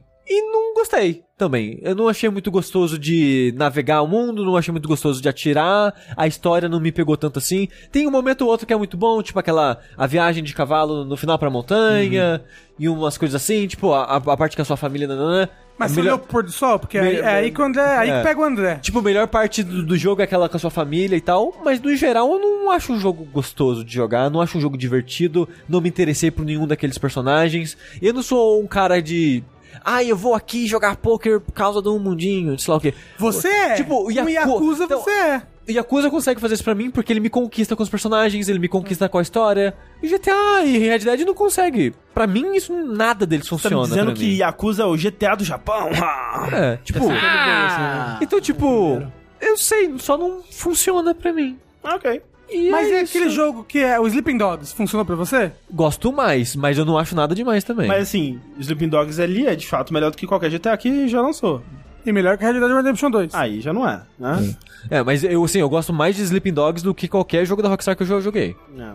Gostei 0.80 1.24
também. 1.38 1.78
Eu 1.82 1.94
não 1.96 2.08
achei 2.08 2.30
muito 2.30 2.50
gostoso 2.52 2.98
de 2.98 3.54
navegar 3.58 4.02
o 4.02 4.08
mundo, 4.08 4.44
não 4.46 4.56
achei 4.58 4.72
muito 4.72 4.88
gostoso 4.88 5.22
de 5.22 5.28
atirar, 5.30 5.94
a 6.16 6.28
história 6.28 6.68
não 6.70 6.80
me 6.80 6.92
pegou 6.92 7.16
tanto 7.18 7.38
assim. 7.40 7.68
Tem 7.92 8.08
um 8.08 8.12
momento 8.12 8.42
ou 8.42 8.48
outro 8.50 8.66
que 8.68 8.74
é 8.74 8.76
muito 8.78 8.98
bom, 8.98 9.22
tipo 9.22 9.40
aquela 9.40 9.80
a 9.98 10.06
viagem 10.08 10.44
de 10.44 10.54
cavalo 10.54 11.06
no 11.06 11.16
final 11.18 11.38
pra 11.38 11.50
montanha 11.50 12.42
e 12.78 12.88
umas 12.90 13.18
coisas 13.18 13.42
assim, 13.42 13.68
tipo 13.68 13.94
a, 13.94 14.04
a 14.16 14.38
parte 14.38 14.56
que 14.56 14.62
a 14.62 14.66
sua 14.66 14.78
família 14.78 15.08
nananã. 15.08 15.48
Mas 15.78 15.92
É 15.92 15.96
você 15.96 16.02
melhor- 16.02 16.16
olhou 16.16 16.28
pôr 16.28 16.44
do 16.44 16.52
sol? 16.52 16.78
Porque 16.78 16.98
é, 16.98 17.02
Melhor- 17.02 17.24
é 17.24 17.34
aí 17.36 17.52
que 17.52 17.62
o 17.62 17.64
André, 17.64 17.82
aí 17.98 18.10
É. 18.10 18.18
que 18.18 18.24
pega 18.28 18.40
o 18.42 18.44
André. 18.44 18.76
Tipo, 18.82 19.00
a 19.00 19.02
melhor 19.02 19.28
parte 19.30 19.64
do, 19.64 19.82
do 19.86 19.98
jogo 19.98 20.20
é 20.22 20.26
aquela 20.26 20.50
com 20.50 20.58
a 20.58 20.60
sua 20.60 20.70
família 20.70 21.16
e 21.16 21.22
tal, 21.22 21.54
mas 21.64 21.80
no 21.82 21.96
geral 21.96 22.30
eu 22.34 22.40
não 22.40 22.70
acho 22.72 22.92
um 22.92 23.00
jogo 23.00 23.24
gostoso 23.24 23.84
de 23.86 23.94
jogar, 23.94 24.30
não 24.30 24.42
acho 24.42 24.58
um 24.58 24.62
jogo 24.62 24.78
divertido, 24.78 25.48
não 25.70 25.80
me 25.80 25.88
interessei 25.88 26.30
por 26.32 26.44
nenhum 26.44 26.68
daqueles 26.68 26.98
personagens. 26.98 27.78
Eu 28.02 28.14
não 28.14 28.22
sou 28.22 28.62
um 28.62 28.68
cara 28.68 29.02
de. 29.02 29.42
Ah, 29.84 30.04
eu 30.04 30.16
vou 30.16 30.34
aqui 30.36 30.68
jogar 30.68 30.96
poker 30.98 31.40
por 31.40 31.52
causa 31.54 31.82
do 31.82 31.98
mundinho, 32.00 32.58
sei 32.60 32.72
lá 32.72 32.78
o 32.78 32.82
quê. 32.82 32.94
Você 33.18 33.48
é. 33.48 33.74
Tipo, 33.76 33.96
o 33.96 34.06
o 34.08 34.12
Yaku- 34.12 34.30
Yakuza 34.30 34.84
então- 34.86 35.02
você 35.02 35.10
é. 35.12 35.42
O 35.68 35.72
Yakuza 35.72 36.10
consegue 36.10 36.42
fazer 36.42 36.56
isso 36.56 36.64
pra 36.64 36.74
mim 36.74 36.90
porque 36.90 37.14
ele 37.14 37.20
me 37.20 37.30
conquista 37.30 37.76
com 37.76 37.84
os 37.84 37.90
personagens, 37.90 38.50
ele 38.50 38.58
me 38.58 38.68
conquista 38.68 39.08
com 39.08 39.20
a 39.20 39.22
história. 39.22 39.76
E 40.02 40.08
GTA 40.08 40.64
e 40.66 40.78
Red 40.80 41.00
Dead 41.00 41.22
não 41.22 41.34
consegue. 41.36 41.94
Pra 42.14 42.26
mim, 42.26 42.56
isso 42.56 42.74
nada 42.74 43.24
deles 43.26 43.48
Tá 43.48 43.56
me 43.56 43.62
funciona. 43.62 43.84
dizendo 43.88 44.06
pra 44.08 44.16
que 44.16 44.26
mim. 44.26 44.36
Yakuza 44.38 44.82
é 44.84 44.86
o 44.88 44.96
GTA 44.98 45.36
do 45.36 45.44
Japão? 45.44 45.90
É, 46.52 46.78
tipo. 46.78 47.00
Ah! 47.12 48.18
Então, 48.22 48.42
tipo. 48.42 49.02
Eu 49.40 49.56
sei, 49.58 49.94
só 50.00 50.18
não 50.18 50.42
funciona 50.52 51.14
pra 51.14 51.32
mim. 51.32 51.58
ok. 51.84 52.22
E 52.52 52.70
Mas 52.70 52.88
é 52.92 53.00
e 53.00 53.04
isso. 53.04 53.18
aquele 53.18 53.30
jogo 53.30 53.64
que 53.64 53.80
é 53.80 54.00
o 54.00 54.08
Sleeping 54.08 54.38
Dogs? 54.38 54.74
Funcionou 54.74 55.06
pra 55.06 55.16
você? 55.16 55.52
Gosto 55.72 56.12
mais, 56.12 56.56
mas 56.56 56.78
eu 56.78 56.86
não 56.86 56.98
acho 56.98 57.16
nada 57.16 57.36
demais 57.36 57.64
também. 57.64 57.88
Mas 57.88 58.04
assim, 58.04 58.40
Sleeping 58.60 58.90
Dogs 58.90 59.22
ali 59.22 59.46
é 59.48 59.56
de 59.56 59.68
fato 59.68 59.94
melhor 59.94 60.12
do 60.12 60.18
que 60.18 60.26
qualquer 60.26 60.50
GTA 60.50 60.76
que 60.78 61.08
já 61.08 61.22
lançou. 61.22 61.62
E 62.06 62.12
melhor 62.12 62.38
que 62.38 62.44
Red 62.46 62.54
Dead 62.60 62.72
Redemption 62.72 63.12
2. 63.12 63.36
Aí 63.36 63.62
já 63.62 63.74
não 63.74 63.88
é, 63.88 64.02
né? 64.18 64.56
É, 64.90 65.04
mas 65.04 65.24
eu, 65.24 65.44
assim, 65.44 65.60
eu 65.60 65.70
gosto 65.70 65.92
mais 65.94 66.16
de 66.16 66.24
Sleeping 66.24 66.54
Dogs 66.54 66.84
do 66.84 66.96
que 66.96 67.08
qualquer 67.08 67.46
jogo 67.46 67.62
da 67.62 67.70
Rockstar 67.70 67.96
que 67.96 68.04
eu 68.04 68.08
já 68.08 68.20
joguei. 68.20 68.56
É. 68.78 68.92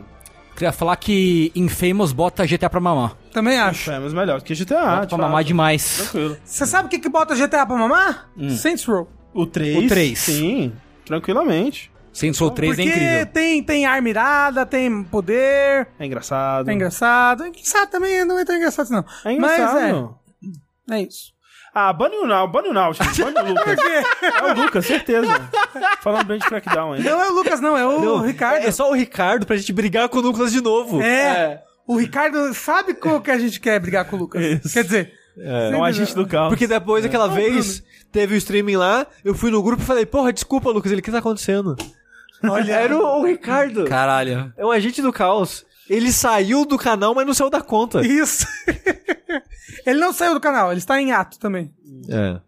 Queria 0.56 0.72
falar 0.72 0.96
que 0.96 1.50
Infamous 1.54 2.12
bota 2.12 2.46
GTA 2.46 2.70
pra 2.70 2.80
mamar. 2.80 3.16
Também 3.32 3.58
acho. 3.58 3.90
É, 3.90 3.98
mas 3.98 4.12
melhor 4.14 4.38
do 4.38 4.44
que 4.44 4.54
GTA. 4.54 4.96
Bota 5.00 5.06
pra 5.08 5.18
mamar 5.18 5.38
fato. 5.38 5.46
demais. 5.46 5.96
Tranquilo. 5.98 6.36
Você 6.44 6.64
sabe 6.64 6.86
o 6.86 6.88
que, 6.90 6.98
que 6.98 7.08
bota 7.08 7.34
GTA 7.34 7.66
pra 7.66 7.76
mamar? 7.76 8.30
Saints 8.56 8.84
Row. 8.84 9.08
O 9.34 9.46
3. 9.46 9.84
O 9.84 9.88
três. 9.88 10.18
Sim, 10.20 10.72
tranquilamente. 11.04 11.90
Saints 12.14 12.38
Row 12.38 12.50
3 12.50 12.76
Porque 12.76 12.88
é 12.88 12.92
incrível. 12.92 13.26
tem, 13.26 13.62
tem 13.62 13.86
arma 13.86 14.08
irada, 14.08 14.64
tem 14.64 15.02
poder, 15.04 15.88
É 15.98 16.06
engraçado. 16.06 16.70
é 16.70 16.72
engraçado. 16.72 17.46
Engraçado 17.46 17.90
também 17.90 18.24
não 18.24 18.38
é 18.38 18.44
tão 18.44 18.56
engraçado, 18.56 18.88
não. 18.90 19.04
É 19.24 19.32
engraçado. 19.32 20.18
Mas 20.88 20.96
é, 20.96 21.00
é 21.00 21.02
isso. 21.02 21.34
Ah, 21.74 21.92
bane 21.92 22.16
o 22.18 22.24
Now, 22.26 22.46
bane 22.46 22.68
o 22.68 22.72
Now, 22.72 22.92
gente. 22.94 23.20
Bane 23.20 23.50
o 23.50 23.54
Lucas. 23.54 23.78
é 24.22 24.42
o 24.44 24.54
Lucas, 24.54 24.86
certeza. 24.86 25.50
Falando 26.00 26.24
bem 26.26 26.38
de 26.38 26.46
Crackdown 26.46 26.92
aí. 26.92 27.02
Não 27.02 27.20
é 27.20 27.28
o 27.28 27.34
Lucas, 27.34 27.60
não, 27.60 27.76
é 27.76 27.84
o 27.84 28.20
Ricardo. 28.20 28.64
É 28.64 28.70
só 28.70 28.88
o 28.88 28.94
Ricardo 28.94 29.44
pra 29.44 29.56
gente 29.56 29.72
brigar 29.72 30.08
com 30.08 30.18
o 30.18 30.22
Douglas 30.22 30.52
de 30.52 30.60
novo. 30.60 31.02
É. 31.02 31.62
O 31.84 31.96
Ricardo 31.96 32.54
sabe 32.54 32.94
como 32.94 33.20
que 33.20 33.30
a 33.30 33.38
gente 33.38 33.58
quer 33.58 33.80
brigar 33.80 34.04
com 34.04 34.14
o 34.14 34.20
Lucas. 34.20 34.40
Isso. 34.40 34.72
Quer 34.72 34.84
dizer, 34.84 35.12
É 35.36 35.76
um 35.76 35.82
agente 35.84 36.14
do 36.14 36.24
caos. 36.28 36.48
Porque 36.48 36.68
depois 36.68 37.02
daquela 37.02 37.26
vez, 37.26 37.82
teve 38.12 38.36
o 38.36 38.38
streaming 38.38 38.76
lá, 38.76 39.04
eu 39.24 39.34
fui 39.34 39.50
no 39.50 39.60
grupo 39.60 39.82
e 39.82 39.86
falei, 39.86 40.06
porra, 40.06 40.32
desculpa, 40.32 40.70
Lucas, 40.70 40.92
ele, 40.92 41.00
o 41.00 41.04
que 41.04 41.10
tá 41.10 41.18
acontecendo? 41.18 41.74
Olha. 42.50 42.72
Era 42.74 42.96
o, 42.96 43.20
o 43.20 43.26
Ricardo. 43.26 43.84
Caralho. 43.84 44.52
É 44.56 44.64
um 44.64 44.70
agente 44.70 45.02
do 45.02 45.12
caos. 45.12 45.64
Ele 45.88 46.10
saiu 46.10 46.64
do 46.64 46.78
canal, 46.78 47.14
mas 47.14 47.26
não 47.26 47.34
saiu 47.34 47.50
da 47.50 47.60
conta. 47.60 48.00
Isso. 48.06 48.46
ele 49.84 50.00
não 50.00 50.12
saiu 50.12 50.34
do 50.34 50.40
canal, 50.40 50.70
ele 50.70 50.78
está 50.78 51.00
em 51.00 51.12
ato 51.12 51.38
também. 51.38 51.72
É. 52.08 52.40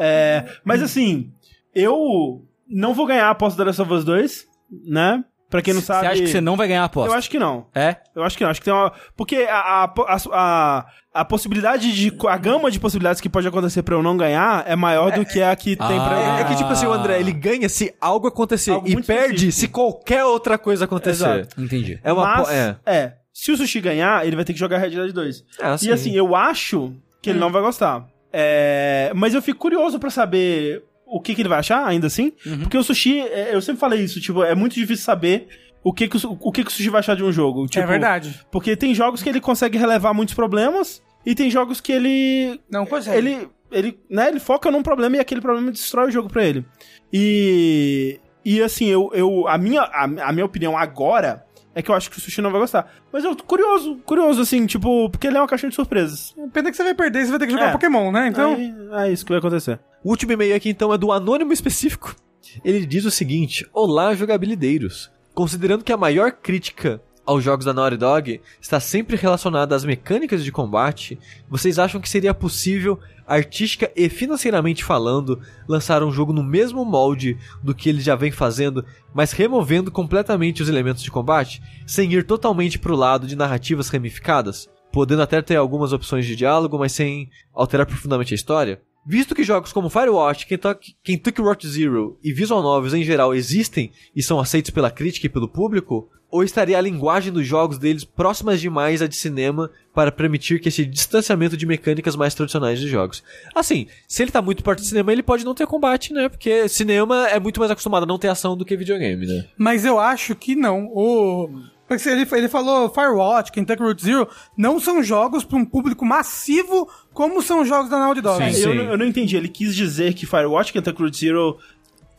É, 0.00 0.44
mas 0.64 0.80
assim, 0.80 1.32
eu 1.74 2.46
não 2.68 2.94
vou 2.94 3.06
ganhar 3.06 3.26
a 3.26 3.30
aposta 3.30 3.58
da 3.58 3.64
Last 3.64 3.82
of 3.82 3.92
Us 3.92 4.04
2, 4.04 4.46
né? 4.86 5.24
Pra 5.50 5.62
quem 5.62 5.72
não 5.72 5.80
Você 5.80 5.86
sabe. 5.86 6.06
acha 6.06 6.20
que 6.20 6.28
você 6.28 6.40
não 6.40 6.56
vai 6.56 6.68
ganhar 6.68 6.82
a 6.82 6.84
aposta? 6.84 7.14
Eu 7.14 7.18
acho 7.18 7.30
que 7.30 7.38
não. 7.38 7.66
É? 7.74 7.96
Eu 8.14 8.22
acho 8.22 8.36
que 8.36 8.44
não. 8.44 8.50
Acho 8.50 8.60
que 8.60 8.66
tem 8.66 8.74
uma. 8.74 8.92
Porque 9.16 9.36
a, 9.48 9.58
a, 9.58 9.84
a, 9.84 10.18
a, 10.32 10.86
a 11.20 11.24
possibilidade 11.24 11.92
de. 11.92 12.12
A 12.28 12.36
gama 12.36 12.70
de 12.70 12.78
possibilidades 12.78 13.20
que 13.20 13.28
pode 13.28 13.46
acontecer 13.48 13.82
pra 13.82 13.94
eu 13.94 14.02
não 14.02 14.16
ganhar 14.16 14.64
é 14.66 14.76
maior 14.76 15.10
do 15.12 15.24
que 15.24 15.42
a 15.42 15.54
que 15.56 15.76
tem 15.76 15.76
pra 15.76 15.94
eu 15.94 16.30
Ah. 16.32 16.40
É 16.40 16.44
que, 16.44 16.56
tipo 16.56 16.70
assim, 16.70 16.86
o 16.86 16.92
André, 16.92 17.18
ele 17.18 17.32
ganha 17.32 17.68
se 17.68 17.94
algo 18.00 18.26
acontecer 18.28 18.70
Algo 18.72 18.88
e 18.88 19.02
perde 19.02 19.48
específico. 19.48 19.52
se 19.52 19.68
qualquer 19.68 20.24
outra 20.24 20.56
coisa 20.56 20.84
acontecer. 20.84 21.24
Exato. 21.40 21.60
Entendi. 21.60 21.98
É 22.04 22.12
uma... 22.12 22.36
Mas, 22.38 22.48
é. 22.50 22.76
é. 22.86 23.12
Se 23.32 23.52
o 23.52 23.56
Sushi 23.56 23.80
ganhar, 23.80 24.26
ele 24.26 24.36
vai 24.36 24.44
ter 24.44 24.52
que 24.52 24.58
jogar 24.58 24.78
Red 24.78 24.90
Dead 24.90 25.12
2. 25.12 25.44
Ah, 25.60 25.74
E 25.74 25.78
sim. 25.78 25.90
assim, 25.90 26.12
eu 26.16 26.34
acho 26.34 26.92
que 27.22 27.30
ele 27.30 27.38
não 27.38 27.50
vai 27.52 27.62
gostar. 27.62 28.06
É, 28.32 29.10
mas 29.14 29.34
eu 29.34 29.42
fico 29.42 29.58
curioso 29.58 29.98
pra 29.98 30.10
saber 30.10 30.82
o 31.06 31.20
que, 31.20 31.34
que 31.34 31.42
ele 31.42 31.48
vai 31.48 31.58
achar, 31.60 31.86
ainda 31.86 32.06
assim. 32.06 32.32
Porque 32.60 32.76
o 32.76 32.82
Sushi, 32.82 33.20
é, 33.20 33.54
eu 33.54 33.60
sempre 33.62 33.80
falei 33.80 34.00
isso, 34.00 34.20
tipo, 34.20 34.42
é 34.44 34.54
muito 34.54 34.74
difícil 34.74 35.04
saber 35.04 35.48
o 35.82 35.92
que, 35.92 36.08
que, 36.08 36.16
o, 36.26 36.38
o, 36.40 36.52
que, 36.52 36.62
que 36.64 36.70
o 36.70 36.72
Sushi 36.72 36.90
vai 36.90 36.98
achar 37.00 37.16
de 37.16 37.24
um 37.24 37.32
jogo. 37.32 37.66
Tipo, 37.66 37.84
é 37.84 37.86
verdade. 37.86 38.40
Porque 38.50 38.76
tem 38.76 38.94
jogos 38.94 39.22
que 39.22 39.28
ele 39.28 39.40
consegue 39.40 39.78
relevar 39.78 40.12
muitos 40.12 40.34
problemas 40.34 41.02
e 41.24 41.34
tem 41.34 41.50
jogos 41.50 41.80
que 41.80 41.92
ele 41.92 42.60
Não 42.70 42.86
consegue. 42.86 43.16
ele, 43.18 43.48
ele, 43.70 43.98
né, 44.08 44.28
ele 44.28 44.40
foca 44.40 44.70
num 44.70 44.82
problema 44.82 45.16
e 45.16 45.20
aquele 45.20 45.40
problema 45.40 45.70
destrói 45.70 46.08
o 46.08 46.10
jogo 46.10 46.28
pra 46.28 46.44
ele. 46.44 46.64
E 47.12 48.20
e 48.44 48.62
assim, 48.62 48.86
eu, 48.86 49.10
eu 49.12 49.46
a 49.48 49.58
minha 49.58 49.82
a, 49.82 50.04
a 50.04 50.32
minha 50.32 50.44
opinião 50.46 50.76
agora 50.76 51.44
é 51.74 51.82
que 51.82 51.90
eu 51.90 51.94
acho 51.94 52.10
que 52.10 52.18
o 52.18 52.20
Sushi 52.20 52.40
não 52.40 52.50
vai 52.50 52.60
gostar. 52.60 52.92
Mas 53.12 53.22
eu 53.24 53.36
tô 53.36 53.44
curioso, 53.44 53.96
curioso 54.04 54.40
assim, 54.40 54.66
tipo, 54.66 55.08
porque 55.10 55.26
ele 55.28 55.36
é 55.36 55.40
uma 55.40 55.46
caixinha 55.46 55.70
de 55.70 55.76
surpresas. 55.76 56.34
Pena 56.52 56.70
que 56.70 56.76
você 56.76 56.82
vai 56.82 56.94
perder, 56.94 57.24
você 57.24 57.30
vai 57.30 57.38
ter 57.38 57.46
que 57.46 57.52
jogar 57.52 57.68
É. 57.68 57.72
Pokémon, 57.72 58.10
né? 58.10 58.26
Então, 58.26 58.54
Aí, 58.54 58.74
é 59.08 59.12
isso 59.12 59.24
que 59.24 59.30
vai 59.30 59.38
acontecer. 59.38 59.78
O 60.02 60.10
último 60.10 60.32
e-mail 60.32 60.56
aqui, 60.56 60.70
então, 60.70 60.92
é 60.92 60.98
do 60.98 61.12
Anônimo 61.12 61.52
Específico. 61.52 62.16
Ele 62.64 62.84
diz 62.84 63.04
o 63.04 63.10
seguinte: 63.12 63.64
Olá, 63.72 64.12
jogabilideiros. 64.14 65.10
Considerando 65.34 65.84
que 65.84 65.92
a 65.92 65.96
maior 65.96 66.32
crítica 66.32 67.00
aos 67.28 67.44
jogos 67.44 67.66
da 67.66 67.74
Naughty 67.74 67.98
Dog 67.98 68.40
está 68.58 68.80
sempre 68.80 69.14
relacionada 69.14 69.76
às 69.76 69.84
mecânicas 69.84 70.42
de 70.42 70.50
combate, 70.50 71.18
vocês 71.46 71.78
acham 71.78 72.00
que 72.00 72.08
seria 72.08 72.32
possível, 72.32 72.98
artística 73.26 73.92
e 73.94 74.08
financeiramente 74.08 74.82
falando, 74.82 75.38
lançar 75.68 76.02
um 76.02 76.10
jogo 76.10 76.32
no 76.32 76.42
mesmo 76.42 76.86
molde 76.86 77.36
do 77.62 77.74
que 77.74 77.90
eles 77.90 78.02
já 78.02 78.16
vem 78.16 78.30
fazendo, 78.30 78.82
mas 79.12 79.32
removendo 79.32 79.92
completamente 79.92 80.62
os 80.62 80.70
elementos 80.70 81.02
de 81.02 81.10
combate, 81.10 81.60
sem 81.86 82.10
ir 82.10 82.24
totalmente 82.24 82.78
pro 82.78 82.96
lado 82.96 83.26
de 83.26 83.36
narrativas 83.36 83.90
ramificadas? 83.90 84.66
Podendo 84.90 85.20
até 85.20 85.42
ter 85.42 85.56
algumas 85.56 85.92
opções 85.92 86.24
de 86.24 86.34
diálogo, 86.34 86.78
mas 86.78 86.92
sem 86.92 87.28
alterar 87.52 87.84
profundamente 87.84 88.32
a 88.32 88.36
história? 88.36 88.80
Visto 89.06 89.34
que 89.34 89.44
jogos 89.44 89.70
como 89.70 89.90
Firewatch, 89.90 90.46
Kentucky, 90.46 90.96
Kentucky 91.04 91.42
Road 91.42 91.68
Zero 91.68 92.18
e 92.24 92.32
Visual 92.32 92.62
Novels 92.62 92.94
em 92.94 93.04
geral 93.04 93.34
existem 93.34 93.92
e 94.16 94.22
são 94.22 94.40
aceitos 94.40 94.70
pela 94.70 94.90
crítica 94.90 95.26
e 95.26 95.30
pelo 95.30 95.48
público, 95.48 96.08
ou 96.30 96.42
estaria 96.44 96.76
a 96.76 96.80
linguagem 96.80 97.32
dos 97.32 97.46
jogos 97.46 97.78
deles 97.78 98.04
próximas 98.04 98.60
demais 98.60 99.00
à 99.00 99.06
de 99.06 99.16
cinema 99.16 99.70
para 99.94 100.12
permitir 100.12 100.60
que 100.60 100.68
esse 100.68 100.84
distanciamento 100.84 101.56
de 101.56 101.64
mecânicas 101.64 102.14
mais 102.16 102.34
tradicionais 102.34 102.78
de 102.78 102.86
jogos? 102.88 103.22
Assim, 103.54 103.86
se 104.06 104.22
ele 104.22 104.30
tá 104.30 104.42
muito 104.42 104.62
perto 104.62 104.80
do 104.80 104.84
cinema, 104.84 105.10
ele 105.12 105.22
pode 105.22 105.44
não 105.44 105.54
ter 105.54 105.66
combate, 105.66 106.12
né? 106.12 106.28
Porque 106.28 106.68
cinema 106.68 107.26
é 107.28 107.40
muito 107.40 107.58
mais 107.60 107.70
acostumado 107.70 108.02
a 108.02 108.06
não 108.06 108.18
ter 108.18 108.28
ação 108.28 108.56
do 108.56 108.64
que 108.64 108.76
videogame, 108.76 109.26
né? 109.26 109.46
mas 109.56 109.84
eu 109.84 109.98
acho 109.98 110.34
que 110.34 110.54
não. 110.54 110.86
O 110.92 111.48
porque 111.88 112.06
ele, 112.06 112.28
ele 112.32 112.48
falou 112.48 112.90
Firewatch, 112.92 113.50
Kentucky 113.50 113.82
Road 113.82 114.02
Zero, 114.02 114.28
não 114.54 114.78
são 114.78 115.02
jogos 115.02 115.42
para 115.42 115.56
um 115.56 115.64
público 115.64 116.04
massivo 116.04 116.86
como 117.14 117.40
são 117.40 117.62
os 117.62 117.68
jogos 117.68 117.88
da 117.90 117.98
Naughty 117.98 118.20
Dog. 118.20 118.52
Sim. 118.54 118.60
Eu, 118.62 118.74
não- 118.74 118.84
eu 118.90 118.98
não 118.98 119.06
entendi, 119.06 119.34
ele 119.38 119.48
quis 119.48 119.74
dizer 119.74 120.12
que 120.12 120.26
Firewatch, 120.26 120.70
Kentucky 120.74 121.00
Road 121.00 121.16
Zero... 121.16 121.56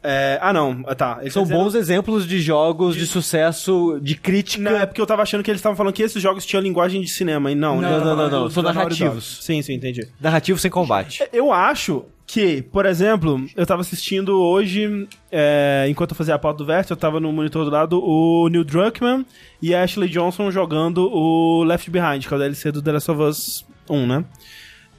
É, 0.01 0.39
ah, 0.41 0.53
não, 0.53 0.81
tá. 0.83 1.17
Ele 1.21 1.29
São 1.29 1.43
tá 1.43 1.47
dizendo- 1.49 1.63
bons 1.63 1.75
exemplos 1.75 2.25
de 2.27 2.39
jogos 2.39 2.95
de 2.95 3.05
sucesso, 3.05 3.99
de 4.01 4.15
crítica. 4.15 4.63
Não, 4.63 4.77
é 4.77 4.85
porque 4.85 5.01
eu 5.01 5.05
tava 5.05 5.21
achando 5.23 5.43
que 5.43 5.51
eles 5.51 5.59
estavam 5.59 5.75
falando 5.75 5.93
que 5.93 6.01
esses 6.03 6.21
jogos 6.21 6.45
tinham 6.45 6.61
linguagem 6.61 7.01
de 7.01 7.07
cinema, 7.09 7.51
e 7.51 7.55
não, 7.55 7.81
né? 7.81 7.89
Não, 7.89 8.05
não, 8.05 8.15
não, 8.15 8.29
não, 8.29 8.49
são 8.49 8.63
narrativos. 8.63 9.39
Sim, 9.41 9.61
sim, 9.61 9.73
entendi. 9.73 10.07
Narrativo 10.19 10.57
sem 10.57 10.71
combate. 10.71 11.23
Eu 11.33 11.51
acho 11.51 12.05
que, 12.25 12.61
por 12.61 12.85
exemplo, 12.85 13.43
eu 13.57 13.65
tava 13.65 13.81
assistindo 13.81 14.39
hoje, 14.39 15.07
é, 15.31 15.85
enquanto 15.89 16.11
eu 16.11 16.15
fazia 16.15 16.35
a 16.35 16.39
pauta 16.39 16.59
do 16.59 16.65
Vértice, 16.65 16.91
eu 16.91 16.97
tava 16.97 17.19
no 17.19 17.33
monitor 17.33 17.65
do 17.65 17.71
lado, 17.71 17.99
o 18.01 18.47
Neil 18.49 18.63
Druckmann 18.63 19.25
e 19.61 19.73
a 19.75 19.83
Ashley 19.83 20.07
Johnson 20.07 20.49
jogando 20.51 21.09
o 21.11 21.63
Left 21.63 21.89
Behind, 21.89 22.25
que 22.25 22.33
é 22.33 22.37
o 22.37 22.39
DLC 22.39 22.71
do 22.71 22.81
The 22.81 22.91
Last 22.93 23.11
of 23.11 23.21
Us 23.21 23.65
1, 23.89 24.05
né? 24.07 24.23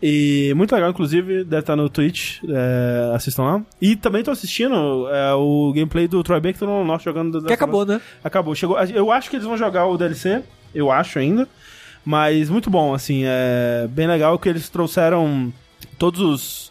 E 0.03 0.55
muito 0.57 0.75
legal, 0.75 0.91
inclusive, 0.91 1.45
deve 1.45 1.61
estar 1.61 1.77
no 1.77 1.89
Twitch, 1.91 2.39
é, 2.49 3.15
assistam 3.15 3.43
lá. 3.43 3.63
E 3.81 3.95
também 3.97 4.25
tô 4.25 4.31
assistindo 4.31 5.07
é, 5.11 5.35
o 5.35 5.73
gameplay 5.75 6.09
do 6.09 6.23
Troy 6.23 6.41
Baker 6.41 6.67
no 6.67 6.83
Norte 6.85 7.05
jogando 7.05 7.43
Que 7.45 7.53
acabou, 7.53 7.83
Us. 7.83 7.89
né? 7.89 8.01
Acabou. 8.25 8.55
Chegou. 8.55 8.79
Eu 8.79 9.13
acho 9.13 9.29
que 9.29 9.37
eles 9.37 9.47
vão 9.47 9.59
jogar 9.59 9.87
o 9.87 9.99
DLC. 9.99 10.43
Eu 10.75 10.91
acho 10.91 11.19
ainda. 11.19 11.47
Mas 12.05 12.49
muito 12.49 12.71
bom, 12.71 12.95
assim. 12.95 13.25
É 13.25 13.87
bem 13.91 14.07
legal 14.07 14.39
que 14.39 14.49
eles 14.49 14.71
trouxeram 14.71 15.53
todos 15.99 16.21
os. 16.21 16.71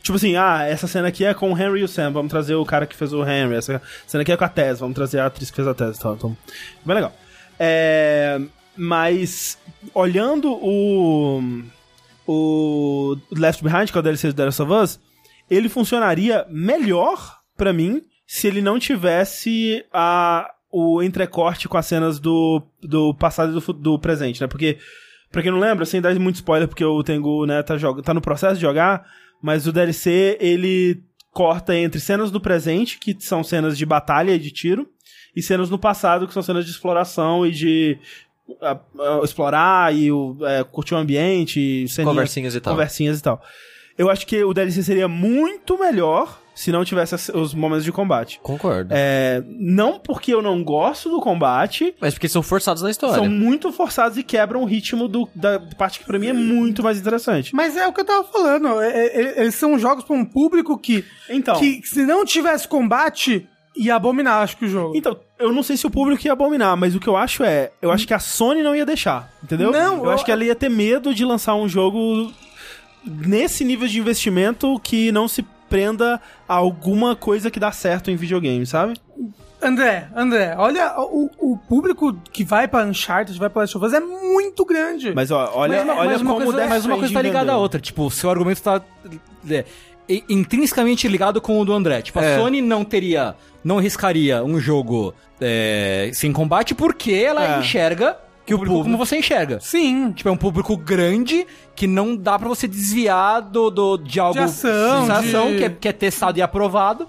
Tipo 0.00 0.16
assim, 0.16 0.36
ah, 0.36 0.62
essa 0.64 0.86
cena 0.86 1.08
aqui 1.08 1.24
é 1.24 1.34
com 1.34 1.52
o 1.52 1.58
Henry 1.58 1.80
e 1.80 1.84
o 1.84 1.88
Sam. 1.88 2.12
Vamos 2.12 2.30
trazer 2.30 2.54
o 2.54 2.64
cara 2.64 2.86
que 2.86 2.94
fez 2.94 3.12
o 3.12 3.26
Henry. 3.28 3.56
Essa 3.56 3.82
cena 4.06 4.22
aqui 4.22 4.30
é 4.30 4.36
com 4.36 4.44
a 4.44 4.48
Tess. 4.48 4.78
Vamos 4.78 4.94
trazer 4.94 5.18
a 5.18 5.26
atriz 5.26 5.50
que 5.50 5.56
fez 5.56 5.66
a 5.66 5.74
Tess 5.74 5.98
tal. 5.98 6.14
Então, 6.14 6.36
bem 6.84 6.94
legal. 6.94 7.12
É, 7.58 8.40
mas, 8.76 9.58
olhando 9.92 10.52
o. 10.52 11.42
o 12.30 13.16
Left 13.32 13.64
Behind, 13.64 13.90
que 13.90 13.96
é 13.96 14.00
o 14.00 14.02
DLC 14.02 14.28
do 14.28 14.34
The 14.34 14.44
Last 14.44 14.62
of 14.62 14.72
Us, 14.72 15.00
ele 15.50 15.66
funcionaria 15.70 16.46
melhor 16.50 17.38
pra 17.56 17.72
mim 17.72 18.02
se 18.26 18.46
ele 18.46 18.60
não 18.60 18.78
tivesse 18.78 19.82
a, 19.90 20.50
o 20.70 21.02
entrecorte 21.02 21.66
com 21.66 21.78
as 21.78 21.86
cenas 21.86 22.20
do, 22.20 22.62
do 22.82 23.14
passado 23.14 23.50
e 23.50 23.60
do, 23.60 23.72
do 23.72 23.98
presente, 23.98 24.42
né? 24.42 24.46
Porque, 24.46 24.76
pra 25.32 25.40
quem 25.40 25.50
não 25.50 25.58
lembra, 25.58 25.86
sem 25.86 26.02
dar 26.02 26.14
muito 26.16 26.34
spoiler, 26.34 26.68
porque 26.68 26.84
o 26.84 27.02
Tengu, 27.02 27.46
né, 27.46 27.62
tá, 27.62 27.78
joga, 27.78 28.02
tá 28.02 28.12
no 28.12 28.20
processo 28.20 28.56
de 28.56 28.60
jogar, 28.60 29.06
mas 29.42 29.66
o 29.66 29.72
DLC, 29.72 30.36
ele 30.38 31.02
corta 31.32 31.74
entre 31.74 31.98
cenas 31.98 32.30
do 32.30 32.40
presente, 32.40 32.98
que 32.98 33.16
são 33.18 33.42
cenas 33.42 33.78
de 33.78 33.86
batalha 33.86 34.32
e 34.32 34.38
de 34.38 34.50
tiro, 34.50 34.86
e 35.34 35.42
cenas 35.42 35.70
no 35.70 35.78
passado, 35.78 36.26
que 36.28 36.34
são 36.34 36.42
cenas 36.42 36.66
de 36.66 36.72
exploração 36.72 37.46
e 37.46 37.52
de 37.52 37.98
ah, 38.62 38.78
ah, 38.98 39.20
explorar 39.24 39.94
e 39.94 40.10
o, 40.12 40.36
é, 40.42 40.64
curtir 40.64 40.94
o 40.94 40.96
ambiente, 40.98 41.86
ceninhas- 41.88 42.14
Conversinhas 42.14 42.54
e 42.54 42.60
tal. 42.60 42.72
Conversinhas 42.74 43.18
e 43.18 43.22
tal. 43.22 43.42
Eu 43.96 44.08
acho 44.10 44.26
que 44.26 44.44
o 44.44 44.54
DLC 44.54 44.82
seria 44.82 45.08
muito 45.08 45.76
melhor 45.78 46.40
se 46.54 46.72
não 46.72 46.84
tivesse 46.84 47.14
os 47.36 47.54
momentos 47.54 47.84
de 47.84 47.92
combate. 47.92 48.40
Concordo. 48.42 48.90
É, 48.92 49.42
não 49.48 49.98
porque 49.98 50.32
eu 50.34 50.42
não 50.42 50.62
gosto 50.62 51.08
do 51.08 51.20
combate, 51.20 51.94
Mas 52.00 52.14
porque 52.14 52.28
são 52.28 52.42
forçados 52.42 52.82
na 52.82 52.90
história. 52.90 53.14
são 53.16 53.28
muito 53.28 53.70
forçados 53.72 54.18
e 54.18 54.22
quebram 54.24 54.62
o 54.62 54.64
ritmo 54.64 55.06
do- 55.08 55.28
da 55.34 55.60
parte 55.76 56.00
que 56.00 56.04
pra 56.04 56.18
mim 56.18 56.28
é 56.28 56.32
muito 56.32 56.82
mais 56.82 56.98
interessante. 56.98 57.54
Mas 57.54 57.76
é 57.76 57.86
o 57.86 57.92
que 57.92 58.00
eu 58.00 58.04
tava 58.04 58.24
falando. 58.24 58.80
é- 58.80 59.06
é- 59.06 59.40
eles 59.40 59.54
são 59.54 59.78
jogos 59.78 60.02
pra 60.04 60.14
um 60.16 60.24
público 60.24 60.76
que, 60.78 61.04
Então, 61.28 61.58
que 61.58 61.80
se 61.84 62.04
não 62.04 62.24
tivesse 62.24 62.66
combate, 62.66 63.48
ia 63.78 63.94
abominar, 63.94 64.42
acho 64.42 64.56
que 64.56 64.64
o 64.64 64.68
jogo. 64.68 64.96
então, 64.96 65.16
eu 65.38 65.52
não 65.52 65.62
sei 65.62 65.76
se 65.76 65.86
o 65.86 65.90
público 65.90 66.26
ia 66.26 66.32
abominar, 66.32 66.76
mas 66.76 66.94
o 66.94 67.00
que 67.00 67.08
eu 67.08 67.16
acho 67.16 67.44
é, 67.44 67.70
eu 67.80 67.90
acho 67.92 68.06
que 68.06 68.12
a 68.14 68.18
Sony 68.18 68.62
não 68.62 68.74
ia 68.74 68.84
deixar, 68.84 69.32
entendeu? 69.42 69.70
Não, 69.70 69.98
eu 69.98 70.04
eu- 70.06 70.10
acho 70.10 70.24
que 70.24 70.32
ela 70.32 70.44
ia 70.44 70.54
ter 70.54 70.68
medo 70.68 71.14
de 71.14 71.24
lançar 71.24 71.54
um 71.54 71.68
jogo 71.68 72.32
nesse 73.04 73.64
nível 73.64 73.86
de 73.88 73.98
investimento 73.98 74.78
que 74.80 75.12
não 75.12 75.28
se 75.28 75.42
prenda 75.68 76.20
a 76.48 76.54
alguma 76.54 77.14
coisa 77.14 77.50
que 77.50 77.60
dá 77.60 77.70
certo 77.70 78.10
em 78.10 78.16
videogame, 78.16 78.66
sabe? 78.66 78.94
André, 79.60 80.08
André, 80.14 80.54
olha, 80.56 80.94
o, 80.98 81.28
o 81.38 81.58
público 81.58 82.14
que 82.32 82.44
vai 82.44 82.68
pra 82.68 82.84
Uncharted, 82.84 83.36
vai 83.38 83.50
pra 83.50 83.62
Last 83.62 83.76
of 83.76 83.86
Us 83.86 83.92
é 83.92 83.98
muito 83.98 84.64
grande. 84.64 85.12
Mas 85.12 85.32
ó, 85.32 85.50
olha, 85.52 85.84
mas, 85.84 85.98
olha 85.98 86.10
mas 86.10 86.22
como 86.22 86.44
coisa, 86.44 86.66
mas 86.68 86.86
uma 86.86 86.96
coisa 86.96 87.12
tá 87.12 87.20
ligada 87.22 87.52
à 87.52 87.56
outra. 87.56 87.80
Tipo, 87.80 88.04
o 88.06 88.10
seu 88.10 88.30
argumento 88.30 88.62
tá 88.62 88.80
é, 89.50 89.64
intrinsecamente 90.28 91.06
ligado 91.08 91.40
com 91.40 91.60
o 91.60 91.64
do 91.64 91.72
André. 91.72 92.02
Tipo, 92.02 92.18
a 92.20 92.24
É. 92.24 92.36
Sony 92.38 92.60
não 92.62 92.84
teria, 92.84 93.34
não 93.62 93.78
arriscaria 93.78 94.42
um 94.44 94.58
jogo 94.58 95.14
é, 95.40 96.10
sem 96.14 96.32
combate 96.32 96.74
porque 96.74 97.12
ela 97.12 97.56
É. 97.56 97.60
enxerga 97.60 98.16
que 98.46 98.54
o 98.54 98.58
público 98.58 98.82
como 98.82 98.96
você 98.96 99.18
enxerga. 99.18 99.58
Sim. 99.60 100.10
Tipo, 100.12 100.30
é 100.30 100.32
um 100.32 100.36
público 100.36 100.76
grande 100.76 101.46
que 101.76 101.86
não 101.86 102.16
dá 102.16 102.38
pra 102.38 102.48
você 102.48 102.66
desviar 102.66 103.42
do, 103.42 103.70
do- 103.70 103.98
de 103.98 104.18
algo 104.18 104.32
De 104.34 104.40
ação, 104.40 105.04
de 105.04 105.10
ação 105.12 105.50
de- 105.52 105.58
que, 105.58 105.64
é, 105.64 105.68
que 105.70 105.88
é 105.88 105.92
testado 105.92 106.38
e 106.38 106.42
aprovado 106.42 107.06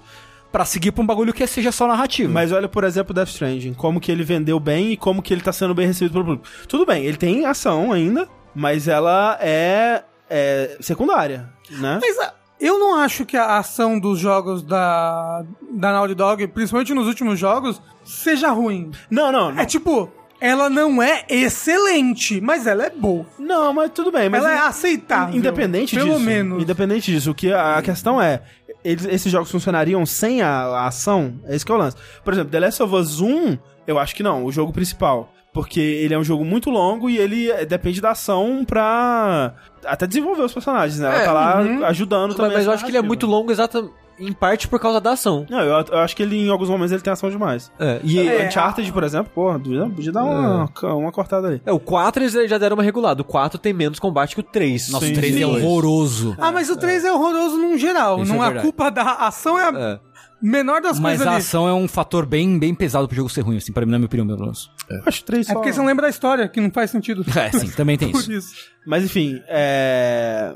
pra 0.52 0.64
seguir 0.66 0.92
pra 0.92 1.02
um 1.02 1.06
bagulho 1.06 1.32
que 1.32 1.46
seja 1.46 1.72
só 1.72 1.86
narrativo. 1.88 2.30
Mas 2.32 2.52
olha, 2.52 2.68
por 2.68 2.84
exemplo, 2.84 3.14
Death 3.14 3.28
Stranding, 3.28 3.72
como 3.72 3.98
que 4.00 4.12
ele 4.12 4.22
vendeu 4.22 4.60
bem 4.60 4.92
e 4.92 4.96
como 4.96 5.22
que 5.22 5.32
ele 5.32 5.40
tá 5.40 5.52
sendo 5.52 5.74
bem 5.74 5.86
recebido 5.86 6.12
pelo 6.12 6.24
público. 6.24 6.46
Tudo 6.68 6.84
bem, 6.84 7.04
ele 7.06 7.16
tem 7.16 7.46
ação 7.46 7.90
ainda, 7.92 8.28
mas 8.54 8.86
ela 8.86 9.38
é, 9.40 10.02
é 10.28 10.76
secundária, 10.80 11.48
né? 11.70 11.98
Mas 12.02 12.18
ah, 12.18 12.34
eu 12.60 12.78
não 12.78 12.96
acho 12.96 13.24
que 13.24 13.36
a 13.36 13.56
ação 13.58 13.98
dos 13.98 14.18
jogos 14.18 14.62
da, 14.62 15.44
da 15.72 15.92
Naughty 15.92 16.14
Dog, 16.14 16.46
principalmente 16.48 16.92
nos 16.94 17.06
últimos 17.06 17.38
jogos, 17.38 17.80
seja 18.04 18.50
ruim. 18.50 18.90
Não, 19.10 19.32
não, 19.32 19.50
não. 19.52 19.60
É 19.60 19.64
tipo, 19.64 20.10
ela 20.40 20.68
não 20.70 21.02
é 21.02 21.24
excelente, 21.28 22.40
mas 22.40 22.66
ela 22.66 22.84
é 22.84 22.90
boa. 22.90 23.26
Não, 23.38 23.72
mas 23.72 23.90
tudo 23.90 24.10
bem. 24.12 24.28
Mas 24.28 24.40
ela 24.44 24.52
é 24.52 24.58
aceitável. 24.58 25.34
Independente 25.36 25.94
pelo 25.96 26.12
disso. 26.14 26.20
menos. 26.24 26.62
Independente 26.62 27.10
disso. 27.10 27.30
O 27.30 27.34
que 27.34 27.52
a, 27.52 27.78
a 27.78 27.82
questão 27.82 28.20
é. 28.20 28.42
eles- 28.84 29.04
esses 29.06 29.30
jogos 29.30 29.50
funcionariam 29.50 30.04
sem 30.06 30.42
a, 30.42 30.48
a 30.50 30.86
ação? 30.86 31.34
É 31.44 31.54
isso 31.56 31.64
que 31.66 31.72
é 31.72 31.74
o 31.74 31.78
lance. 31.78 31.96
Por 32.24 32.32
exemplo, 32.32 32.50
The 32.50 32.60
Last 32.60 32.82
of 32.82 32.94
Us 32.94 33.20
1, 33.20 33.58
eu 33.86 33.98
acho 33.98 34.14
que 34.14 34.22
não, 34.22 34.44
o 34.44 34.52
jogo 34.52 34.72
principal. 34.72 35.32
Porque 35.52 35.80
ele 35.80 36.14
é 36.14 36.18
um 36.18 36.22
jogo 36.24 36.44
muito 36.44 36.70
longo 36.70 37.10
e 37.10 37.18
ele 37.18 37.50
eh, 37.50 37.64
depende 37.64 38.00
da 38.00 38.10
ação 38.10 38.64
pra 38.64 39.52
até 39.84 40.06
desenvolver 40.06 40.42
os 40.42 40.52
personagens, 40.52 41.00
né? 41.00 41.08
Ela 41.08 41.16
É, 41.22 41.24
tá 41.24 41.32
lá 41.32 41.60
uhum. 41.60 41.84
ajudando 41.86 42.28
Mas, 42.28 42.36
também. 42.36 42.52
mas 42.58 42.66
eu 42.66 42.72
acho 42.72 42.84
que 42.84 42.90
ele 42.90 42.98
é 42.98 43.02
muito 43.02 43.26
longo, 43.26 43.50
exata, 43.50 43.84
em 44.18 44.32
parte 44.32 44.68
por 44.68 44.78
causa 44.78 45.00
da 45.00 45.12
ação. 45.12 45.46
Não, 45.50 45.58
eu, 45.60 45.84
eu 45.90 45.98
acho 45.98 46.14
que 46.14 46.22
ele 46.22 46.36
em 46.46 46.50
alguns 46.50 46.68
momentos 46.68 46.92
ele 46.92 47.00
tem 47.02 47.12
ação 47.12 47.30
demais. 47.30 47.72
É, 47.80 47.98
e 48.04 48.18
E 48.18 48.28
É, 48.28 48.46
Uncharted, 48.46 48.92
por 48.92 49.02
exemplo, 49.02 49.32
porra, 49.34 49.58
podia, 49.58 49.86
podia 49.88 50.12
dar 50.12 50.22
uma, 50.24 50.70
uma 50.94 51.10
cortada 51.10 51.48
ali. 51.48 51.62
é, 51.66 51.72
o 51.72 51.80
4 51.80 52.22
eles 52.22 52.48
já 52.48 52.58
deram 52.58 52.76
uma 52.76 52.82
regulada. 52.84 53.22
O 53.22 53.24
4 53.24 53.58
tem 53.58 53.72
menos 53.72 53.98
combate 53.98 54.34
que 54.34 54.40
o 54.40 54.44
3. 54.44 54.90
Nossa, 54.90 55.06
Sim, 55.06 55.12
o 55.12 55.14
3 55.16 55.34
sim. 55.34 55.42
é 55.42 55.46
horroroso. 55.46 56.36
Ah, 56.38 56.52
mas 56.52 56.68
o 56.70 56.76
3 56.76 57.04
é 57.04 57.12
horroroso 57.12 57.56
num 57.56 57.76
geral. 57.78 58.22
Isso 58.22 58.32
não 58.32 58.44
é 58.44 58.48
a 58.48 58.60
culpa 58.60 58.90
da 58.90 59.02
ação 59.14 59.58
é 59.58 59.64
a 59.64 59.80
É. 59.80 60.00
menor 60.42 60.80
das 60.80 60.98
Mas 60.98 61.12
coisas 61.18 61.26
a 61.26 61.30
ali. 61.30 61.38
ação 61.40 61.68
é 61.68 61.74
um 61.74 61.86
fator 61.88 62.24
bem, 62.26 62.58
bem 62.58 62.74
pesado 62.74 63.06
pro 63.06 63.16
jogo 63.16 63.28
ser 63.28 63.42
ruim, 63.42 63.56
assim, 63.56 63.72
pra 63.72 63.84
mim, 63.84 63.92
na 63.92 63.98
minha 63.98 64.06
opinião, 64.06 64.26
pelo 64.26 64.40
menos. 64.40 64.70
Eu 64.88 65.02
acho 65.06 65.24
três 65.24 65.48
É 65.48 65.52
só. 65.52 65.58
porque 65.58 65.72
você 65.72 65.78
não 65.78 65.86
lembra 65.86 66.02
da 66.02 66.10
história, 66.10 66.48
que 66.48 66.60
não 66.60 66.70
faz 66.70 66.90
sentido. 66.90 67.24
É, 67.36 67.50
sim, 67.50 67.68
também 67.70 67.96
tem 67.98 68.10
isso. 68.16 68.32
isso. 68.32 68.54
Mas 68.86 69.04
enfim, 69.04 69.40
é. 69.48 70.54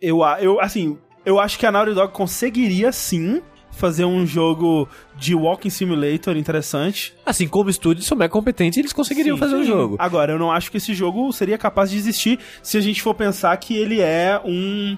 Eu, 0.00 0.20
eu, 0.40 0.60
assim, 0.60 0.98
eu 1.24 1.38
acho 1.40 1.58
que 1.58 1.64
a 1.66 1.72
Naughty 1.72 1.94
Dog 1.94 2.12
conseguiria 2.12 2.92
sim 2.92 3.42
fazer 3.72 4.04
um 4.06 4.24
jogo 4.26 4.88
de 5.18 5.34
Walking 5.34 5.68
Simulator 5.68 6.34
interessante. 6.36 7.14
Assim, 7.26 7.46
como 7.46 7.68
estúdio, 7.68 8.02
são 8.02 8.16
mega 8.16 8.32
competentes, 8.32 8.78
eles 8.78 8.92
conseguiriam 8.92 9.36
Sim, 9.36 9.40
fazer 9.40 9.54
o 9.56 9.60
sim. 9.60 9.66
jogo. 9.66 9.96
Agora, 9.98 10.32
eu 10.32 10.38
não 10.38 10.50
acho 10.50 10.70
que 10.70 10.78
esse 10.78 10.94
jogo 10.94 11.30
seria 11.32 11.58
capaz 11.58 11.90
de 11.90 11.98
existir 11.98 12.38
se 12.62 12.78
a 12.78 12.80
gente 12.80 13.02
for 13.02 13.14
pensar 13.14 13.54
que 13.58 13.76
ele 13.76 14.00
é 14.00 14.40
um. 14.44 14.96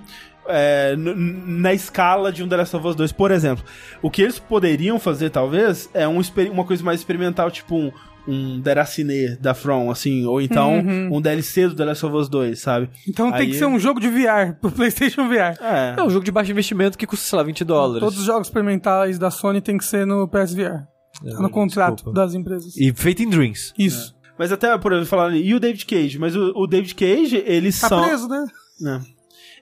É, 0.48 0.94
na 0.96 1.72
escala 1.72 2.32
de 2.32 2.42
um 2.42 2.48
The 2.48 2.56
Last 2.56 2.76
of 2.76 2.86
Us 2.86 2.96
2, 2.96 3.12
por 3.12 3.30
exemplo. 3.30 3.64
O 4.02 4.10
que 4.10 4.22
eles 4.22 4.38
poderiam 4.38 4.98
fazer, 4.98 5.30
talvez, 5.30 5.88
é 5.94 6.06
um, 6.08 6.20
uma 6.52 6.64
coisa 6.64 6.82
mais 6.82 7.00
experimental, 7.00 7.50
tipo 7.50 7.76
um, 7.76 7.92
um 8.26 8.60
Deracine 8.60 9.36
da 9.36 9.54
From, 9.54 9.90
assim, 9.90 10.24
ou 10.26 10.40
então 10.40 10.74
um 11.10 11.20
DLC 11.20 11.68
do 11.68 11.74
The 11.74 11.84
Last 11.84 12.04
of 12.06 12.14
Us 12.16 12.28
2, 12.28 12.58
sabe? 12.58 12.90
Então 13.08 13.30
tem 13.32 13.40
Aí- 13.42 13.46
que 13.50 13.54
ser 13.58 13.66
um 13.66 13.78
jogo 13.78 14.00
de 14.00 14.08
VR, 14.08 14.54
pro 14.60 14.70
PlayStation 14.70 15.28
VR. 15.28 15.56
É. 15.62 15.94
É 15.96 16.02
um 16.02 16.10
jogo 16.10 16.24
de 16.24 16.30
baixo 16.30 16.50
investimento 16.50 16.98
que 16.98 17.06
custa, 17.06 17.24
sei 17.26 17.36
lá, 17.38 17.42
20 17.42 17.64
dólares. 17.64 18.00
Todos 18.00 18.18
os 18.18 18.24
jogos 18.24 18.48
experimentais 18.48 19.18
da 19.18 19.30
Sony 19.30 19.60
tem 19.60 19.78
que 19.78 19.84
ser 19.84 20.06
no 20.06 20.28
PSVR. 20.28 20.84
Tá 21.24 21.40
no 21.40 21.50
contrato 21.50 21.94
desculpa. 21.96 22.20
das 22.20 22.34
empresas. 22.34 22.76
E 22.76 22.92
feito 22.94 23.22
em 23.22 23.28
Dreams. 23.30 23.72
Isso. 23.78 24.14
Mas 24.38 24.52
até, 24.52 24.76
por 24.78 24.92
exemplo, 24.92 25.08
falando, 25.08 25.34
e 25.36 25.52
o 25.52 25.58
David 25.58 25.84
Cage? 25.84 26.16
Mas 26.16 26.36
o, 26.36 26.52
o 26.54 26.66
David 26.68 26.94
Cage, 26.94 27.42
eles 27.44 27.80
Tá 27.80 27.88
são. 27.88 28.04
preso, 28.04 28.28
né? 28.28 28.44
né? 28.80 29.00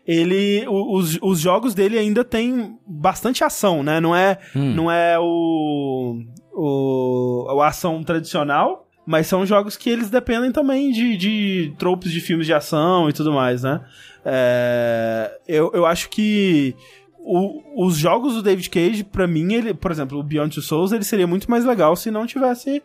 Ele, 0.06 0.64
os, 0.68 1.18
os 1.20 1.40
jogos 1.40 1.74
dele 1.74 1.98
ainda 1.98 2.24
tem 2.24 2.76
bastante 2.86 3.42
ação, 3.42 3.82
né? 3.82 3.98
Não 4.00 4.14
é, 4.14 4.38
não 4.74 4.90
é 4.90 5.18
o, 5.18 6.22
o 6.52 7.46
a 7.60 7.68
ação 7.68 8.02
tradicional, 8.04 8.86
mas 9.04 9.26
são 9.26 9.44
jogos 9.44 9.76
que 9.76 9.90
eles 9.90 10.08
dependem 10.10 10.52
também 10.52 10.92
de, 10.92 11.16
de 11.16 11.74
tropes 11.78 12.10
de 12.12 12.20
filmes 12.20 12.46
de 12.46 12.52
ação 12.54 13.08
e 13.08 13.12
tudo 13.12 13.32
mais, 13.32 13.62
né? 13.62 13.80
É, 14.24 15.38
eu, 15.46 15.70
eu 15.74 15.86
acho 15.86 16.08
que 16.08 16.74
o- 17.18 17.84
os 17.86 17.96
jogos 17.96 18.34
do 18.34 18.42
David 18.42 18.68
Cage, 18.70 19.04
pra 19.04 19.26
mim, 19.26 19.52
ele, 19.54 19.72
por 19.74 19.90
exemplo, 19.90 20.18
o 20.18 20.22
Beyond 20.22 20.54
Two 20.54 20.62
Souls, 20.62 20.92
ele 20.92 21.04
seria 21.04 21.26
muito 21.26 21.50
mais 21.50 21.64
legal 21.64 21.94
se 21.96 22.10
não 22.10 22.26
tivesse 22.26 22.82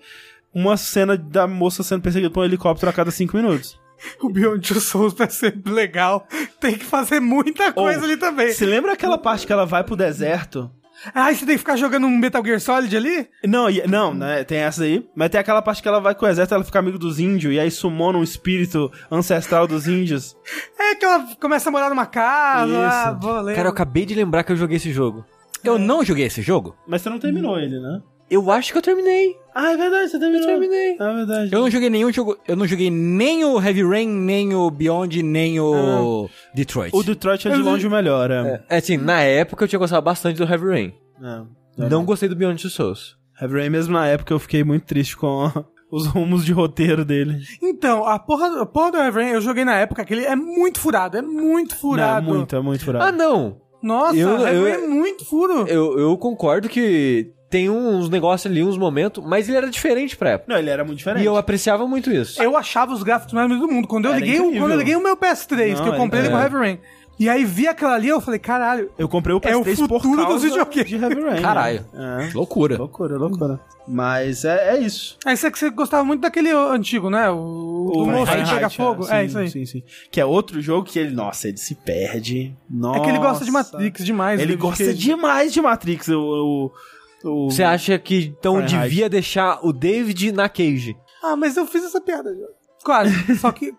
uma 0.54 0.76
cena 0.78 1.16
da 1.18 1.48
moça 1.48 1.82
sendo 1.84 2.02
perseguida 2.02 2.32
por 2.32 2.42
um 2.42 2.46
helicóptero 2.46 2.90
a 2.90 2.94
cada 2.94 3.10
cinco 3.12 3.38
minutos. 3.38 3.80
O 4.22 4.30
Beyond 4.30 4.68
Two 4.68 4.82
Souls 4.82 5.14
pra 5.14 5.30
ser 5.30 5.60
legal 5.66 6.28
tem 6.60 6.78
que 6.78 6.86
fazer 6.86 7.20
muita 7.20 7.72
coisa 7.72 8.00
Ou, 8.00 8.06
ali 8.06 8.18
também. 8.18 8.52
Você 8.52 8.66
lembra 8.66 8.94
aquela 8.94 9.18
parte 9.18 9.46
que 9.46 9.54
ela 9.54 9.66
vai 9.66 9.84
pro 9.84 9.96
deserto? 9.96 10.72
Ah, 11.16 11.34
você 11.34 11.46
tem 11.46 11.56
que 11.56 11.60
ficar 11.60 11.76
jogando 11.76 12.06
um 12.06 12.16
Metal 12.16 12.46
Gear 12.46 12.60
Solid 12.60 12.96
ali? 12.96 13.28
Não, 13.44 13.68
não, 13.88 14.14
né? 14.14 14.44
Tem 14.44 14.60
essa 14.60 14.84
aí. 14.84 15.04
Mas 15.16 15.30
tem 15.30 15.40
aquela 15.40 15.62
parte 15.62 15.82
que 15.82 15.88
ela 15.88 16.00
vai 16.00 16.14
com 16.14 16.26
o 16.26 16.30
exército, 16.30 16.54
ela 16.54 16.64
fica 16.64 16.78
amigo 16.78 17.00
dos 17.00 17.20
índios, 17.20 17.56
e 17.56 17.60
aí 17.60 17.72
sumona 17.72 18.20
um 18.20 18.24
espírito 18.24 18.92
ancestral 19.10 19.68
dos 19.68 19.88
índios. 19.88 20.38
É 20.80 20.94
que 20.94 21.04
ela 21.04 21.28
começa 21.40 21.70
a 21.70 21.72
morar 21.72 21.90
numa 21.90 22.06
casa. 22.06 22.72
Isso. 22.72 22.78
Ah, 22.78 23.18
vou 23.20 23.42
ler. 23.42 23.56
Cara, 23.56 23.68
eu 23.68 23.72
acabei 23.72 24.06
de 24.06 24.14
lembrar 24.14 24.44
que 24.44 24.52
eu 24.52 24.56
joguei 24.56 24.78
esse 24.78 24.92
jogo. 24.92 25.26
Eu 25.64 25.80
não 25.80 26.04
joguei 26.04 26.26
esse 26.26 26.42
jogo. 26.42 26.76
Mas 26.88 27.02
você 27.02 27.10
não 27.10 27.20
terminou 27.20 27.60
ele, 27.60 27.80
né? 27.80 28.02
Eu 28.32 28.50
acho 28.50 28.72
que 28.72 28.78
eu 28.78 28.82
terminei. 28.82 29.36
Ah, 29.54 29.74
é 29.74 29.78
verdade, 29.78 30.10
você 30.10 30.18
terminou. 30.18 30.42
Eu 30.42 30.48
terminei. 30.60 30.92
É 30.98 31.14
verdade. 31.14 31.50
Eu 31.54 31.60
não 31.60 31.70
joguei 31.70 31.90
nenhum 31.90 32.14
jogo. 32.14 32.38
Eu 32.48 32.56
não 32.56 32.66
joguei 32.66 32.90
nem 32.90 33.44
o 33.44 33.62
Heavy 33.62 33.84
Rain, 33.84 34.08
nem 34.08 34.56
o 34.56 34.72
Beyond, 34.72 35.22
nem 35.22 35.60
o 35.60 36.30
Detroit. 36.56 36.96
O 36.96 37.04
Detroit 37.04 37.48
é 37.48 37.52
de 37.52 37.58
longe 37.62 37.86
o 37.86 37.92
melhor, 37.92 38.32
é. 38.32 38.64
É 38.70 38.78
assim, 38.78 38.96
na 38.96 39.22
época 39.22 39.66
eu 39.66 39.68
tinha 39.68 39.78
gostado 39.80 40.02
bastante 40.02 40.38
do 40.38 40.46
Heavy 40.50 40.66
Rain. 40.66 40.94
É. 41.78 41.90
Não 41.90 42.06
gostei 42.06 42.30
do 42.30 42.36
Beyond 42.36 42.62
Two 42.62 42.72
Souls. 42.72 43.18
Heavy 43.42 43.56
Rain, 43.60 43.70
mesmo 43.70 43.94
na 43.94 44.08
época, 44.08 44.34
eu 44.34 44.40
fiquei 44.40 44.64
muito 44.64 44.86
triste 44.86 45.18
com 45.18 45.52
os 45.92 46.08
rumos 46.08 46.46
de 46.46 46.54
roteiro 46.54 47.04
dele. 47.04 47.40
Então, 47.62 48.08
a 48.08 48.18
porra, 48.18 48.62
a 48.62 48.66
porra 48.66 48.92
do 48.92 48.98
Heavy 48.98 49.20
Rain, 49.24 49.30
eu 49.34 49.42
joguei 49.42 49.66
na 49.66 49.76
época 49.76 50.06
que 50.06 50.14
ele 50.14 50.24
é 50.26 50.36
muito 50.38 50.80
furado, 50.80 51.18
é 51.18 51.22
muito 51.22 51.76
furado. 51.76 52.26
Não, 52.28 52.36
muito, 52.38 52.56
é 52.56 52.62
muito 52.62 52.86
furado. 52.86 53.04
Ah, 53.06 53.12
não. 53.12 53.60
Nossa, 53.84 54.16
Eu- 54.16 54.40
Heavy 54.40 54.56
eu- 54.56 54.64
Rain 54.64 54.72
é 54.84 54.88
muito 54.88 55.26
furo. 55.26 55.68
Eu, 55.68 56.00
eu 56.00 56.18
concordo 56.18 56.70
que 56.70 57.34
tem 57.52 57.70
uns 57.70 58.10
negócios 58.10 58.50
ali, 58.52 58.64
uns 58.64 58.78
momentos, 58.78 59.24
mas 59.24 59.48
ele 59.48 59.58
era 59.58 59.70
diferente 59.70 60.16
pra 60.18 60.32
época. 60.32 60.52
Não, 60.52 60.60
ele 60.60 60.70
era 60.72 60.84
muito 60.84 60.98
diferente. 60.98 61.22
E 61.22 61.26
eu 61.26 61.36
apreciava 61.38 61.86
muito 61.86 62.10
isso. 62.10 62.42
Eu 62.42 62.58
achava 62.58 62.94
os 62.94 63.04
gráficos 63.04 63.34
mais 63.34 63.48
do 63.50 63.68
mundo. 63.68 63.88
Quando 63.88 64.06
eu, 64.06 64.12
Era 64.12 64.20
liguei, 64.22 64.40
o- 64.40 64.46
incrível. 64.46 64.62
quando 64.64 64.72
eu 64.72 64.78
liguei 64.80 64.96
o 64.96 65.04
meu 65.04 65.16
PS3, 65.18 65.76
Não, 65.78 65.84
que 65.84 65.90
eu 65.90 65.96
comprei 65.98 66.22
ele 66.22 66.30
com. 66.32 66.38
Heavy 66.40 66.56
Rain, 66.56 66.80
e 67.20 67.30
aí 67.30 67.46
vi 67.46 67.68
aquela 67.68 67.94
ali, 67.94 68.08
eu 68.08 68.20
falei, 68.22 68.40
caralho, 68.40 68.90
Eu 68.98 69.08
comprei 69.08 69.36
o 69.36 69.42
É 69.44 69.56
o 69.56 69.62
PS3 69.64 69.88
por 69.88 70.02
futuro 70.02 70.22
causa 70.24 70.34
dos 70.34 70.44
videogames. 70.44 70.88
de 70.90 70.96
Heavy 70.96 71.22
Rain. 71.22 71.42
Caralho. 71.42 71.86
né? 71.94 72.30
É. 72.32 72.34
Loucura. 72.34 72.78
Loucura, 72.78 73.18
loucura. 73.18 73.60
Mas 73.88 74.46
é, 74.46 74.76
é 74.76 74.80
isso. 74.80 75.18
Aí 75.26 75.36
você, 75.36 75.50
você 75.50 75.70
gostava 75.70 76.04
muito 76.04 76.22
daquele 76.22 76.50
antigo, 76.52 77.10
né? 77.10 77.30
O, 77.30 77.92
do 77.94 78.06
moço 78.06 78.32
que 78.32 78.50
pega 78.50 78.70
fogo. 78.70 79.04
Sim, 79.04 79.14
É, 79.14 79.26
isso 79.26 79.38
aí. 79.38 79.50
Sim, 79.50 79.66
sim. 79.66 79.84
Que 80.10 80.22
é 80.22 80.26
outro 80.26 80.62
jogo 80.62 80.86
que 80.88 80.98
ele, 81.00 81.14
nossa, 81.14 81.48
ele 81.50 81.58
se 81.58 81.76
perde. 81.76 82.56
Nossa. 82.70 83.00
É 83.00 83.04
que 83.04 83.10
ele 83.10 83.18
gosta 83.18 83.44
de 83.44 83.52
Matrix 83.52 84.06
demais. 84.06 84.40
Ele 84.40 84.54
né? 84.54 84.58
gosta 84.58 84.84
Porque- 84.84 84.98
demais 84.98 85.52
de 85.52 85.62
Matrix. 85.62 86.08
O, 86.10 86.22
o, 86.22 86.72
o- 87.24 87.50
Você 87.50 87.64
acha 87.64 87.98
que 88.00 88.34
então 88.40 88.56
Fahrenheit. 88.56 88.84
devia 88.90 89.10
deixar 89.10 89.60
o 89.66 89.72
David 89.74 90.32
na 90.32 90.48
Cage? 90.50 90.96
Ah, 91.24 91.36
mas 91.36 91.56
eu 91.58 91.66
fiz 91.68 91.84
essa 91.84 92.02
piada. 92.02 92.30
Quase. 92.84 93.12
Só 93.38 93.52
que. 93.52 93.74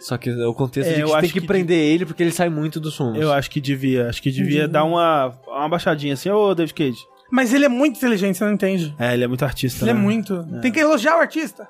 Só 0.00 0.18
que 0.18 0.28
o 0.30 0.52
contexto 0.54 0.88
É, 0.88 0.94
de 0.94 0.96
que 0.96 1.02
eu 1.02 1.06
você 1.08 1.12
tem 1.12 1.24
acho 1.24 1.32
que, 1.34 1.40
que 1.40 1.46
prender 1.46 1.78
ele 1.78 2.04
porque 2.04 2.20
ele 2.22 2.32
sai 2.32 2.48
muito 2.48 2.80
dos 2.80 2.94
sumos. 2.94 3.20
Eu 3.20 3.32
acho 3.32 3.48
que 3.48 3.60
devia. 3.60 4.08
Acho 4.08 4.20
que 4.20 4.30
devia 4.32 4.66
dar 4.66 4.82
uma, 4.82 5.38
uma 5.46 5.68
baixadinha 5.68 6.14
assim, 6.14 6.28
ô 6.30 6.52
David 6.52 6.74
Cage. 6.74 6.98
Mas 7.30 7.54
ele 7.54 7.64
é 7.64 7.68
muito 7.68 7.96
inteligente, 7.96 8.36
você 8.36 8.44
não 8.44 8.52
entende. 8.52 8.92
É, 8.98 9.14
ele 9.14 9.22
é 9.24 9.26
muito 9.28 9.44
artista. 9.44 9.84
Ele 9.84 9.92
é 9.92 9.94
né? 9.94 10.00
muito. 10.00 10.44
Tem 10.60 10.72
que 10.72 10.80
elogiar 10.80 11.16
o 11.16 11.20
artista. 11.20 11.68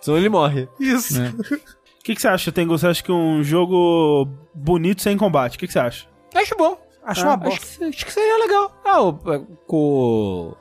Senão 0.00 0.16
ele 0.18 0.28
morre. 0.28 0.66
Isso. 0.80 1.14
O 1.98 2.06
que, 2.06 2.14
que 2.14 2.22
você 2.22 2.28
acha, 2.28 2.52
Tengu? 2.52 2.78
Você 2.78 2.86
acha 2.86 3.02
que 3.02 3.10
um 3.10 3.42
jogo 3.42 4.28
bonito 4.54 5.02
sem 5.02 5.16
combate? 5.16 5.56
O 5.56 5.58
que, 5.58 5.66
que 5.66 5.72
você 5.72 5.80
acha? 5.80 6.06
Acho 6.32 6.54
bom. 6.56 6.78
Acho 7.06 7.20
Ah, 7.22 7.24
uma 7.24 7.34
Acho 7.34 7.44
bosta. 7.60 7.78
que, 7.78 7.84
acho 7.84 8.06
que 8.06 8.12
seria 8.12 8.38
legal. 8.38 8.72
Ah, 8.84 9.00
o, 9.02 9.12
com... 9.66 10.54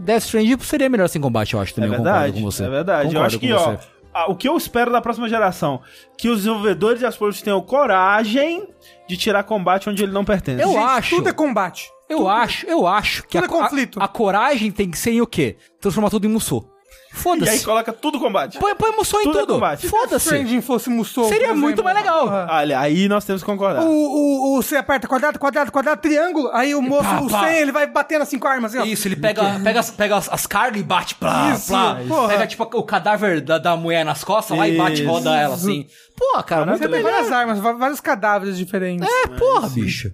Death 0.00 0.22
Stranding 0.24 0.58
seria 0.60 0.88
melhor 0.88 1.08
sem 1.08 1.20
combate, 1.20 1.54
eu 1.54 1.60
acho, 1.60 1.72
É 1.72 1.74
também. 1.74 1.90
eu 1.90 1.96
verdade. 1.96 2.32
com 2.34 2.42
você. 2.42 2.64
É 2.64 2.68
verdade. 2.68 3.02
eu 3.08 3.08
Concordo 3.08 3.26
acho 3.26 3.40
com 3.40 3.46
que, 3.46 3.52
ó. 3.52 3.76
você. 3.76 3.78
O 4.28 4.34
que 4.34 4.48
eu 4.48 4.56
espero 4.56 4.90
da 4.90 5.00
próxima 5.00 5.28
geração? 5.28 5.80
Que 6.18 6.28
os 6.28 6.38
desenvolvedores 6.38 7.00
e 7.00 7.06
as 7.06 7.16
produtos 7.16 7.42
tenham 7.42 7.60
coragem 7.60 8.66
de 9.08 9.16
tirar 9.16 9.44
combate 9.44 9.88
onde 9.88 10.02
ele 10.02 10.10
não 10.12 10.24
pertence. 10.24 10.62
Eu 10.62 10.70
Gente, 10.72 10.78
acho. 10.82 11.16
Tudo 11.16 11.28
é 11.28 11.32
combate. 11.32 11.88
Eu 12.08 12.28
acho, 12.28 12.66
eu 12.66 12.88
acho 12.88 13.22
que 13.22 13.40
Tudo 13.40 13.42
a, 13.42 13.46
é 13.46 13.48
conflito. 13.48 14.00
A, 14.00 14.04
a 14.04 14.08
coragem 14.08 14.72
tem 14.72 14.90
que 14.90 14.98
ser 14.98 15.12
em 15.12 15.20
o 15.20 15.26
quê? 15.28 15.56
Transformar 15.80 16.10
tudo 16.10 16.26
em 16.26 16.30
Musou. 16.30 16.68
E 17.12 17.16
aí 17.16 17.22
Foda-se. 17.22 17.64
coloca 17.64 17.92
tudo 17.92 18.20
combate. 18.20 18.56
Põe, 18.58 18.72
põe 18.76 18.92
Musou 18.92 19.20
em 19.20 19.24
Tudo 19.24 19.38
é 19.40 19.46
tudo. 19.46 19.88
Foda-se. 19.88 20.16
Stranding 20.28 20.60
fosse 20.60 20.88
Musou. 20.88 21.28
Seria 21.28 21.48
muito 21.54 21.80
exemplo. 21.80 21.84
mais 21.84 21.96
legal. 21.96 22.28
Olha, 22.48 22.78
aí 22.78 23.08
nós 23.08 23.24
temos 23.24 23.42
que 23.42 23.46
concordar. 23.46 23.82
O, 23.82 23.88
o, 23.90 24.58
o, 24.58 24.62
você 24.62 24.76
aperta 24.76 25.08
quadrado, 25.08 25.36
quadrado, 25.38 25.72
quadrado, 25.72 26.00
triângulo, 26.00 26.48
aí 26.52 26.72
o 26.72 26.80
moço, 26.80 27.02
Pá, 27.08 27.20
o 27.20 27.28
pá. 27.28 27.48
100, 27.48 27.58
ele 27.58 27.72
vai 27.72 27.86
batendo 27.88 28.22
assim 28.22 28.38
com 28.38 28.46
a 28.46 28.52
arma, 28.52 28.68
assim, 28.68 28.78
ó. 28.78 28.84
Isso, 28.84 29.08
ele 29.08 29.16
pega, 29.16 29.58
pega, 29.62 29.80
as- 29.80 29.90
pega 29.90 30.16
as, 30.16 30.28
as 30.32 30.46
cargas 30.46 30.80
e 30.80 30.84
bate 30.84 31.16
plá, 31.16 31.50
Isso, 31.52 31.66
plá. 31.68 31.98
porra. 32.06 32.28
Pega, 32.28 32.46
tipo, 32.46 32.62
o 32.62 32.82
cadáver 32.84 33.40
da, 33.40 33.58
da 33.58 33.76
mulher 33.76 34.04
nas 34.04 34.22
costas 34.22 34.56
lá 34.56 34.68
e 34.68 34.76
bate 34.78 35.02
e 35.02 35.04
roda 35.04 35.36
ela 35.36 35.56
assim. 35.56 35.86
Pô, 36.16 36.40
cara, 36.44 36.64
muito 36.64 36.78
Você 36.78 36.88
tem 36.88 36.96
melhor. 36.98 37.10
várias 37.12 37.32
armas, 37.32 37.58
vários 37.58 38.00
cadáveres 38.00 38.56
diferentes. 38.56 39.06
É, 39.08 39.26
porra, 39.26 39.68
bicho. 39.68 40.12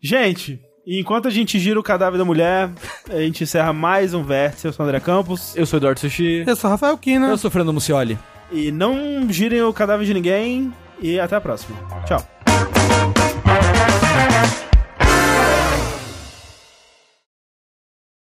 Gente, 0.00 0.60
enquanto 0.96 1.28
a 1.28 1.30
gente 1.30 1.58
gira 1.58 1.78
o 1.78 1.82
cadáver 1.82 2.16
da 2.16 2.24
mulher, 2.24 2.70
a 3.10 3.18
gente 3.18 3.44
encerra 3.44 3.72
mais 3.72 4.14
um 4.14 4.22
vértice. 4.22 4.66
Eu 4.66 4.72
sou 4.72 4.86
o 4.86 4.88
André 4.88 5.00
Campos. 5.00 5.54
Eu 5.54 5.66
sou 5.66 5.76
Eduardo 5.76 6.00
Sushi. 6.00 6.44
Eu 6.46 6.56
sou 6.56 6.70
Rafael 6.70 6.96
Kina. 6.96 7.28
Eu 7.28 7.36
sou 7.36 7.50
Fernando 7.50 7.74
Mucioli. 7.74 8.18
E 8.50 8.72
não 8.72 9.30
girem 9.30 9.62
o 9.62 9.72
cadáver 9.72 10.06
de 10.06 10.14
ninguém. 10.14 10.72
E 11.00 11.20
até 11.20 11.36
a 11.36 11.40
próxima. 11.40 11.76
Tchau. 12.06 12.26